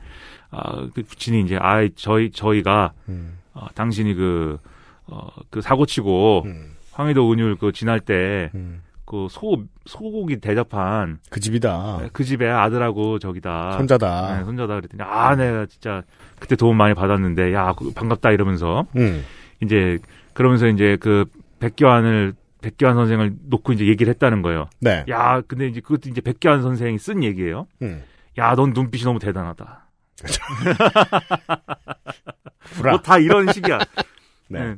아, 0.51 0.87
그 0.93 1.01
부친이 1.01 1.41
이제 1.41 1.57
아 1.59 1.87
저희 1.95 2.29
저희가 2.29 2.93
음. 3.09 3.39
어, 3.55 3.65
당신이 3.73 4.13
그 4.13 4.59
어, 5.07 5.29
그 5.49 5.61
사고 5.61 5.87
치고 5.87 6.43
음. 6.45 6.75
황해도 6.91 7.33
은율 7.33 7.55
그 7.55 7.71
지날 7.71 7.99
때 7.99 8.51
음. 8.53 8.83
그소 9.05 9.63
소고기 9.87 10.37
대접한 10.37 11.17
그 11.31 11.39
집이다. 11.39 12.01
그 12.13 12.23
집에 12.23 12.47
아들하고 12.47 13.17
저기다 13.17 13.77
손자다. 13.77 14.37
네, 14.37 14.43
손자다 14.43 14.75
그랬더니 14.75 15.01
아 15.01 15.35
내가 15.35 15.65
진짜 15.65 16.03
그때 16.37 16.55
도움 16.55 16.77
많이 16.77 16.93
받았는데 16.93 17.51
야 17.51 17.73
그, 17.73 17.91
반갑다 17.93 18.29
이러면서 18.29 18.85
음. 18.95 19.25
이제 19.63 19.97
그러면서 20.35 20.67
이제 20.67 20.97
그 20.99 21.25
백교환을 21.59 22.33
백교환 22.61 22.95
선생을 22.95 23.33
놓고 23.47 23.73
이제 23.73 23.87
얘기를 23.87 24.11
했다는 24.13 24.41
거예요. 24.43 24.67
네. 24.79 25.03
야, 25.09 25.41
근데 25.47 25.67
이제 25.67 25.79
그것도 25.79 26.09
이제 26.09 26.21
백교환 26.21 26.61
선생이 26.61 26.99
쓴 26.99 27.23
얘기예요. 27.23 27.65
음. 27.81 28.03
야, 28.37 28.53
넌 28.55 28.73
눈빛이 28.73 29.03
너무 29.05 29.17
대단하다. 29.19 29.85
뭐 32.83 32.97
다 33.01 33.17
이런 33.17 33.51
식이야. 33.51 33.79
네. 34.49 34.59
네. 34.59 34.75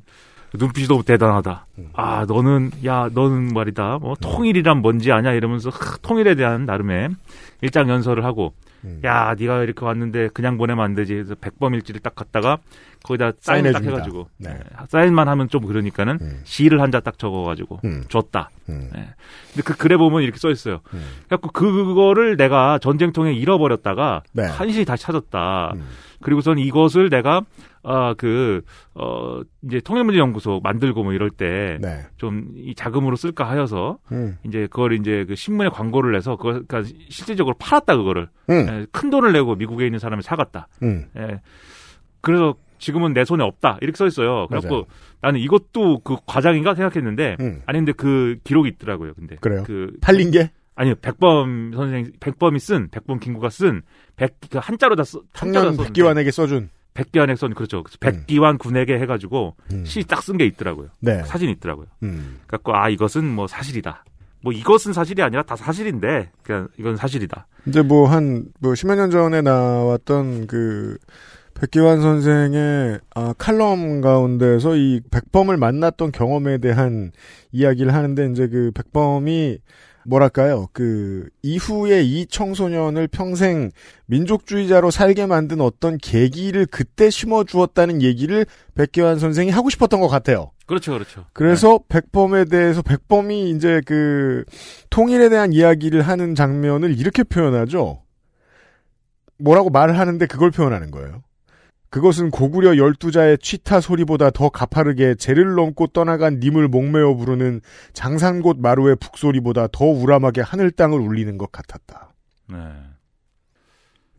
눈빛이 0.54 0.88
너무 0.88 1.04
대단하다. 1.04 1.66
음. 1.80 1.90
아, 1.94 2.26
너는 2.28 2.72
야, 2.86 3.10
너는 3.14 3.54
말이다. 3.54 3.98
뭐 4.00 4.16
통일이란 4.16 4.82
뭔지 4.82 5.12
아냐 5.12 5.34
이러면서 5.34 5.70
하, 5.70 5.98
통일에 6.02 6.36
대한 6.36 6.66
나름의 6.66 7.10
일장 7.62 7.90
연설을 7.90 8.24
하고 8.24 8.54
음. 8.84 9.02
야, 9.04 9.36
네가 9.38 9.64
이렇게 9.64 9.84
왔는데 9.84 10.30
그냥 10.34 10.58
보내면 10.58 10.84
안 10.84 10.96
되지. 10.96 11.14
그래서 11.14 11.36
백범일지를 11.36 12.02
딱 12.02 12.16
갖다가 12.16 12.60
거기다 13.04 13.34
사인을 13.40 13.74
딱. 13.74 13.84
해가지고 13.84 14.28
네. 14.38 14.54
네, 14.54 14.60
사인만 14.90 15.28
하면 15.30 15.50
좀 15.50 15.66
그러니까는 15.66 16.18
음. 16.22 16.42
시를 16.44 16.82
한자 16.82 17.00
딱 17.00 17.18
적어가지고 17.18 17.80
음. 17.86 18.04
줬다. 18.10 18.50
음. 18.70 18.90
네. 18.94 19.08
근데 19.54 19.62
그 19.64 19.76
글에 19.76 19.98
보면 19.98 20.24
이렇게 20.24 20.38
써 20.38 20.50
있어요. 20.50 20.82
음. 20.94 21.04
그래갖고 21.26 21.52
그거를 21.52 22.38
내가 22.38 22.80
전쟁통에 22.80 23.34
잃어버렸다가 23.34 24.24
네. 24.34 24.46
한시히 24.46 24.86
다시 24.86 25.04
찾았다. 25.04 25.74
음. 25.76 25.88
그리고선 26.22 26.60
이것을 26.60 27.10
내가 27.10 27.42
아그어 27.84 29.44
이제 29.64 29.80
통일문제연구소 29.80 30.60
만들고 30.64 31.04
뭐 31.04 31.14
이럴 31.14 31.30
때 31.30 31.78
좀이 32.18 32.66
네. 32.68 32.74
자금으로 32.76 33.16
쓸까 33.16 33.50
하여서 33.50 33.98
음. 34.12 34.38
이제 34.46 34.68
그걸 34.70 34.94
이제 34.94 35.26
그 35.28 35.36
신문에 35.36 35.70
광고를 35.70 36.12
내서 36.12 36.36
그걸 36.36 36.66
그러니까 36.68 36.84
실질적으로 37.10 37.56
팔았다 37.60 37.96
그거를 37.96 38.30
음. 38.50 38.68
예, 38.70 38.86
큰 38.92 39.10
돈을 39.10 39.32
내고 39.32 39.56
미국에 39.56 39.86
있는 39.86 40.00
사람이 40.00 40.22
사갔다. 40.24 40.68
음. 40.84 41.06
예. 41.18 41.42
그래서 42.22 42.56
지금은 42.80 43.14
내 43.14 43.26
손에 43.26 43.44
없다 43.44 43.78
이렇게 43.82 43.98
써 43.98 44.06
있어요. 44.06 44.48
그래갖고 44.48 44.76
맞아요. 44.76 44.86
나는 45.22 45.40
이것도 45.40 46.00
그 46.00 46.18
과장인가 46.26 46.76
생각했는데 46.76 47.38
음. 47.40 47.62
아니 47.66 47.80
근데 47.80 47.92
그 47.92 48.38
기록이 48.44 48.70
있더라고요. 48.70 49.14
근데 49.14 49.36
그래요? 49.40 49.64
그 49.66 49.94
팔린 50.02 50.32
게? 50.32 50.52
아니요 50.78 50.96
백범 51.02 51.74
선생 51.76 52.12
백범이 52.20 52.60
쓴 52.60 52.88
백범 52.90 53.20
김구가 53.20 53.50
쓴 53.50 53.82
백 54.16 54.38
그 54.50 54.60
한자로 54.60 54.96
다 54.96 55.04
써. 55.04 55.22
한자로 55.34 55.76
다 55.76 55.84
백기환에게 55.84 56.32
써준. 56.32 56.70
백기환에 56.94 57.36
선 57.36 57.54
그렇죠. 57.54 57.84
백기환 58.00 58.58
군에게 58.58 58.98
해가지고 59.00 59.56
음. 59.74 59.86
시딱 59.86 60.24
쓴 60.24 60.38
게 60.38 60.46
있더라고요. 60.46 60.88
네. 61.00 61.22
사진이 61.24 61.52
있더라고요. 61.54 61.88
음. 62.04 62.40
그래갖고 62.48 62.76
아 62.76 62.90
이것은 62.90 63.26
뭐 63.26 63.46
사실이다. 63.48 64.04
뭐 64.42 64.54
이것은 64.54 64.94
사실이 64.94 65.22
아니라 65.22 65.44
다 65.44 65.56
사실인데 65.56 66.32
그냥 66.44 66.68
이건 66.80 66.96
사실이다. 66.96 67.48
이제 67.68 67.82
뭐 67.82 68.08
한뭐 68.08 68.76
십여 68.76 68.96
년 68.96 69.12
전에 69.12 69.42
나왔던 69.42 70.48
그 70.48 70.98
백기환 71.54 72.02
선생의 72.02 73.00
아, 73.16 73.34
칼럼 73.38 74.02
가운데서 74.02 74.76
이 74.76 75.02
백범을 75.12 75.58
만났던 75.58 76.12
경험에 76.12 76.60
대한 76.60 77.12
이야기를 77.52 77.94
하는데 77.94 78.28
이제 78.32 78.48
그 78.48 78.72
백범이 78.74 79.58
뭐랄까요 80.08 80.68
그 80.72 81.28
이후에 81.44 82.02
이 82.02 82.26
청소년을 82.26 83.08
평생 83.08 83.72
민족주의자로 84.06 84.90
살게 84.90 85.26
만든 85.26 85.60
어떤 85.60 85.98
계기를 85.98 86.66
그때 86.66 87.10
심어 87.10 87.44
주었다는 87.44 88.02
얘기를 88.02 88.46
백기환 88.74 89.20
선생이 89.20 89.52
하고 89.52 89.70
싶었던 89.70 90.00
것 90.00 90.08
같아요. 90.08 90.52
그렇죠, 90.66 90.94
그렇죠. 90.94 91.26
그래서 91.34 91.80
백범에 91.88 92.46
대해서 92.46 92.82
백범이 92.82 93.52
이제 93.52 93.82
그 93.86 94.44
통일에 94.90 95.30
대한 95.30 95.54
이야기를 95.54 96.02
하는 96.02 96.36
장면을 96.36 96.98
이렇게 96.98 97.24
표현하죠. 97.24 98.02
뭐라고 99.40 99.70
말을 99.70 100.00
하는데 100.00 100.26
그걸 100.26 100.52
표현하는 100.52 100.92
거예요. 100.92 101.22
그것은 101.90 102.32
고구려 102.32 102.78
열두자의 102.78 103.38
취타 103.40 103.80
소리보다 103.80 104.30
더 104.30 104.50
가파르게 104.50 105.16
제를 105.16 105.56
넘고 105.56 105.88
떠나간 105.88 106.40
님을 106.40 106.68
목매어 106.68 107.16
부르는 107.16 107.62
장산곳 107.94 108.60
마루의 108.60 108.98
북소리보다 108.98 109.68
더 109.72 109.86
우람하게 109.86 110.42
하늘 110.42 110.72
땅을 110.72 111.00
울리는 111.00 111.38
것 111.38 111.52
같았다. 111.52 112.14
네. 112.50 112.58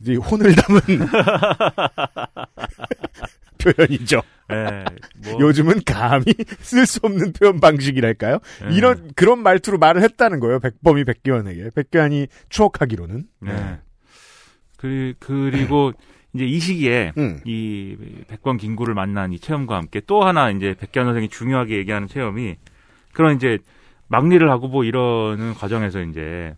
이제 0.01 0.14
혼을 0.14 0.55
담은 0.55 0.81
표현이죠. 3.59 4.23
네, 4.49 4.85
뭐- 5.25 5.41
요즘은 5.41 5.81
감히 5.85 6.25
쓸 6.61 6.87
수 6.87 7.01
없는 7.03 7.33
표현 7.33 7.61
방식이랄까요? 7.61 8.39
네. 8.62 8.75
이런 8.77 9.11
그런 9.14 9.43
말투로 9.43 9.79
말을 9.79 10.03
했다는 10.03 10.41
거예요. 10.41 10.61
백범이 10.61 11.05
백기환에게. 11.05 11.71
백기환이 11.75 12.29
추억하기로는. 12.49 13.25
네. 13.41 13.79
그, 14.77 15.14
그리고 15.19 15.93
이제 16.39 16.47
이 16.47 16.61
시기에 16.61 17.12
음. 17.18 17.41
이 17.45 17.97
백번 18.28 18.57
김구를 18.57 18.95
만난 18.95 19.32
이 19.32 19.41
체험과 19.41 19.76
함께 19.76 20.01
또 20.07 20.22
하나 20.22 20.51
이제 20.51 20.74
백기환 20.78 21.07
선생이 21.07 21.28
중요하게 21.28 21.76
얘기하는 21.78 22.07
체험이 22.07 22.57
그런 23.12 23.34
이제 23.34 23.59
막리를 24.07 24.49
하고 24.49 24.68
뭐 24.68 24.84
이러는 24.84 25.55
과정에서 25.55 26.01
이제 26.03 26.55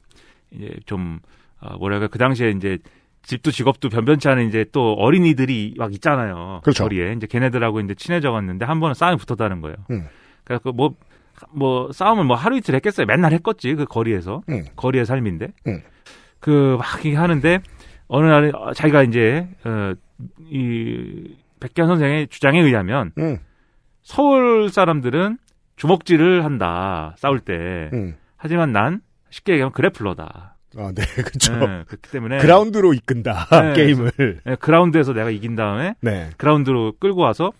이제 0.50 0.74
좀 0.84 1.20
아, 1.60 1.76
뭐랄까 1.76 2.08
그 2.08 2.18
당시에 2.18 2.50
이제 2.50 2.78
집도 3.22 3.50
직업도 3.50 3.88
변변치 3.88 4.28
않은 4.28 4.48
이제 4.48 4.66
또 4.72 4.92
어린이들이 4.94 5.74
막 5.78 5.92
있잖아요. 5.94 6.60
그렇죠. 6.62 6.84
거리에 6.84 7.12
이제 7.12 7.26
걔네들하고 7.26 7.80
이제 7.80 7.94
친해져 7.94 8.32
갔는데 8.32 8.64
한 8.64 8.80
번은 8.80 8.94
싸움이 8.94 9.18
붙었다는 9.18 9.60
거예요. 9.60 9.76
음. 9.90 10.06
그래서 10.44 10.72
뭐, 10.72 10.94
뭐, 11.52 11.92
싸움을 11.92 12.24
뭐 12.24 12.36
하루 12.36 12.56
이틀 12.56 12.74
했겠어요. 12.74 13.06
맨날 13.06 13.32
했겠지, 13.32 13.74
그 13.74 13.84
거리에서. 13.84 14.42
음. 14.48 14.64
거리의 14.76 15.06
삶인데. 15.06 15.48
음. 15.66 15.82
그, 16.40 16.76
막 16.78 17.04
이렇게 17.04 17.14
하는데, 17.14 17.60
어느 18.12 18.26
날, 18.26 18.50
어, 18.54 18.72
자기가 18.74 19.04
이제, 19.04 19.48
어, 19.64 19.94
이, 20.50 21.36
백현 21.60 21.86
선생의 21.86 22.26
주장에 22.26 22.60
의하면, 22.60 23.12
음. 23.18 23.38
서울 24.02 24.68
사람들은 24.68 25.38
주먹질을 25.76 26.44
한다, 26.44 27.14
싸울 27.18 27.38
때. 27.38 27.88
음. 27.92 28.16
하지만 28.36 28.72
난, 28.72 29.00
쉽게 29.30 29.52
얘기하면 29.52 29.72
그래플러다. 29.72 30.56
아, 30.76 30.92
네, 30.92 31.02
그렇죠. 31.22 31.52
네, 31.56 31.84
그렇기 31.86 32.10
때문에. 32.10 32.38
그라운드로 32.38 32.94
이끈다 32.94 33.46
네, 33.50 33.72
게임을. 33.74 34.40
네, 34.44 34.56
그라운드에서 34.56 35.12
내가 35.12 35.30
이긴 35.30 35.54
다음에, 35.54 35.94
네. 36.00 36.30
그라운드로 36.36 36.94
끌고 36.98 37.20
와서, 37.20 37.52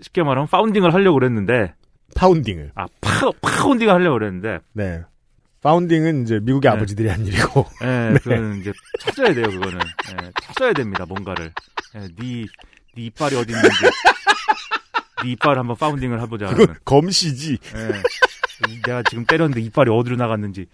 쉽게 0.00 0.22
말하면 0.22 0.46
파운딩을 0.46 0.94
하려고 0.94 1.18
그랬는데, 1.18 1.74
파운딩을. 2.14 2.70
아, 2.76 2.86
파, 3.00 3.32
파운딩을 3.42 3.92
하려고 3.92 4.14
그랬는데, 4.20 4.60
네. 4.74 5.02
파운딩은 5.62 6.22
이제 6.22 6.38
미국의 6.40 6.70
아버지들이 6.70 7.08
한 7.08 7.26
일이고. 7.26 7.66
예, 7.82 7.86
네. 8.14 8.18
그거는 8.18 8.60
이제 8.60 8.72
찾아야 9.00 9.34
돼요, 9.34 9.46
그거는. 9.50 9.78
예, 9.78 10.30
찾아야 10.42 10.72
됩니다, 10.72 11.04
뭔가를. 11.06 11.52
예, 11.96 11.98
네, 12.00 12.08
네 12.16 12.46
이빨이 12.96 13.34
어디 13.36 13.52
있는지. 13.52 13.68
네 15.24 15.30
이빨을 15.32 15.58
한번 15.58 15.76
파운딩을 15.76 16.20
해보자. 16.22 16.46
그건 16.46 16.56
그러면. 16.66 16.76
검시지. 16.84 17.58
예. 17.74 18.70
이- 18.72 18.80
내가 18.82 19.02
지금 19.08 19.24
때렸는데 19.24 19.60
이빨이 19.60 19.88
어디로 19.90 20.16
나갔는지. 20.16 20.66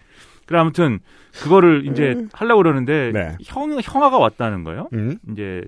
그래, 0.47 0.59
아무튼, 0.59 1.01
그거를 1.43 1.87
이제 1.91 2.27
하려고 2.35 2.63
그러는데, 2.63 3.11
네. 3.15 3.37
형, 3.45 3.79
형아가 3.83 4.19
왔다는 4.19 4.63
거예요. 4.65 4.89
음. 4.93 5.17
이제, 5.33 5.63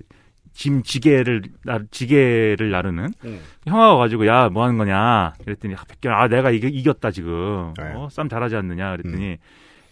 짐 0.57 0.81
지게를, 0.81 1.43
나, 1.63 1.79
지게를 1.91 2.71
나르는. 2.71 3.09
음. 3.25 3.39
형아가 3.67 3.97
가지고, 3.97 4.25
야, 4.25 4.49
뭐 4.49 4.63
하는 4.63 4.79
거냐. 4.79 5.33
그랬더니, 5.45 5.75
아, 5.75 5.83
백견, 5.87 6.11
아, 6.11 6.27
내가 6.27 6.49
이게 6.49 6.67
이겼다, 6.67 7.11
지금. 7.11 7.75
네. 7.77 7.93
어, 7.93 8.09
싸움 8.09 8.27
잘하지 8.27 8.55
않느냐. 8.55 8.95
음. 8.95 8.97
그랬더니, 8.97 9.37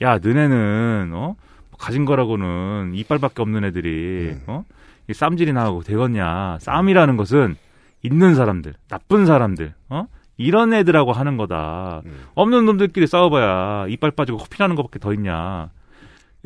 야, 0.01 0.17
너네는, 0.17 1.11
어? 1.13 1.35
가진 1.77 2.05
거라고는 2.05 2.93
이빨밖에 2.95 3.43
없는 3.43 3.63
애들이, 3.63 4.31
음. 4.31 4.43
어? 4.47 4.65
이 5.07 5.13
쌈질이나 5.13 5.63
하고 5.63 5.83
되겠냐. 5.83 6.57
싸움이라는 6.59 7.15
것은 7.15 7.57
있는 8.01 8.33
사람들, 8.33 8.73
나쁜 8.89 9.27
사람들, 9.27 9.75
어? 9.89 10.07
이런 10.37 10.73
애들하고 10.73 11.13
하는 11.13 11.37
거다. 11.37 12.01
없는 12.33 12.65
놈들끼리 12.65 13.05
싸워봐야 13.05 13.85
이빨 13.87 14.11
빠지고 14.11 14.39
코피 14.39 14.57
나는 14.59 14.75
것밖에 14.75 14.99
더 14.99 15.13
있냐. 15.13 15.69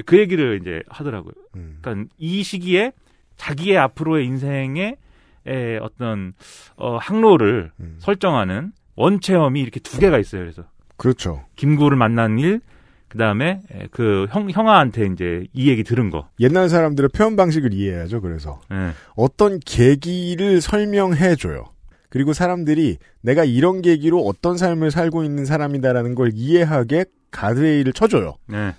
그 0.06 0.20
얘기를 0.20 0.60
이제 0.62 0.84
하더라고요. 0.90 1.34
그러니까 1.82 2.14
이 2.20 2.44
시기에 2.44 2.92
자기의 3.40 3.78
앞으로의 3.78 4.26
인생의 4.28 4.98
에, 5.48 5.78
어떤 5.78 6.34
어, 6.76 6.98
항로를 6.98 7.72
설정하는 7.98 8.74
원체험이 8.96 9.62
이렇게 9.62 9.80
두 9.80 9.98
개가 9.98 10.20
있어요. 10.20 10.42
그래서 10.42 10.64
그렇죠. 10.98 11.46
김구를 11.56 11.98
만난 11.98 12.38
일, 12.38 12.60
그 13.08 13.18
다음에 13.18 13.62
그 13.92 14.28
형, 14.30 14.50
형아한테 14.52 15.08
이제 15.08 15.48
이 15.54 15.70
얘기 15.70 15.84
들은 15.84 16.10
거. 16.10 16.30
옛날 16.40 16.70
사람들의 16.70 17.10
표현 17.16 17.36
방식을 17.38 17.74
이해해야죠. 17.74 18.22
그래서 18.22 18.62
예. 18.72 18.92
어떤 19.16 19.60
계기를 19.60 20.62
설명해 20.62 21.36
줘요. 21.38 21.64
그리고 22.10 22.34
사람들이 22.34 22.98
내가 23.22 23.46
이런 23.46 23.82
계기로 23.82 24.20
어떤 24.20 24.58
삶을 24.58 24.92
살고 24.92 25.24
있는 25.24 25.46
사람이다라는 25.46 26.16
걸 26.16 26.32
이해하게 26.34 27.06
가드레일을 27.32 27.94
쳐줘요. 27.94 28.36
네. 28.48 28.74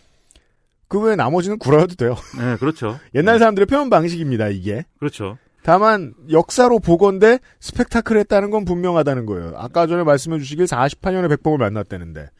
그 0.91 1.01
외에 1.01 1.15
나머지는 1.15 1.57
구라여도 1.59 1.95
돼요. 1.95 2.17
네, 2.37 2.57
그렇죠. 2.57 2.99
옛날 3.15 3.39
사람들의 3.39 3.67
표현 3.67 3.89
방식입니다. 3.91 4.49
이게. 4.49 4.85
그렇죠. 4.99 5.39
다만 5.63 6.15
역사로 6.33 6.81
보건대 6.81 7.39
스펙타클 7.61 8.17
했다는 8.19 8.51
건 8.51 8.65
분명하다는 8.65 9.25
거예요. 9.25 9.53
아까 9.57 9.87
전에 9.87 10.03
말씀해 10.03 10.39
주시길 10.39 10.65
48년에 10.65 11.29
백범을 11.29 11.59
만났다는데 11.59 12.31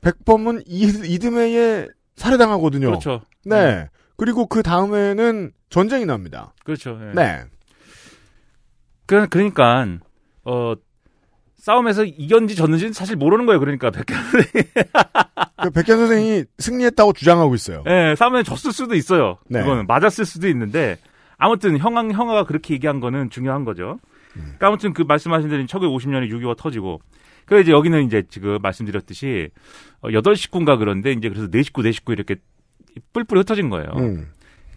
백범은 0.00 0.64
이, 0.66 0.92
이듬해에 1.04 1.86
살해당하거든요. 2.16 2.88
그렇죠. 2.88 3.20
네. 3.44 3.88
그리고 4.16 4.46
그 4.46 4.64
다음에는 4.64 5.52
전쟁이 5.68 6.04
납니다. 6.04 6.52
그렇죠. 6.64 6.98
예. 7.00 7.14
네. 7.14 7.44
그, 9.06 9.28
그러니까, 9.28 9.86
어, 10.44 10.74
싸움에서 11.60 12.04
이겼는지 12.04 12.56
졌는지는 12.56 12.92
사실 12.92 13.16
모르는 13.16 13.46
거예요. 13.46 13.60
그러니까, 13.60 13.90
백현 13.90 14.22
선생이. 14.22 14.64
그 15.62 15.70
백현 15.70 15.98
선생이 15.98 16.44
승리했다고 16.58 17.12
주장하고 17.12 17.54
있어요. 17.54 17.84
예, 17.86 18.14
싸움에 18.16 18.42
졌을 18.42 18.72
수도 18.72 18.94
있어요. 18.94 19.38
네. 19.46 19.60
그거는 19.60 19.86
맞았을 19.86 20.24
수도 20.24 20.48
있는데, 20.48 20.96
아무튼 21.36 21.76
형아, 21.78 22.08
형아가 22.08 22.44
그렇게 22.44 22.74
얘기한 22.74 23.00
거는 23.00 23.30
중요한 23.30 23.64
거죠. 23.64 23.98
그러니까 24.32 24.68
아무튼 24.68 24.92
그 24.92 25.02
말씀하신 25.02 25.50
대로 25.50 25.62
1950년에 25.64 26.30
6.25가 26.30 26.56
터지고, 26.56 27.00
그래 27.44 27.60
이제 27.60 27.72
여기는 27.72 28.06
이제 28.06 28.22
지금 28.28 28.58
말씀드렸듯이, 28.62 29.50
어, 30.00 30.08
8식구인가 30.08 30.78
그런데, 30.78 31.12
이제 31.12 31.28
그래서 31.28 31.46
4식구, 31.48 31.84
4식구 31.90 32.12
이렇게 32.12 32.36
뿔뿔이 33.12 33.40
흩어진 33.40 33.68
거예요. 33.68 33.88
음. 33.96 34.28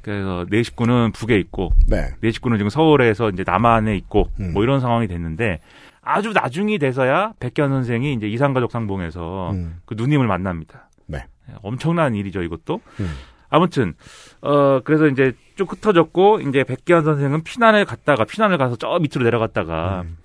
그래서 0.01 0.45
네 0.49 0.63
식구는 0.63 1.13
북에 1.13 1.37
있고 1.39 1.71
네. 1.87 2.09
네 2.19 2.31
식구는 2.31 2.57
지금 2.57 2.69
서울에서 2.69 3.29
이제 3.29 3.43
남한에 3.47 3.95
있고 3.95 4.27
음. 4.41 4.51
뭐 4.51 4.61
이런 4.63 4.81
상황이 4.81 5.07
됐는데 5.07 5.61
아주 6.03 6.33
나중이 6.33 6.79
돼서야 6.79 7.33
백현 7.39 7.69
선생이 7.69 8.13
이제 8.13 8.27
이산가족 8.27 8.71
상봉에서 8.71 9.51
음. 9.51 9.79
그 9.85 9.95
누님을 9.95 10.27
만납니다. 10.27 10.89
네. 11.07 11.25
엄청난 11.61 12.15
일이죠 12.15 12.41
이것도. 12.43 12.81
음. 12.99 13.13
아무튼 13.49 13.93
어 14.41 14.81
그래서 14.83 15.07
이제 15.07 15.33
쭉 15.55 15.71
흩어졌고 15.71 16.41
이제 16.41 16.63
백기환 16.63 17.03
선생은 17.03 17.43
피난을 17.43 17.85
갔다가 17.85 18.25
피난을 18.25 18.57
가서 18.57 18.75
저 18.75 18.99
밑으로 18.99 19.23
내려갔다가 19.23 20.01
음. 20.05 20.17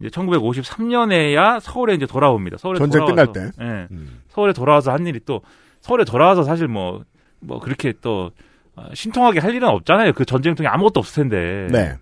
이제 0.00 0.08
1953년에야 0.08 1.60
서울에 1.60 1.94
이제 1.94 2.06
돌아옵니다. 2.06 2.56
서울에 2.56 2.78
전쟁 2.78 3.04
돌아와서, 3.04 3.32
끝날 3.32 3.52
때. 3.52 3.62
예. 3.62 3.88
음. 3.90 4.22
서울에 4.28 4.52
돌아와서 4.52 4.90
한 4.92 5.06
일이 5.06 5.20
또 5.24 5.42
서울에 5.80 6.04
돌아와서 6.04 6.42
사실 6.42 6.66
뭐뭐 6.66 7.60
그렇게 7.62 7.92
또 8.00 8.30
어, 8.74 8.86
신통하게 8.94 9.40
할 9.40 9.54
일은 9.54 9.68
없잖아요. 9.68 10.14
그 10.14 10.24
전쟁 10.24 10.54
통에 10.54 10.66
아무것도 10.68 11.00
없을 11.00 11.22
텐데. 11.22 11.68
네. 11.70 11.96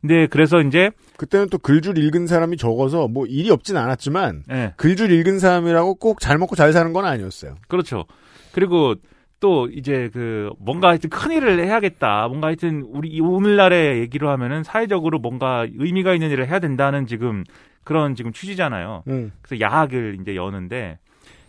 근데 0.00 0.26
그래서 0.26 0.60
이제 0.62 0.90
그때는 1.16 1.48
또 1.50 1.58
글줄 1.58 1.98
읽은 1.98 2.26
사람이 2.26 2.56
적어서 2.56 3.06
뭐 3.08 3.26
일이 3.26 3.50
없진 3.50 3.76
않았지만 3.76 4.44
예. 4.50 4.72
글줄 4.76 5.10
읽은 5.12 5.38
사람이라고 5.38 5.96
꼭 5.96 6.20
잘 6.20 6.38
먹고 6.38 6.56
잘 6.56 6.72
사는 6.72 6.92
건 6.92 7.04
아니었어요. 7.04 7.56
그렇죠. 7.68 8.04
그리고 8.52 8.94
또 9.40 9.68
이제 9.68 10.10
그 10.12 10.50
뭔가 10.58 10.88
하여튼 10.88 11.10
큰 11.10 11.32
일을 11.32 11.64
해야겠다. 11.64 12.28
뭔가 12.28 12.48
하여튼 12.48 12.82
우리 12.88 13.08
이 13.08 13.20
오늘날의 13.20 14.00
얘기로 14.00 14.28
하면은 14.30 14.62
사회적으로 14.62 15.18
뭔가 15.18 15.66
의미가 15.76 16.14
있는 16.14 16.30
일을 16.30 16.48
해야 16.48 16.58
된다는 16.58 17.06
지금 17.06 17.44
그런 17.84 18.14
지금 18.14 18.32
취지잖아요. 18.32 19.04
음. 19.08 19.32
그래서 19.42 19.60
야학을 19.60 20.18
이제 20.20 20.36
여는데 20.36 20.98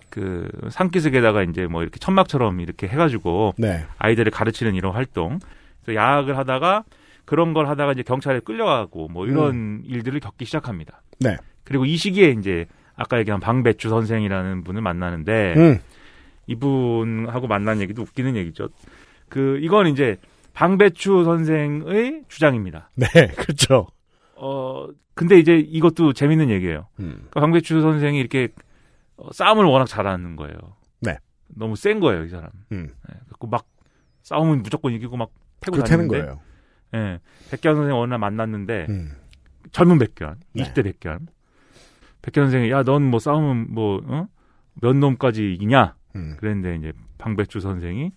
그 0.09 0.49
산기슭에다가 0.69 1.43
이제 1.43 1.67
뭐 1.67 1.81
이렇게 1.83 1.99
천막처럼 1.99 2.59
이렇게 2.59 2.87
해가지고 2.87 3.53
네. 3.57 3.85
아이들을 3.97 4.31
가르치는 4.31 4.75
이런 4.75 4.93
활동. 4.93 5.39
그래서 5.83 5.99
야학을 5.99 6.37
하다가 6.37 6.83
그런 7.31 7.53
걸 7.53 7.69
하다가 7.69 7.93
이제 7.93 8.03
경찰에 8.03 8.41
끌려가고 8.41 9.07
뭐 9.07 9.25
이런 9.25 9.83
일들을 9.85 10.19
겪기 10.19 10.43
시작합니다. 10.43 11.01
네. 11.21 11.37
그리고 11.63 11.85
이 11.85 11.95
시기에 11.95 12.31
이제 12.31 12.65
아까 12.93 13.17
얘기한 13.19 13.39
방배주 13.39 13.87
선생이라는 13.87 14.65
분을 14.65 14.81
만나는데 14.81 15.53
음. 15.55 15.79
이분하고 16.47 17.47
만난 17.47 17.79
얘기도 17.79 18.01
웃기는 18.01 18.35
얘기죠. 18.35 18.67
그 19.29 19.59
이건 19.61 19.87
이제 19.87 20.17
방배추 20.51 21.23
선생의 21.23 22.23
주장입니다. 22.27 22.89
네, 22.95 23.07
그렇죠. 23.39 23.87
어 24.35 24.89
근데 25.13 25.39
이제 25.39 25.55
이것도 25.55 26.11
재밌는 26.11 26.49
얘기예요. 26.49 26.87
음. 26.99 27.11
그러니까 27.13 27.39
방배추 27.39 27.79
선생이 27.79 28.19
이렇게 28.19 28.49
어, 29.15 29.31
싸움을 29.31 29.63
워낙 29.63 29.85
잘하는 29.85 30.35
거예요. 30.35 30.57
네. 30.99 31.15
너무 31.47 31.77
센 31.77 32.01
거예요, 32.01 32.25
이 32.25 32.27
사람. 32.27 32.49
음. 32.73 32.87
네, 33.07 33.15
그래갖고 33.23 33.47
막 33.47 33.65
싸우면 34.23 34.63
무조건 34.63 34.91
이기고 34.91 35.15
막 35.15 35.29
패고 35.61 35.81
다니는데. 35.81 36.23
거예요. 36.23 36.50
예. 36.93 37.19
백기환 37.49 37.75
선생 37.75 37.95
어느 37.95 38.09
날 38.09 38.19
만났는데 38.19 38.85
음. 38.89 39.11
젊은 39.71 39.97
백기환, 39.99 40.35
네. 40.53 40.63
20대 40.63 40.83
백기환. 40.83 41.27
백기환 42.21 42.47
선생이 42.49 42.69
야, 42.71 42.83
넌 42.83 43.03
뭐 43.03 43.19
싸우면 43.19 43.67
뭐 43.69 44.01
어? 44.05 44.27
몇 44.81 44.95
놈까지 44.95 45.53
이기냐? 45.53 45.95
음. 46.15 46.35
그랬는데 46.39 46.75
이제 46.75 46.93
방배추 47.17 47.59
선생이 47.59 48.11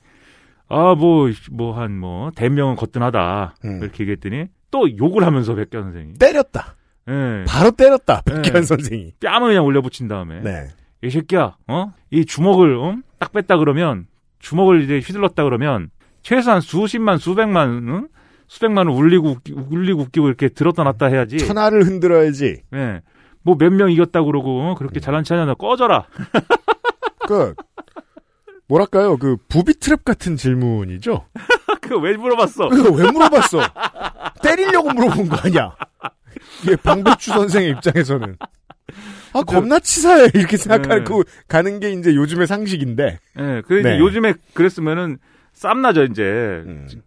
아 0.68 0.94
뭐 0.94 1.28
뭐한뭐 1.50 2.32
대명은 2.34 2.76
거뜬하다 2.76 3.54
음. 3.64 3.82
이렇게 3.82 4.02
얘기했더니 4.04 4.46
또 4.70 4.96
욕을 4.96 5.24
하면서 5.24 5.54
백기환 5.54 5.84
선생이 5.84 6.14
때렸다. 6.14 6.74
예. 7.08 7.44
바로 7.46 7.70
때렸다. 7.70 8.22
백현 8.22 8.42
네. 8.42 8.62
선생이. 8.62 9.12
뺨을 9.20 9.48
그냥 9.48 9.64
올려붙인 9.64 10.08
다음에 10.08 10.40
네. 10.40 10.68
이 11.02 11.10
새끼야, 11.10 11.56
어? 11.68 11.92
이 12.10 12.24
주먹을 12.24 12.76
어? 12.78 12.96
딱 13.18 13.30
뺐다 13.32 13.58
그러면 13.58 14.06
주먹을 14.38 14.82
이제 14.82 14.98
휘둘렀다 15.00 15.44
그러면 15.44 15.90
최소한 16.22 16.62
수십만, 16.62 17.18
수백만, 17.18 17.68
응? 17.88 18.08
수백만을 18.48 18.92
울리고 18.92 19.28
웃기, 19.28 19.52
울리고 19.52 20.02
웃기고 20.02 20.28
이렇게 20.28 20.48
들었다 20.48 20.84
놨다 20.84 21.06
해야지. 21.06 21.38
천하를 21.38 21.84
흔들어야지. 21.84 22.62
예. 22.74 23.02
뭐몇 23.42 23.72
명 23.72 23.90
이겼다 23.90 24.22
그러고 24.22 24.62
어? 24.62 24.74
그렇게 24.74 25.00
잘난 25.00 25.24
체하냐 25.24 25.46
너 25.46 25.54
꺼져라. 25.54 26.06
그 27.28 27.54
뭐랄까요? 28.68 29.16
그 29.16 29.36
부비 29.48 29.74
트랩 29.74 30.04
같은 30.04 30.36
질문이죠. 30.36 31.26
그거 31.80 31.98
왜 31.98 32.16
물어봤어? 32.16 32.68
그거 32.68 32.90
왜 32.92 33.10
물어봤어? 33.10 33.60
때리려고 34.42 34.90
물어본 34.90 35.28
거 35.28 35.36
아니야? 35.36 35.74
이게 36.62 36.76
방배추 36.76 37.30
선생의 37.30 37.70
입장에서는 37.70 38.36
아 39.34 39.42
겁나 39.42 39.78
치사해 39.80 40.28
이렇게 40.32 40.56
생각하고 40.56 41.24
가는 41.48 41.80
게 41.80 41.90
이제 41.92 42.14
요즘의 42.14 42.46
상식인데. 42.46 43.18
예. 43.38 43.62
그 43.66 43.74
네. 43.74 43.98
요즘에 43.98 44.34
그랬으면은 44.54 45.18
쌈나죠 45.54 46.04
이제 46.04 46.62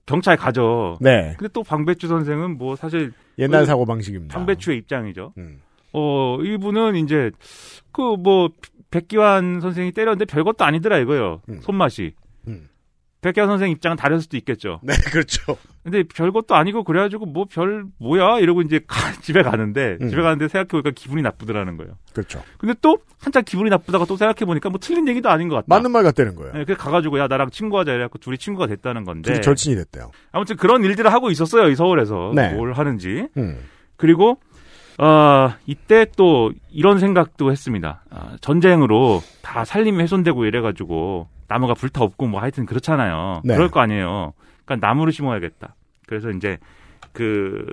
경찰 0.05 0.35
가죠. 0.37 0.97
네. 1.01 1.35
근데 1.37 1.51
또 1.53 1.63
방배추 1.63 2.07
선생은 2.07 2.57
뭐 2.57 2.75
사실 2.75 3.11
옛날 3.37 3.61
그 3.61 3.65
사고 3.67 3.85
방식입니다. 3.85 4.35
방배추의 4.35 4.77
입장이죠. 4.79 5.33
음. 5.37 5.61
어, 5.93 6.37
이분은 6.41 6.95
이제 6.95 7.31
그 7.91 8.15
뭐 8.17 8.49
백기환 8.89 9.59
선생이 9.59 9.91
때렸는데 9.91 10.25
별것도 10.25 10.63
아니더라 10.63 10.97
이거요. 10.99 11.41
손맛이. 11.61 12.13
음. 13.19 13.21
백기환 13.21 13.47
선생 13.49 13.71
입장은 13.71 13.97
다를 13.97 14.21
수도 14.21 14.37
있겠죠. 14.37 14.79
네, 14.83 14.93
그렇죠. 15.11 15.57
근데 15.83 16.03
별것도 16.03 16.53
아니고 16.55 16.83
그래가지고 16.83 17.25
뭐 17.25 17.45
별 17.45 17.85
뭐야 17.99 18.39
이러고 18.39 18.61
이제 18.61 18.79
가- 18.85 19.11
집에 19.21 19.41
가는데 19.41 19.97
음. 20.01 20.09
집에 20.09 20.21
가는데 20.21 20.47
생각해보니까 20.47 20.91
기분이 20.91 21.21
나쁘더라는 21.23 21.77
거예요. 21.77 21.93
그렇죠. 22.13 22.43
근데 22.57 22.75
또 22.81 22.97
한참 23.19 23.43
기분이 23.43 23.69
나쁘다가 23.69 24.05
또 24.05 24.17
생각해보니까 24.17 24.69
뭐 24.69 24.79
틀린 24.81 25.07
얘기도 25.07 25.29
아닌 25.29 25.47
것 25.49 25.55
같다. 25.55 25.65
맞는 25.69 25.91
말 25.91 26.03
같다는 26.03 26.35
거예요. 26.35 26.53
네, 26.53 26.63
그래서 26.65 26.79
가가지고 26.81 27.19
야 27.19 27.27
나랑 27.27 27.49
친구하자 27.49 27.91
이래갖고 27.93 28.19
둘이 28.19 28.37
친구가 28.37 28.67
됐다는 28.67 29.03
건데. 29.05 29.31
둘이 29.31 29.41
절친이 29.41 29.75
됐대요. 29.77 30.11
아무튼 30.31 30.55
그런 30.57 30.83
일들을 30.83 31.11
하고 31.11 31.31
있었어요 31.31 31.69
이 31.69 31.75
서울에서 31.75 32.33
네. 32.35 32.53
뭘 32.53 32.73
하는지. 32.73 33.27
음. 33.37 33.57
그리고 33.95 34.39
어, 34.99 35.53
이때 35.67 36.05
또 36.17 36.51
이런 36.71 36.99
생각도 36.99 37.51
했습니다. 37.51 38.03
아, 38.09 38.35
전쟁으로 38.41 39.21
다 39.41 39.63
살림이 39.63 39.99
훼손되고 40.01 40.45
이래가지고 40.45 41.27
나무가 41.47 41.73
불타 41.73 42.03
없고 42.03 42.27
뭐 42.27 42.41
하여튼 42.41 42.65
그렇잖아요. 42.65 43.41
네. 43.43 43.55
그럴 43.55 43.69
거 43.69 43.79
아니에요. 43.79 44.33
그러니까 44.65 44.87
나무를 44.87 45.13
심어야겠다. 45.13 45.75
그래서 46.07 46.29
이제 46.31 46.57
그 47.13 47.65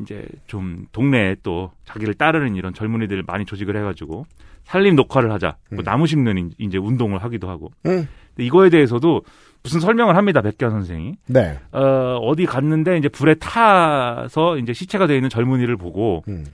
이제 0.00 0.24
좀 0.46 0.86
동네에 0.92 1.36
또 1.42 1.72
자기를 1.84 2.14
따르는 2.14 2.54
이런 2.56 2.72
젊은이들을 2.72 3.24
많이 3.26 3.44
조직을 3.44 3.76
해가지고 3.76 4.24
살림 4.64 4.94
녹화를 4.96 5.30
하자. 5.32 5.56
뭐 5.72 5.82
나무 5.84 6.06
심는 6.06 6.38
인- 6.38 6.52
이제 6.58 6.78
운동을 6.78 7.22
하기도 7.22 7.48
하고. 7.48 7.70
음. 7.86 8.06
근데 8.28 8.44
이거에 8.44 8.70
대해서도 8.70 9.22
무슨 9.62 9.80
설명을 9.80 10.16
합니다. 10.16 10.40
백기환 10.40 10.70
선생이. 10.72 11.14
네. 11.26 11.58
어, 11.72 12.16
어디 12.22 12.46
갔는데 12.46 12.96
이제 12.96 13.08
불에 13.08 13.34
타서 13.34 14.56
이제 14.58 14.72
시체가 14.72 15.06
되어 15.06 15.16
있는 15.16 15.28
젊은이를 15.28 15.76
보고 15.76 16.22
음. 16.28 16.44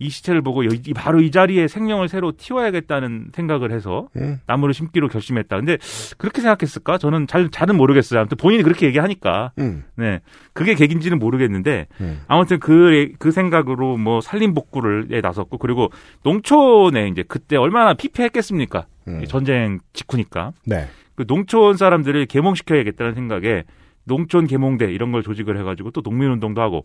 이 0.00 0.08
시체를 0.10 0.42
보고 0.42 0.62
이- 0.62 0.68
이 0.86 0.92
바로 0.94 1.20
이 1.20 1.30
자리에 1.30 1.66
생명을 1.66 2.08
새로 2.08 2.32
틔워야겠다는 2.32 3.28
생각을 3.32 3.72
해서 3.72 4.08
음. 4.16 4.38
나무를 4.46 4.72
심기로 4.72 5.08
결심했다. 5.08 5.56
근데 5.56 5.76
그렇게 6.18 6.40
생각했을까? 6.40 6.98
저는 6.98 7.26
잘 7.26 7.48
잘은 7.50 7.76
모르겠어요. 7.76 8.20
아무튼 8.20 8.36
본인이 8.36 8.62
그렇게 8.62 8.86
얘기하니까. 8.86 9.52
음. 9.58 9.84
네. 9.96 10.20
그게 10.52 10.74
계기인지는 10.74 11.18
모르겠는데 11.18 11.88
음. 12.00 12.20
아무튼 12.28 12.60
그, 12.60 13.10
그 13.18 13.32
생각으로 13.32 13.96
뭐 13.96 14.20
산림복구를 14.20 15.08
에 15.10 15.20
나섰고 15.20 15.58
그리고 15.58 15.90
농촌에 16.22 17.08
이제 17.08 17.24
그때 17.26 17.56
얼마나 17.56 17.94
피폐했겠습니까? 17.94 18.86
음. 19.08 19.22
이 19.22 19.26
전쟁 19.26 19.80
직후니까. 19.92 20.52
네. 20.64 20.86
그 21.16 21.26
농촌 21.26 21.76
사람들을 21.76 22.26
계몽시켜야겠다는 22.26 23.14
생각에 23.14 23.64
농촌 24.04 24.46
계몽대 24.46 24.86
이런 24.92 25.10
걸 25.10 25.22
조직을 25.24 25.58
해가지고 25.58 25.90
또 25.90 26.00
농민운동도 26.02 26.60
하고 26.62 26.84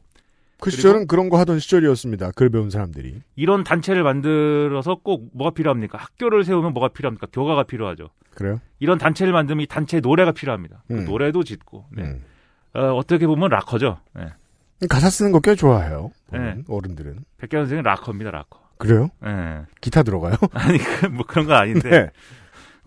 그 0.63 0.71
시절은 0.71 1.07
그런 1.07 1.29
거 1.29 1.37
하던 1.39 1.59
시절이었습니다. 1.59 2.31
글 2.31 2.49
배운 2.49 2.69
사람들이. 2.69 3.21
이런 3.35 3.63
단체를 3.63 4.03
만들어서 4.03 4.95
꼭 5.03 5.29
뭐가 5.33 5.53
필요합니까? 5.53 5.97
학교를 5.97 6.43
세우면 6.43 6.73
뭐가 6.73 6.89
필요합니까? 6.89 7.27
교가가 7.33 7.63
필요하죠. 7.63 8.09
그래요? 8.31 8.59
이런 8.79 8.97
단체를 8.97 9.33
만들면 9.33 9.63
이 9.63 9.67
단체 9.67 9.99
노래가 9.99 10.31
필요합니다. 10.31 10.83
그 10.87 10.93
음. 10.93 11.05
노래도 11.05 11.43
짓고. 11.43 11.85
네. 11.91 12.19
어, 12.73 13.01
떻게 13.05 13.27
보면 13.27 13.49
락커죠. 13.49 13.99
네. 14.15 14.27
가사 14.89 15.09
쓰는 15.09 15.31
거 15.31 15.39
꽤 15.39 15.55
좋아해요. 15.55 16.11
네. 16.31 16.57
어른들은. 16.67 17.19
백현 17.37 17.63
선생은 17.63 17.83
락커입니다, 17.83 18.31
락커. 18.31 18.59
그래요? 18.77 19.09
네. 19.21 19.61
기타 19.81 20.03
들어가요? 20.03 20.33
아니, 20.53 20.77
그, 20.77 21.05
뭐 21.07 21.25
그런 21.27 21.45
거 21.45 21.53
아닌데. 21.53 21.89
네. 21.89 22.09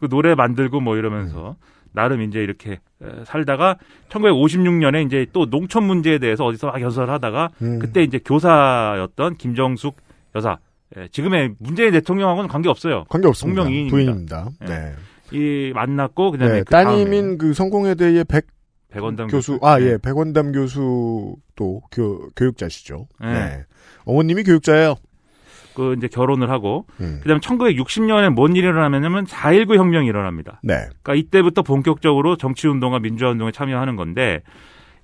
그 0.01 0.09
노래 0.09 0.35
만들고 0.35 0.81
뭐 0.81 0.97
이러면서 0.97 1.57
나름 1.97 2.21
이제 2.23 2.41
이렇게 2.41 2.73
에, 3.03 3.25
살다가 3.25 3.77
1956년에 4.11 5.07
이제 5.07 5.27
또 5.33 5.47
농촌 5.47 5.85
문제에 5.85 6.19
대해서 6.19 6.45
어디서 6.45 6.69
막 6.69 6.81
연설을 6.81 7.11
하다가 7.11 7.51
음. 7.63 7.79
그때 7.81 8.03
이제 8.05 8.21
교사였던 8.25 9.37
김정숙 9.39 9.97
여사. 10.37 10.59
예, 10.97 11.09
지금의 11.09 11.55
문재인 11.59 11.91
대통령하고는 11.91 12.49
관계 12.49 12.69
없어요. 12.69 13.05
관계 13.09 13.27
없습니다. 13.27 13.65
부인입니다. 13.65 14.51
예. 14.63 14.67
네. 14.67 14.95
이 15.33 15.73
만났고 15.75 16.31
그다음에 16.31 16.53
네, 16.53 16.59
그 16.61 16.71
따님인 16.71 17.39
그 17.39 17.53
성공회 17.55 17.97
대의 17.97 18.23
백 18.25 18.47
백원담 18.91 19.27
교수, 19.27 19.55
교수. 19.55 19.67
아, 19.67 19.79
네. 19.81 19.87
예, 19.87 19.99
백원담 19.99 20.53
교수도 20.53 21.83
교, 21.91 22.31
교육자시죠. 22.37 23.09
네. 23.21 23.33
네. 23.33 23.65
어머님이 24.05 24.45
교육자예요. 24.45 24.95
그 25.77 25.95
이제 25.99 26.09
결혼을 26.09 26.49
하고 26.49 26.87
음. 27.01 27.21
그다음에 27.23 27.39
1960년에 27.41 28.31
뭔 28.31 28.57
일이 28.57 28.67
일어나냐면 28.67 29.27
4.19 29.27 29.77
혁명이 29.77 30.09
일어납니다. 30.09 30.59
네. 30.63 30.75
그러니까 31.03 31.15
이때부터 31.15 31.61
본격적으로 31.61 32.37
정치 32.37 32.67
운동과 32.67 33.01
민주화 33.01 33.31
운동에 33.31 33.53
참여하는 33.53 33.95
건데 33.95 34.41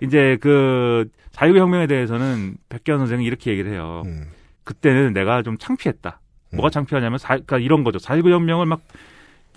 이제 0.02 0.38
그 0.40 1.06
4.19 1.32 1.58
혁명에 1.58 1.86
대해서는 1.86 2.56
백기환 2.70 2.98
선생이 3.00 3.22
이렇게 3.22 3.50
얘기를 3.50 3.70
해요. 3.70 4.02
음. 4.06 4.28
그때는 4.64 5.12
내가 5.12 5.42
좀 5.42 5.58
창피했다. 5.58 6.20
뭐가 6.54 6.70
창피하냐면 6.70 7.18
사, 7.18 7.34
그러니까 7.34 7.58
이런 7.58 7.84
거죠. 7.84 7.98
4.19 7.98 8.30
혁명을 8.30 8.64
막 8.64 8.80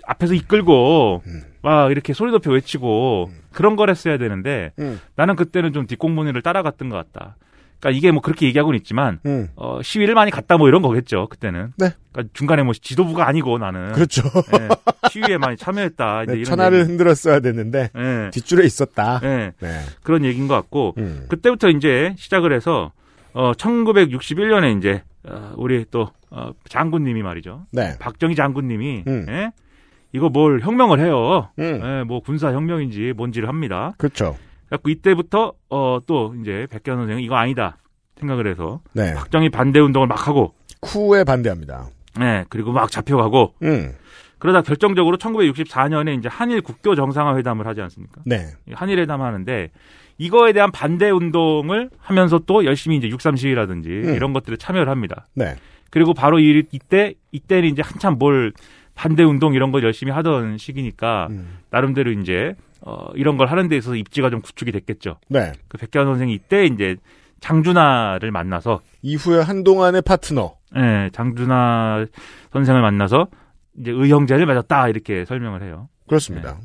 앞에서 0.06 0.34
이끌고 0.34 1.22
음. 1.26 1.42
막 1.62 1.90
이렇게 1.90 2.12
소리 2.12 2.30
높여 2.30 2.50
외치고 2.52 3.30
그런 3.52 3.74
걸 3.74 3.88
했어야 3.88 4.18
되는데 4.18 4.72
음. 4.78 5.00
나는 5.16 5.34
그때는 5.34 5.72
좀 5.72 5.86
뒷공무니를 5.86 6.42
따라갔던 6.42 6.90
것 6.90 6.96
같다. 6.96 7.36
그러니까 7.78 7.96
이게 7.96 8.10
뭐 8.10 8.20
그렇게 8.22 8.46
얘기하고는 8.46 8.78
있지만 8.78 9.20
음. 9.26 9.48
어, 9.56 9.80
시위를 9.82 10.14
많이 10.14 10.30
갔다 10.30 10.56
뭐 10.56 10.68
이런 10.68 10.82
거겠죠 10.82 11.28
그때는. 11.28 11.72
네. 11.76 11.90
그러니까 12.12 12.32
중간에 12.34 12.62
뭐 12.62 12.72
지도부가 12.72 13.28
아니고 13.28 13.58
나는. 13.58 13.92
그렇죠. 13.92 14.22
예, 14.58 14.68
시위에 15.10 15.38
많이 15.38 15.56
참여했다. 15.56 16.22
이제 16.24 16.32
네, 16.32 16.38
이런 16.38 16.44
천하를 16.44 16.78
얘기. 16.80 16.88
흔들었어야 16.88 17.40
됐는데 17.40 17.90
예. 17.96 18.30
뒷줄에 18.32 18.64
있었다. 18.64 19.20
예. 19.22 19.52
네. 19.60 19.80
그런 20.02 20.24
얘기인 20.24 20.48
것 20.48 20.54
같고 20.54 20.94
음. 20.98 21.26
그때부터 21.28 21.68
이제 21.68 22.14
시작을 22.18 22.52
해서 22.52 22.92
어 23.34 23.52
1961년에 23.52 24.78
이제 24.78 25.02
어, 25.28 25.52
우리 25.56 25.84
또 25.90 26.08
어, 26.30 26.50
장군님이 26.68 27.22
말이죠. 27.22 27.66
네. 27.72 27.96
박정희 27.98 28.34
장군님이 28.34 29.04
음. 29.06 29.26
예? 29.28 29.50
이거 30.12 30.28
뭘 30.30 30.60
혁명을 30.60 31.00
해요. 31.00 31.50
음. 31.58 31.80
예, 31.84 32.04
뭐 32.04 32.20
군사 32.20 32.52
혁명인지 32.52 33.12
뭔지를 33.16 33.48
합니다. 33.48 33.92
그렇죠. 33.98 34.36
그래갖고 34.66 34.90
이때부터 34.90 35.52
어, 35.70 35.98
또 36.06 36.34
이제 36.40 36.66
백현 36.70 36.98
선생은 36.98 37.22
이거 37.22 37.36
아니다 37.36 37.78
생각을 38.18 38.46
해서 38.46 38.80
네. 38.92 39.14
박정희 39.14 39.50
반대 39.50 39.80
운동을 39.80 40.06
막 40.06 40.26
하고 40.26 40.54
쿠에 40.80 41.24
반대합니다. 41.24 41.88
예, 42.20 42.44
그리고 42.48 42.72
막 42.72 42.90
잡혀가고 42.90 43.54
음. 43.62 43.92
그러다 44.38 44.62
결정적으로 44.62 45.16
1964년에 45.16 46.18
이제 46.18 46.28
한일 46.28 46.60
국교 46.60 46.94
정상화 46.94 47.36
회담을 47.36 47.66
하지 47.66 47.80
않습니까? 47.82 48.22
네. 48.24 48.52
한일 48.72 48.98
회담 48.98 49.22
하는데 49.22 49.70
이거에 50.18 50.52
대한 50.52 50.70
반대 50.70 51.10
운동을 51.10 51.90
하면서 51.98 52.38
또 52.46 52.64
열심히 52.64 52.96
이제 52.96 53.08
6.3 53.08 53.36
시위라든지 53.36 53.88
음. 53.88 54.14
이런 54.14 54.32
것들에 54.32 54.56
참여를 54.56 54.90
합니다. 54.90 55.26
네. 55.34 55.56
그리고 55.90 56.14
바로 56.14 56.38
이, 56.38 56.64
이때 56.72 57.14
이때는 57.32 57.68
이제 57.68 57.82
한참 57.82 58.18
뭘 58.18 58.52
반대 58.94 59.22
운동 59.22 59.54
이런 59.54 59.72
걸 59.72 59.82
열심히 59.82 60.12
하던 60.12 60.58
시기니까 60.58 61.28
음. 61.30 61.58
나름대로 61.70 62.10
이제 62.12 62.54
어 62.82 63.08
이런 63.14 63.36
걸 63.36 63.48
하는 63.48 63.68
데 63.68 63.76
있어서 63.76 63.96
입지가 63.96 64.30
좀 64.30 64.40
구축이 64.40 64.72
됐겠죠. 64.72 65.18
네. 65.28 65.52
그 65.68 65.78
백현 65.78 66.06
선생이 66.06 66.34
이때 66.34 66.64
이제 66.66 66.96
장준하를 67.40 68.30
만나서 68.30 68.80
이후에 69.02 69.40
한동안의 69.40 70.02
파트너. 70.02 70.56
예, 70.76 71.10
장준하 71.12 72.06
선생을 72.52 72.82
만나서 72.82 73.28
이제 73.78 73.90
의형제를 73.90 74.46
맺었다 74.46 74.88
이렇게 74.88 75.24
설명을 75.24 75.62
해요. 75.62 75.88
그렇습니다. 76.08 76.58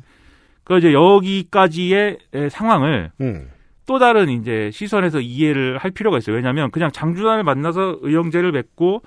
그 0.64 0.78
이제 0.78 0.92
여기까지의 0.92 2.18
에, 2.34 2.48
상황을 2.48 3.10
음. 3.20 3.48
또 3.86 3.98
다른 3.98 4.28
이제 4.28 4.70
시선에서 4.72 5.20
이해를 5.20 5.78
할 5.78 5.90
필요가 5.90 6.18
있어요. 6.18 6.36
왜냐하면 6.36 6.70
그냥 6.70 6.90
장준하를 6.92 7.42
만나서 7.42 7.98
의형제를 8.00 8.52
맺고 8.52 9.02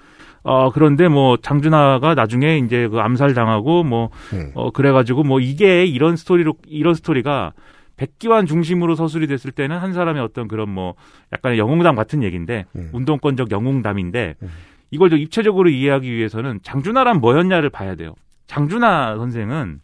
어 0.47 0.69
그런데 0.71 1.07
뭐 1.07 1.37
장준하가 1.37 2.13
나중에 2.13 2.59
이제 2.59 2.87
그 2.87 2.99
암살 2.99 3.33
당하고 3.33 3.83
뭐 3.83 4.11
음. 4.31 4.51
어 4.53 4.69
그래가지고 4.69 5.23
뭐 5.23 5.39
이게 5.39 5.85
이런 5.85 6.15
스토리로 6.15 6.53
이런 6.67 6.93
스토리가 6.93 7.53
백기환 7.97 8.45
중심으로 8.45 8.93
서술이 8.93 9.25
됐을 9.25 9.51
때는 9.51 9.77
한 9.79 9.93
사람의 9.93 10.21
어떤 10.21 10.47
그런 10.47 10.69
뭐 10.69 10.93
약간의 11.33 11.57
영웅담 11.57 11.95
같은 11.95 12.21
얘기인데 12.21 12.65
음. 12.75 12.91
운동권적 12.93 13.49
영웅담인데 13.49 14.35
이걸 14.91 15.09
좀 15.09 15.17
입체적으로 15.17 15.67
이해하기 15.67 16.11
위해서는 16.11 16.59
장준하란 16.61 17.21
뭐였냐를 17.21 17.71
봐야 17.71 17.95
돼요. 17.95 18.13
장준하 18.45 19.15
선생은 19.17 19.79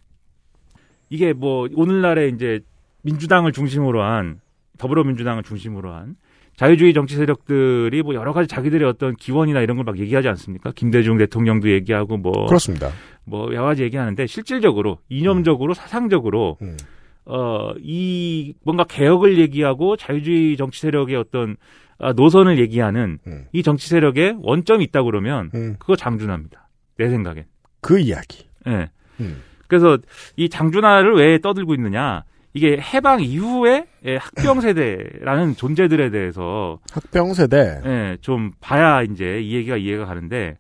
이게 1.09 1.33
뭐 1.33 1.67
오늘날의 1.73 2.33
이제 2.35 2.59
민주당을 3.01 3.51
중심으로 3.51 4.03
한 4.03 4.39
더불어민주당을 4.77 5.41
중심으로 5.41 5.91
한 5.91 6.15
자유주의 6.55 6.93
정치 6.93 7.15
세력들이 7.15 8.03
뭐 8.03 8.13
여러 8.13 8.33
가지 8.33 8.47
자기들의 8.47 8.87
어떤 8.87 9.15
기원이나 9.15 9.61
이런 9.61 9.77
걸 9.77 9.85
막 9.85 9.97
얘기하지 9.97 10.27
않습니까? 10.29 10.71
김대중 10.75 11.17
대통령도 11.17 11.69
얘기하고 11.71 12.17
뭐 12.17 12.45
그렇습니다. 12.45 12.91
뭐 13.25 13.47
여러 13.53 13.65
가지 13.65 13.83
얘기하는데 13.83 14.25
실질적으로 14.27 14.99
이념적으로 15.09 15.73
사상적으로 15.73 16.57
음. 16.61 16.77
어이 17.25 18.53
뭔가 18.63 18.83
개혁을 18.83 19.37
얘기하고 19.39 19.95
자유주의 19.95 20.57
정치 20.57 20.81
세력의 20.81 21.15
어떤 21.15 21.55
아, 21.99 22.13
노선을 22.13 22.57
얘기하는 22.59 23.19
음. 23.27 23.45
이 23.53 23.61
정치 23.63 23.87
세력의 23.89 24.37
원점이 24.41 24.83
있다 24.85 25.03
그러면 25.03 25.51
음. 25.53 25.75
그거 25.79 25.95
장준하입니다. 25.95 26.67
내 26.97 27.09
생각엔. 27.09 27.45
그 27.79 27.99
이야기. 27.99 28.47
예. 28.67 28.89
음. 29.19 29.41
그래서 29.67 29.97
이 30.35 30.49
장준하를 30.49 31.13
왜 31.15 31.37
떠들고 31.39 31.73
있느냐? 31.75 32.23
이게 32.53 32.77
해방 32.79 33.21
이후에 33.21 33.85
예, 34.05 34.17
학병 34.17 34.59
세대라는 34.61 35.55
존재들에 35.55 36.09
대해서 36.09 36.79
학병 36.91 37.33
세대. 37.33 37.81
예, 37.85 38.17
좀 38.21 38.51
봐야 38.59 39.01
이제 39.03 39.39
이 39.41 39.55
얘기가 39.55 39.77
이해가 39.77 40.05
가는데 40.05 40.57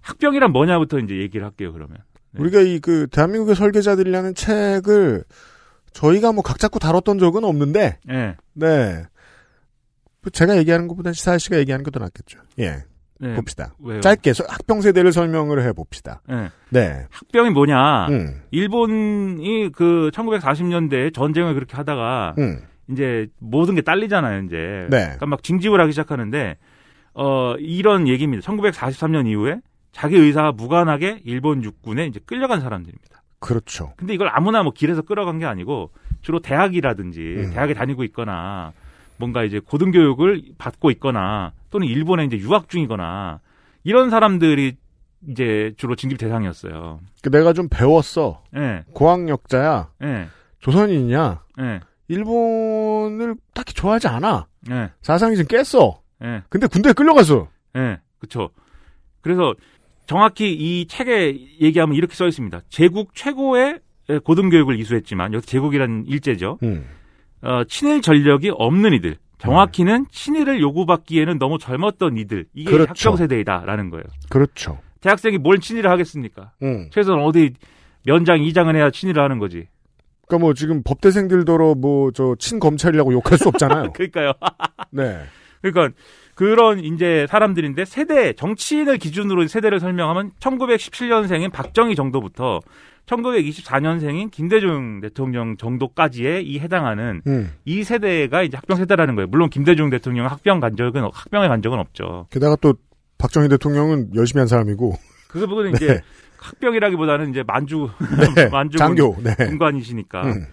학병이란 0.00 0.52
뭐냐부터 0.52 0.98
이제 1.00 1.16
얘기를 1.18 1.44
할게요. 1.44 1.72
그러면. 1.72 1.98
우리가 2.38 2.60
이 2.60 2.78
그 2.80 3.06
대한민국의 3.10 3.54
설계자들이라는 3.56 4.34
책을 4.34 5.24
저희가 5.92 6.32
뭐 6.32 6.42
각 6.42 6.58
잡고 6.58 6.78
다뤘던 6.78 7.18
적은 7.18 7.42
없는데, 7.44 7.98
예. 8.10 8.36
네. 8.54 9.04
뭐 10.20 10.30
제가 10.32 10.56
얘기하는 10.58 10.86
것보다 10.88 11.12
시사 11.12 11.36
씨가 11.38 11.58
얘기하는 11.58 11.84
게더 11.84 11.98
낫겠죠. 12.00 12.38
예. 12.60 12.84
네. 13.20 13.34
봅시다. 13.34 13.74
왜요? 13.80 14.00
짧게 14.00 14.32
서- 14.32 14.44
학병 14.48 14.80
세대를 14.80 15.12
설명을 15.12 15.62
해 15.62 15.72
봅시다. 15.72 16.20
예. 16.30 16.50
네. 16.70 17.06
학병이 17.10 17.50
뭐냐? 17.50 18.06
음. 18.08 18.40
일본이 18.50 19.70
그 19.72 20.10
1940년대 20.12 21.12
전쟁을 21.12 21.54
그렇게 21.54 21.76
하다가 21.76 22.34
음. 22.38 22.60
이제 22.90 23.26
모든 23.38 23.74
게 23.74 23.82
딸리잖아요, 23.82 24.44
이제. 24.44 24.56
네. 24.90 25.02
그러니까 25.02 25.26
막 25.26 25.42
징집을 25.42 25.80
하기 25.80 25.92
시작하는데 25.92 26.56
어 27.14 27.54
이런 27.58 28.06
얘기입니다. 28.08 28.42
1943년 28.48 29.26
이후에 29.26 29.60
자기 29.92 30.16
의사와 30.16 30.52
무관하게 30.52 31.20
일본 31.24 31.64
육군에 31.64 32.06
이제 32.06 32.20
끌려간 32.24 32.60
사람들입니다. 32.60 33.22
그렇죠. 33.40 33.92
근데 33.96 34.14
이걸 34.14 34.28
아무나 34.32 34.62
뭐 34.62 34.72
길에서 34.72 35.02
끌어간 35.02 35.38
게 35.38 35.44
아니고 35.46 35.90
주로 36.22 36.40
대학이라든지 36.40 37.20
음. 37.20 37.50
대학에 37.52 37.74
다니고 37.74 38.04
있거나 38.04 38.72
뭔가 39.16 39.42
이제 39.44 39.58
고등교육을 39.60 40.42
받고 40.58 40.90
있거나 40.92 41.52
또는 41.70 41.86
일본에 41.86 42.24
이제 42.24 42.36
유학 42.38 42.68
중이거나 42.68 43.40
이런 43.84 44.10
사람들이 44.10 44.76
이제 45.28 45.72
주로 45.76 45.96
징집 45.96 46.18
대상이었어요. 46.18 47.00
그 47.22 47.30
내가 47.30 47.52
좀 47.52 47.68
배웠어. 47.68 48.42
예. 48.56 48.84
고학력자야. 48.92 49.90
예. 50.04 50.28
조선인이냐. 50.60 51.42
예. 51.60 51.80
일본을 52.08 53.36
딱히 53.54 53.74
좋아하지 53.74 54.08
않아. 54.08 54.46
예. 54.70 54.90
사상이 55.02 55.36
좀 55.36 55.46
깼어. 55.46 56.00
예. 56.24 56.42
근데 56.48 56.66
군대에 56.66 56.92
끌려갔어. 56.92 57.48
예. 57.76 57.98
그쵸. 58.18 58.50
그래서 59.20 59.54
정확히 60.06 60.52
이 60.52 60.86
책에 60.86 61.36
얘기하면 61.60 61.96
이렇게 61.96 62.14
써 62.14 62.26
있습니다. 62.26 62.60
제국 62.68 63.14
최고의 63.14 63.80
고등교육을 64.24 64.78
이수했지만 64.80 65.34
여기 65.34 65.46
제국이라는 65.46 66.06
일제죠. 66.06 66.58
음. 66.62 66.86
어, 67.42 67.64
친일 67.68 68.00
전력이 68.00 68.50
없는 68.54 68.94
이들. 68.94 69.16
정확히는 69.38 70.06
친일을 70.10 70.60
요구받기에는 70.60 71.38
너무 71.38 71.58
젊었던 71.58 72.16
이들. 72.16 72.46
이게 72.54 72.70
그렇죠. 72.70 72.88
학생 72.90 73.16
세대이다라는 73.16 73.90
거예요. 73.90 74.04
그렇죠. 74.28 74.78
대학생이 75.00 75.38
뭘 75.38 75.58
친일을 75.60 75.90
하겠습니까? 75.90 76.52
음. 76.62 76.88
최소한 76.92 77.22
어디 77.22 77.54
면장 78.04 78.42
이장은 78.42 78.74
해야 78.76 78.90
친일을 78.90 79.22
하는 79.22 79.38
거지. 79.38 79.66
그러니까 80.26 80.44
뭐 80.44 80.54
지금 80.54 80.82
법대생들더러 80.82 81.74
뭐 81.76 82.10
저 82.12 82.34
친검찰이라고 82.38 83.12
욕할 83.12 83.38
수 83.38 83.48
없잖아요. 83.48 83.92
그러니까요. 83.94 84.32
네. 84.90 85.20
그러니까 85.62 85.96
그런 86.34 86.78
이제 86.80 87.26
사람들인데 87.28 87.84
세대 87.84 88.32
정치인을 88.32 88.98
기준으로 88.98 89.46
세대를 89.46 89.80
설명하면 89.80 90.32
1917년생인 90.40 91.50
박정희 91.52 91.94
정도부터 91.96 92.60
1924년생인 93.08 94.30
김대중 94.30 95.00
대통령 95.00 95.56
정도까지의 95.56 96.46
이 96.46 96.58
해당하는 96.60 97.22
음. 97.26 97.50
이 97.64 97.82
세대가 97.84 98.42
이제 98.42 98.56
학병 98.56 98.76
세대라는 98.76 99.14
거예요. 99.16 99.26
물론 99.28 99.50
김대중 99.50 99.90
대통령은 99.90 100.30
학병 100.30 100.60
간 100.60 100.76
적은 100.76 101.08
학병에 101.12 101.48
간 101.48 101.62
적은 101.62 101.78
없죠. 101.78 102.26
게다가 102.30 102.56
또 102.60 102.74
박정희 103.18 103.48
대통령은 103.48 104.10
열심히 104.14 104.40
한 104.40 104.46
사람이고 104.48 104.94
그 105.28 105.40
부분은 105.46 105.72
네. 105.72 105.76
이제 105.84 106.00
학병이라기보다는 106.38 107.30
이제 107.30 107.42
만주 107.46 107.88
네, 108.36 108.46
만주 108.50 108.78
장교, 108.78 109.16
네. 109.22 109.34
군관이시니까 109.34 110.22
음. 110.22 110.46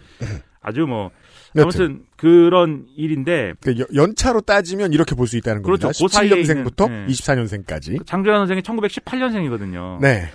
아주 0.61 0.87
뭐 0.87 1.11
여튼. 1.55 1.61
아무튼 1.63 2.03
그런 2.17 2.85
일인데 2.97 3.53
그 3.61 3.77
여- 3.79 3.85
연차로 3.93 4.41
따지면 4.41 4.91
이렇게 4.93 5.15
볼 5.15 5.27
수 5.27 5.37
있다는 5.37 5.61
겁니다. 5.61 5.87
그렇죠. 5.87 6.03
그 6.05 6.11
사이에 6.11 6.31
17년생부터 6.31 6.87
있는, 6.89 7.05
네. 7.05 7.13
24년생까지. 7.13 8.05
장조연 8.05 8.39
선생이 8.47 8.61
1918년생이거든요. 8.61 9.99
네. 10.01 10.25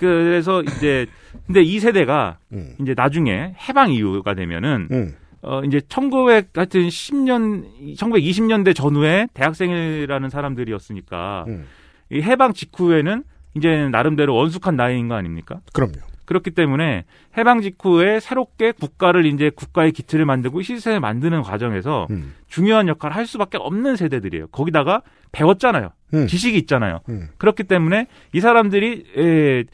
그래서 0.00 0.62
이제 0.62 1.06
근데 1.46 1.62
이 1.62 1.78
세대가 1.78 2.38
음. 2.52 2.74
이제 2.80 2.94
나중에 2.96 3.54
해방 3.68 3.92
이후가 3.92 4.34
되면은 4.34 4.88
음. 4.90 5.14
어 5.42 5.62
이제 5.64 5.80
1900 5.88 6.56
하여튼 6.56 6.88
10년 6.88 7.96
1920년대 7.96 8.74
전후에 8.74 9.28
대학생이라는 9.34 10.30
사람들이었으니까 10.30 11.44
음. 11.48 11.66
이 12.10 12.20
해방 12.22 12.54
직후에는 12.54 13.22
이제 13.56 13.88
나름대로 13.90 14.34
원숙한 14.34 14.76
나이인 14.76 15.08
거 15.08 15.14
아닙니까? 15.14 15.60
그럼요. 15.72 15.92
그렇기 16.24 16.52
때문에 16.52 17.04
해방 17.36 17.60
직후에 17.60 18.20
새롭게 18.20 18.72
국가를 18.72 19.26
이제 19.26 19.50
국가의 19.50 19.90
기틀을 19.90 20.24
만들고 20.24 20.62
시스템을 20.62 21.00
만드는 21.00 21.42
과정에서 21.42 22.06
음. 22.10 22.34
중요한 22.46 22.86
역할을 22.88 23.16
할 23.16 23.26
수밖에 23.26 23.58
없는 23.58 23.96
세대들이에요. 23.96 24.46
거기다가 24.48 25.02
배웠잖아요. 25.32 25.90
음. 26.14 26.26
지식이 26.28 26.56
있잖아요. 26.58 27.00
음. 27.08 27.28
그렇기 27.38 27.64
때문에 27.64 28.06
이 28.32 28.40
사람들이 28.40 29.04
에, 29.16 29.64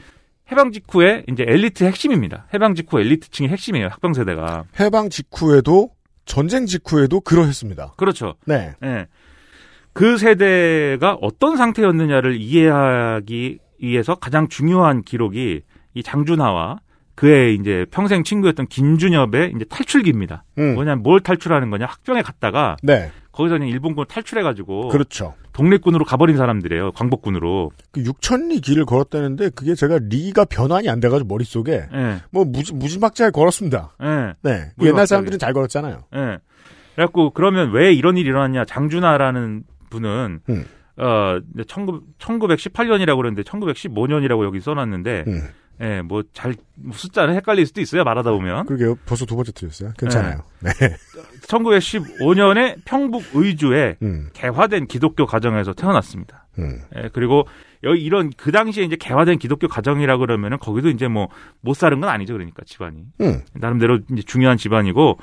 해방 0.50 0.72
직후에 0.72 1.24
이제 1.28 1.44
엘리트 1.46 1.84
핵심입니다. 1.84 2.46
해방 2.54 2.74
직후 2.74 3.00
엘리트층의 3.00 3.50
핵심이에요. 3.50 3.88
학병 3.88 4.14
세대가. 4.14 4.64
해방 4.78 5.10
직후에도 5.10 5.90
전쟁 6.24 6.66
직후에도 6.66 7.20
그러했습니다. 7.20 7.94
그렇죠. 7.96 8.34
네. 8.46 8.74
예. 8.82 9.06
그 9.92 10.18
세대가 10.18 11.16
어떤 11.20 11.56
상태였느냐를 11.56 12.36
이해하기 12.40 13.58
위해서 13.80 14.14
가장 14.14 14.48
중요한 14.48 15.02
기록이 15.02 15.62
이 15.94 16.02
장준하와 16.02 16.80
그의 17.14 17.54
이제 17.54 17.86
평생 17.90 18.22
친구였던 18.22 18.66
김준엽의 18.66 19.52
이제 19.56 19.64
탈출기입니다. 19.70 20.44
음. 20.58 20.74
뭐냐면 20.74 21.02
뭘 21.02 21.20
탈출하는 21.20 21.70
거냐? 21.70 21.86
학병에 21.86 22.20
갔다가 22.22 22.76
네. 22.82 23.10
거기서 23.36 23.56
그냥 23.56 23.68
일본군 23.68 24.06
탈출해가지고 24.08 24.88
그렇죠. 24.88 25.34
독립군으로 25.52 26.04
가버린 26.06 26.38
사람들이에요. 26.38 26.92
광복군으로. 26.92 27.70
그 27.92 28.02
6천리 28.02 28.62
길을 28.62 28.86
걸었다는데 28.86 29.50
그게 29.50 29.74
제가 29.74 29.98
리가 30.02 30.46
변환이 30.46 30.88
안 30.88 31.00
돼가지고 31.00 31.28
머릿속에 31.28 31.86
예. 31.92 32.16
뭐 32.30 32.44
무지, 32.46 32.72
무지막지하게 32.72 33.32
걸었습니다. 33.32 33.94
예. 34.02 34.06
네. 34.06 34.34
무지막지하게. 34.76 34.86
옛날 34.88 35.06
사람들은 35.06 35.38
잘 35.38 35.52
걸었잖아요. 35.52 36.04
예. 36.14 36.38
그래갖고 36.94 37.30
그러면 37.30 37.72
왜 37.72 37.92
이런 37.92 38.16
일이 38.16 38.28
일어났냐? 38.28 38.64
장준하라는 38.64 39.64
분은 39.90 40.40
음. 40.48 40.64
어 40.96 41.38
19, 41.68 42.00
1918년이라고 42.18 43.16
그랬는데 43.18 43.42
1915년이라고 43.42 44.44
여기 44.44 44.60
써놨는데 44.60 45.24
음. 45.26 45.42
예, 45.80 46.00
뭐 46.02 46.22
잘 46.32 46.54
숫자는 46.92 47.34
헷갈릴 47.34 47.66
수도 47.66 47.80
있어요. 47.80 48.04
말하다 48.04 48.30
보면. 48.32 48.66
그러게요. 48.66 48.96
벌써 49.06 49.26
두 49.26 49.34
번째 49.36 49.52
틀렸어요. 49.52 49.92
괜찮아요. 49.98 50.40
네. 50.60 50.70
1915년에 51.48 52.76
평북 52.84 53.24
의주에 53.34 53.96
음. 54.02 54.28
개화된 54.32 54.86
기독교 54.86 55.26
가정에서 55.26 55.72
태어났습니다. 55.72 56.46
음. 56.58 56.80
예, 56.96 57.08
그리고 57.12 57.46
여기 57.84 58.02
이런 58.02 58.30
그 58.36 58.52
당시에 58.52 58.84
이제 58.84 58.96
개화된 58.96 59.38
기독교 59.38 59.68
가정이라 59.68 60.16
그러면은 60.18 60.58
거기도 60.58 60.88
이제 60.88 61.08
뭐 61.08 61.28
못 61.60 61.74
사는 61.74 61.98
건 62.00 62.08
아니죠. 62.08 62.32
그러니까 62.34 62.62
집안이. 62.64 63.04
음. 63.20 63.42
나름대로 63.54 63.98
이제 64.12 64.22
중요한 64.22 64.56
집안이고 64.56 65.18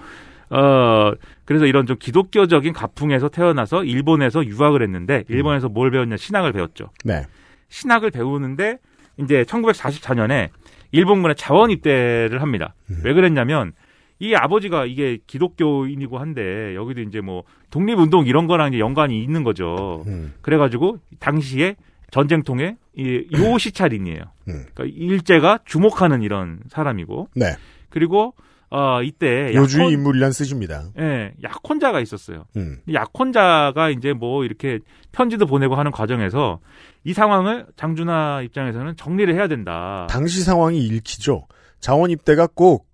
어 0.50 1.12
그래서 1.46 1.66
이런 1.66 1.86
좀 1.86 1.98
기독교적인 1.98 2.74
가풍에서 2.74 3.30
태어나서 3.30 3.84
일본에서 3.86 4.46
유학을 4.46 4.82
했는데 4.84 5.24
일본에서 5.30 5.70
뭘 5.70 5.90
배웠냐 5.90 6.18
신학을 6.18 6.52
배웠죠. 6.52 6.90
네. 7.06 7.26
신학을 7.70 8.12
배우는데 8.12 8.78
이제 9.18 9.44
1944년에 9.44 10.50
일본군에 10.92 11.34
자원 11.36 11.72
입대를 11.72 12.42
합니다. 12.42 12.76
왜 13.04 13.14
그랬냐면 13.14 13.74
이 14.20 14.36
아버지가 14.36 14.86
이게 14.86 15.18
기독교인이고 15.28 16.18
한데 16.18 16.76
여기도 16.76 17.02
이제 17.02 17.20
뭐 17.20 17.44
독립운동 17.72 18.26
이런 18.26 18.48
거랑 18.48 18.70
이제 18.70 18.80
연관이 18.80 19.22
있는 19.22 19.44
거죠. 19.44 20.04
음. 20.08 20.34
그래가지고 20.42 21.00
당시에 21.20 21.76
전쟁통에 22.12 22.78
이 22.96 23.28
요시찰인이에요. 23.36 24.22
음. 24.48 24.66
그러니까 24.74 24.86
일제가 24.86 25.60
주목하는 25.66 26.22
이런 26.22 26.60
사람이고 26.70 27.30
네. 27.36 27.56
그리고 27.90 28.34
어 28.76 29.04
이때 29.04 29.54
요주의 29.54 29.86
약혼- 29.88 29.94
인물이란 29.94 30.32
뜻입니다. 30.32 30.86
예, 30.98 31.32
약혼자가 31.44 32.00
있었어요. 32.00 32.46
음. 32.58 32.80
약혼자가 32.92 33.90
이제 33.92 34.14
뭐 34.14 34.44
이렇게 34.46 34.80
편지도 35.12 35.46
보내고 35.46 35.76
하는 35.76 35.92
과정에서 35.92 36.60
이 37.04 37.14
상황을 37.14 37.68
장준하 37.76 38.42
입장에서는 38.46 38.96
정리를 38.96 39.32
해야 39.36 39.48
된다. 39.48 40.08
당시 40.10 40.42
상황이 40.42 40.80
읽히죠. 40.88 41.46
자원 41.80 42.10
입대가 42.10 42.48
꼭 42.48 42.88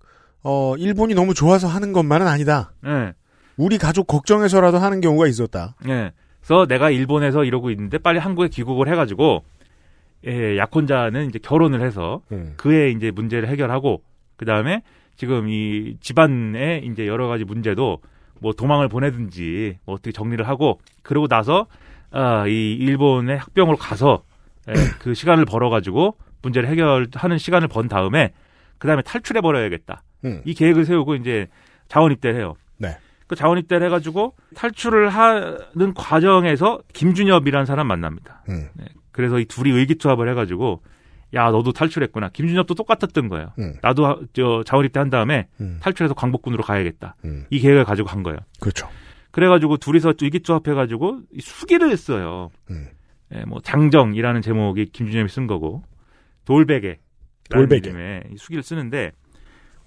어, 0.44 0.76
일본이 0.78 1.14
너무 1.14 1.34
좋아서 1.34 1.68
하는 1.68 1.94
것만은 1.94 2.28
아니다. 2.28 2.74
예. 2.86 3.14
우리 3.56 3.78
가족 3.78 4.08
걱정해서라도 4.08 4.80
하는 4.80 5.00
경우가 5.00 5.28
있었다. 5.28 5.76
예. 5.88 6.12
그래서 6.42 6.66
내가 6.66 6.90
일본에서 6.90 7.44
이러고 7.46 7.70
있는데 7.72 7.98
빨리 8.00 8.20
한국에 8.20 8.50
귀국을 8.50 8.90
해가지고 8.90 9.44
예, 10.28 10.58
약혼자는 10.58 11.30
이제 11.30 11.40
결혼을 11.42 11.82
해서 11.82 12.22
음. 12.34 12.54
그의 12.58 12.94
이제 12.94 13.12
문제를 13.12 13.48
해결하고 13.48 14.02
그 14.36 14.46
다음에 14.46 14.82
지금 15.20 15.50
이 15.50 15.98
집안의 16.00 16.86
이제 16.86 17.06
여러 17.06 17.28
가지 17.28 17.44
문제도 17.44 18.00
뭐 18.40 18.54
도망을 18.54 18.88
보내든지 18.88 19.80
뭐 19.84 19.96
어떻게 19.96 20.14
정리를 20.14 20.48
하고 20.48 20.80
그러고 21.04 21.28
나서 21.28 21.68
아, 22.10 22.48
이 22.48 22.72
일본의 22.80 23.38
학병으로 23.38 23.76
가서 23.76 24.24
예, 24.70 24.74
그 25.00 25.14
시간을 25.14 25.44
벌어가지고 25.44 26.16
문제를 26.42 26.70
해결하는 26.70 27.38
시간을 27.38 27.68
번 27.68 27.90
다음에 27.90 28.32
그 28.78 28.88
다음에 28.88 29.02
탈출해 29.02 29.42
버려야겠다. 29.42 30.04
음. 30.24 30.42
이 30.46 30.54
계획을 30.54 30.86
세우고 30.86 31.16
이제 31.16 31.48
자원 31.90 32.14
입대를 32.14 32.40
해요. 32.40 32.56
네. 32.78 32.98
그 33.28 33.36
자원 33.36 33.58
입대를 33.58 33.88
해가지고 33.88 34.36
탈출을 34.56 35.10
하는 35.10 35.94
과정에서 35.96 36.80
김준엽이라는 36.94 37.66
사람 37.66 37.88
만납니다. 37.88 38.46
음. 38.48 38.70
네, 38.74 38.86
그래서 39.12 39.38
이 39.38 39.44
둘이 39.44 39.72
의기투합을 39.72 40.30
해가지고 40.30 40.82
야 41.34 41.52
너도 41.52 41.72
탈출했구나. 41.74 42.30
김준엽도 42.30 42.74
똑같았던 42.76 43.28
거예요. 43.30 43.52
음. 43.60 43.76
나도 43.82 44.06
하- 44.06 44.18
저 44.34 44.64
자원 44.66 44.86
입대 44.86 45.00
한 45.00 45.10
다음에 45.10 45.48
음. 45.62 45.78
탈출해서 45.82 46.14
광복군으로 46.16 46.64
가야겠다. 46.64 47.16
음. 47.26 47.46
이 47.50 47.60
계획을 47.60 47.84
가지고 47.86 48.08
간 48.08 48.24
거예요. 48.24 48.40
그렇죠. 48.60 48.88
그래가지고 49.32 49.78
둘이서 49.78 50.14
또 50.14 50.26
의기투합해가지고 50.26 51.20
이 51.34 51.42
수기를 51.42 51.96
써요. 51.98 52.50
음. 52.72 52.88
예, 53.36 53.44
뭐 53.46 53.60
장정이라는 53.62 54.42
제목이 54.42 54.86
김준엽이 54.88 55.30
쓴 55.30 55.46
거고 55.46 55.84
돌베개 56.46 56.98
돌베개. 57.52 57.94
수기를 58.38 58.64
쓰는데 58.64 59.12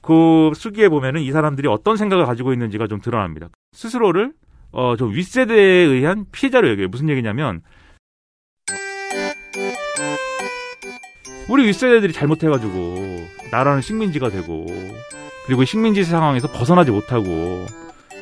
그 0.01 0.51
수기에 0.55 0.89
보면은 0.89 1.21
이 1.23 1.31
사람들이 1.33 1.69
어떤 1.69 1.97
생각을 1.97 2.25
가지고 2.27 2.53
있는지가 2.53 2.87
좀 2.87 3.01
드러납니다. 3.01 3.49
스스로를 3.73 4.33
어, 4.73 4.97
좀 4.97 5.13
윗세대에 5.13 5.59
의한 5.85 6.25
피해자로 6.33 6.69
여겨요. 6.71 6.89
무슨 6.89 7.09
얘기냐면 7.09 7.63
우리 11.53 11.67
윗세대들이 11.67 12.15
잘못해가지고 12.15 13.27
나라는 13.51 13.83
식민지가 13.83 14.31
되고 14.31 14.65
그리고 15.45 15.67
식민지 15.67 16.03
상황에서 16.03 16.51
벗어나지 16.51 16.91
못하고 16.91 17.67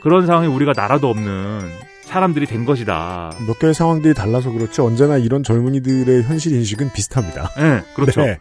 그런 0.02 0.26
상황에 0.26 0.48
우리가 0.48 0.72
나라도 0.74 1.08
없는 1.10 1.60
사람들이 2.02 2.46
된 2.46 2.64
것이다. 2.64 3.30
몇 3.46 3.60
개의 3.60 3.72
상황들이 3.72 4.14
달라서 4.14 4.50
그렇지 4.50 4.80
언제나 4.80 5.16
이런 5.16 5.44
젊은이들의 5.44 6.24
현실 6.24 6.56
인식은 6.56 6.92
비슷합니다. 6.92 7.50
네, 7.56 7.82
그렇죠. 7.94 8.20
네. 8.22 8.40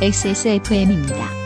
XSFM입니다. 0.00 1.45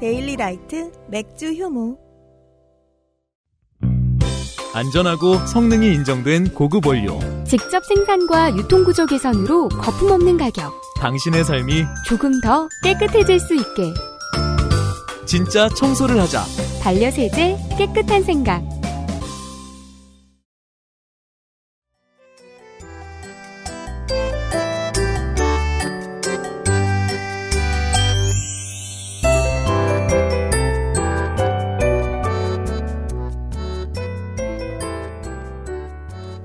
데일리 0.00 0.36
라이트 0.36 0.90
맥주 1.08 1.52
효모. 1.52 1.96
안전하고 4.74 5.36
성능이 5.46 5.94
인정된 5.94 6.52
고급 6.52 6.86
원료. 6.86 7.20
직접 7.44 7.84
생산과 7.84 8.56
유통구조 8.56 9.06
개선으로 9.06 9.68
거품 9.68 10.10
없는 10.10 10.36
가격. 10.36 10.72
당신의 10.98 11.44
삶이 11.44 11.84
조금 12.08 12.40
더 12.40 12.68
깨끗해질 12.82 13.38
수 13.38 13.54
있게. 13.54 13.94
진짜 15.26 15.68
청소를 15.68 16.20
하자. 16.20 16.42
반려세제 16.82 17.56
깨끗한 17.78 18.24
생각. 18.24 18.62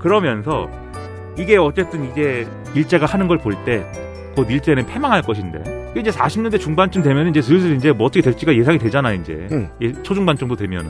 그러면서 0.00 0.68
이게 1.38 1.56
어쨌든 1.56 2.10
이제 2.10 2.46
일제가 2.74 3.06
하는 3.06 3.28
걸 3.28 3.38
볼 3.38 3.54
때 3.64 3.84
곧 4.36 4.48
일제는 4.48 4.86
패망할 4.86 5.22
것인데 5.22 5.92
이제 5.98 6.10
40년대 6.10 6.60
중반쯤 6.60 7.02
되면 7.02 7.26
이제 7.28 7.42
슬슬 7.42 7.74
이제 7.74 7.90
뭐 7.90 8.06
어떻게 8.06 8.20
될지가 8.22 8.54
예상이 8.54 8.78
되잖아 8.78 9.12
이제 9.12 9.48
응. 9.50 9.68
예, 9.80 9.92
초중반 10.04 10.36
정도 10.36 10.54
되면은 10.54 10.88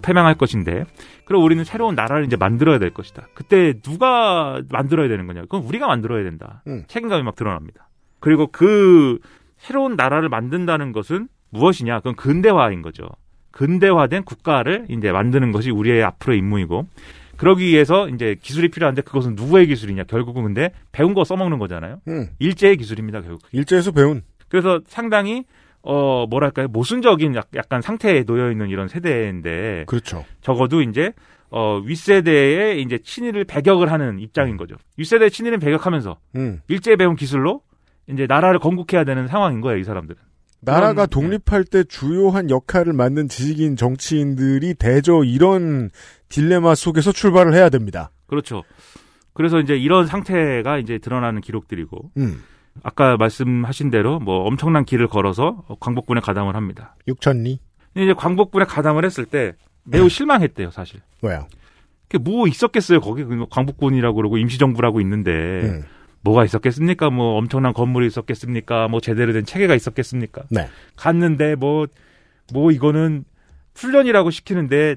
패망할 0.00 0.36
것인데 0.36 0.84
그럼 1.26 1.42
우리는 1.44 1.62
새로운 1.64 1.94
나라를 1.94 2.24
이제 2.24 2.36
만들어야 2.36 2.78
될 2.78 2.90
것이다. 2.94 3.26
그때 3.34 3.74
누가 3.82 4.62
만들어야 4.70 5.08
되는 5.08 5.26
거냐? 5.26 5.42
그건 5.42 5.62
우리가 5.64 5.86
만들어야 5.86 6.24
된다. 6.24 6.62
응. 6.66 6.84
책임감이 6.88 7.22
막 7.24 7.36
드러납니다. 7.36 7.88
그리고 8.20 8.46
그 8.46 9.18
새로운 9.58 9.96
나라를 9.96 10.30
만든다는 10.30 10.92
것은 10.92 11.28
무엇이냐? 11.50 11.98
그건 11.98 12.14
근대화인 12.16 12.80
거죠. 12.80 13.04
근대화된 13.50 14.22
국가를 14.24 14.86
이제 14.88 15.12
만드는 15.12 15.52
것이 15.52 15.70
우리의 15.70 16.02
앞으로의 16.04 16.38
임무이고 16.38 16.86
그러기 17.40 17.64
위해서 17.66 18.08
이제 18.08 18.36
기술이 18.40 18.68
필요한데 18.68 19.02
그것은 19.02 19.34
누구의 19.34 19.66
기술이냐? 19.66 20.04
결국은 20.04 20.42
근데 20.44 20.72
배운 20.92 21.14
거 21.14 21.24
써먹는 21.24 21.58
거잖아요. 21.58 22.00
음. 22.08 22.28
일제의 22.38 22.76
기술입니다, 22.76 23.22
결국. 23.22 23.42
일제에서 23.52 23.92
배운. 23.92 24.22
그래서 24.48 24.80
상당히 24.86 25.44
어 25.82 26.26
뭐랄까요 26.28 26.68
모순적인 26.68 27.34
약- 27.36 27.48
약간 27.54 27.80
상태에 27.80 28.24
놓여 28.24 28.50
있는 28.50 28.68
이런 28.68 28.88
세대인데 28.88 29.84
그렇죠. 29.86 30.24
적어도 30.42 30.82
이제 30.82 31.12
어 31.50 31.78
윗세대의 31.78 32.82
이제 32.82 32.98
친일을 32.98 33.44
배격을 33.44 33.90
하는 33.90 34.18
입장인 34.18 34.56
거죠. 34.58 34.76
윗세대의 34.98 35.30
친일을 35.30 35.58
배격하면서 35.58 36.18
음. 36.36 36.60
일제 36.68 36.96
배운 36.96 37.16
기술로 37.16 37.62
이제 38.08 38.26
나라를 38.26 38.58
건국해야 38.58 39.04
되는 39.04 39.26
상황인 39.26 39.60
거예요, 39.62 39.78
이 39.78 39.84
사람들은. 39.84 40.20
나라가 40.62 41.06
그런- 41.06 41.08
독립할 41.08 41.64
때 41.64 41.84
주요한 41.84 42.50
역할을 42.50 42.92
맡는 42.92 43.28
지식인 43.28 43.76
정치인들이 43.76 44.74
대저 44.74 45.22
이런 45.24 45.88
딜레마 46.30 46.74
속에서 46.74 47.12
출발을 47.12 47.52
해야 47.54 47.68
됩니다. 47.68 48.10
그렇죠. 48.26 48.62
그래서 49.34 49.60
이제 49.60 49.76
이런 49.76 50.06
상태가 50.06 50.78
이제 50.78 50.98
드러나는 50.98 51.40
기록들이고 51.42 52.12
음. 52.16 52.42
아까 52.82 53.16
말씀하신 53.16 53.90
대로 53.90 54.18
뭐 54.18 54.44
엄청난 54.46 54.84
길을 54.84 55.08
걸어서 55.08 55.64
광복군에 55.80 56.20
가담을 56.20 56.56
합니다. 56.56 56.96
육천리? 57.08 57.60
근데 57.92 58.04
이제 58.04 58.14
광복군에 58.14 58.64
가담을 58.64 59.04
했을 59.04 59.26
때 59.26 59.52
매우 59.84 60.08
실망했대요, 60.08 60.70
사실. 60.70 61.00
왜요? 61.22 61.46
그게 62.08 62.22
뭐 62.22 62.46
있었겠어요, 62.46 63.00
거기 63.00 63.24
그 63.24 63.46
광복군이라고 63.50 64.14
그러고 64.16 64.38
임시정부라고 64.38 65.00
있는데 65.00 65.30
음. 65.64 65.84
뭐가 66.22 66.44
있었겠습니까? 66.44 67.10
뭐 67.10 67.38
엄청난 67.38 67.72
건물이 67.72 68.06
있었겠습니까? 68.06 68.88
뭐 68.88 69.00
제대로 69.00 69.32
된 69.32 69.44
체계가 69.44 69.74
있었겠습니까? 69.74 70.42
네. 70.50 70.68
갔는데 70.96 71.56
뭐뭐 71.56 72.70
이거는 72.72 73.24
훈련이라고 73.74 74.30
시키는데 74.30 74.96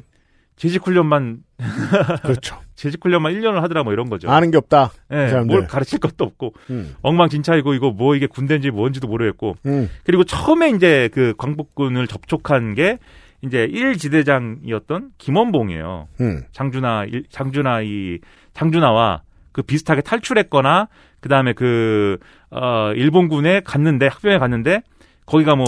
재직 0.56 0.86
훈련만 0.86 1.39
그렇죠. 2.24 2.60
재직 2.76 3.04
훈련만 3.04 3.34
1년을 3.34 3.62
하더라 3.62 3.84
뭐 3.84 3.93
이런 3.93 4.10
거죠. 4.10 4.30
아는 4.30 4.51
게 4.51 4.58
없다. 4.58 4.91
예, 5.14 5.26
이 5.26 5.30
사람들. 5.30 5.56
뭘 5.56 5.68
가르칠 5.68 5.99
것도 5.99 6.24
없고 6.26 6.54
음. 6.70 6.95
엉망진창이고 7.01 7.74
이거 7.74 7.91
뭐 7.91 8.16
이게 8.16 8.28
군대인지 8.28 8.72
뭔지도 8.72 9.08
모르겠고 9.08 9.56
음. 9.66 9.89
그리고 10.04 10.24
처음에 10.24 10.70
이제 10.72 11.10
그 11.14 11.34
광복군을 11.38 12.08
접촉한 12.08 12.76
게 12.76 12.99
이제 13.41 13.68
1지대장이었던 13.68 15.10
김원봉이에요. 15.18 16.08
음. 16.22 16.43
장준하 16.51 17.06
일- 17.06 17.26
장준하 17.30 17.82
이 17.82 18.20
장준하와 18.54 19.22
그 19.51 19.62
비슷하게 19.62 20.01
탈출했거나 20.01 20.88
그다음에 21.20 21.54
그 21.54 22.18
어, 22.51 22.91
일본군에 22.95 23.62
갔는데 23.62 24.08
학병에 24.08 24.38
갔는데 24.38 24.82
거기가 25.26 25.56
뭐 25.56 25.66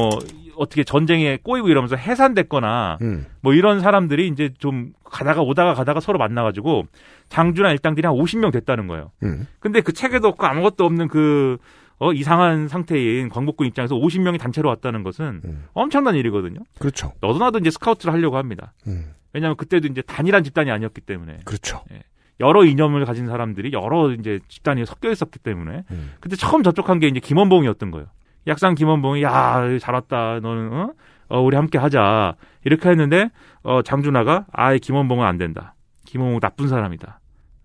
어떻게 0.57 0.83
전쟁에 0.83 1.37
꼬이고 1.41 1.69
이러면서 1.69 1.95
해산됐거나 1.95 2.97
음. 3.01 3.25
뭐 3.41 3.53
이런 3.53 3.79
사람들이 3.79 4.27
이제 4.27 4.51
좀 4.57 4.93
가다가 5.03 5.41
오다가 5.41 5.73
가다가 5.73 5.99
서로 5.99 6.17
만나가지고 6.17 6.85
장준하 7.29 7.71
일당들이 7.71 8.05
한 8.05 8.15
50명 8.15 8.51
됐다는 8.51 8.87
거예요. 8.87 9.11
음. 9.23 9.47
근데 9.59 9.81
그 9.81 9.93
체계도 9.93 10.27
없고 10.29 10.45
아무것도 10.45 10.85
없는 10.85 11.07
그 11.07 11.57
어, 11.97 12.11
이상한 12.11 12.67
상태인 12.67 13.29
광복군 13.29 13.67
입장에서 13.67 13.95
50명이 13.95 14.39
단체로 14.39 14.67
왔다는 14.69 15.03
것은 15.03 15.41
엄청난 15.73 16.15
일이거든요. 16.15 16.59
그렇죠. 16.77 17.13
너도 17.21 17.39
나도 17.39 17.59
이제 17.59 17.69
스카우트를 17.71 18.13
하려고 18.13 18.37
합니다. 18.37 18.73
음. 18.87 19.13
왜냐하면 19.33 19.57
그때도 19.57 19.87
이제 19.87 20.01
단일한 20.01 20.43
집단이 20.43 20.71
아니었기 20.71 21.01
때문에 21.01 21.39
그렇죠. 21.45 21.83
예. 21.91 22.03
여러 22.39 22.65
이념을 22.65 23.05
가진 23.05 23.27
사람들이 23.27 23.71
여러 23.73 24.11
이제 24.11 24.39
집단이 24.47 24.85
섞여 24.85 25.09
있었기 25.09 25.39
때문에 25.39 25.83
음. 25.91 26.13
그때 26.19 26.35
처음 26.35 26.63
접촉한 26.63 26.99
게 26.99 27.07
이제 27.07 27.19
김원봉이었던 27.19 27.91
거예요. 27.91 28.07
약상 28.47 28.75
김원봉이 28.75 29.23
야 29.23 29.77
잘 29.79 29.93
왔다 29.95 30.39
너는 30.41 30.73
어? 30.73 30.93
어, 31.27 31.41
우리 31.41 31.55
함께 31.55 31.77
하자 31.77 32.35
이렇게 32.63 32.89
했는데 32.89 33.29
어, 33.63 33.81
장준하가 33.81 34.45
아예 34.51 34.77
김원봉은 34.77 35.25
안 35.25 35.37
된다. 35.37 35.73
김원봉 36.05 36.39
나쁜 36.39 36.67
사람이다. 36.67 37.19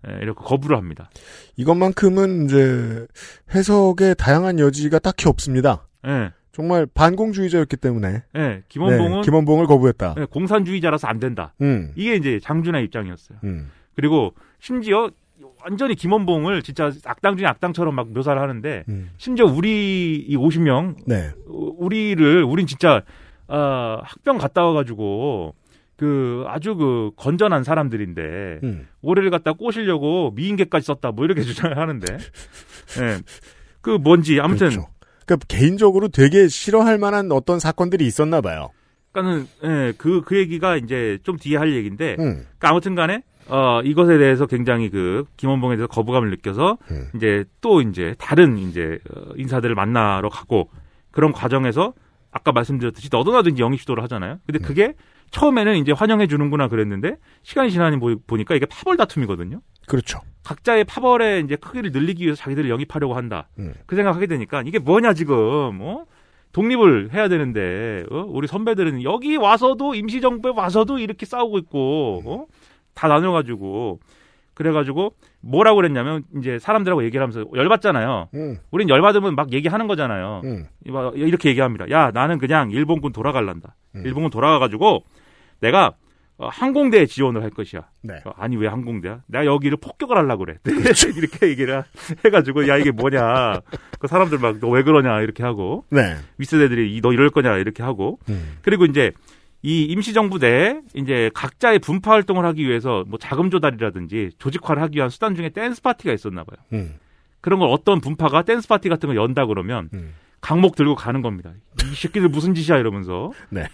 예, 0.09 0.17
이렇게 0.23 0.43
거부를 0.43 0.77
합니다. 0.77 1.09
이것만큼은 1.57 2.45
이제 2.45 3.05
해석의 3.53 4.15
다양한 4.17 4.57
여지가 4.59 4.97
딱히 4.99 5.29
없습니다. 5.29 5.87
예. 6.07 6.31
정말 6.53 6.85
반공주의자였기 6.85 7.77
때문에 7.77 8.23
예, 8.35 8.63
김원봉은 8.67 9.11
네, 9.17 9.21
김원봉을 9.21 9.67
거부했다. 9.67 10.15
예, 10.17 10.25
공산주의자라서 10.25 11.07
안 11.07 11.19
된다. 11.19 11.53
음. 11.61 11.91
이게 11.95 12.15
이제 12.15 12.39
장준하 12.41 12.79
입장이었어요. 12.79 13.37
음. 13.43 13.69
그리고 13.95 14.33
심지어 14.59 15.09
완전히 15.63 15.95
김원봉을 15.95 16.63
진짜 16.63 16.91
악당 17.05 17.37
중에 17.37 17.47
악당처럼 17.47 17.95
막 17.95 18.11
묘사를 18.11 18.41
하는데 18.41 18.83
음. 18.89 19.11
심지어 19.17 19.45
우리 19.45 20.15
이 20.17 20.35
50명 20.35 20.95
네. 21.05 21.31
우리를 21.47 22.43
우린 22.43 22.67
진짜 22.67 23.01
어, 23.47 23.99
학병 24.03 24.37
갔다 24.37 24.63
와가지고 24.63 25.55
그 25.97 26.45
아주 26.47 26.75
그 26.75 27.11
건전한 27.15 27.63
사람들인데 27.63 28.59
음. 28.63 28.87
올해를 29.01 29.29
갖다 29.29 29.53
꼬시려고 29.53 30.31
미인계까지 30.35 30.85
썼다 30.85 31.11
뭐 31.11 31.25
이렇게 31.25 31.41
주장을 31.43 31.77
하는데 31.77 32.13
예. 32.13 33.17
그 33.81 33.91
뭔지 33.91 34.39
아무튼 34.39 34.69
그렇죠. 34.69 34.87
그러니까 35.25 35.45
개인적으로 35.47 36.07
되게 36.07 36.47
싫어할 36.47 36.97
만한 36.97 37.31
어떤 37.31 37.59
사건들이 37.59 38.05
있었나 38.07 38.41
봐요. 38.41 38.69
그러니까는 39.11 39.47
예, 39.63 39.93
그, 39.97 40.21
그 40.21 40.37
얘기가 40.37 40.77
이제 40.77 41.19
좀 41.23 41.37
뒤에 41.37 41.57
할 41.57 41.73
얘기인데 41.73 42.15
음. 42.19 42.45
그러니까 42.57 42.69
아무튼 42.69 42.95
간에 42.95 43.23
어, 43.47 43.81
이것에 43.83 44.17
대해서 44.17 44.45
굉장히 44.45 44.89
그 44.89 45.25
김원봉에 45.37 45.75
대해서 45.75 45.87
거부감을 45.87 46.29
느껴서 46.29 46.77
음. 46.91 47.07
이제 47.15 47.43
또 47.61 47.81
이제 47.81 48.15
다른 48.17 48.57
이제 48.57 48.99
어, 49.13 49.31
인사들을 49.35 49.75
만나러 49.75 50.29
가고 50.29 50.69
그런 51.11 51.31
과정에서 51.31 51.93
아까 52.31 52.51
말씀드렸듯이 52.51 53.09
너도 53.11 53.33
나도 53.33 53.49
이제 53.49 53.61
영입 53.61 53.81
시도를 53.81 54.01
하잖아요. 54.03 54.37
근데 54.45 54.59
음. 54.59 54.63
그게 54.63 54.93
처음에는 55.31 55.75
이제 55.77 55.91
환영해 55.91 56.27
주는구나 56.27 56.67
그랬는데 56.67 57.17
시간이 57.43 57.71
지나니 57.71 57.97
보- 57.99 58.19
보니까 58.25 58.55
이게 58.55 58.65
파벌 58.65 58.97
다툼이거든요. 58.97 59.61
그렇죠. 59.87 60.19
각자의 60.43 60.85
파벌의 60.85 61.43
이제 61.43 61.55
크기를 61.55 61.91
늘리기 61.91 62.23
위해서 62.23 62.41
자기들을 62.41 62.69
영입하려고 62.69 63.15
한다. 63.15 63.49
음. 63.59 63.73
그 63.85 63.95
생각하게 63.95 64.27
되니까 64.27 64.63
이게 64.65 64.79
뭐냐 64.79 65.13
지금 65.13 65.35
어? 65.81 66.05
독립을 66.53 67.13
해야 67.13 67.27
되는데 67.29 68.03
어? 68.11 68.25
우리 68.27 68.47
선배들은 68.47 69.03
여기 69.03 69.37
와서도 69.37 69.95
임시정부에 69.95 70.51
와서도 70.55 70.99
이렇게 70.99 71.25
싸우고 71.25 71.57
있고 71.59 72.21
어? 72.25 72.45
다 73.01 73.07
나눠가지고 73.07 73.99
그래가지고 74.53 75.15
뭐라고 75.39 75.77
그랬냐면 75.77 76.23
이제 76.37 76.59
사람들하고 76.59 77.03
얘기를 77.03 77.23
하면서 77.23 77.45
열받잖아요. 77.55 78.29
음. 78.35 78.57
우린 78.69 78.89
열받으면 78.89 79.33
막 79.33 79.51
얘기하는 79.53 79.87
거잖아요. 79.87 80.41
음. 80.43 80.67
막 80.87 81.17
이렇게 81.17 81.49
얘기합니다. 81.49 81.89
야 81.89 82.11
나는 82.13 82.37
그냥 82.37 82.69
일본군 82.69 83.11
돌아갈란다. 83.11 83.75
음. 83.95 84.03
일본군 84.05 84.29
돌아가가지고 84.29 85.03
내가 85.61 85.93
어, 86.37 86.47
항공대에 86.47 87.05
지원을 87.07 87.41
할 87.43 87.49
것이야. 87.51 87.87
네. 88.03 88.15
어, 88.25 88.31
아니 88.35 88.55
왜 88.57 88.67
항공대야? 88.67 89.21
내가 89.27 89.45
여기를 89.45 89.77
폭격을 89.77 90.15
하려고 90.17 90.45
그래. 90.45 90.57
이렇게 91.17 91.47
얘기를 91.49 91.77
하- 91.77 91.83
해가지고 92.25 92.67
야 92.67 92.77
이게 92.77 92.91
뭐냐. 92.91 93.61
그 93.99 94.07
사람들 94.07 94.37
막 94.39 94.59
너 94.59 94.69
왜 94.69 94.83
그러냐 94.83 95.21
이렇게 95.21 95.41
하고 95.43 95.85
네. 95.89 96.17
윗세대들이 96.37 96.95
이- 96.95 97.01
너 97.01 97.13
이럴 97.13 97.29
거냐 97.31 97.57
이렇게 97.57 97.81
하고 97.83 98.19
음. 98.29 98.57
그리고 98.63 98.85
이제 98.85 99.11
이 99.63 99.83
임시정부 99.83 100.39
내에 100.39 100.81
이제 100.95 101.29
각자의 101.33 101.79
분파 101.79 102.11
활동을 102.11 102.45
하기 102.45 102.67
위해서 102.67 103.03
뭐 103.07 103.19
자금 103.19 103.51
조달이라든지 103.51 104.31
조직화를 104.39 104.81
하기 104.83 104.97
위한 104.97 105.09
수단 105.09 105.35
중에 105.35 105.49
댄스 105.49 105.81
파티가 105.81 106.13
있었나 106.13 106.43
봐요. 106.43 106.57
음. 106.73 106.95
그런 107.41 107.59
걸 107.59 107.69
어떤 107.69 108.01
분파가 108.01 108.43
댄스 108.43 108.67
파티 108.67 108.89
같은 108.89 109.07
걸 109.07 109.15
연다 109.17 109.45
그러면 109.45 109.89
음. 109.93 110.13
각목 110.41 110.75
들고 110.75 110.95
가는 110.95 111.21
겁니다. 111.21 111.51
이 111.83 111.95
새끼들 111.95 112.29
무슨 112.29 112.55
짓이야 112.55 112.77
이러면서 112.77 113.31
네. 113.49 113.67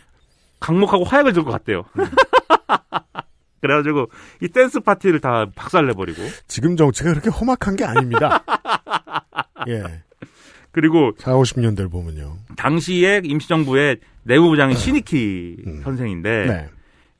각목하고 0.60 1.06
화약을 1.06 1.34
들고 1.34 1.52
갔대요. 1.52 1.86
그래가지고 3.62 4.10
이 4.42 4.50
댄스 4.50 4.82
파티를 4.82 5.20
다 5.20 5.48
박살내버리고 5.56 6.22
지금 6.48 6.76
정치가 6.76 7.12
그렇게 7.12 7.30
험악한 7.30 7.76
게 7.76 7.86
아닙니다. 7.86 8.44
예. 9.68 10.04
그리고 10.78 11.12
4, 11.18 11.34
50년대를 11.34 11.90
보면요. 11.90 12.38
당시에 12.56 13.22
임시정부의 13.24 13.98
내무부장이 14.24 14.76
시니키 14.76 15.58
선생인데 15.84 16.44
음. 16.44 16.48
네. 16.48 16.70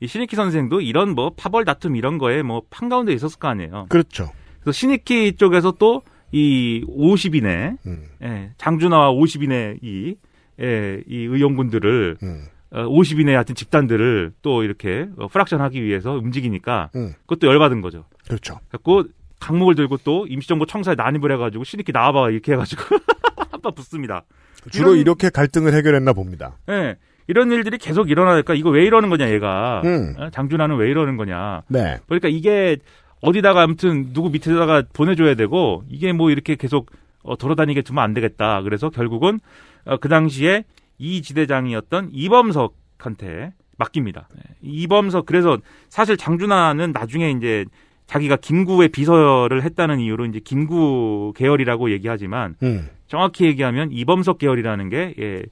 이 0.00 0.06
시니키 0.06 0.36
선생도 0.36 0.80
이런 0.80 1.14
뭐 1.14 1.32
파벌 1.36 1.64
다툼 1.64 1.96
이런 1.96 2.18
거에 2.18 2.42
뭐 2.42 2.62
판가운데 2.70 3.12
있었을 3.12 3.40
거 3.40 3.48
아니에요. 3.48 3.86
그렇죠. 3.88 4.30
그래서 4.60 4.72
시니키 4.72 5.36
쪽에서 5.36 5.72
또 5.72 6.02
이 6.32 6.84
50인의 6.86 7.78
음. 7.86 8.08
예, 8.22 8.50
장준하와 8.58 9.12
50인의 9.12 9.78
이, 9.82 10.16
예, 10.60 11.02
이 11.06 11.16
의원군들을 11.24 12.18
음. 12.22 12.44
어, 12.70 12.84
50인의 12.84 13.28
하여튼 13.32 13.54
집단들을 13.54 14.32
또 14.42 14.62
이렇게 14.62 15.08
어, 15.16 15.28
프락션하기 15.28 15.82
위해서 15.82 16.12
움직이니까 16.12 16.90
음. 16.96 17.14
그것도 17.26 17.46
열받은 17.46 17.80
거죠. 17.80 18.04
그렇죠. 18.26 18.60
그래고 18.68 19.04
강목을 19.40 19.74
들고 19.74 19.98
또 19.98 20.26
임시정부 20.28 20.66
청사에 20.66 20.96
난입을 20.96 21.32
해가지고 21.32 21.64
시니키 21.64 21.92
나와봐 21.92 22.30
이렇게 22.30 22.52
해가지고 22.52 22.82
한판 23.58 23.74
붙습니다. 23.74 24.24
주로 24.70 24.90
이런- 24.90 25.00
이렇게 25.00 25.30
갈등을 25.30 25.74
해결했나 25.74 26.12
봅니다. 26.12 26.56
예. 26.68 26.96
이런 27.26 27.52
일들이 27.52 27.76
계속 27.78 28.08
일어나니까 28.10 28.54
이거 28.54 28.70
왜 28.70 28.84
이러는 28.86 29.10
거냐 29.10 29.30
얘가 29.30 29.82
음. 29.84 30.14
어, 30.16 30.30
장준하는 30.30 30.76
왜 30.76 30.88
이러는 30.88 31.18
거냐 31.18 31.62
네. 31.68 31.98
그러니까 32.06 32.28
이게 32.28 32.78
어디다가 33.20 33.60
아무튼 33.62 34.14
누구 34.14 34.30
밑에다가 34.30 34.84
보내줘야 34.94 35.34
되고 35.34 35.84
이게 35.90 36.12
뭐 36.12 36.30
이렇게 36.30 36.54
계속 36.56 36.90
어, 37.22 37.36
돌아다니게 37.36 37.82
두면 37.82 38.02
안 38.02 38.14
되겠다 38.14 38.62
그래서 38.62 38.88
결국은 38.88 39.40
어, 39.84 39.98
그 39.98 40.08
당시에 40.08 40.64
이 40.96 41.20
지대장이었던 41.20 42.10
이범석한테 42.12 43.52
맡깁니다 43.76 44.28
네. 44.34 44.40
이범석 44.62 45.26
그래서 45.26 45.58
사실 45.90 46.16
장준하는 46.16 46.92
나중에 46.92 47.30
이제 47.32 47.66
자기가 48.08 48.36
김구의 48.36 48.88
비서를 48.88 49.62
했다는 49.62 50.00
이유로 50.00 50.26
이제 50.26 50.40
김구 50.42 51.34
계열이라고 51.36 51.90
얘기하지만 51.92 52.56
음. 52.62 52.88
정확히 53.06 53.44
얘기하면 53.44 53.92
이범석 53.92 54.38
계열이라는 54.38 54.88
게 54.88 55.14
예, 55.18 55.42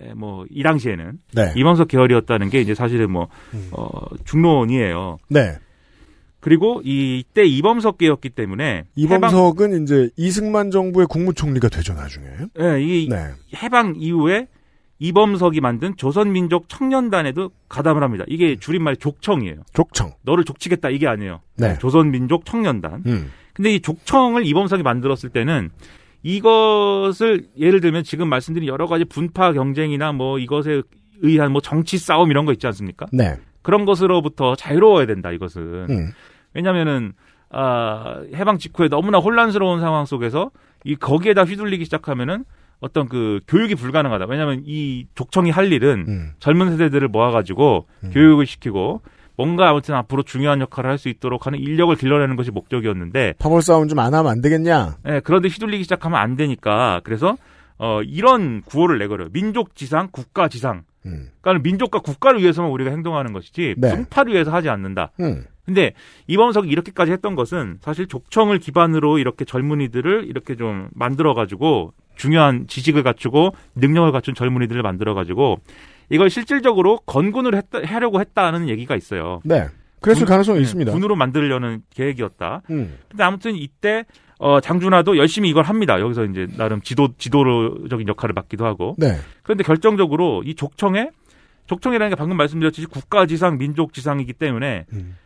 예, 0.00 0.14
뭐, 0.14 0.46
이 0.50 0.62
당시에는. 0.62 1.18
네. 1.34 1.52
이범석 1.56 1.88
계열이었다는 1.88 2.50
게 2.50 2.60
이제 2.60 2.74
사실은 2.74 3.10
뭐, 3.10 3.28
어, 3.72 3.90
중론이에요. 4.24 5.18
네. 5.28 5.58
그리고 6.40 6.80
이때 6.84 7.44
이범석 7.44 7.98
계였기 7.98 8.30
때문에. 8.30 8.84
해방, 8.98 9.18
이범석은 9.18 9.82
이제 9.82 10.10
이승만 10.16 10.70
정부의 10.70 11.06
국무총리가 11.08 11.68
되죠, 11.68 11.94
나중에. 11.94 12.26
예, 12.60 12.82
이 12.82 13.08
네. 13.08 13.28
해방 13.62 13.94
이후에 13.96 14.48
이범석이 14.98 15.60
만든 15.60 15.96
조선민족 15.96 16.68
청년단에도 16.68 17.50
가담을 17.68 18.02
합니다. 18.02 18.24
이게 18.28 18.56
줄임말 18.56 18.96
족청이에요. 18.96 19.62
족청. 19.72 20.12
너를 20.22 20.44
족치겠다 20.44 20.90
이게 20.90 21.08
아니에요. 21.08 21.40
네. 21.56 21.76
조선민족 21.78 22.44
청년단. 22.44 23.02
음. 23.06 23.30
근데 23.52 23.74
이 23.74 23.80
족청을 23.80 24.46
이범석이 24.46 24.82
만들었을 24.82 25.30
때는 25.30 25.70
이것을 26.22 27.48
예를 27.58 27.80
들면 27.80 28.04
지금 28.04 28.28
말씀드린 28.28 28.68
여러 28.68 28.86
가지 28.86 29.04
분파 29.04 29.52
경쟁이나 29.52 30.12
뭐 30.12 30.38
이것에 30.38 30.82
의한 31.20 31.52
뭐 31.52 31.60
정치 31.60 31.98
싸움 31.98 32.30
이런 32.30 32.44
거 32.46 32.52
있지 32.52 32.66
않습니까? 32.68 33.06
네. 33.12 33.36
그런 33.62 33.84
것으로부터 33.84 34.54
자유로워야 34.54 35.06
된다 35.06 35.32
이것은. 35.32 35.86
음. 35.90 36.12
왜냐면은 36.54 37.12
아, 37.50 38.22
해방 38.34 38.58
직후에 38.58 38.88
너무나 38.88 39.18
혼란스러운 39.18 39.80
상황 39.80 40.06
속에서 40.06 40.50
이 40.84 40.96
거기에다 40.96 41.44
휘둘리기 41.44 41.84
시작하면은 41.84 42.44
어떤 42.82 43.08
그 43.08 43.40
교육이 43.46 43.76
불가능하다. 43.76 44.26
왜냐하면 44.28 44.62
이 44.66 45.06
족청이 45.14 45.50
할 45.50 45.72
일은 45.72 46.04
음. 46.08 46.30
젊은 46.40 46.72
세대들을 46.72 47.08
모아가지고 47.08 47.86
교육을 48.12 48.44
시키고 48.44 49.00
뭔가 49.36 49.70
아무튼 49.70 49.94
앞으로 49.94 50.22
중요한 50.24 50.60
역할을 50.60 50.90
할 50.90 50.98
수 50.98 51.08
있도록 51.08 51.46
하는 51.46 51.58
인력을 51.58 51.94
길러내는 51.96 52.36
것이 52.36 52.50
목적이었는데 52.50 53.34
파벌 53.38 53.62
싸움 53.62 53.88
좀 53.88 53.98
안 54.00 54.12
하면 54.12 54.30
안 54.30 54.40
되겠냐? 54.42 54.96
예, 55.08 55.20
그런데 55.24 55.48
휘둘리기 55.48 55.84
시작하면 55.84 56.20
안 56.20 56.36
되니까 56.36 57.00
그래서 57.04 57.36
어 57.78 58.02
이런 58.02 58.62
구호를 58.62 58.98
내걸어요. 58.98 59.28
민족 59.32 59.74
지상, 59.76 60.08
국가 60.12 60.48
지상. 60.48 60.82
음. 61.06 61.30
그러니까 61.40 61.62
민족과 61.62 62.00
국가를 62.00 62.40
위해서만 62.42 62.70
우리가 62.72 62.90
행동하는 62.90 63.32
것이지 63.32 63.74
네. 63.78 63.94
분파를 63.94 64.32
위해서 64.34 64.52
하지 64.52 64.68
않는다. 64.68 65.12
음. 65.20 65.44
근데 65.64 65.92
이범석이 66.26 66.68
이렇게까지 66.68 67.12
했던 67.12 67.34
것은 67.36 67.78
사실 67.80 68.06
족청을 68.08 68.58
기반으로 68.58 69.18
이렇게 69.18 69.44
젊은이들을 69.44 70.26
이렇게 70.28 70.56
좀 70.56 70.88
만들어 70.92 71.34
가지고 71.34 71.92
중요한 72.16 72.66
지식을 72.66 73.02
갖추고 73.02 73.54
능력을 73.74 74.10
갖춘 74.12 74.34
젊은이들을 74.34 74.82
만들어 74.82 75.14
가지고 75.14 75.58
이걸 76.10 76.28
실질적으로 76.30 76.98
건군을 77.06 77.54
했다, 77.54 77.80
하려고 77.84 78.20
했다는 78.20 78.68
얘기가 78.68 78.96
있어요. 78.96 79.40
네. 79.44 79.66
그랬을 80.00 80.20
군- 80.24 80.28
가능성이 80.30 80.58
네, 80.58 80.62
있습니다. 80.62 80.92
군으로 80.92 81.16
만들려는 81.16 81.82
계획이었다. 81.90 82.62
음. 82.70 82.98
근데 83.08 83.22
아무튼 83.22 83.54
이때 83.54 84.04
어, 84.38 84.60
장준하도 84.60 85.16
열심히 85.18 85.48
이걸 85.50 85.62
합니다. 85.64 86.00
여기서 86.00 86.24
이제 86.24 86.48
나름 86.56 86.80
지도 86.82 87.08
지도적인 87.16 88.08
역할을 88.08 88.32
맡기도 88.32 88.66
하고. 88.66 88.96
네. 88.98 89.16
그런데 89.44 89.62
결정적으로 89.62 90.42
이 90.44 90.54
족청에 90.56 91.10
족청이라는 91.66 92.10
게 92.10 92.16
방금 92.16 92.36
말씀드렸듯이 92.36 92.86
국가지상, 92.88 93.56
민족지상이기 93.58 94.32
때문에 94.32 94.86
음. 94.92 95.16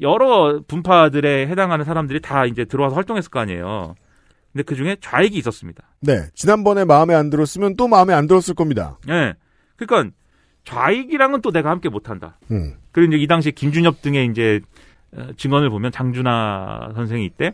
여러 0.00 0.60
분파들에 0.66 1.46
해당하는 1.46 1.84
사람들이 1.84 2.20
다 2.20 2.46
이제 2.46 2.64
들어와서 2.64 2.96
활동했을 2.96 3.30
거 3.30 3.38
아니에요. 3.38 3.94
근데 4.54 4.62
그 4.62 4.76
중에 4.76 4.96
좌익이 5.00 5.36
있었습니다. 5.38 5.82
네. 6.00 6.28
지난번에 6.34 6.84
마음에 6.84 7.12
안 7.12 7.28
들었으면 7.28 7.74
또 7.74 7.88
마음에 7.88 8.14
안 8.14 8.28
들었을 8.28 8.54
겁니다. 8.54 8.98
예. 9.08 9.34
그러니까 9.74 10.16
좌익이랑은 10.62 11.42
또 11.42 11.50
내가 11.50 11.70
함께 11.70 11.88
못한다. 11.88 12.38
음. 12.52 12.74
그리고 12.92 13.12
이제 13.14 13.22
이 13.22 13.26
당시에 13.26 13.50
김준엽 13.50 14.00
등의 14.00 14.28
이제 14.30 14.60
어, 15.12 15.26
증언을 15.36 15.70
보면 15.70 15.90
장준하 15.90 16.92
선생이 16.94 17.24
이때 17.24 17.52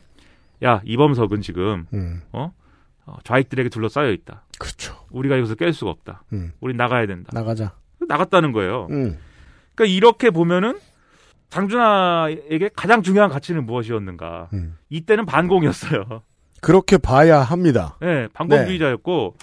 야 0.63 0.83
이범석은 0.85 1.41
지금 1.41 1.87
음. 1.95 2.21
어? 2.33 2.53
어, 3.07 3.17
좌익들에게 3.25 3.71
둘러싸여 3.71 4.11
있다. 4.11 4.45
그렇죠. 4.59 4.95
우리가 5.11 5.39
여기서 5.39 5.55
깰 5.55 5.73
수가 5.73 5.91
없다. 5.91 6.25
음. 6.35 6.53
우리 6.61 6.75
나가야 6.75 7.07
된다. 7.07 7.31
나가자. 7.33 7.73
나갔다는 8.07 8.53
거예요. 8.53 8.89
음. 8.91 9.19
그러니까 9.75 9.97
이렇게 9.97 10.29
보면은 10.29 10.79
장준하에게 11.49 12.71
가장 12.77 13.03
중요한 13.03 13.31
가치는 13.31 13.65
무엇이었는가? 13.65 14.51
음. 14.53 14.77
이때는 14.91 15.25
반공이었어요. 15.25 16.23
그렇게 16.61 16.99
봐야 16.99 17.41
합니다. 17.41 17.97
네, 18.01 18.29
반공주의자였고 18.33 19.35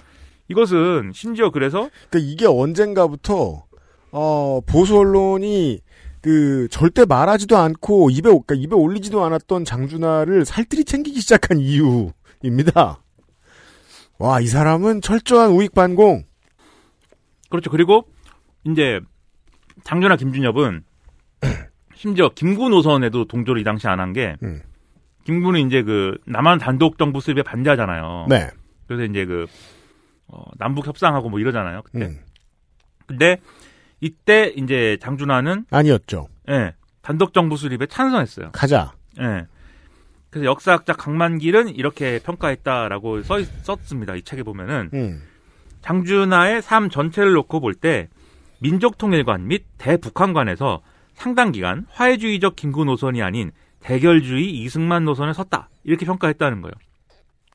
이것은 0.49 1.11
심지어 1.13 1.49
그래서 1.51 1.89
그러니까 2.09 2.31
이게 2.31 2.45
언젠가부터 2.45 3.65
어, 4.11 4.61
보수 4.65 4.97
언론이 4.97 5.79
그 6.21 6.67
절대 6.71 7.05
말하지도 7.05 7.57
않고 7.57 8.09
입에 8.09 8.21
그러니까 8.29 8.55
입에 8.55 8.75
올리지도 8.75 9.23
않았던 9.23 9.65
장준하를 9.65 10.45
살뜰히 10.45 10.83
챙기기 10.83 11.19
시작한 11.21 11.59
이유입니다. 11.59 13.01
와, 14.19 14.41
이 14.41 14.47
사람은 14.47 15.01
철저한 15.01 15.51
우익 15.51 15.73
반공. 15.75 16.23
그렇죠. 17.49 17.69
그리고 17.69 18.05
이제 18.65 18.99
장준하 19.83 20.15
김준엽은 20.17 20.83
심지어 21.95 22.29
김구 22.33 22.69
노선에도 22.69 23.25
동조를 23.25 23.61
이 23.61 23.63
당시 23.63 23.87
안 23.87 23.99
한 23.99 24.13
게 24.13 24.35
음. 24.43 24.61
김구는 25.27 25.67
이제 25.67 25.83
그 25.83 26.17
남한 26.25 26.57
단독 26.57 26.97
정부 26.97 27.19
수립에 27.19 27.43
반대하잖아요. 27.43 28.27
네. 28.29 28.49
그래서 28.87 29.03
이제 29.03 29.25
그 29.25 29.45
어, 30.29 30.41
남북 30.57 30.87
협상하고 30.87 31.29
뭐 31.29 31.41
이러잖아요. 31.41 31.81
그때. 31.81 32.05
음. 32.05 32.19
근데 33.05 33.37
이때 33.99 34.53
이제 34.55 34.97
장준하는 35.01 35.65
아니었죠. 35.69 36.29
예, 36.49 36.71
단독 37.01 37.33
정부 37.33 37.57
수립에 37.57 37.87
찬성했어요. 37.87 38.51
가자. 38.53 38.93
예. 39.19 39.45
그래서 40.29 40.45
역사학자 40.45 40.93
강만길은 40.93 41.75
이렇게 41.75 42.19
평가했다라고 42.23 43.23
써, 43.23 43.43
썼습니다. 43.63 44.15
이 44.15 44.21
책에 44.21 44.43
보면은 44.43 44.89
음. 44.93 45.23
장준하의 45.81 46.61
삶 46.61 46.89
전체를 46.89 47.33
놓고 47.33 47.59
볼 47.59 47.73
때 47.73 48.07
민족 48.61 48.97
통일관 48.97 49.47
및 49.47 49.65
대북한관에서 49.77 50.81
상당 51.15 51.51
기간 51.51 51.85
화해주의적 51.89 52.55
김구 52.55 52.85
노선이 52.85 53.21
아닌 53.21 53.51
대결주의 53.79 54.49
이승만 54.61 55.05
노선에 55.05 55.33
섰다. 55.33 55.69
이렇게 55.83 56.05
평가했다는 56.05 56.61
거예요. 56.61 56.73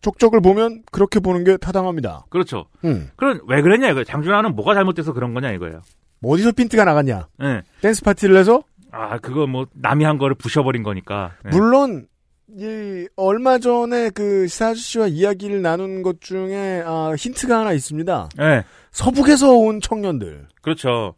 족적을 0.00 0.40
보면 0.40 0.82
그렇게 0.90 1.20
보는 1.20 1.44
게 1.44 1.56
타당합니다. 1.56 2.26
그렇죠. 2.28 2.66
음. 2.84 3.08
그럼 3.16 3.40
왜 3.46 3.62
그랬냐 3.62 3.88
이거예요. 3.90 4.04
장준하는 4.04 4.54
뭐가 4.56 4.74
잘못돼서 4.74 5.12
그런 5.12 5.32
거냐 5.32 5.52
이거예요. 5.52 5.80
뭐 6.20 6.34
어디서 6.34 6.52
핀트가 6.52 6.84
나갔냐? 6.84 7.28
네. 7.38 7.62
댄스 7.80 8.02
파티를 8.02 8.36
해서 8.36 8.62
아, 8.90 9.18
그거 9.18 9.46
뭐 9.46 9.66
남이 9.72 10.04
한 10.04 10.18
거를 10.18 10.34
부셔버린 10.34 10.82
거니까. 10.82 11.32
네. 11.44 11.50
물론 11.50 12.06
이 12.48 13.06
얼마 13.16 13.58
전에 13.58 14.10
그 14.10 14.46
시사 14.46 14.68
아저씨와 14.68 15.06
이야기를 15.06 15.62
나눈 15.62 16.02
것 16.02 16.20
중에 16.20 16.82
아, 16.84 17.14
힌트가 17.16 17.60
하나 17.60 17.72
있습니다. 17.72 18.28
네. 18.36 18.64
서북에서 18.90 19.52
온 19.52 19.80
청년들. 19.80 20.48
그렇죠. 20.60 21.14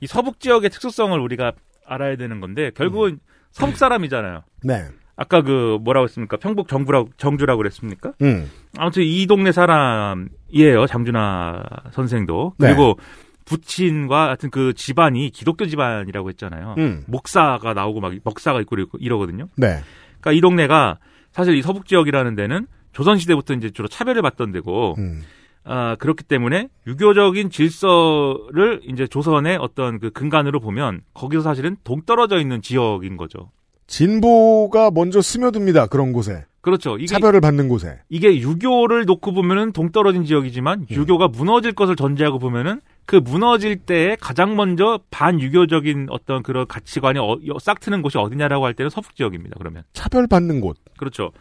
이 0.00 0.06
서북 0.06 0.40
지역의 0.40 0.70
특수성을 0.70 1.18
우리가 1.18 1.52
알아야 1.86 2.16
되는 2.16 2.40
건데 2.40 2.70
결국은 2.74 3.18
서북 3.54 3.76
사람이잖아요. 3.76 4.42
네. 4.64 4.84
아까 5.16 5.42
그 5.42 5.78
뭐라고 5.80 6.04
했습니까? 6.04 6.36
평북 6.36 6.66
정부라고 6.68 7.10
정주라고 7.16 7.58
그랬습니까? 7.58 8.12
음. 8.22 8.50
아무튼 8.76 9.04
이 9.04 9.26
동네 9.26 9.52
사람이에요. 9.52 10.86
장준하 10.88 11.62
선생도. 11.92 12.54
네. 12.58 12.66
그리고 12.68 12.98
부친과 13.44 14.26
같은 14.26 14.50
그 14.50 14.72
집안이 14.74 15.30
기독교 15.30 15.66
집안이라고 15.66 16.28
했잖아요. 16.30 16.74
음. 16.78 17.04
목사가 17.06 17.74
나오고 17.74 18.00
막 18.00 18.12
먹사가 18.24 18.60
있고 18.62 18.76
이러- 18.76 18.86
이러거든요. 18.98 19.46
네. 19.56 19.80
그러니까 20.20 20.32
이 20.32 20.40
동네가 20.40 20.98
사실 21.30 21.54
이 21.54 21.62
서북 21.62 21.86
지역이라는 21.86 22.34
데는 22.34 22.66
조선 22.92 23.18
시대부터 23.18 23.54
이제 23.54 23.70
주로 23.70 23.86
차별을 23.86 24.22
받던 24.22 24.50
데고 24.52 24.94
음. 24.98 25.22
아 25.64 25.96
그렇기 25.98 26.24
때문에 26.24 26.68
유교적인 26.86 27.50
질서를 27.50 28.80
이제 28.84 29.06
조선의 29.06 29.56
어떤 29.60 29.98
그 29.98 30.10
근간으로 30.10 30.60
보면 30.60 31.00
거기서 31.14 31.42
사실은 31.42 31.76
동떨어져 31.84 32.38
있는 32.38 32.60
지역인 32.60 33.16
거죠. 33.16 33.50
진보가 33.86 34.90
먼저 34.90 35.20
스며듭니다. 35.20 35.86
그런 35.86 36.12
곳에. 36.12 36.44
그렇죠. 36.60 36.96
이게 36.96 37.06
차별을 37.06 37.42
받는 37.42 37.68
곳에. 37.68 38.00
이게 38.08 38.38
유교를 38.38 39.04
놓고 39.04 39.34
보면은 39.34 39.72
동떨어진 39.72 40.24
지역이지만 40.24 40.86
유교가 40.90 41.28
무너질 41.28 41.72
것을 41.72 41.94
전제하고 41.94 42.38
보면은 42.38 42.80
그 43.04 43.16
무너질 43.16 43.76
때에 43.76 44.16
가장 44.18 44.56
먼저 44.56 45.00
반유교적인 45.10 46.06
어떤 46.08 46.42
그런 46.42 46.66
가치관이 46.66 47.18
어, 47.18 47.36
싹 47.60 47.80
트는 47.80 48.00
곳이 48.00 48.16
어디냐라고 48.16 48.64
할 48.64 48.72
때는 48.72 48.88
서북 48.88 49.14
지역입니다. 49.14 49.56
그러면 49.58 49.82
차별받는 49.92 50.62
곳. 50.62 50.78
그렇죠. 50.96 51.32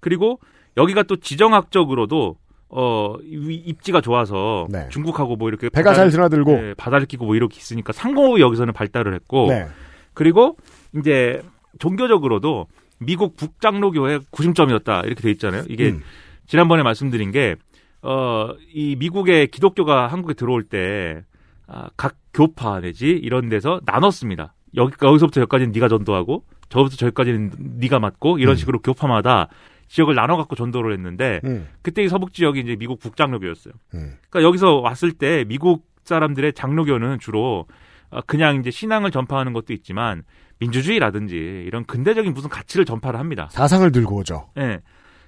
그리고 0.00 0.40
여기가 0.76 1.04
또 1.04 1.16
지정학적으로도 1.16 2.36
어 2.68 3.14
이- 3.22 3.62
입지가 3.66 4.00
좋아서 4.00 4.66
네. 4.70 4.88
중국하고 4.90 5.36
뭐 5.36 5.48
이렇게 5.48 5.68
배가 5.68 5.94
잘 5.94 6.10
드나들고. 6.10 6.52
네, 6.52 6.74
바다를 6.74 7.06
끼고 7.06 7.24
뭐 7.26 7.36
이렇게 7.36 7.56
있으니까 7.58 7.92
상공업이 7.92 8.40
여기서는 8.40 8.72
발달을 8.72 9.14
했고 9.14 9.46
네. 9.48 9.66
그리고 10.14 10.56
이제 10.98 11.42
종교적으로도 11.78 12.66
미국 12.98 13.36
북장로교의 13.36 14.20
구심점이었다 14.30 15.02
이렇게 15.02 15.22
돼 15.22 15.30
있잖아요. 15.32 15.64
이게 15.68 15.90
음. 15.90 16.02
지난번에 16.46 16.82
말씀드린 16.82 17.30
게 17.30 17.56
어, 18.02 18.50
이 18.72 18.96
미국의 18.98 19.48
기독교가 19.48 20.06
한국에 20.06 20.34
들어올 20.34 20.62
때, 20.62 21.24
아, 21.66 21.88
각 21.96 22.14
교파 22.32 22.78
내지 22.80 23.08
이런 23.08 23.48
데서 23.48 23.80
나눴습니다. 23.84 24.54
여기, 24.76 24.92
여기서부터 25.02 25.40
여기까지는 25.40 25.72
네가 25.72 25.88
전도하고, 25.88 26.44
저부터 26.68 26.94
저기까지는 26.94 27.50
네가 27.80 27.98
맡고, 27.98 28.38
이런 28.38 28.52
음. 28.52 28.56
식으로 28.56 28.78
교파마다 28.80 29.48
지역을 29.88 30.14
나눠 30.14 30.36
갖고 30.36 30.56
전도를 30.56 30.92
했는데, 30.92 31.40
음. 31.44 31.68
그때 31.82 32.02
이 32.02 32.08
서북 32.08 32.32
지역이 32.32 32.60
이제 32.60 32.76
미국 32.76 32.98
북장로교였어요. 32.98 33.74
음. 33.94 34.16
그러니까 34.28 34.42
여기서 34.42 34.80
왔을 34.80 35.12
때 35.12 35.44
미국 35.46 35.86
사람들의 36.04 36.52
장로교는 36.52 37.18
주로 37.18 37.66
어, 38.10 38.20
그냥 38.26 38.56
이제 38.60 38.70
신앙을 38.70 39.10
전파하는 39.10 39.52
것도 39.52 39.72
있지만, 39.72 40.22
민주주의라든지 40.58 41.36
이런 41.66 41.84
근대적인 41.84 42.32
무슨 42.32 42.48
가치를 42.48 42.84
전파를 42.84 43.18
합니다. 43.18 43.48
사상을 43.50 43.90
들고 43.92 44.16
오죠. 44.16 44.48
예. 44.58 44.80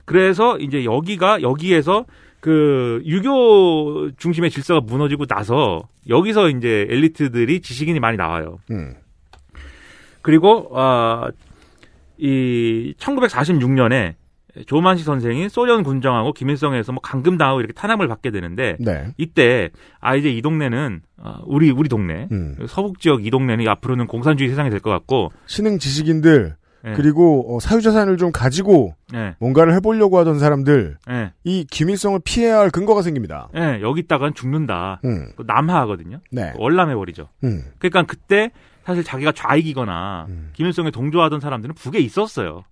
그래서 0.05 0.57
이제 0.59 0.85
여기가 0.85 1.43
여기에서 1.43 2.07
그 2.41 3.03
유교 3.05 4.11
중심의 4.17 4.51
질서가 4.51 4.81
무너지고 4.81 5.27
나서 5.27 5.83
여기서 6.09 6.49
이제 6.51 6.87
엘리트들이 6.89 7.61
지식인이 7.61 8.01
많이 8.01 8.17
나와요. 8.17 8.59
음. 8.71 8.95
그리고 10.23 10.71
아이 10.75 11.31
1946년에 12.95 14.15
조만시 14.67 15.05
선생이 15.05 15.49
소련 15.49 15.83
군정하고 15.83 16.33
김일성에서 16.33 16.93
뭐 16.93 17.01
감금당하고 17.01 17.61
이렇게 17.61 17.73
탄압을 17.73 18.09
받게 18.09 18.31
되는데 18.31 18.77
네. 18.81 19.13
이때 19.17 19.71
아 20.01 20.17
이제 20.17 20.31
이 20.31 20.43
동네는 20.43 21.03
아, 21.23 21.41
우리 21.45 21.71
우리 21.71 21.89
동네 21.89 22.29
음. 22.33 22.57
서북 22.69 23.01
지역 23.01 23.25
이 23.27 23.31
동네는 23.31 23.67
앞으로는 23.69 24.07
공산주의 24.07 24.49
세상이 24.51 24.71
될 24.71 24.81
것 24.81 24.91
같고 24.91 25.33
신흥 25.47 25.79
지식인들 25.79 26.57
네. 26.85 26.93
그리고 26.95 27.57
어, 27.57 27.59
사유재산을 27.61 28.17
좀 28.19 28.31
가지고 28.31 28.95
네. 29.13 29.35
뭔가를 29.41 29.75
해보려고 29.75 30.19
하던 30.19 30.39
사람들 30.39 30.97
네. 31.09 31.33
이 31.43 31.67
김일성을 31.69 32.21
피해야 32.25 32.61
할 32.61 32.71
근거가 32.71 33.03
생깁니다. 33.03 33.49
예, 33.57 33.81
여기 33.83 34.01
있다간 34.03 34.33
죽는다. 34.35 35.01
음. 35.05 35.33
그 35.37 35.43
남하하거든요. 35.47 36.21
네. 36.31 36.53
월남해 36.57 36.95
버리죠. 36.95 37.29
음. 37.43 37.63
그러니까 37.81 38.05
그때 38.05 38.53
사실 38.85 39.03
자기가 39.03 39.33
좌익이거나 39.33 40.27
음. 40.29 40.51
김일성에 40.53 40.93
동조하던 40.93 41.41
사람들은 41.41 41.75
북에 41.75 41.99
있었어요. 41.99 42.63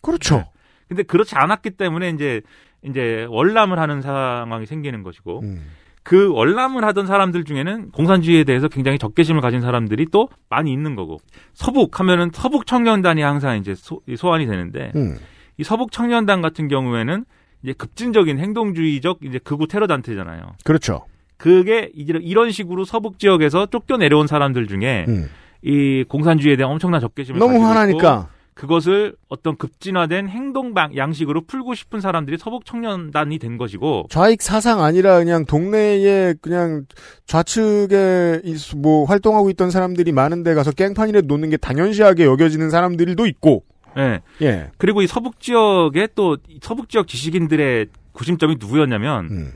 그렇죠. 0.00 0.44
네. 0.88 0.88
근데 0.88 1.02
그렇지 1.02 1.34
않았기 1.36 1.70
때문에 1.70 2.10
이제 2.10 2.42
이제 2.82 3.26
월남을 3.28 3.78
하는 3.78 4.00
상황이 4.00 4.66
생기는 4.66 5.02
것이고 5.02 5.40
음. 5.40 5.62
그 6.02 6.30
월남을 6.32 6.84
하던 6.84 7.06
사람들 7.06 7.44
중에는 7.44 7.90
공산주의에 7.90 8.44
대해서 8.44 8.68
굉장히 8.68 8.96
적개심을 8.96 9.40
가진 9.40 9.60
사람들이 9.60 10.06
또 10.12 10.28
많이 10.48 10.72
있는 10.72 10.94
거고 10.94 11.18
서북 11.52 11.98
하면은 11.98 12.30
서북 12.32 12.66
청년단이 12.66 13.22
항상 13.22 13.58
이제 13.58 13.74
소, 13.74 14.00
소환이 14.16 14.46
되는데 14.46 14.92
음. 14.94 15.18
이 15.58 15.64
서북 15.64 15.90
청년단 15.90 16.42
같은 16.42 16.68
경우에는 16.68 17.24
이제 17.62 17.72
급진적인 17.72 18.38
행동주의적 18.38 19.18
이제 19.24 19.38
극우 19.38 19.66
테러 19.66 19.88
단체잖아요. 19.88 20.52
그렇죠. 20.64 21.06
그게 21.36 21.90
이제 21.94 22.16
이런 22.22 22.52
식으로 22.52 22.84
서북 22.84 23.18
지역에서 23.18 23.66
쫓겨 23.66 23.96
내려온 23.96 24.28
사람들 24.28 24.68
중에 24.68 25.06
음. 25.08 25.28
이 25.62 26.04
공산주의에 26.06 26.56
대한 26.56 26.70
엄청난 26.72 27.00
적개심을 27.00 27.40
너무 27.40 27.64
화나니까. 27.64 28.28
그것을 28.56 29.14
어떤 29.28 29.56
급진화된 29.58 30.28
행동 30.30 30.72
방 30.72 30.96
양식으로 30.96 31.42
풀고 31.42 31.74
싶은 31.74 32.00
사람들이 32.00 32.38
서북 32.38 32.64
청년단이 32.64 33.38
된 33.38 33.58
것이고 33.58 34.06
좌익 34.08 34.40
사상 34.40 34.82
아니라 34.82 35.18
그냥 35.18 35.44
동네에 35.44 36.34
그냥 36.40 36.86
좌측에 37.26 38.40
이- 38.44 38.56
뭐 38.78 39.04
활동하고 39.04 39.50
있던 39.50 39.70
사람들이 39.70 40.10
많은데 40.12 40.54
가서 40.54 40.72
깽판이라도 40.72 41.26
놓는 41.26 41.50
게 41.50 41.58
당연시하게 41.58 42.24
여겨지는 42.24 42.70
사람들도 42.70 43.26
있고. 43.26 43.62
예. 43.98 44.20
예. 44.40 44.70
그리고 44.78 45.02
이 45.02 45.06
서북 45.06 45.38
지역에 45.38 46.08
또이 46.14 46.38
서북 46.62 46.88
지역 46.88 47.08
지식인들의 47.08 47.88
구심점이 48.12 48.56
누구였냐면 48.58 49.28
음. 49.30 49.52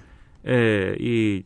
예, 0.46 0.94
이 1.00 1.42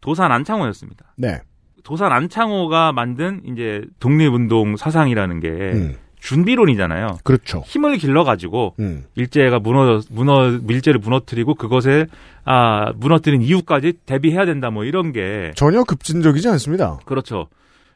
도산 0.00 0.32
안창호였습니다. 0.32 1.14
네. 1.16 1.40
도산 1.84 2.10
안창호가 2.10 2.90
만든 2.92 3.42
이제 3.46 3.82
독립운동 4.00 4.76
사상이라는 4.76 5.38
게 5.40 5.48
음. 5.48 5.94
준비론이잖아요. 6.26 7.18
그렇죠. 7.24 7.62
힘을 7.66 7.96
길러 7.98 8.24
가지고 8.24 8.74
음. 8.80 9.04
일제가 9.14 9.60
무너 9.60 10.00
무너 10.10 10.58
밀제를 10.62 10.98
무너뜨리고 11.00 11.54
그것을 11.54 12.08
아 12.44 12.92
무너뜨린 12.96 13.42
이유까지 13.42 13.94
대비해야 14.06 14.44
된다 14.44 14.70
뭐 14.70 14.84
이런 14.84 15.12
게 15.12 15.52
전혀 15.54 15.84
급진적이지 15.84 16.48
않습니다. 16.48 16.98
그렇죠. 17.04 17.46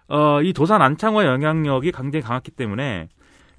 어, 0.09 0.41
이 0.43 0.53
도산 0.53 0.81
안창호의 0.83 1.27
영향력이 1.27 1.93
굉장히 1.93 2.23
강했기 2.23 2.53
때문에 2.53 3.09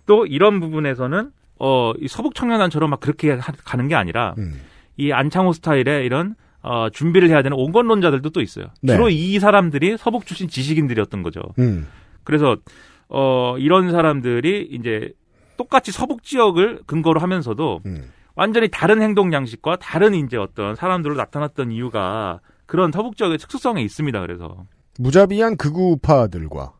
또 0.05 0.25
이런 0.25 0.59
부분에서는 0.59 1.31
어, 1.59 1.91
이 1.99 2.07
서북 2.07 2.33
청년단처럼 2.35 2.89
막 2.89 2.99
그렇게 2.99 3.31
하- 3.31 3.51
가는 3.63 3.87
게 3.87 3.95
아니라 3.95 4.35
음. 4.37 4.59
이 4.97 5.11
안창호 5.11 5.53
스타일의 5.53 6.05
이런 6.05 6.35
어, 6.63 6.89
준비를 6.91 7.29
해야 7.29 7.41
되는 7.41 7.57
온건론자들도 7.57 8.29
또 8.31 8.41
있어요. 8.41 8.67
네. 8.81 8.93
주로 8.93 9.09
이 9.09 9.37
사람들이 9.39 9.97
서북 9.97 10.25
출신 10.25 10.47
지식인들이었던 10.47 11.23
거죠. 11.23 11.41
음. 11.59 11.87
그래서 12.23 12.55
어, 13.11 13.57
이런 13.57 13.91
사람들이 13.91 14.69
이제 14.71 15.13
똑같이 15.57 15.91
서북 15.91 16.23
지역을 16.23 16.83
근거로 16.87 17.19
하면서도 17.19 17.81
음. 17.85 18.09
완전히 18.35 18.69
다른 18.71 19.01
행동 19.01 19.33
양식과 19.33 19.77
다른 19.77 20.15
이제 20.15 20.37
어떤 20.37 20.75
사람들로 20.75 21.15
나타났던 21.15 21.71
이유가 21.71 22.39
그런 22.65 22.91
서북 22.91 23.17
지역의 23.17 23.37
특수성에 23.37 23.81
있습니다. 23.81 24.19
그래서 24.21 24.65
무자비한 24.97 25.57
극우파들과 25.57 26.73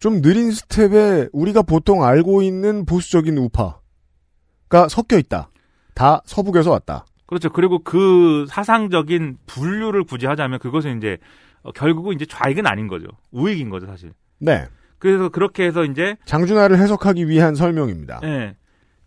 좀 0.00 0.20
느린 0.20 0.50
스텝에 0.50 1.28
우리가 1.32 1.62
보통 1.62 2.04
알고 2.04 2.42
있는 2.42 2.84
보수적인 2.84 3.38
우파가 3.38 4.88
섞여 4.88 5.16
있다. 5.16 5.50
다 5.94 6.20
서북에서 6.26 6.72
왔다. 6.72 7.06
그렇죠. 7.26 7.48
그리고 7.50 7.78
그 7.78 8.44
사상적인 8.48 9.38
분류를 9.46 10.04
굳이 10.04 10.26
하자면 10.26 10.58
그것은 10.58 10.98
이제 10.98 11.18
어, 11.62 11.70
결국은 11.72 12.14
이제 12.14 12.26
좌익은 12.26 12.66
아닌 12.66 12.88
거죠. 12.88 13.06
우익인 13.30 13.70
거죠, 13.70 13.86
사실. 13.86 14.12
네. 14.40 14.66
그래서 14.98 15.28
그렇게 15.28 15.64
해서 15.64 15.84
이제 15.84 16.16
장준하를 16.24 16.78
해석하기 16.78 17.28
위한 17.28 17.54
설명입니다. 17.54 18.20
예. 18.24 18.56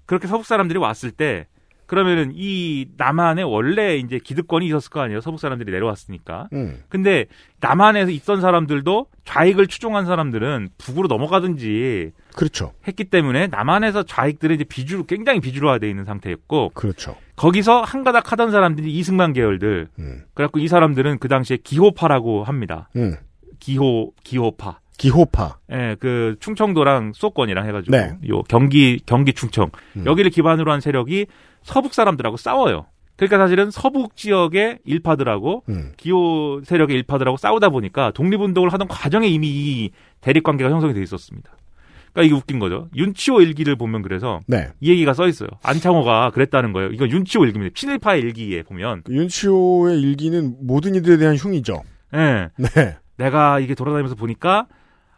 그렇게 0.05 0.27
서북 0.27 0.45
사람들이 0.45 0.79
왔을 0.79 1.11
때 1.11 1.47
그러면은 1.87 2.31
이 2.35 2.85
남한에 2.97 3.43
원래 3.43 3.95
이제 3.95 4.19
기득권이 4.19 4.67
있었을 4.67 4.89
거 4.89 4.99
아니에요. 4.99 5.21
서북 5.21 5.39
사람들이 5.39 5.71
내려왔으니까. 5.71 6.49
음. 6.51 6.83
근데 6.89 7.25
남한에서 7.61 8.11
있던 8.11 8.41
사람들도 8.41 9.07
좌익을 9.23 9.67
추종한 9.67 10.05
사람들은 10.05 10.69
북으로 10.77 11.07
넘어가든지 11.07 12.11
그렇죠. 12.35 12.73
했기 12.87 13.05
때문에 13.05 13.47
남한에서 13.47 14.03
좌익들은 14.03 14.55
이제 14.55 14.65
비주로 14.65 15.05
굉장히 15.05 15.39
비주로화돼 15.39 15.89
있는 15.89 16.03
상태였고 16.03 16.71
그렇죠. 16.73 17.15
거기서 17.37 17.81
한가닥 17.81 18.33
하던 18.33 18.51
사람들이 18.51 18.91
이승만 18.93 19.31
계열들. 19.31 19.87
음. 19.97 20.23
그래갖고 20.33 20.59
이 20.59 20.67
사람들은 20.67 21.19
그 21.19 21.29
당시에 21.29 21.57
기호파라고 21.63 22.43
합니다. 22.43 22.89
음. 22.97 23.15
기호 23.59 24.11
기호파. 24.25 24.79
기호파. 24.97 25.59
예, 25.71 25.95
그 25.99 26.35
충청도랑 26.39 27.13
수도권이랑 27.13 27.67
해가지고 27.67 27.95
네. 27.95 28.17
요 28.29 28.41
경기 28.43 28.99
경기 29.05 29.33
충청 29.33 29.69
음. 29.95 30.05
여기를 30.05 30.31
기반으로 30.31 30.71
한 30.71 30.81
세력이 30.81 31.27
서북 31.63 31.93
사람들하고 31.93 32.37
싸워요. 32.37 32.85
그러니까 33.15 33.37
사실은 33.39 33.71
서북 33.71 34.15
지역의 34.15 34.79
일파들하고 34.85 35.63
음. 35.69 35.93
기호 35.97 36.61
세력의 36.63 36.95
일파들하고 36.97 37.37
싸우다 37.37 37.69
보니까 37.69 38.11
독립운동을 38.11 38.71
하던 38.73 38.87
과정에 38.87 39.27
이미 39.27 39.47
이 39.47 39.91
대립 40.21 40.43
관계가 40.43 40.69
형성이 40.69 40.93
돼 40.93 41.01
있었습니다. 41.01 41.51
그러니까 42.13 42.23
이게 42.23 42.35
웃긴 42.35 42.59
거죠. 42.59 42.89
윤치호 42.95 43.41
일기를 43.41 43.75
보면 43.75 44.01
그래서 44.01 44.39
네. 44.47 44.69
이 44.79 44.89
얘기가 44.89 45.13
써 45.13 45.27
있어요. 45.27 45.49
안창호가 45.63 46.31
그랬다는 46.31 46.73
거예요. 46.73 46.89
이건 46.91 47.11
윤치호 47.11 47.45
일기입니다. 47.45 47.73
친일파의 47.75 48.21
일기에 48.21 48.63
보면 48.63 49.01
그 49.03 49.13
윤치호의 49.13 49.99
일기는 50.01 50.55
모든 50.61 50.95
이들에 50.95 51.17
대한 51.17 51.35
흉이죠. 51.35 51.81
예. 52.15 52.49
네. 52.57 52.97
내가 53.17 53.59
이게 53.59 53.75
돌아다니면서 53.75 54.15
보니까 54.15 54.67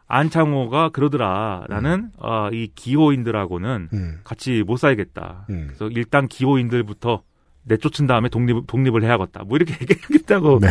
안창호가 0.09 0.89
그러더라. 0.89 1.65
나는 1.69 2.09
어, 2.17 2.49
이 2.51 2.71
기호인들하고는 2.73 3.89
음. 3.93 4.19
같이 4.23 4.63
못 4.65 4.77
살겠다. 4.77 5.45
음. 5.51 5.67
그래서 5.67 5.87
일단 5.95 6.27
기호인들부터 6.27 7.21
내쫓은 7.63 8.07
다음에 8.07 8.27
독립 8.27 8.65
독립을 8.65 9.03
해야겠다. 9.03 9.43
뭐 9.43 9.55
이렇게 9.55 9.77
얘기하겠다고. 9.79 10.59
네. 10.59 10.69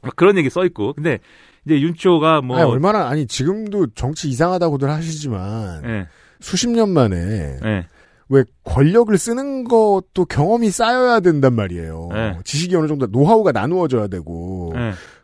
막 0.00 0.16
그런 0.16 0.38
얘기 0.38 0.48
써 0.48 0.64
있고. 0.64 0.94
근데 0.94 1.18
이제 1.66 1.78
윤치호가 1.78 2.40
뭐 2.40 2.56
아니, 2.56 2.70
얼마나 2.70 3.06
아니 3.08 3.26
지금도 3.26 3.88
정치 3.94 4.30
이상하다고들 4.30 4.88
하시지만 4.88 5.84
예. 5.84 6.08
수십 6.40 6.70
년 6.70 6.88
만에 6.88 7.58
예. 7.62 7.86
왜 8.30 8.44
권력을 8.64 9.16
쓰는 9.18 9.64
것도 9.64 10.24
경험이 10.26 10.70
쌓여야 10.70 11.20
된단 11.20 11.54
말이에요. 11.54 12.08
네. 12.12 12.38
지식이 12.44 12.74
어느 12.76 12.86
정도 12.86 13.06
노하우가 13.06 13.52
나누어져야 13.52 14.08
되고. 14.08 14.72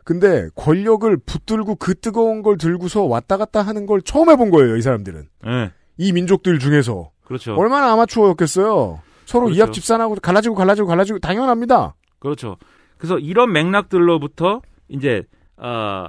예. 0.05 0.11
근데 0.13 0.49
권력을 0.55 1.17
붙들고 1.17 1.75
그 1.75 1.95
뜨거운 1.95 2.41
걸 2.43 2.57
들고서 2.57 3.03
왔다 3.03 3.37
갔다 3.37 3.61
하는 3.61 3.85
걸 3.85 4.01
처음 4.01 4.29
해본 4.29 4.51
거예요, 4.51 4.77
이 4.77 4.81
사람들은. 4.81 5.27
예. 5.47 5.71
이 5.97 6.11
민족들 6.13 6.59
중에서. 6.59 7.11
그렇죠. 7.25 7.55
얼마나 7.55 7.91
아마추어였겠어요. 7.93 9.01
서로 9.25 9.45
그렇죠. 9.45 9.57
이합 9.57 9.73
집산하고 9.73 10.15
갈라지고 10.15 10.53
갈라지고 10.55 10.87
갈라지고 10.87 11.19
당연합니다. 11.19 11.95
그렇죠. 12.19 12.57
그래서 12.97 13.17
이런 13.17 13.51
맥락들로부터 13.51 14.61
이제 14.89 15.23
아, 15.57 16.07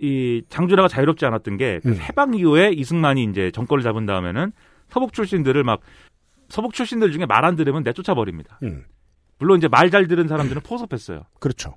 이 0.00 0.42
장준하가 0.48 0.88
자유롭지 0.88 1.24
않았던 1.24 1.56
게 1.56 1.80
음. 1.86 1.94
해방 1.94 2.34
이후에 2.34 2.70
이승만이 2.72 3.24
이제 3.24 3.50
정권을 3.52 3.84
잡은 3.84 4.06
다음에는 4.06 4.52
서북 4.88 5.12
출신들을 5.12 5.62
막 5.64 5.80
서북 6.48 6.72
출신들 6.72 7.12
중에 7.12 7.26
말 7.26 7.44
안 7.44 7.54
들으면 7.54 7.82
내쫓아 7.84 8.14
버립니다. 8.14 8.58
음. 8.64 8.84
물론 9.38 9.58
이제 9.58 9.68
말 9.68 9.90
잘 9.90 10.08
들은 10.08 10.26
사람들은 10.26 10.62
포섭했어요. 10.62 11.22
그렇죠. 11.38 11.74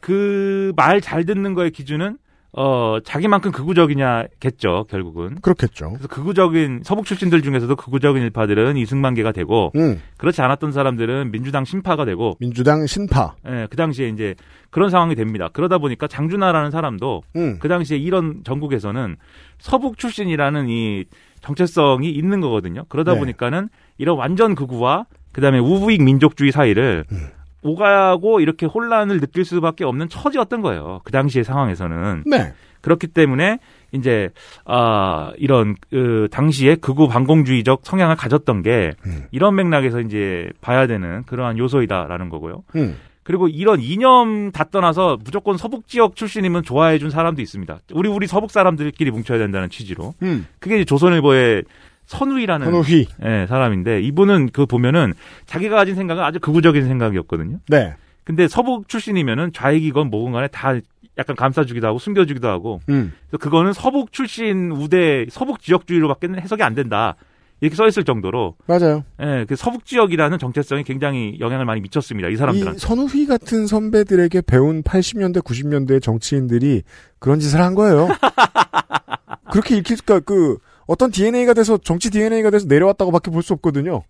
그 0.00 0.72
말 0.76 1.00
잘 1.00 1.24
듣는 1.24 1.54
거의 1.54 1.70
기준은 1.70 2.18
어 2.58 2.98
자기만큼 3.04 3.52
극우적이냐겠죠 3.52 4.86
결국은. 4.88 5.34
그렇겠죠. 5.42 5.90
그래서 5.90 6.08
극우적인 6.08 6.80
서북 6.84 7.04
출신들 7.04 7.42
중에서도 7.42 7.74
극우적인 7.76 8.22
일파들은 8.22 8.78
이승만계가 8.78 9.32
되고 9.32 9.72
음. 9.76 10.00
그렇지 10.16 10.40
않았던 10.40 10.72
사람들은 10.72 11.32
민주당 11.32 11.64
신파가 11.66 12.06
되고 12.06 12.34
민주당 12.40 12.86
신파. 12.86 13.34
예, 13.46 13.66
그 13.68 13.76
당시에 13.76 14.08
이제 14.08 14.34
그런 14.70 14.88
상황이 14.88 15.14
됩니다. 15.14 15.48
그러다 15.52 15.76
보니까 15.78 16.06
장준하라는 16.06 16.70
사람도 16.70 17.22
음. 17.36 17.58
그 17.58 17.68
당시에 17.68 17.98
이런 17.98 18.40
전국에서는 18.44 19.16
서북 19.58 19.98
출신이라는 19.98 20.68
이 20.70 21.04
정체성이 21.42 22.10
있는 22.10 22.40
거거든요. 22.40 22.84
그러다 22.88 23.12
네. 23.12 23.18
보니까는 23.18 23.68
이런 23.98 24.16
완전 24.16 24.54
극우와 24.54 25.04
그다음에 25.32 25.58
우부익 25.58 26.02
민족주의 26.02 26.50
사이를 26.52 27.04
음. 27.12 27.28
오가고 27.66 28.40
이렇게 28.40 28.66
혼란을 28.66 29.20
느낄 29.20 29.44
수밖에 29.44 29.84
없는 29.84 30.08
처지였던 30.08 30.62
거예요. 30.62 31.00
그 31.04 31.12
당시의 31.12 31.44
상황에서는. 31.44 32.24
네. 32.26 32.52
그렇기 32.80 33.08
때문에 33.08 33.58
이제 33.90 34.30
아 34.64 35.32
이런 35.38 35.74
그 35.90 36.28
당시에 36.30 36.76
극우 36.76 37.08
반공주의적 37.08 37.80
성향을 37.82 38.14
가졌던 38.14 38.62
게 38.62 38.92
음. 39.06 39.24
이런 39.32 39.56
맥락에서 39.56 40.00
이제 40.00 40.48
봐야 40.60 40.86
되는 40.86 41.24
그러한 41.24 41.58
요소이다라는 41.58 42.28
거고요. 42.28 42.62
음. 42.76 42.96
그리고 43.24 43.48
이런 43.48 43.80
이념 43.80 44.52
다 44.52 44.62
떠나서 44.70 45.18
무조건 45.24 45.56
서북 45.56 45.88
지역 45.88 46.14
출신이면 46.14 46.62
좋아해 46.62 46.98
준 46.98 47.10
사람도 47.10 47.42
있습니다. 47.42 47.80
우리 47.92 48.08
우리 48.08 48.28
서북 48.28 48.52
사람들끼리 48.52 49.10
뭉쳐야 49.10 49.38
된다는 49.38 49.68
취지로. 49.68 50.14
음. 50.22 50.46
그게 50.60 50.76
이제 50.76 50.84
조선일보의 50.84 51.64
선우이라는 52.06 52.64
선우희. 52.64 53.06
예, 53.24 53.46
사람인데 53.48 54.00
이분은 54.02 54.50
그 54.52 54.66
보면은 54.66 55.14
자기가 55.46 55.76
가진 55.76 55.94
생각은 55.94 56.22
아주 56.22 56.40
극우적인 56.40 56.86
생각이었거든요. 56.86 57.58
네. 57.68 57.94
근데 58.24 58.48
서북 58.48 58.88
출신이면은 58.88 59.52
좌익이건 59.52 60.10
뭐건 60.10 60.32
간에 60.32 60.48
다 60.48 60.74
약간 61.18 61.36
감싸주기도 61.36 61.86
하고 61.86 61.98
숨겨주기도 61.98 62.48
하고 62.48 62.80
음. 62.88 63.12
그래서 63.28 63.38
그거는 63.38 63.72
서북 63.72 64.12
출신 64.12 64.70
우대 64.72 65.26
서북 65.30 65.60
지역주의로밖에 65.60 66.26
는 66.26 66.40
해석이 66.40 66.62
안 66.62 66.74
된다. 66.74 67.16
이렇게 67.60 67.74
써 67.74 67.86
있을 67.86 68.04
정도로 68.04 68.54
맞아요. 68.66 69.04
예, 69.22 69.46
그 69.48 69.56
서북 69.56 69.86
지역이라는 69.86 70.38
정체성이 70.38 70.84
굉장히 70.84 71.38
영향을 71.40 71.64
많이 71.64 71.80
미쳤습니다. 71.80 72.28
이 72.28 72.36
사람들한테. 72.36 72.76
이 72.76 72.78
선우휘 72.78 73.26
같은 73.26 73.66
선배들에게 73.66 74.42
배운 74.42 74.82
80년대, 74.82 75.42
90년대 75.42 76.02
정치인들이 76.02 76.82
그런 77.18 77.40
짓을 77.40 77.62
한 77.62 77.74
거예요. 77.74 78.08
그렇게 79.50 79.78
읽힐까, 79.78 80.20
그, 80.20 80.58
어떤 80.86 81.10
DNA가 81.10 81.54
돼서, 81.54 81.78
정치 81.78 82.10
DNA가 82.10 82.50
돼서 82.50 82.66
내려왔다고밖에 82.68 83.30
볼 83.30 83.42
수 83.42 83.52
없거든요. 83.54 84.02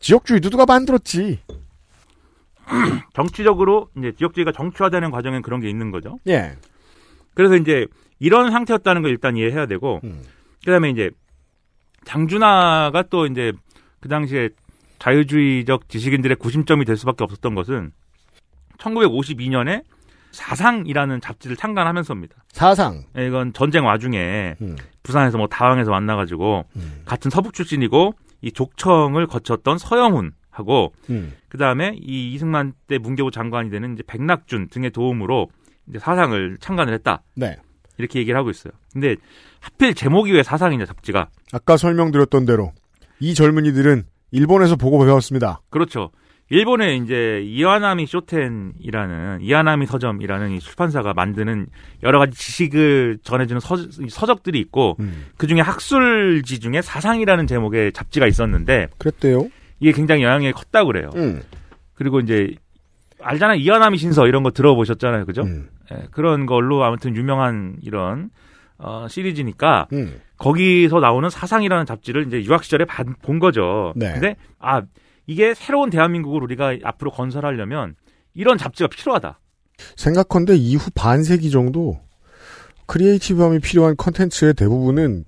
지역주의도 0.00 0.50
누가 0.50 0.64
만들었지. 0.66 1.40
정치적으로 3.14 3.88
이제 3.96 4.12
지역주의가 4.16 4.52
정치화되는 4.52 5.10
과정엔 5.10 5.42
그런 5.42 5.60
게 5.60 5.68
있는 5.68 5.90
거죠. 5.90 6.18
예. 6.28 6.56
그래서 7.34 7.56
이제 7.56 7.86
이런 8.18 8.50
상태였다는 8.50 9.02
걸 9.02 9.10
일단 9.10 9.36
이해해야 9.36 9.66
되고 9.66 10.00
음. 10.04 10.22
그다음에 10.64 10.90
이제 10.90 11.10
장준하가 12.04 13.04
또 13.10 13.26
이제 13.26 13.52
그 14.00 14.08
당시에 14.08 14.50
자유주의적 14.98 15.88
지식인들의 15.88 16.36
구심점이 16.36 16.84
될 16.84 16.96
수밖에 16.96 17.24
없었던 17.24 17.54
것은 17.54 17.92
1952년에 18.78 19.82
사상이라는 20.32 21.20
잡지를 21.20 21.56
창간하면서입니다. 21.56 22.34
사상. 22.48 23.04
예, 23.16 23.26
이건 23.26 23.52
전쟁 23.52 23.84
와중에 23.86 24.56
음. 24.60 24.76
부산에서 25.02 25.38
뭐 25.38 25.46
다왕에서 25.46 25.90
만나가지고 25.90 26.64
음. 26.76 27.02
같은 27.04 27.30
서북 27.30 27.54
출신이고 27.54 28.14
이 28.40 28.50
족청을 28.50 29.26
거쳤던 29.26 29.78
서영훈 29.78 30.32
하고 30.50 30.92
음. 31.10 31.34
그 31.48 31.58
다음에 31.58 31.94
이 32.00 32.32
이승만 32.32 32.72
때 32.88 32.98
문교부 32.98 33.30
장관이 33.30 33.70
되는 33.70 33.94
이제 33.94 34.02
백낙준 34.06 34.68
등의 34.68 34.90
도움으로 34.90 35.48
이제 35.88 35.98
사상을 35.98 36.58
창간을 36.60 36.92
했다. 36.94 37.22
네. 37.34 37.56
이렇게 37.98 38.18
얘기를 38.18 38.38
하고 38.38 38.50
있어요. 38.50 38.72
근데 38.92 39.16
하필 39.60 39.94
제목이 39.94 40.32
왜 40.32 40.42
사상이냐 40.42 40.86
잡지가 40.86 41.28
아까 41.52 41.76
설명드렸던 41.76 42.46
대로, 42.46 42.72
이 43.20 43.34
젊은이들은 43.34 44.04
일본에서 44.30 44.76
보고 44.76 44.98
배웠습니다. 45.04 45.60
그렇죠. 45.70 46.10
일본에 46.52 46.96
이제 46.96 47.40
이와나미 47.46 48.04
쇼텐이라는 48.04 49.38
이와나미 49.40 49.86
서점이라는 49.86 50.50
이 50.50 50.60
출판사가 50.60 51.14
만드는 51.14 51.66
여러 52.02 52.18
가지 52.18 52.36
지식을 52.36 53.20
전해주는 53.24 53.58
서, 53.58 53.74
서적들이 54.10 54.60
있고 54.60 54.96
음. 55.00 55.28
그 55.38 55.46
중에 55.46 55.60
학술지 55.60 56.60
중에 56.60 56.82
사상이라는 56.82 57.46
제목의 57.46 57.94
잡지가 57.94 58.26
있었는데 58.26 58.88
그랬대요. 58.98 59.48
이게 59.80 59.92
굉장히 59.92 60.24
영향이 60.24 60.52
컸다고 60.52 60.88
그래요. 60.88 61.08
음. 61.16 61.40
그리고 61.94 62.20
이제 62.20 62.54
알잖아요 63.22 63.56
이와나미 63.58 63.96
신서 63.96 64.26
이런 64.26 64.42
거 64.42 64.50
들어보셨잖아요, 64.50 65.24
그죠? 65.24 65.44
음. 65.44 65.70
예, 65.90 66.02
그런 66.10 66.44
걸로 66.44 66.84
아무튼 66.84 67.16
유명한 67.16 67.76
이런 67.80 68.28
어, 68.76 69.06
시리즈니까 69.08 69.86
음. 69.94 70.20
거기서 70.36 71.00
나오는 71.00 71.30
사상이라는 71.30 71.86
잡지를 71.86 72.26
이제 72.26 72.44
유학 72.44 72.62
시절에 72.62 72.84
반- 72.84 73.14
본 73.22 73.38
거죠. 73.38 73.94
네. 73.96 74.12
근데 74.12 74.36
아 74.58 74.82
이게 75.26 75.54
새로운 75.54 75.90
대한민국을 75.90 76.42
우리가 76.42 76.76
앞으로 76.82 77.10
건설하려면 77.10 77.94
이런 78.34 78.58
잡지가 78.58 78.88
필요하다. 78.88 79.38
생각컨대 79.96 80.54
이후 80.56 80.90
반세기 80.94 81.50
정도 81.50 82.00
creative함이 82.86 83.60
필요한 83.60 83.96
컨텐츠의 83.96 84.54
대부분은 84.54 85.24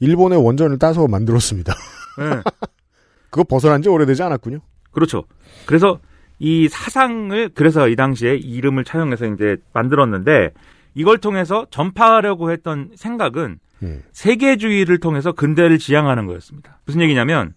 일본의 0.00 0.42
원전을 0.44 0.78
따서 0.78 1.06
만들었습니다. 1.08 1.74
예. 2.20 2.42
그거 3.30 3.44
벗어난 3.44 3.82
지 3.82 3.88
오래되지 3.88 4.22
않았군요. 4.22 4.60
그렇죠. 4.92 5.24
그래서 5.66 6.00
이 6.38 6.68
사상을 6.68 7.50
그래서 7.54 7.88
이 7.88 7.96
당시에 7.96 8.36
이름을 8.36 8.84
차용해서 8.84 9.26
이제 9.26 9.56
만들었는데 9.72 10.52
이걸 10.94 11.18
통해서 11.18 11.66
전파하려고 11.70 12.50
했던 12.50 12.90
생각은 12.96 13.58
음. 13.82 14.02
세계주의를 14.12 14.98
통해서 14.98 15.32
근대를 15.32 15.78
지향하는 15.78 16.26
거였습니다. 16.26 16.80
무슨 16.86 17.00
얘기냐면 17.00 17.54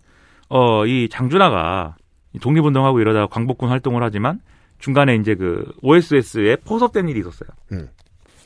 어, 0.53 0.85
이 0.85 1.07
장준하가 1.09 1.95
독립운동하고 2.41 2.99
이러다가 2.99 3.27
광복군 3.27 3.69
활동을 3.69 4.03
하지만 4.03 4.41
중간에 4.79 5.15
이제 5.15 5.33
그 5.33 5.71
OSS에 5.81 6.57
포섭된 6.57 7.07
일이 7.07 7.21
있었어요. 7.21 7.49
음. 7.71 7.87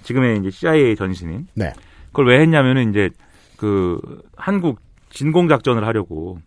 지금의 0.03 0.37
이제 0.37 0.51
CIA 0.51 0.95
전신인. 0.95 1.47
네. 1.55 1.73
그걸 2.07 2.27
왜 2.27 2.41
했냐면은 2.41 2.91
이제 2.91 3.09
그 3.57 3.99
한국 4.35 4.81
진공 5.09 5.47
작전을 5.47 5.83
하려고 5.83 6.37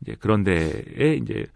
이제 0.00 0.16
그런 0.18 0.42
데에 0.42 1.14
이제 1.22 1.46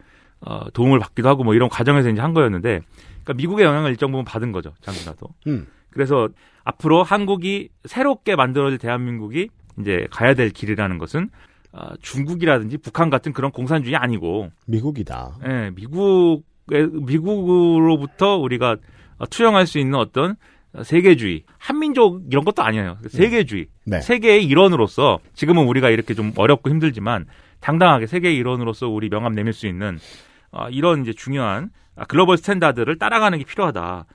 어 0.41 0.71
도움을 0.71 1.01
받기도 1.01 1.29
하고 1.29 1.43
뭐 1.43 1.55
이런 1.55 1.69
과정에서 1.69 2.09
이제 2.09 2.21
한 2.21 2.33
거였는데 2.35 2.83
그러니까 3.25 3.35
미국의 3.35 3.67
영향을 3.67 3.91
일정 3.91 4.13
부분 4.13 4.25
받은 4.25 4.53
거죠. 4.53 4.75
장준하도. 4.81 5.27
음. 5.49 5.67
그래서 5.91 6.29
앞으로 6.63 7.03
한국이 7.03 7.71
새롭게 7.85 8.37
만들어질 8.37 8.79
대한민국이 8.79 9.49
이제 9.81 10.07
가야 10.13 10.35
될 10.35 10.51
길이라는 10.51 10.99
것은 10.99 11.31
어, 11.73 11.91
중국이라든지 12.01 12.79
북한 12.79 13.11
같은 13.11 13.33
그런 13.33 13.51
공산주의 13.51 13.97
아니고 13.97 14.51
미국이다. 14.67 15.39
예, 15.47 15.71
미국의 15.75 16.89
미국으로부터 16.93 18.37
우리가 18.37 18.77
어, 19.19 19.27
투영할 19.27 19.67
수 19.67 19.79
있는 19.79 19.99
어떤 19.99 20.37
세계주의, 20.83 21.43
한민족 21.59 22.23
이런 22.31 22.45
것도 22.45 22.63
아니에요. 22.63 22.99
세계주의, 23.09 23.67
네. 23.85 24.01
세계의 24.01 24.45
일원으로서 24.47 25.19
지금은 25.35 25.65
우리가 25.65 25.91
이렇게 25.91 26.15
좀 26.15 26.33
어렵고 26.37 26.71
힘들지만 26.71 27.27
당당하게 27.61 28.07
세계의 28.07 28.37
일원으로서 28.37 28.89
우리 28.89 29.09
명함 29.09 29.35
내밀 29.35 29.53
수 29.53 29.67
있는 29.67 29.99
어, 30.53 30.69
이런 30.71 31.03
이제 31.03 31.13
중요한 31.13 31.71
아, 31.97 32.05
global 32.05 32.37
standard를 32.39 32.99
따라가는 32.99 33.39
게 33.39 33.45
필요하다. 33.45 34.07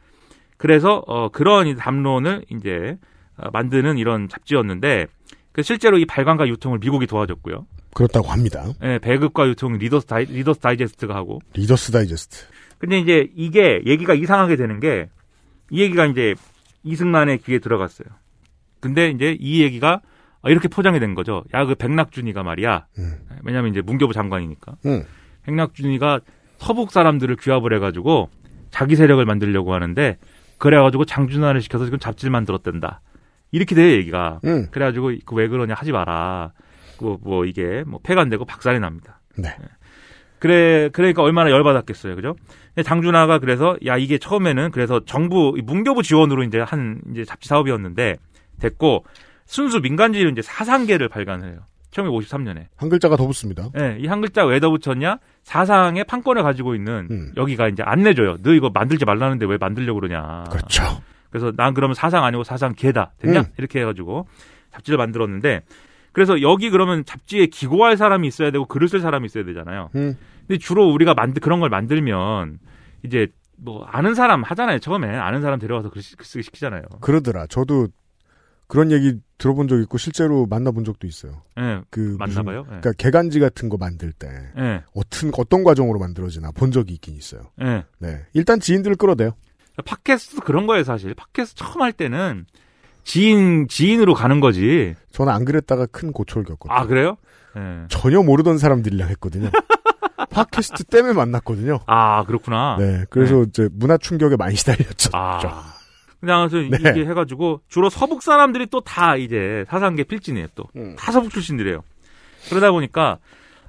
그래서 0.58 1.04
어, 1.08 1.30
그런 1.30 1.68
이 1.68 1.76
담론을 1.76 2.46
이제 2.50 2.98
어, 3.38 3.50
만드는 3.52 3.98
이런 3.98 4.30
잡지였는데 4.30 5.08
그 5.08 5.12
실제로 5.62 5.98
이 5.98 6.06
발간과 6.06 6.48
유통을 6.48 6.80
미국이 6.80 7.08
도와줬고요. 7.08 7.66
그렇다고 7.94 8.28
합니다. 8.28 8.66
예, 8.84 9.00
배급과 9.00 9.48
유통 9.48 9.74
Reader's 9.78 10.06
Di, 10.06 10.26
Reader's 10.26 10.60
Digest가 10.60 11.16
하고. 11.16 11.40
Reader's 11.54 11.92
Digest. 11.92 12.46
근데 12.78 13.00
이제 13.00 13.30
이게 13.36 13.82
얘기가 13.86 14.14
이상하게 14.14 14.56
되는 14.58 14.80
게 14.80 15.08
이 15.72 15.82
얘기가 15.82 16.06
이제 16.06 16.36
이승만의 16.84 17.40
귀에 17.40 17.60
들어갔어요. 17.60 18.08
근데 18.80 19.10
이제 19.10 19.36
이 19.40 19.64
얘기가 19.64 20.02
이렇게 20.46 20.68
포장이 20.68 21.00
된 21.00 21.16
거죠. 21.16 21.44
야, 21.56 21.66
그 21.66 21.74
백낙준이가 21.76 22.44
말이야. 22.44 22.86
왜냐면 23.44 23.72
이제 23.72 23.82
문교부 23.82 24.14
장관이니까. 24.14 24.76
음. 24.86 25.04
백낙준이가 25.44 26.20
서북 26.60 26.92
사람들을 26.92 27.36
규합을 27.38 27.74
해가지고 27.76 28.30
자기 28.70 28.96
세력을 28.96 29.24
만들려고 29.26 29.74
하는데 29.74 30.18
그래가지고 30.60 31.06
장준하를 31.06 31.62
시켜서 31.62 31.86
지금 31.86 31.98
잡지를 31.98 32.32
만들었댄다. 32.32 33.02
이렇게 33.56 33.74
돼요 33.76 33.96
얘기가. 33.98 34.40
음. 34.46 34.68
그래가지고 34.72 35.12
그 35.26 35.36
왜 35.36 35.48
그러냐 35.48 35.74
하지 35.76 35.92
마라. 35.92 36.52
뭐, 37.02 37.18
뭐 37.22 37.46
이게 37.46 37.84
뭐 37.88 38.00
폐간되고 38.04 38.46
박살이 38.46 38.80
납니다. 38.80 39.20
네. 39.38 39.50
그래 40.40 40.90
그러니까 40.94 41.24
얼마나 41.24 41.50
열받았겠어요, 41.50 42.16
그죠? 42.16 42.36
근데 42.74 42.84
장준하가 42.84 43.40
그래서 43.40 43.78
야 43.86 43.98
이게 43.98 44.18
처음에는 44.18 44.72
그래서 44.72 45.04
정부 45.06 45.56
이 45.58 45.62
문교부 45.62 46.04
지원으로 46.04 46.44
이제 46.44 46.60
한 46.60 47.02
이제 47.12 47.24
잡지 47.26 47.48
사업이었는데 47.50 48.16
됐고 48.60 49.06
순수 49.46 49.80
민간지로 49.80 50.30
이제 50.30 50.42
사상계를 50.42 51.10
발간해요. 51.10 51.60
1953년에. 51.92 52.66
한 52.76 52.90
글자가 52.90 53.16
더 53.16 53.26
붙습니다. 53.26 53.70
네, 53.74 53.96
이 54.00 54.08
한 54.08 54.20
글자 54.20 54.46
왜 54.46 54.60
더 54.60 54.70
붙였냐? 54.70 55.18
사상의 55.44 56.04
판권을 56.04 56.44
가지고 56.44 56.76
있는 56.76 57.08
음. 57.10 57.32
여기가 57.38 57.70
이제 57.70 57.84
안 57.86 58.02
내줘요. 58.02 58.36
너 58.44 58.52
이거 58.54 58.70
만들지 58.74 59.06
말라는데 59.06 59.46
왜 59.46 59.58
만들려고 59.58 60.02
그러냐. 60.02 60.44
그렇죠. 60.52 60.84
그래서 61.36 61.52
난 61.58 61.74
그러면 61.74 61.96
사상 61.96 62.24
아니고 62.24 62.46
사상계다. 62.46 63.12
됐냐? 63.20 63.42
음. 63.42 63.46
이렇게 63.58 63.82
해가지고 63.82 64.26
잡지를 64.72 64.98
만들었는데 64.98 65.64
그래서 66.14 66.42
여기 66.42 66.70
그러면 66.70 67.04
잡지에 67.04 67.48
기고할 67.48 67.98
사람이 67.98 68.26
있어야 68.26 68.52
되고 68.52 68.66
글을 68.66 68.88
쓸 68.88 69.02
사람이 69.02 69.26
있어야 69.26 69.44
되잖아요. 69.44 69.90
음. 69.96 70.16
근데 70.48 70.58
주로 70.58 70.88
우리가 70.94 71.14
만들 71.14 71.42
그런 71.42 71.60
걸 71.60 71.70
만들면 71.70 72.60
이제 73.04 73.28
뭐 73.58 73.84
아는 73.84 74.16
사람 74.16 74.44
하잖아요. 74.44 74.80
처음에 74.80 75.08
아는 75.14 75.42
사람 75.42 75.60
데려와서 75.60 75.90
글 75.90 76.02
쓰- 76.02 76.16
쓰기 76.22 76.44
시키잖아요. 76.44 76.84
그러더라. 77.02 77.48
저도 77.48 77.88
그런 78.68 78.92
얘기 78.92 79.20
들어본 79.38 79.68
적 79.68 79.80
있고 79.82 79.98
실제로 79.98 80.46
만나본 80.46 80.86
적도 80.86 81.06
있어요. 81.06 81.42
예, 81.60 81.82
그 81.90 82.00
무슨- 82.00 82.18
맞나봐요. 82.18 82.60
예. 82.60 82.64
그러니까 82.66 82.92
개간지 82.94 83.42
같은 83.42 83.68
거 83.68 83.76
만들 83.78 84.14
때 84.14 84.28
예. 84.58 84.84
어떤 84.96 85.32
어떤 85.38 85.64
과정으로 85.66 86.00
만들어지나 86.00 86.52
본 86.52 86.72
적이 86.72 86.94
있긴 86.94 87.16
있어요. 87.16 87.42
예. 87.62 87.84
네. 88.00 88.22
일단 88.34 88.62
지인들을 88.62 88.96
끌어대요. 88.96 89.32
팟캐스트 89.84 90.42
그런 90.42 90.68
거예요, 90.68 90.84
사실. 90.84 91.14
팟캐스트 91.14 91.56
처음 91.60 91.82
할 91.82 91.92
때는 91.92 92.46
지인 93.04 93.68
지인으로 93.68 94.14
가는 94.14 94.40
거지. 94.40 94.96
저는 95.12 95.32
안 95.34 95.46
그랬다가 95.46 95.86
큰 95.88 96.12
고초를 96.12 96.44
겪었거든요. 96.46 96.78
아 96.78 96.86
그래요? 96.86 97.18
예. 97.58 97.86
전혀 97.90 98.22
모르던 98.22 98.58
사람들이랑 98.58 99.10
했거든요. 99.10 99.50
팟캐스트 100.32 100.86
때문에 100.86 101.14
만났거든요. 101.14 101.80
아 101.88 102.24
그렇구나. 102.26 102.78
네. 102.80 103.06
그래서 103.10 103.44
이제 103.44 103.70
문화 103.74 103.98
충격에 103.98 104.36
많이 104.38 104.56
시달렸죠. 104.56 105.12
아. 105.14 105.74
그냥 106.20 106.48
그래서 106.50 106.70
네. 106.70 106.90
이게 106.92 107.06
해가지고 107.06 107.62
주로 107.70 107.90
서북 107.90 108.24
사람들이 108.24 108.68
또 108.68 108.82
다 108.82 109.16
이제 109.16 109.66
사상계 109.70 110.04
필진이에요 110.06 110.48
또. 110.56 110.66
음. 110.76 110.96
다 110.98 111.12
서북 111.12 111.32
출신들이에요. 111.32 111.82
그러다 112.50 112.72
보니까 112.72 113.20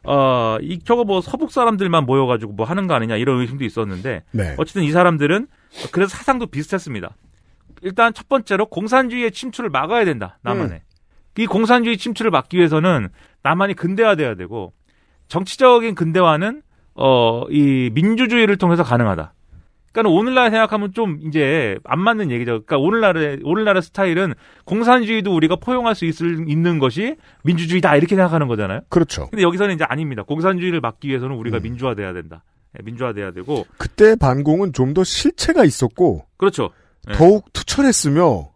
어, 0.05 0.57
이 0.63 0.79
저거 0.85 1.05
뭐 1.05 1.21
서북 1.21 1.51
사람들만 1.53 2.07
모여가지고 2.07 2.53
뭐 2.53 2.65
하는 2.65 2.87
거 2.87 2.95
아니냐 2.95 3.17
이런 3.17 3.41
의심도 3.41 3.65
있었는데 3.65 4.23
네. 4.33 4.55
어쨌든 4.57 4.83
이 4.85 4.91
사람들은 4.93 5.49
그래서 5.93 6.17
사상도 6.17 6.47
비슷했습니다. 6.47 7.15
일단 7.83 8.15
첫 8.15 8.29
번째로 8.29 8.67
공산주의의 8.67 9.33
침투를 9.33 9.71
막아야 9.71 10.05
된다 10.05 10.39
남한에. 10.43 10.83
이 11.39 11.47
공산주의 11.47 11.99
침투를 11.99 12.31
막기 12.31 12.57
위해서는 12.57 13.09
남한이 13.43 13.75
근대화돼야 13.75 14.35
되고 14.37 14.73
정치적인 15.29 15.95
근대화는 15.95 16.63
어 16.95 17.45
이 17.51 17.91
민주주의를 17.93 18.57
통해서 18.57 18.83
가능하다. 18.83 19.35
그러니까 19.93 20.19
오늘날 20.19 20.51
생각하면 20.51 20.93
좀 20.93 21.19
이제 21.23 21.79
안 21.85 22.01
맞는 22.01 22.31
얘기죠. 22.31 22.65
그러니까 22.65 22.79
오늘날의 22.79 23.41
오늘날의 23.45 23.83
스타일은 23.83 24.35
공산주의도 24.65 25.35
우리가 25.35 25.57
포용할 25.57 25.95
수 25.95 26.05
있을 26.07 26.49
있는 26.49 26.79
것이 26.79 27.17
민주주의다 27.45 27.97
이렇게 27.97 28.15
생각하는 28.17 28.47
거잖아요. 28.49 28.81
그렇죠. 28.89 29.29
근데 29.31 29.43
여기서는 29.43 29.75
이제 29.75 29.85
아닙니다. 29.85 30.23
공산주의를 30.23 30.81
막기 30.81 31.09
위해서는 31.09 31.37
우리가 31.37 31.61
민주화돼야 31.61 32.13
된다. 32.15 32.43
예, 32.79 32.83
민주화돼야 32.85 33.33
되고 33.33 33.67
그때 33.79 34.17
반공은 34.17 34.73
좀 34.73 34.95
더 34.95 35.05
실체가 35.05 35.65
있었고 35.65 36.25
그렇죠. 36.37 36.71
예. 37.09 37.13
더욱 37.15 37.53
투철했으며 37.53 38.51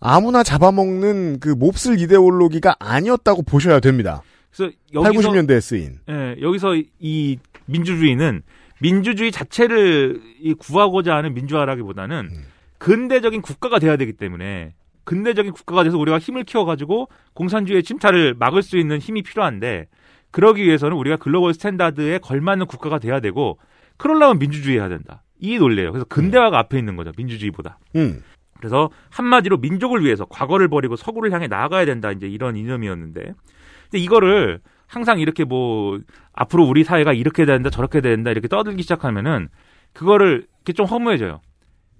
아무나 0.00 0.42
잡아먹는 0.42 1.38
그 1.40 1.50
몹쓸 1.50 1.98
이데올로기가 2.00 2.76
아니었다고 2.78 3.42
보셔야 3.42 3.80
됩니다. 3.80 4.22
그래서 4.50 4.72
8, 4.94 5.04
여기서 5.14 5.30
90년대에 5.30 5.60
쓰인. 5.60 5.98
예, 6.10 6.36
여기서 6.42 6.74
이 6.98 7.38
민주주의는 7.66 8.42
민주주의 8.80 9.30
자체를 9.30 10.20
이 10.40 10.54
구하고자 10.54 11.14
하는 11.14 11.32
민주화라기보다는 11.34 12.30
근대적인 12.78 13.40
국가가 13.42 13.78
돼야 13.78 13.96
되기 13.96 14.12
때문에 14.12 14.74
근대적인 15.04 15.52
국가가 15.52 15.84
돼서 15.84 15.96
우리가 15.98 16.18
힘을 16.18 16.44
키워가지고 16.44 17.08
공산주의의 17.34 17.82
침탈을 17.84 18.34
막을 18.38 18.62
수 18.62 18.76
있는 18.76 18.98
힘이 18.98 19.22
필요한데 19.22 19.86
그러기 20.32 20.64
위해서는 20.64 20.96
우리가 20.96 21.16
global 21.16 21.54
standard에 21.54 22.18
걸맞는 22.18 22.66
국가가 22.66 22.98
돼야 22.98 23.20
되고 23.20 23.58
그러려면 23.96 24.38
민주주의 24.38 24.78
해야 24.78 24.88
된다. 24.88 25.22
이 25.38 25.58
논리예요. 25.58 25.92
그래서 25.92 26.04
근대화가 26.06 26.58
앞에 26.58 26.78
있는 26.78 26.96
거죠. 26.96 27.12
민주주의보다. 27.16 27.78
음. 27.96 28.22
그래서 28.58 28.90
한마디로 29.10 29.58
민족을 29.58 30.04
위해서 30.04 30.24
과거를 30.24 30.68
버리고 30.68 30.96
서구를 30.96 31.32
향해 31.32 31.48
나아가야 31.48 31.84
된다. 31.84 32.10
이제 32.10 32.26
이런 32.26 32.56
이념이었는데. 32.56 33.22
근데 33.22 33.98
이거를 33.98 34.60
항상 34.86 35.18
이렇게 35.18 35.44
뭐 35.44 36.00
앞으로 36.32 36.64
우리 36.64 36.84
사회가 36.84 37.12
이렇게 37.12 37.44
된다 37.44 37.70
저렇게 37.70 38.00
된다 38.00 38.30
이렇게 38.30 38.48
떠들기 38.48 38.82
시작하면은 38.82 39.48
그거를 39.92 40.46
이렇게 40.58 40.72
좀 40.72 40.86
허무해져요. 40.86 41.40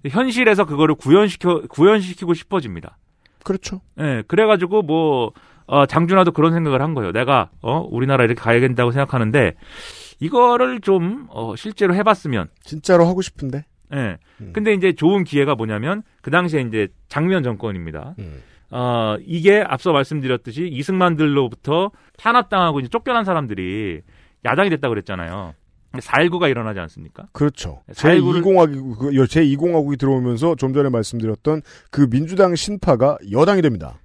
현실에서 0.09 0.65
그거를 0.65 0.95
구현시켜 0.95 1.63
구현시키고 1.69 2.33
싶어집니다. 2.33 2.97
그렇죠. 3.43 3.81
예, 3.99 4.23
그래가지고 4.27 4.81
뭐 4.83 5.33
어, 5.65 5.85
장준하도 5.85 6.31
그런 6.31 6.53
생각을 6.53 6.81
한 6.81 6.93
거예요. 6.93 7.11
내가 7.11 7.49
어 7.61 7.79
우리나라 7.89 8.23
이렇게 8.25 8.39
가야 8.41 8.59
된다고 8.59 8.91
생각하는데 8.91 9.53
이거를 10.19 10.81
좀 10.81 11.27
어, 11.29 11.55
실제로 11.55 11.95
해봤으면 11.95 12.47
진짜로 12.63 13.05
하고 13.05 13.21
싶은데. 13.21 13.65
예. 13.93 14.17
근데 14.53 14.73
이제 14.73 14.93
좋은 14.93 15.23
기회가 15.23 15.55
뭐냐면 15.55 16.01
그 16.21 16.31
당시에 16.31 16.61
이제 16.61 16.87
장면 17.09 17.43
정권입니다. 17.43 18.15
음. 18.19 18.41
어, 18.71 19.17
이게 19.25 19.63
앞서 19.65 19.91
말씀드렸듯이 19.91 20.67
이승만들로부터 20.71 21.91
탄압당하고 22.17 22.79
이제 22.79 22.89
쫓겨난 22.89 23.23
사람들이 23.23 24.01
야당이 24.45 24.69
됐다 24.71 24.89
그랬잖아요. 24.89 25.53
4.19가 25.93 26.49
일어나지 26.49 26.79
않습니까? 26.79 27.27
그렇죠. 27.33 27.83
사일구를- 27.91 28.41
제2공화국, 28.41 28.97
그 28.97 29.09
제2공화국이 29.11 29.99
들어오면서 29.99 30.55
좀 30.55 30.73
전에 30.73 30.89
말씀드렸던 30.89 31.61
그 31.91 32.09
민주당 32.09 32.55
신파가 32.55 33.19
여당이 33.31 33.61
됩니다. 33.61 33.99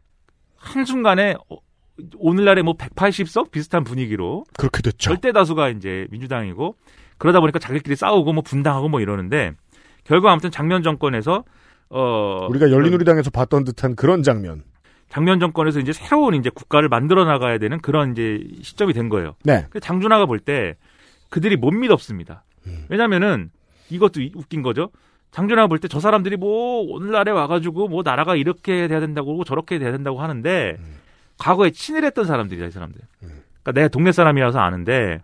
한순간에 0.58 1.34
어, 1.50 1.56
오늘날의 2.18 2.62
뭐 2.64 2.74
180석 2.74 3.50
비슷한 3.50 3.84
분위기로 3.84 4.44
그렇게 4.56 4.82
됐죠. 4.82 4.96
절대 4.98 5.32
다수가 5.32 5.70
이제 5.70 6.06
민주당이고 6.10 6.76
그러다 7.18 7.40
보니까 7.40 7.58
자기들끼리 7.58 7.96
싸우고 7.96 8.32
뭐 8.32 8.42
분당하고 8.42 8.88
뭐 8.88 9.00
이러는데 9.00 9.52
결국 10.04 10.28
아무튼 10.28 10.50
장면 10.50 10.82
정권에서 10.82 11.44
어 11.90 12.46
우리가 12.50 12.70
열린우리당에서 12.70 13.30
봤던 13.30 13.64
듯한 13.64 13.96
그런 13.96 14.22
장면. 14.22 14.62
장면 15.08 15.40
정권에서 15.40 15.80
이제 15.80 15.92
새로운 15.92 16.34
이제 16.34 16.50
국가를 16.50 16.88
만들어 16.90 17.24
나가야 17.24 17.58
되는 17.58 17.80
그런 17.80 18.12
이제 18.12 18.46
시점이 18.62 18.92
된 18.92 19.08
거예요. 19.08 19.34
네. 19.42 19.66
그 19.70 19.80
장준하가 19.80 20.26
볼 20.26 20.38
때 20.40 20.76
그들이 21.30 21.56
못 21.56 21.70
믿었습니다. 21.70 22.44
왜냐면은 22.90 23.50
이것도 23.90 24.20
이- 24.20 24.32
웃긴 24.34 24.62
거죠. 24.62 24.90
장준하가 25.30 25.66
볼 25.68 25.78
때 25.78 25.88
저 25.88 26.00
사람들이 26.00 26.36
뭐 26.36 26.82
오늘날에 26.92 27.30
와가지고 27.30 27.88
뭐 27.88 28.02
나라가 28.02 28.34
이렇게 28.36 28.88
돼야 28.88 29.00
된다고 29.00 29.44
저렇게 29.44 29.78
돼야 29.78 29.92
된다고 29.92 30.20
하는데 30.20 30.76
과거에 31.38 31.70
친일했던 31.70 32.24
사람들이야 32.24 32.66
이 32.66 32.70
사람들. 32.70 33.00
그러니까 33.20 33.72
내가 33.72 33.88
동네 33.88 34.12
사람이라서 34.12 34.58
아는데 34.58 35.20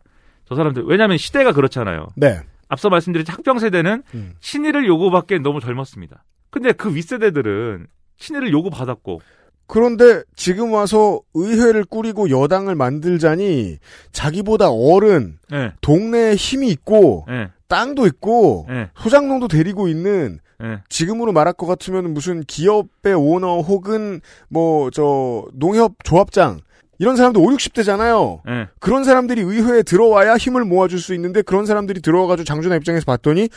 저 0.47 0.55
사람들 0.55 0.85
왜냐하면 0.87 1.17
시대가 1.19 1.53
그렇잖아요. 1.53 2.09
네. 2.17 2.41
앞서 2.69 2.89
말씀드린 2.89 3.27
학병 3.29 3.59
세대는 3.59 4.03
음. 4.15 4.35
친일을 4.41 4.87
요구받기엔 4.87 5.43
너무 5.43 5.61
젊었습니다. 5.61 6.23
근데 6.51 6.73
그 6.73 6.95
윗세대들은 6.95 7.87
친일을 8.19 8.53
요구받았고 8.53 9.21
그런데 9.67 10.23
지금 10.37 10.73
와서 10.73 11.21
의회를 11.35 11.85
꾸리고 11.85 12.29
여당을 12.29 12.75
만들자니 12.75 13.79
자기보다 14.13 14.69
어른, 14.71 15.39
네. 15.51 15.73
동네에 15.81 16.35
힘이 16.35 16.69
있고 16.69 17.25
네. 17.29 17.49
땅도 17.69 18.07
있고 18.07 18.67
네. 18.69 18.91
소장농도 18.97 19.49
데리고 19.49 19.89
있는 19.89 20.39
네. 20.61 20.81
지금으로 20.89 21.33
말할 21.33 21.53
것 21.55 21.67
같으면 21.67 22.13
무슨 22.15 22.43
기업의 22.45 23.15
오너 23.15 23.61
혹은 23.61 24.21
뭐 24.49 24.91
저 24.91 25.45
농협 25.55 26.05
조합장 26.05 26.61
이런 26.99 27.17
사람도 27.17 27.41
5, 27.41 27.49
60대잖아요. 27.49 28.41
네. 28.47 28.69
그런 28.79 29.03
사람들이 29.03 29.41
의회에 29.41 29.83
들어와야 29.83 30.37
힘을 30.37 30.65
모아줄 30.65 31.01
수 31.01 31.13
있는데 31.15 31.43
그런 31.43 31.67
사람들이 31.67 32.01
들어와가지고 32.01 32.45
장준하 32.45 32.77
입장에서 32.77 33.05
봤더니 33.05 33.49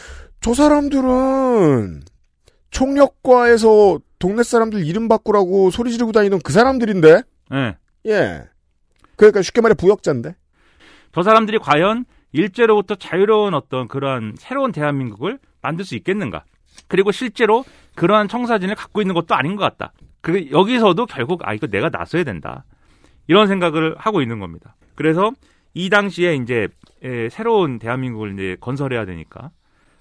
저 0.41 0.53
사람들은 0.55 2.01
총력과에서 2.71 3.99
동네 4.19 4.43
사람들 4.43 4.85
이름 4.85 5.07
바꾸라고 5.07 5.69
소리 5.69 5.91
지르고 5.91 6.11
다니던 6.11 6.39
그 6.43 6.51
사람들인데 6.51 7.21
네. 7.51 7.77
예 8.07 8.43
그러니까 9.15 9.41
쉽게 9.41 9.61
말해 9.61 9.75
부역자인데 9.75 10.35
저 11.13 11.23
사람들이 11.23 11.59
과연 11.59 12.05
일제로부터 12.31 12.95
자유로운 12.95 13.53
어떤 13.53 13.87
그러한 13.87 14.33
새로운 14.37 14.71
대한민국을 14.71 15.39
만들 15.61 15.85
수 15.85 15.95
있겠는가? 15.95 16.43
그리고 16.87 17.11
실제로 17.11 17.63
그러한 17.95 18.27
청사진을 18.27 18.75
갖고 18.75 19.01
있는 19.01 19.15
것도 19.15 19.35
아닌 19.35 19.55
것 19.55 19.63
같다. 19.63 19.93
그 20.21 20.51
여기서도 20.51 21.05
결국 21.05 21.47
아 21.47 21.53
이거 21.53 21.67
내가 21.67 21.89
나서야 21.89 22.23
된다. 22.23 22.65
이런 23.27 23.47
생각을 23.47 23.95
하고 23.97 24.21
있는 24.21 24.39
겁니다. 24.39 24.75
그래서 24.95 25.31
이 25.73 25.89
당시에 25.89 26.35
이제 26.35 26.67
에, 27.03 27.29
새로운 27.29 27.79
대한민국을 27.79 28.33
이제 28.33 28.57
건설해야 28.59 29.05
되니까 29.05 29.51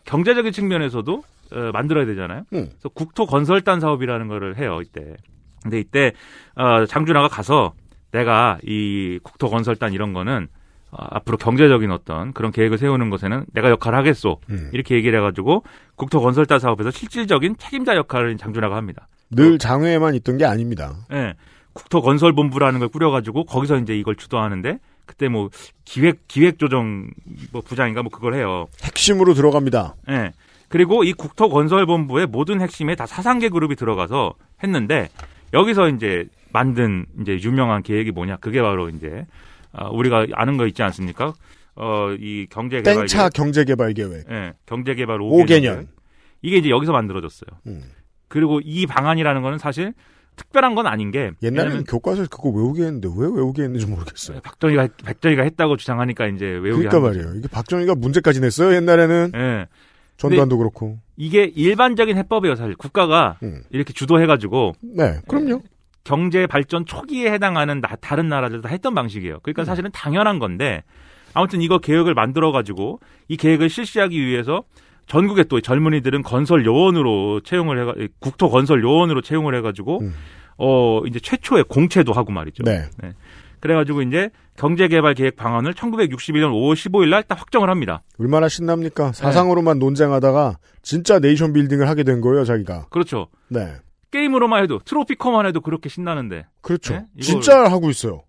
경제적인 0.04 0.52
측면에서도 0.52 1.22
어, 1.52 1.70
만들어야 1.72 2.06
되잖아요. 2.06 2.44
음. 2.54 2.66
그래서 2.68 2.88
국토 2.90 3.26
건설단 3.26 3.80
사업이라는 3.80 4.28
거를 4.28 4.56
해요 4.58 4.80
이때. 4.82 5.16
근데 5.62 5.78
이때 5.80 6.12
어, 6.54 6.86
장준하가 6.86 7.28
가서 7.28 7.74
내가 8.12 8.58
이 8.62 9.18
국토 9.22 9.50
건설단 9.50 9.92
이런 9.92 10.12
거는 10.12 10.44
어, 10.44 10.55
앞으로 10.90 11.36
경제적인 11.36 11.90
어떤 11.90 12.32
그런 12.32 12.52
계획을 12.52 12.78
세우는 12.78 13.10
것에는 13.10 13.46
내가 13.52 13.70
역할을 13.70 13.98
하겠소. 13.98 14.40
음. 14.50 14.70
이렇게 14.72 14.94
얘기를 14.94 15.18
해가지고 15.18 15.64
국토 15.96 16.20
건설단 16.20 16.58
사업에서 16.58 16.90
실질적인 16.90 17.56
책임자 17.58 17.96
역할을 17.96 18.36
장준하가 18.36 18.76
합니다. 18.76 19.08
늘 19.30 19.58
장외에만 19.58 20.14
있던 20.14 20.38
게 20.38 20.44
아닙니다. 20.44 20.94
예. 21.12 21.34
국토건설본부라는 21.72 22.80
걸 22.80 22.88
꾸려가지고 22.88 23.44
거기서 23.44 23.78
이제 23.78 23.96
이걸 23.96 24.16
주도하는데 24.16 24.78
그때 25.04 25.28
뭐 25.28 25.50
기획 25.84 26.26
기획조정 26.26 27.10
뭐 27.52 27.60
부장인가 27.60 28.02
뭐 28.02 28.10
그걸 28.10 28.34
해요. 28.34 28.66
핵심으로 28.82 29.34
들어갑니다. 29.34 29.94
예. 30.10 30.32
그리고 30.68 31.04
이 31.04 31.12
국토건설본부의 31.12 32.26
모든 32.26 32.60
핵심에 32.60 32.94
다 32.96 33.06
사상계 33.06 33.50
그룹이 33.50 33.76
들어가서 33.76 34.34
했는데 34.62 35.08
여기서 35.52 35.90
이제 35.90 36.24
만든 36.52 37.06
이제 37.20 37.38
유명한 37.42 37.82
계획이 37.82 38.10
뭐냐? 38.10 38.38
그게 38.38 38.62
바로 38.62 38.88
이제 38.88 39.08
아, 39.08 39.55
우리가 39.92 40.26
아는 40.32 40.56
거 40.56 40.66
있지 40.66 40.82
않습니까? 40.82 41.34
어, 41.74 42.10
이 42.18 42.46
경제개발 42.50 43.06
땡차 43.06 43.28
경제개발 43.30 43.92
계획. 43.94 44.24
예, 44.30 44.54
경제개발 44.66 45.18
5개년. 45.18 45.46
5개년. 45.46 45.86
이게 46.42 46.56
이제 46.56 46.70
여기서 46.70 46.92
만들어졌어요. 46.92 47.48
음. 47.66 47.82
그리고 48.28 48.60
이 48.64 48.86
방안이라는 48.86 49.42
거는 49.42 49.58
사실 49.58 49.92
특별한 50.36 50.74
건 50.74 50.86
아닌 50.86 51.10
게 51.10 51.30
옛날에는 51.42 51.84
교과서에서 51.84 52.28
그거 52.28 52.50
외우게 52.50 52.82
했는데 52.82 53.08
왜 53.16 53.26
외우게 53.26 53.62
했는지 53.62 53.86
모르겠어요. 53.86 54.40
박정희가 54.40 54.88
박정희가 55.04 55.42
했다고 55.42 55.76
주장하니까 55.76 56.26
이제 56.28 56.44
외우게 56.46 56.88
그러니까. 56.88 57.00
말이에요. 57.00 57.34
이게 57.36 57.48
박정희가 57.48 57.94
문제까지 57.94 58.40
냈어요 58.40 58.74
옛날에는. 58.74 59.32
예. 59.34 59.66
전두환도 60.18 60.56
그렇고. 60.58 60.98
이게 61.16 61.44
일반적인 61.44 62.16
해법이에요, 62.16 62.56
사실. 62.56 62.74
국가가 62.76 63.38
음. 63.42 63.62
이렇게 63.70 63.92
주도해가지고 63.92 64.72
네, 64.80 65.20
그럼요. 65.28 65.62
경제 66.06 66.46
발전 66.46 66.86
초기에 66.86 67.32
해당하는 67.32 67.80
나- 67.80 67.96
다른 68.00 68.28
나라들도 68.28 68.62
다 68.62 68.68
했던 68.68 68.94
방식이에요. 68.94 69.40
그러니까 69.42 69.62
음. 69.62 69.64
사실은 69.64 69.90
당연한 69.92 70.38
건데 70.38 70.84
아무튼 71.34 71.60
이거 71.60 71.78
계획을 71.78 72.14
만들어 72.14 72.52
가지고 72.52 73.00
이 73.28 73.36
계획을 73.36 73.68
실시하기 73.68 74.24
위해서 74.24 74.62
전국의 75.06 75.44
또 75.48 75.60
젊은이들은 75.60 76.22
건설 76.22 76.64
요원으로 76.64 77.40
채용을 77.40 77.80
해가 77.80 77.94
국토 78.20 78.48
건설 78.50 78.82
요원으로 78.82 79.20
채용을 79.20 79.54
해가지고 79.56 80.00
어 80.58 81.02
이제 81.06 81.18
최초의 81.20 81.64
공채도 81.64 82.12
하고 82.12 82.32
말이죠. 82.32 82.62
네. 82.64 82.84
그래가지고 83.60 84.02
이제 84.02 84.30
경제개발 84.56 85.14
계획 85.14 85.36
방안을 85.36 85.74
1961년 85.74 86.50
5월 86.52 86.74
15일 86.74 87.08
날 87.10 87.22
딱 87.24 87.38
확정을 87.40 87.68
합니다. 87.68 88.02
얼마나 88.18 88.48
신납니까? 88.48 89.12
사상으로만 89.12 89.78
논쟁하다가 89.78 90.58
진짜 90.82 91.18
네이션 91.18 91.52
빌딩을 91.52 91.88
하게 91.88 92.02
된 92.04 92.20
거예요, 92.20 92.44
자기가. 92.44 92.86
그렇죠. 92.90 93.26
네. 93.48 93.74
게임으로만 94.10 94.62
해도 94.62 94.78
트로피커만 94.78 95.46
해도 95.46 95.60
그렇게 95.60 95.88
신나는데. 95.88 96.46
그렇죠. 96.60 96.94
네? 96.94 97.06
진짜 97.20 97.64
하고 97.64 97.90
있어요. 97.90 98.22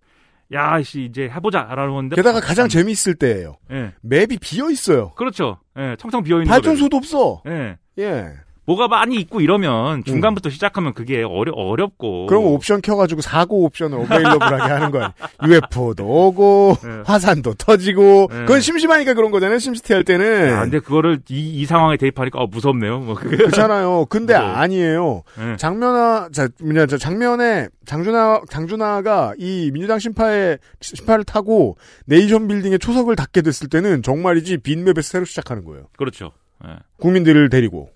야, 0.54 0.82
씨 0.82 1.04
이제 1.04 1.24
해보자라는 1.24 1.94
건데. 1.94 2.16
게다가 2.16 2.40
가장 2.40 2.70
재미있을 2.70 3.16
때예요. 3.16 3.58
예. 3.72 3.94
맵이 4.02 4.38
비어 4.40 4.70
있어요. 4.70 5.12
그렇죠. 5.16 5.60
예, 5.78 5.96
청청 6.00 6.24
비어 6.24 6.38
있는 6.38 6.48
발전소도 6.48 6.96
없어. 6.98 7.42
예. 7.48 7.78
예. 8.00 8.34
뭐가 8.68 8.90
많이 8.90 9.16
있고 9.16 9.40
이러면 9.40 10.04
중간부터 10.04 10.50
시작하면 10.50 10.94
그게 10.94 11.24
어려 11.24 11.54
어렵고. 11.54 12.26
그럼 12.28 12.44
옵션 12.48 12.82
켜가지고 12.82 13.22
사고 13.22 13.64
옵션을 13.64 13.98
어베일러블하게 14.02 14.74
하는 14.74 14.92
거야. 14.92 15.14
UFO도 15.42 16.06
오고 16.06 16.78
네. 16.84 16.90
화산도 17.06 17.54
터지고 17.54 18.28
네. 18.30 18.40
그건 18.42 18.60
심심하니까 18.60 19.14
그런 19.14 19.32
거잖아요. 19.32 19.58
심시티 19.58 19.94
할 19.94 20.04
때는 20.04 20.54
아, 20.54 20.62
근데 20.64 20.80
그거를 20.80 21.20
이, 21.30 21.62
이 21.62 21.66
상황에 21.66 21.96
대입하니까 21.96 22.40
어, 22.40 22.48
무섭네요. 22.48 23.00
뭐 23.00 23.16
그게. 23.16 23.38
그렇잖아요. 23.38 24.06
근데 24.10 24.34
무서워. 24.34 24.52
아니에요. 24.56 25.24
네. 25.38 25.56
장면아, 25.56 26.28
자, 26.34 26.50
뭐냐, 26.62 26.88
저 26.88 26.98
장면에 26.98 27.70
장준하, 27.86 28.42
장준하가 28.50 29.34
이 29.38 29.72
민주당 29.74 29.98
심파에, 29.98 30.58
심파를 30.82 31.24
타고 31.24 31.78
네이션 32.06 32.50
빌딩에 32.50 32.78
초석을 32.78 33.16
닫게 33.16 33.42
됐을 33.44 33.70
때는 33.70 34.04
정말이지 34.04 34.58
빈맵에서 34.58 35.02
새로 35.04 35.24
시작하는 35.24 35.64
거예요. 35.64 35.86
그렇죠. 35.98 36.32
예. 36.68 36.72
국민들을 36.98 37.50
데리고. 37.50 37.92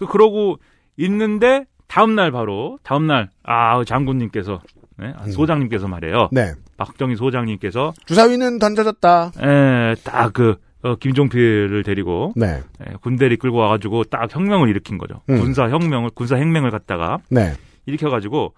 그 0.00 0.06
그러고 0.06 0.58
있는데 0.96 1.66
다음 1.86 2.14
날 2.14 2.32
바로 2.32 2.78
다음 2.82 3.06
날 3.06 3.28
아, 3.42 3.84
장군님께서 3.84 4.60
네? 4.98 5.12
아, 5.14 5.26
소장님께서 5.28 5.88
말해요. 5.88 6.30
네. 6.32 6.52
박정희 6.78 7.16
소장님께서 7.16 7.92
주사위는 8.06 8.58
던져졌다. 8.58 9.32
예, 9.42 9.94
딱그 10.02 10.56
어, 10.82 10.94
김종필을 10.96 11.82
데리고 11.82 12.32
네. 12.34 12.62
예, 12.80 12.94
군대를 13.02 13.34
이끌고 13.34 13.58
와가지고 13.58 14.04
딱 14.04 14.34
혁명을 14.34 14.70
일으킨 14.70 14.96
거죠. 14.96 15.20
음. 15.28 15.38
군사 15.40 15.68
혁명을 15.68 16.10
군사 16.14 16.38
혁명을 16.38 16.70
갖다가 16.70 17.18
네. 17.28 17.52
일으켜가지고 17.84 18.54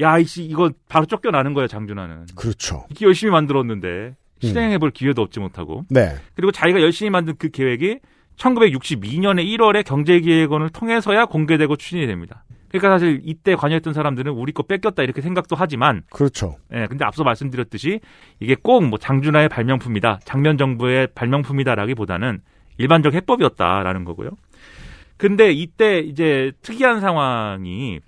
야 0.00 0.18
이씨 0.18 0.44
이거 0.44 0.70
바로 0.90 1.06
쫓겨나는 1.06 1.54
거야 1.54 1.66
장준하는. 1.66 2.26
그렇죠. 2.34 2.84
이게 2.90 3.06
열심히 3.06 3.30
만들었는데 3.32 4.14
실행해볼 4.42 4.90
기회도 4.90 5.22
얻지 5.22 5.40
못하고. 5.40 5.84
네. 5.88 6.16
그리고 6.34 6.52
자기가 6.52 6.82
열심히 6.82 7.08
만든 7.08 7.34
그 7.38 7.48
계획이 7.48 8.00
1962년에 8.36 9.44
1월에 9.46 9.84
경제기획원을 9.84 10.70
통해서야 10.70 11.26
공개되고 11.26 11.76
추진이 11.76 12.06
됩니다. 12.06 12.44
그러니까 12.68 12.90
사실 12.90 13.20
이때 13.24 13.54
관여했던 13.54 13.92
사람들은 13.92 14.32
우리 14.32 14.52
거 14.52 14.62
뺏겼다 14.62 15.02
이렇게 15.02 15.20
생각도 15.20 15.56
하지만 15.56 16.02
그렇죠. 16.10 16.56
예, 16.72 16.86
근데 16.86 17.04
앞서 17.04 17.22
말씀드렸듯이 17.22 18.00
이게 18.40 18.54
꼭 18.54 18.82
뭐 18.82 18.98
장준하의 18.98 19.48
발명품이다, 19.50 20.20
장면 20.24 20.56
정부의 20.56 21.08
발명품이다라기보다는 21.14 22.40
일반적 22.78 23.12
해법이었다라는 23.14 24.04
거고요. 24.04 24.30
근데 25.18 25.52
이때 25.52 26.00
이제 26.00 26.52
특이한 26.62 27.00
상황이 27.00 28.00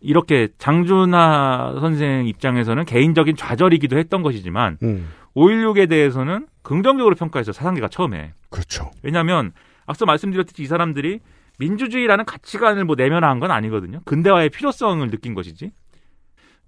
이렇게 0.00 0.48
장준하 0.56 1.76
선생 1.80 2.26
입장에서는 2.26 2.84
개인적인 2.84 3.36
좌절이기도 3.36 3.98
했던 3.98 4.22
것이지만 4.22 4.78
음. 4.82 5.08
5.16에 5.36 5.88
대해서는 5.88 6.46
긍정적으로 6.62 7.14
평가했어요. 7.14 7.52
사상계가 7.52 7.88
처음에. 7.88 8.32
그렇죠. 8.50 8.90
왜냐하면 9.02 9.52
앞서 9.86 10.06
말씀드렸듯이 10.06 10.62
이 10.62 10.66
사람들이 10.66 11.20
민주주의라는 11.58 12.24
가치관을 12.24 12.84
뭐 12.84 12.96
내면화한 12.96 13.38
건 13.40 13.50
아니거든요. 13.50 14.00
근대화의 14.04 14.50
필요성을 14.50 15.08
느낀 15.10 15.34
것이지. 15.34 15.70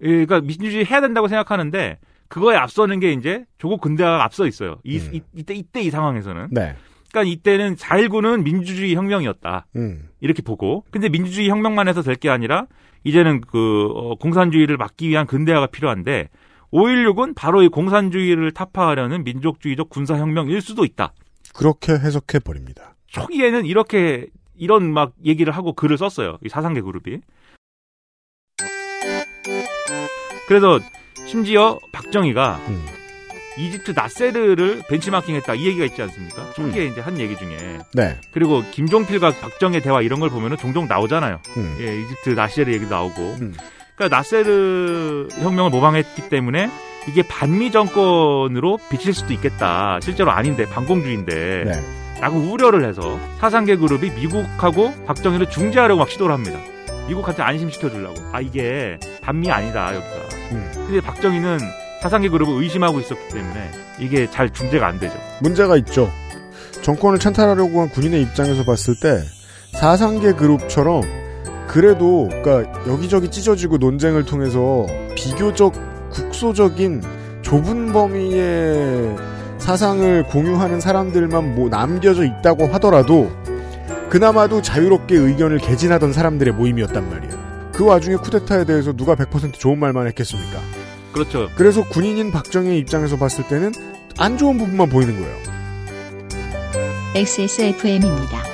예, 0.01 0.07
그러니까 0.07 0.41
민주주의 0.41 0.85
해야 0.85 1.01
된다고 1.01 1.27
생각하는데 1.27 1.97
그거에 2.27 2.55
앞서는 2.55 2.99
게 2.99 3.11
이제 3.13 3.45
조국 3.57 3.81
근대화가 3.81 4.23
앞서 4.23 4.47
있어요. 4.47 4.79
이, 4.83 4.97
이, 4.97 5.21
이때 5.35 5.53
이때 5.53 5.81
이 5.81 5.89
상황에서는. 5.89 6.47
네. 6.51 6.75
그러니까 7.11 7.31
이때는 7.31 7.75
4.19는 7.75 8.43
민주주의 8.43 8.95
혁명이었다. 8.95 9.67
음. 9.75 10.09
이렇게 10.19 10.41
보고. 10.41 10.83
근데 10.91 11.09
민주주의 11.09 11.47
혁명만 11.49 11.87
해서 11.87 12.01
될 12.01 12.15
게 12.15 12.29
아니라 12.29 12.65
이제는 13.03 13.41
그 13.41 13.89
어, 13.93 14.15
공산주의를 14.15 14.77
막기 14.77 15.09
위한 15.09 15.27
근대화가 15.27 15.67
필요한데 15.67 16.29
5.16은 16.73 17.35
바로 17.35 17.61
이 17.61 17.67
공산주의를 17.67 18.51
타파하려는 18.51 19.23
민족주의적 19.23 19.89
군사혁명일 19.89 20.59
수도 20.61 20.83
있다. 20.85 21.13
그렇게 21.53 21.93
해석해 21.93 22.39
버립니다. 22.39 22.95
초기에는 23.07 23.65
이렇게 23.65 24.27
이런 24.57 24.91
막 24.91 25.13
얘기를 25.23 25.55
하고 25.55 25.73
글을 25.73 25.97
썼어요. 25.99 26.39
이 26.43 26.49
사상계 26.49 26.81
그룹이. 26.81 27.19
그래서 30.47 30.79
심지어 31.27 31.79
박정희가 31.91 32.55
음. 32.67 32.85
이집트 33.57 33.91
나세르를 33.91 34.81
벤치마킹했다 34.89 35.53
이 35.53 35.67
얘기가 35.67 35.85
있지 35.85 36.01
않습니까? 36.01 36.53
초기에 36.53 36.85
이제 36.85 37.01
한 37.01 37.19
얘기 37.19 37.37
중에. 37.37 37.79
네. 37.93 38.19
그리고 38.31 38.63
김종필과 38.71 39.29
박정희 39.41 39.81
대화 39.81 40.01
이런 40.01 40.19
걸 40.19 40.31
보면은 40.31 40.57
종종 40.57 40.87
나오잖아요. 40.87 41.39
음. 41.57 41.77
예, 41.79 42.01
이집트 42.01 42.31
나세르 42.31 42.73
얘기도 42.73 42.89
나오고. 42.89 43.37
그러니까 43.95 44.17
나세르 44.17 45.27
혁명을 45.41 45.69
모방했기 45.71 46.29
때문에 46.29 46.69
이게 47.07 47.21
반미 47.27 47.71
정권으로 47.71 48.79
비칠 48.89 49.13
수도 49.13 49.33
있겠다. 49.33 49.99
실제로 50.01 50.31
아닌데 50.31 50.65
반공주의인데. 50.65 51.63
네. 51.65 52.03
라고 52.21 52.37
우려를 52.37 52.87
해서 52.87 53.19
사상계 53.39 53.75
그룹이 53.75 54.11
미국하고 54.11 54.93
박정희를 55.05 55.49
중재하려고 55.49 55.99
막 55.99 56.09
시도를 56.09 56.33
합니다. 56.33 56.57
미국한테 57.07 57.43
안심시켜 57.43 57.89
주려고. 57.89 58.15
아 58.31 58.39
이게 58.39 58.97
반미 59.21 59.51
아니다 59.51 59.93
여기가. 59.93 60.15
음. 60.51 60.71
근데 60.73 61.01
박정희는 61.01 61.59
사상계 62.01 62.29
그룹을 62.29 62.63
의심하고 62.63 62.99
있었기 63.01 63.27
때문에 63.33 63.71
이게 63.99 64.29
잘 64.29 64.49
중재가 64.49 64.87
안 64.87 64.99
되죠. 64.99 65.13
문제가 65.41 65.75
있죠. 65.77 66.09
정권을 66.81 67.19
찬탈하려고 67.19 67.81
한 67.81 67.89
군인의 67.89 68.21
입장에서 68.21 68.63
봤을 68.63 68.95
때 69.01 69.21
사상계 69.73 70.33
그룹처럼 70.33 71.01
그래도 71.67 72.29
그러니까 72.29 72.87
여기저기 72.87 73.29
찢어지고 73.29 73.77
논쟁을 73.77 74.25
통해서 74.25 74.85
비교적 75.15 75.73
국소적인 76.11 77.01
좁은 77.41 77.91
범위의 77.93 79.15
사상을 79.57 80.23
공유하는 80.27 80.79
사람들만 80.79 81.55
뭐 81.55 81.69
남겨져 81.69 82.25
있다고 82.25 82.67
하더라도 82.73 83.31
그나마도 84.09 84.61
자유롭게 84.61 85.15
의견을 85.15 85.57
개진하던 85.59 86.13
사람들의 86.13 86.53
모임이었단 86.53 87.09
말이에요. 87.09 87.71
그 87.73 87.85
와중에 87.85 88.17
쿠데타에 88.17 88.65
대해서 88.65 88.93
누가 88.93 89.15
100% 89.15 89.53
좋은 89.53 89.79
말만 89.79 90.05
했겠습니까? 90.07 90.59
그렇죠. 91.11 91.49
그래서 91.55 91.83
군인인 91.87 92.31
박정희 92.31 92.77
입장에서 92.79 93.17
봤을 93.17 93.47
때는 93.47 93.71
안 94.17 94.37
좋은 94.37 94.57
부분만 94.57 94.89
보이는 94.89 95.19
거예요. 95.19 95.35
XSFM입니다. 97.15 98.52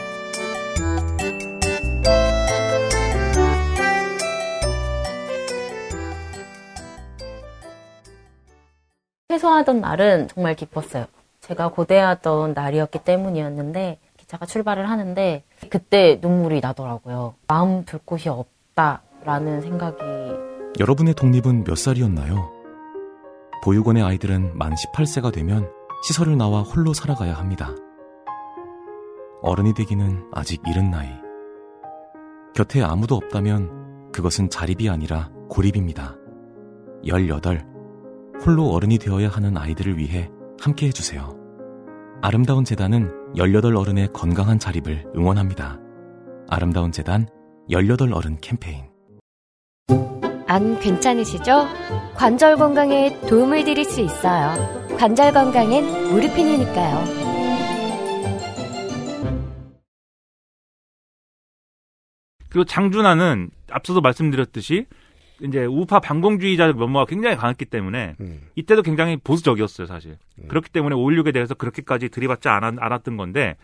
퇴소하던 9.30 9.80
날은 9.80 10.28
정말 10.28 10.56
기뻤어요. 10.56 11.06
제가 11.42 11.70
고대하던 11.70 12.54
날이었기 12.54 13.04
때문이었는데 13.04 14.00
기차가 14.18 14.48
출발을 14.48 14.90
하는데 14.90 15.44
그때 15.70 16.18
눈물이 16.20 16.62
나더라고요. 16.62 17.36
마음 17.48 17.86
둘 17.86 18.00
곳이 18.04 18.28
없다라는 18.28 19.62
생각이 19.62 20.00
여러분의 20.80 21.14
독립은 21.14 21.64
몇 21.64 21.78
살이었나요? 21.78 22.52
보육원의 23.64 24.02
아이들은 24.02 24.58
만 24.58 24.74
18세가 24.74 25.32
되면 25.32 25.70
시설을 26.08 26.36
나와 26.36 26.64
홀로 26.64 26.94
살아가야 26.94 27.36
합니다. 27.36 27.76
어른이 29.44 29.76
되기는 29.76 30.32
아직 30.32 30.60
이른 30.68 30.90
나이. 30.90 31.08
곁에 32.56 32.82
아무도 32.82 33.16
없다면 33.16 34.12
그것은 34.12 34.50
자립이 34.50 34.90
아니라 34.90 35.30
고립입니다. 35.50 36.16
18. 37.04 37.79
홀로 38.46 38.70
어른이 38.72 38.98
되어야 39.00 39.30
하는 39.30 39.58
아이들을 39.58 39.98
위해 39.98 40.30
함께 40.62 40.88
해주세요. 40.88 41.38
아름다운 42.22 42.64
재단은 42.64 43.12
18 43.36 43.76
어른의 43.76 44.10
건강한 44.14 44.60
자립을 44.60 45.06
응원합니다. 45.16 45.80
아름다운 46.50 46.92
재단 46.92 47.28
18 47.70 48.14
어른 48.14 48.38
캠페인. 48.42 48.86
안 50.48 50.80
괜찮으시죠? 50.80 51.68
관절 52.16 52.56
건강에 52.56 53.20
도움을 53.28 53.64
드릴 53.66 53.86
수 53.86 54.02
있어요. 54.02 54.56
관절 54.98 55.32
건강엔 55.32 56.12
무르핀이니까요. 56.12 57.20
그리고 62.50 62.66
장준하는 62.66 63.52
앞서도 63.70 64.02
말씀드렸듯이 64.02 64.88
이제 65.42 65.66
우파 65.66 66.00
반공주의자 66.00 66.74
면모가 66.74 67.06
굉장히 67.06 67.36
강했기 67.38 67.66
때문에 67.66 68.16
음. 68.20 68.42
이때도 68.56 68.82
굉장히 68.82 69.18
보수적이었어요, 69.18 69.88
사실. 69.88 70.18
그렇기 70.48 70.70
때문에 70.70 70.96
5.16에 70.96 71.34
대해서 71.34 71.54
그렇게까지 71.54 72.10
들이받지 72.10 72.50
않았, 72.50 72.76
않았던 72.80 73.18
건데 73.18 73.56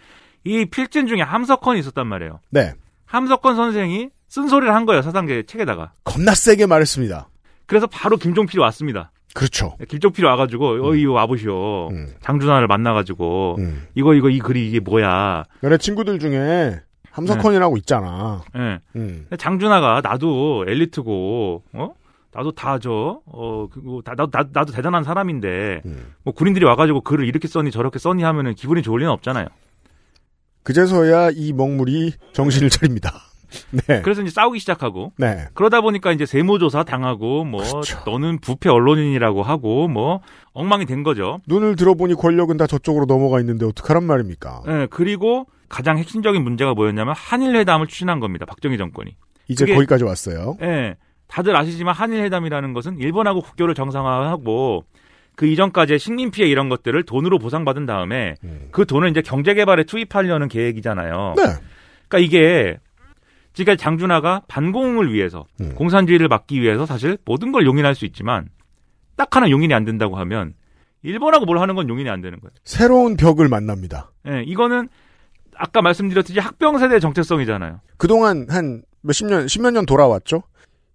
이 0.43 0.65
필진 0.65 1.07
중에 1.07 1.21
함석헌이 1.21 1.79
있었단 1.79 2.07
말이에요. 2.07 2.39
네. 2.49 2.73
함석헌 3.05 3.55
선생이 3.55 4.09
쓴소리를 4.27 4.73
한 4.73 4.85
거예요, 4.85 5.01
사상계 5.01 5.43
책에다가. 5.43 5.93
겁나 6.03 6.33
세게 6.33 6.65
말했습니다. 6.65 7.29
그래서 7.65 7.87
바로 7.87 8.17
김종필이 8.17 8.59
왔습니다. 8.61 9.11
그렇죠. 9.33 9.75
김종필이 9.89 10.25
와가지고 10.25 10.87
어이 10.87 11.05
와보시오. 11.05 11.89
장준하를 12.21 12.67
만나가지고 12.67 13.57
이거 13.93 14.13
이거 14.13 14.29
이 14.29 14.39
글이 14.39 14.67
이게 14.67 14.79
뭐야. 14.79 15.43
그래 15.59 15.77
친구들 15.77 16.19
중에 16.19 16.79
함석헌이라고 17.15 17.77
있잖아. 17.77 18.41
예. 18.57 18.79
음. 18.95 19.27
장준하가 19.37 20.01
나도 20.03 20.65
엘리트고 20.67 21.63
어 21.73 21.93
나도 22.33 22.51
다 22.51 22.77
저 22.79 23.21
어 23.25 23.67
그거 23.71 24.01
다 24.03 24.11
나도 24.17 24.29
나- 24.31 24.49
나도 24.51 24.73
대단한 24.73 25.03
사람인데 25.03 25.81
음. 25.85 26.13
뭐 26.23 26.33
군인들이 26.33 26.65
와가지고 26.65 27.01
글을 27.01 27.25
이렇게 27.27 27.47
써니 27.47 27.71
저렇게 27.71 27.99
써니 27.99 28.23
하면은 28.23 28.53
기분이 28.55 28.81
좋을 28.83 28.99
리는 28.99 29.11
없잖아요. 29.13 29.47
그제서야 30.63 31.29
이 31.31 31.53
먹물이 31.53 32.13
정신을 32.33 32.69
차립니다. 32.69 33.13
네. 33.87 34.01
그래서 34.03 34.21
이제 34.21 34.31
싸우기 34.31 34.59
시작하고 34.59 35.13
네. 35.17 35.45
그러다 35.53 35.81
보니까 35.81 36.11
이제 36.11 36.25
세무조사 36.25 36.83
당하고 36.83 37.43
뭐 37.43 37.61
너는 38.05 38.39
부패 38.39 38.69
언론인이라고 38.69 39.43
하고 39.43 39.87
뭐 39.87 40.21
엉망이 40.53 40.85
된 40.85 41.03
거죠. 41.03 41.39
눈을 41.47 41.75
들어보니 41.75 42.15
권력은 42.15 42.57
다 42.57 42.67
저쪽으로 42.67 43.05
넘어가 43.05 43.39
있는데 43.39 43.65
어떡하란 43.65 44.03
말입니까? 44.03 44.63
예, 44.67 44.87
그리고 44.89 45.47
가장 45.69 45.97
핵심적인 45.97 46.43
문제가 46.43 46.73
뭐였냐면 46.73 47.13
한일 47.17 47.55
회담을 47.55 47.87
추진한 47.87 48.19
겁니다. 48.19 48.45
박정희 48.45 48.77
정권이. 48.77 49.15
이제 49.47 49.65
그게- 49.65 49.75
거기까지 49.75 50.03
왔어요. 50.03 50.57
예. 50.61 50.95
다들 51.27 51.55
아시지만 51.55 51.93
한일 51.95 52.21
회담이라는 52.23 52.73
것은 52.73 52.99
일본하고 52.99 53.41
국교를 53.41 53.73
정상화하고 53.73 54.85
그 55.35 55.47
이전까지의 55.47 55.99
식민 55.99 56.31
피해 56.31 56.47
이런 56.47 56.69
것들을 56.69 57.03
돈으로 57.03 57.39
보상받은 57.39 57.85
다음에 57.85 58.35
그 58.71 58.85
돈을 58.85 59.09
이제 59.09 59.21
경제 59.21 59.53
개발에 59.53 59.83
투입하려는 59.83 60.47
계획이잖아요. 60.47 61.33
네. 61.35 61.43
그러니까 62.07 62.19
이게 62.19 62.77
지금까지 63.55 63.81
장준하가 63.81 64.43
반공을 64.47 65.11
위해서 65.13 65.45
공산주의를 65.75 66.27
막기 66.27 66.61
위해서 66.61 66.85
사실 66.85 67.17
모든 67.25 67.51
걸 67.51 67.65
용인할 67.65 67.95
수 67.95 68.05
있지만 68.05 68.49
딱 69.15 69.35
하나 69.35 69.49
용인이 69.49 69.73
안 69.73 69.85
된다고 69.85 70.17
하면 70.17 70.53
일본하고 71.03 71.45
뭘 71.45 71.59
하는 71.59 71.75
건 71.75 71.87
용인이 71.89 72.09
안 72.09 72.21
되는 72.21 72.39
거예요. 72.39 72.51
새로운 72.63 73.15
벽을 73.15 73.47
만납니다. 73.47 74.11
예, 74.27 74.43
이거는 74.45 74.89
아까 75.55 75.81
말씀드렸듯이 75.81 76.39
학병 76.39 76.79
세대 76.79 76.99
정체성이잖아요. 76.99 77.79
그동안 77.97 78.45
한 78.49 78.81
몇십 79.01 79.27
년, 79.27 79.47
십몇 79.47 79.73
년 79.73 79.85
돌아왔죠? 79.85 80.43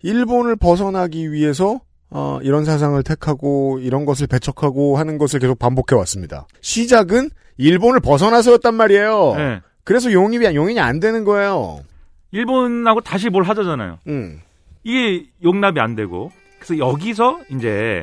일본을 0.02 0.56
벗어나기 0.56 1.32
위해서, 1.32 1.80
어, 2.10 2.40
이런 2.42 2.64
사상을 2.64 3.00
택하고, 3.04 3.78
이런 3.80 4.04
것을 4.04 4.26
배척하고 4.26 4.98
하는 4.98 5.16
것을 5.16 5.38
계속 5.38 5.58
반복해 5.58 5.94
왔습니다. 5.94 6.46
시작은 6.60 7.30
일본을 7.56 8.00
벗어나서였단 8.00 8.74
말이에요. 8.74 9.34
예. 9.38 9.60
그래서 9.84 10.12
용인이, 10.12 10.54
용인이 10.54 10.80
안 10.80 11.00
되는 11.00 11.24
거예요. 11.24 11.80
일본하고 12.32 13.00
다시 13.00 13.28
뭘 13.28 13.44
하자잖아요. 13.44 13.98
음. 14.08 14.40
이게 14.84 15.26
용납이 15.42 15.80
안 15.80 15.94
되고 15.94 16.30
그래서 16.58 16.78
여기서 16.78 17.40
이제 17.50 18.02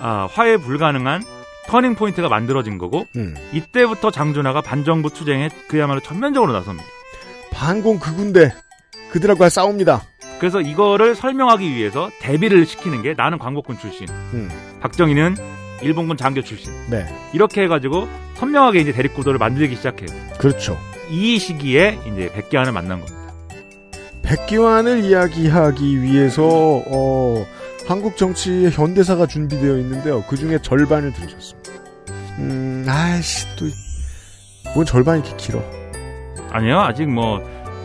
아, 0.00 0.28
화해 0.30 0.56
불가능한 0.56 1.22
turning 1.66 1.94
point가 1.94 2.28
만들어진 2.28 2.78
거고 2.78 3.06
음. 3.16 3.34
이때부터 3.52 4.10
장준하가 4.10 4.62
반정부 4.62 5.10
투쟁에 5.10 5.50
그야말로 5.68 6.00
전면적으로 6.00 6.52
나섭니다. 6.52 6.86
반공 7.52 7.98
극군대. 7.98 8.52
그들하고 9.10 9.48
싸웁니다. 9.48 10.02
그래서 10.38 10.60
이거를 10.60 11.14
설명하기 11.14 11.74
위해서 11.74 12.10
대비를 12.20 12.64
시키는 12.64 13.02
게 13.02 13.14
나는 13.14 13.38
광복군 13.38 13.78
출신, 13.78 14.06
음. 14.08 14.48
박정희는 14.80 15.34
일본군 15.82 16.16
장교 16.16 16.42
출신. 16.42 16.72
네. 16.88 17.06
이렇게 17.32 17.62
해가지고 17.62 18.08
선명하게 18.34 18.80
이제 18.80 18.92
대립구도를 18.92 19.38
만들기 19.38 19.74
시작해요. 19.76 20.08
그렇죠. 20.38 20.78
이 21.10 21.38
시기에 21.38 21.98
이제 22.06 22.30
백기환을 22.32 22.72
만난 22.72 23.00
겁니다. 23.00 23.17
백기환을 24.22 25.04
이야기하기 25.04 26.02
위해서 26.02 26.42
어, 26.46 27.44
한국 27.86 28.16
정치의 28.16 28.70
현대사가 28.70 29.26
준비되어 29.26 29.78
있는데요. 29.78 30.22
그 30.28 30.36
중에 30.36 30.58
절반을 30.60 31.12
들으셨습니다. 31.12 31.70
음, 32.38 32.84
아이씨 32.88 33.46
또 33.56 33.66
뭔 34.74 34.84
절반 34.84 35.18
이렇게 35.18 35.34
길어. 35.36 35.62
아니요, 36.50 36.78
아직 36.80 37.06
뭐 37.06 37.40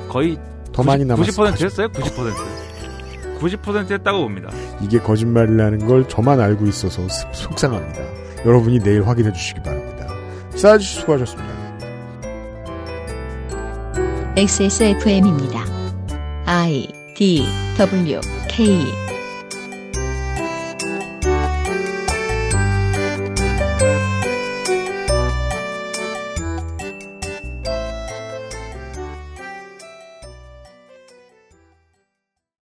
거의 0.10 0.38
더 0.72 0.84
많이 0.84 1.06
남았어. 1.06 1.32
90% 1.32 1.64
했어요? 1.64 1.88
90%. 1.88 2.34
90% 3.40 3.92
했다고 3.92 4.20
봅니다. 4.20 4.50
이게 4.82 5.00
거짓말이라는 5.00 5.88
걸 5.88 6.08
저만 6.08 6.40
알고 6.40 6.66
있어서 6.68 7.08
속상합니다. 7.34 8.02
여러분이 8.46 8.80
내일 8.80 9.08
확인해 9.08 9.32
주시기 9.32 9.62
바랍니다. 9.62 10.08
싸아주시 10.56 11.00
수고하셨습니다. 11.02 11.54
XSFM입니다. 14.36 15.64
I 16.46 16.88
D 17.16 17.48
W 17.78 18.22
K 18.50 19.03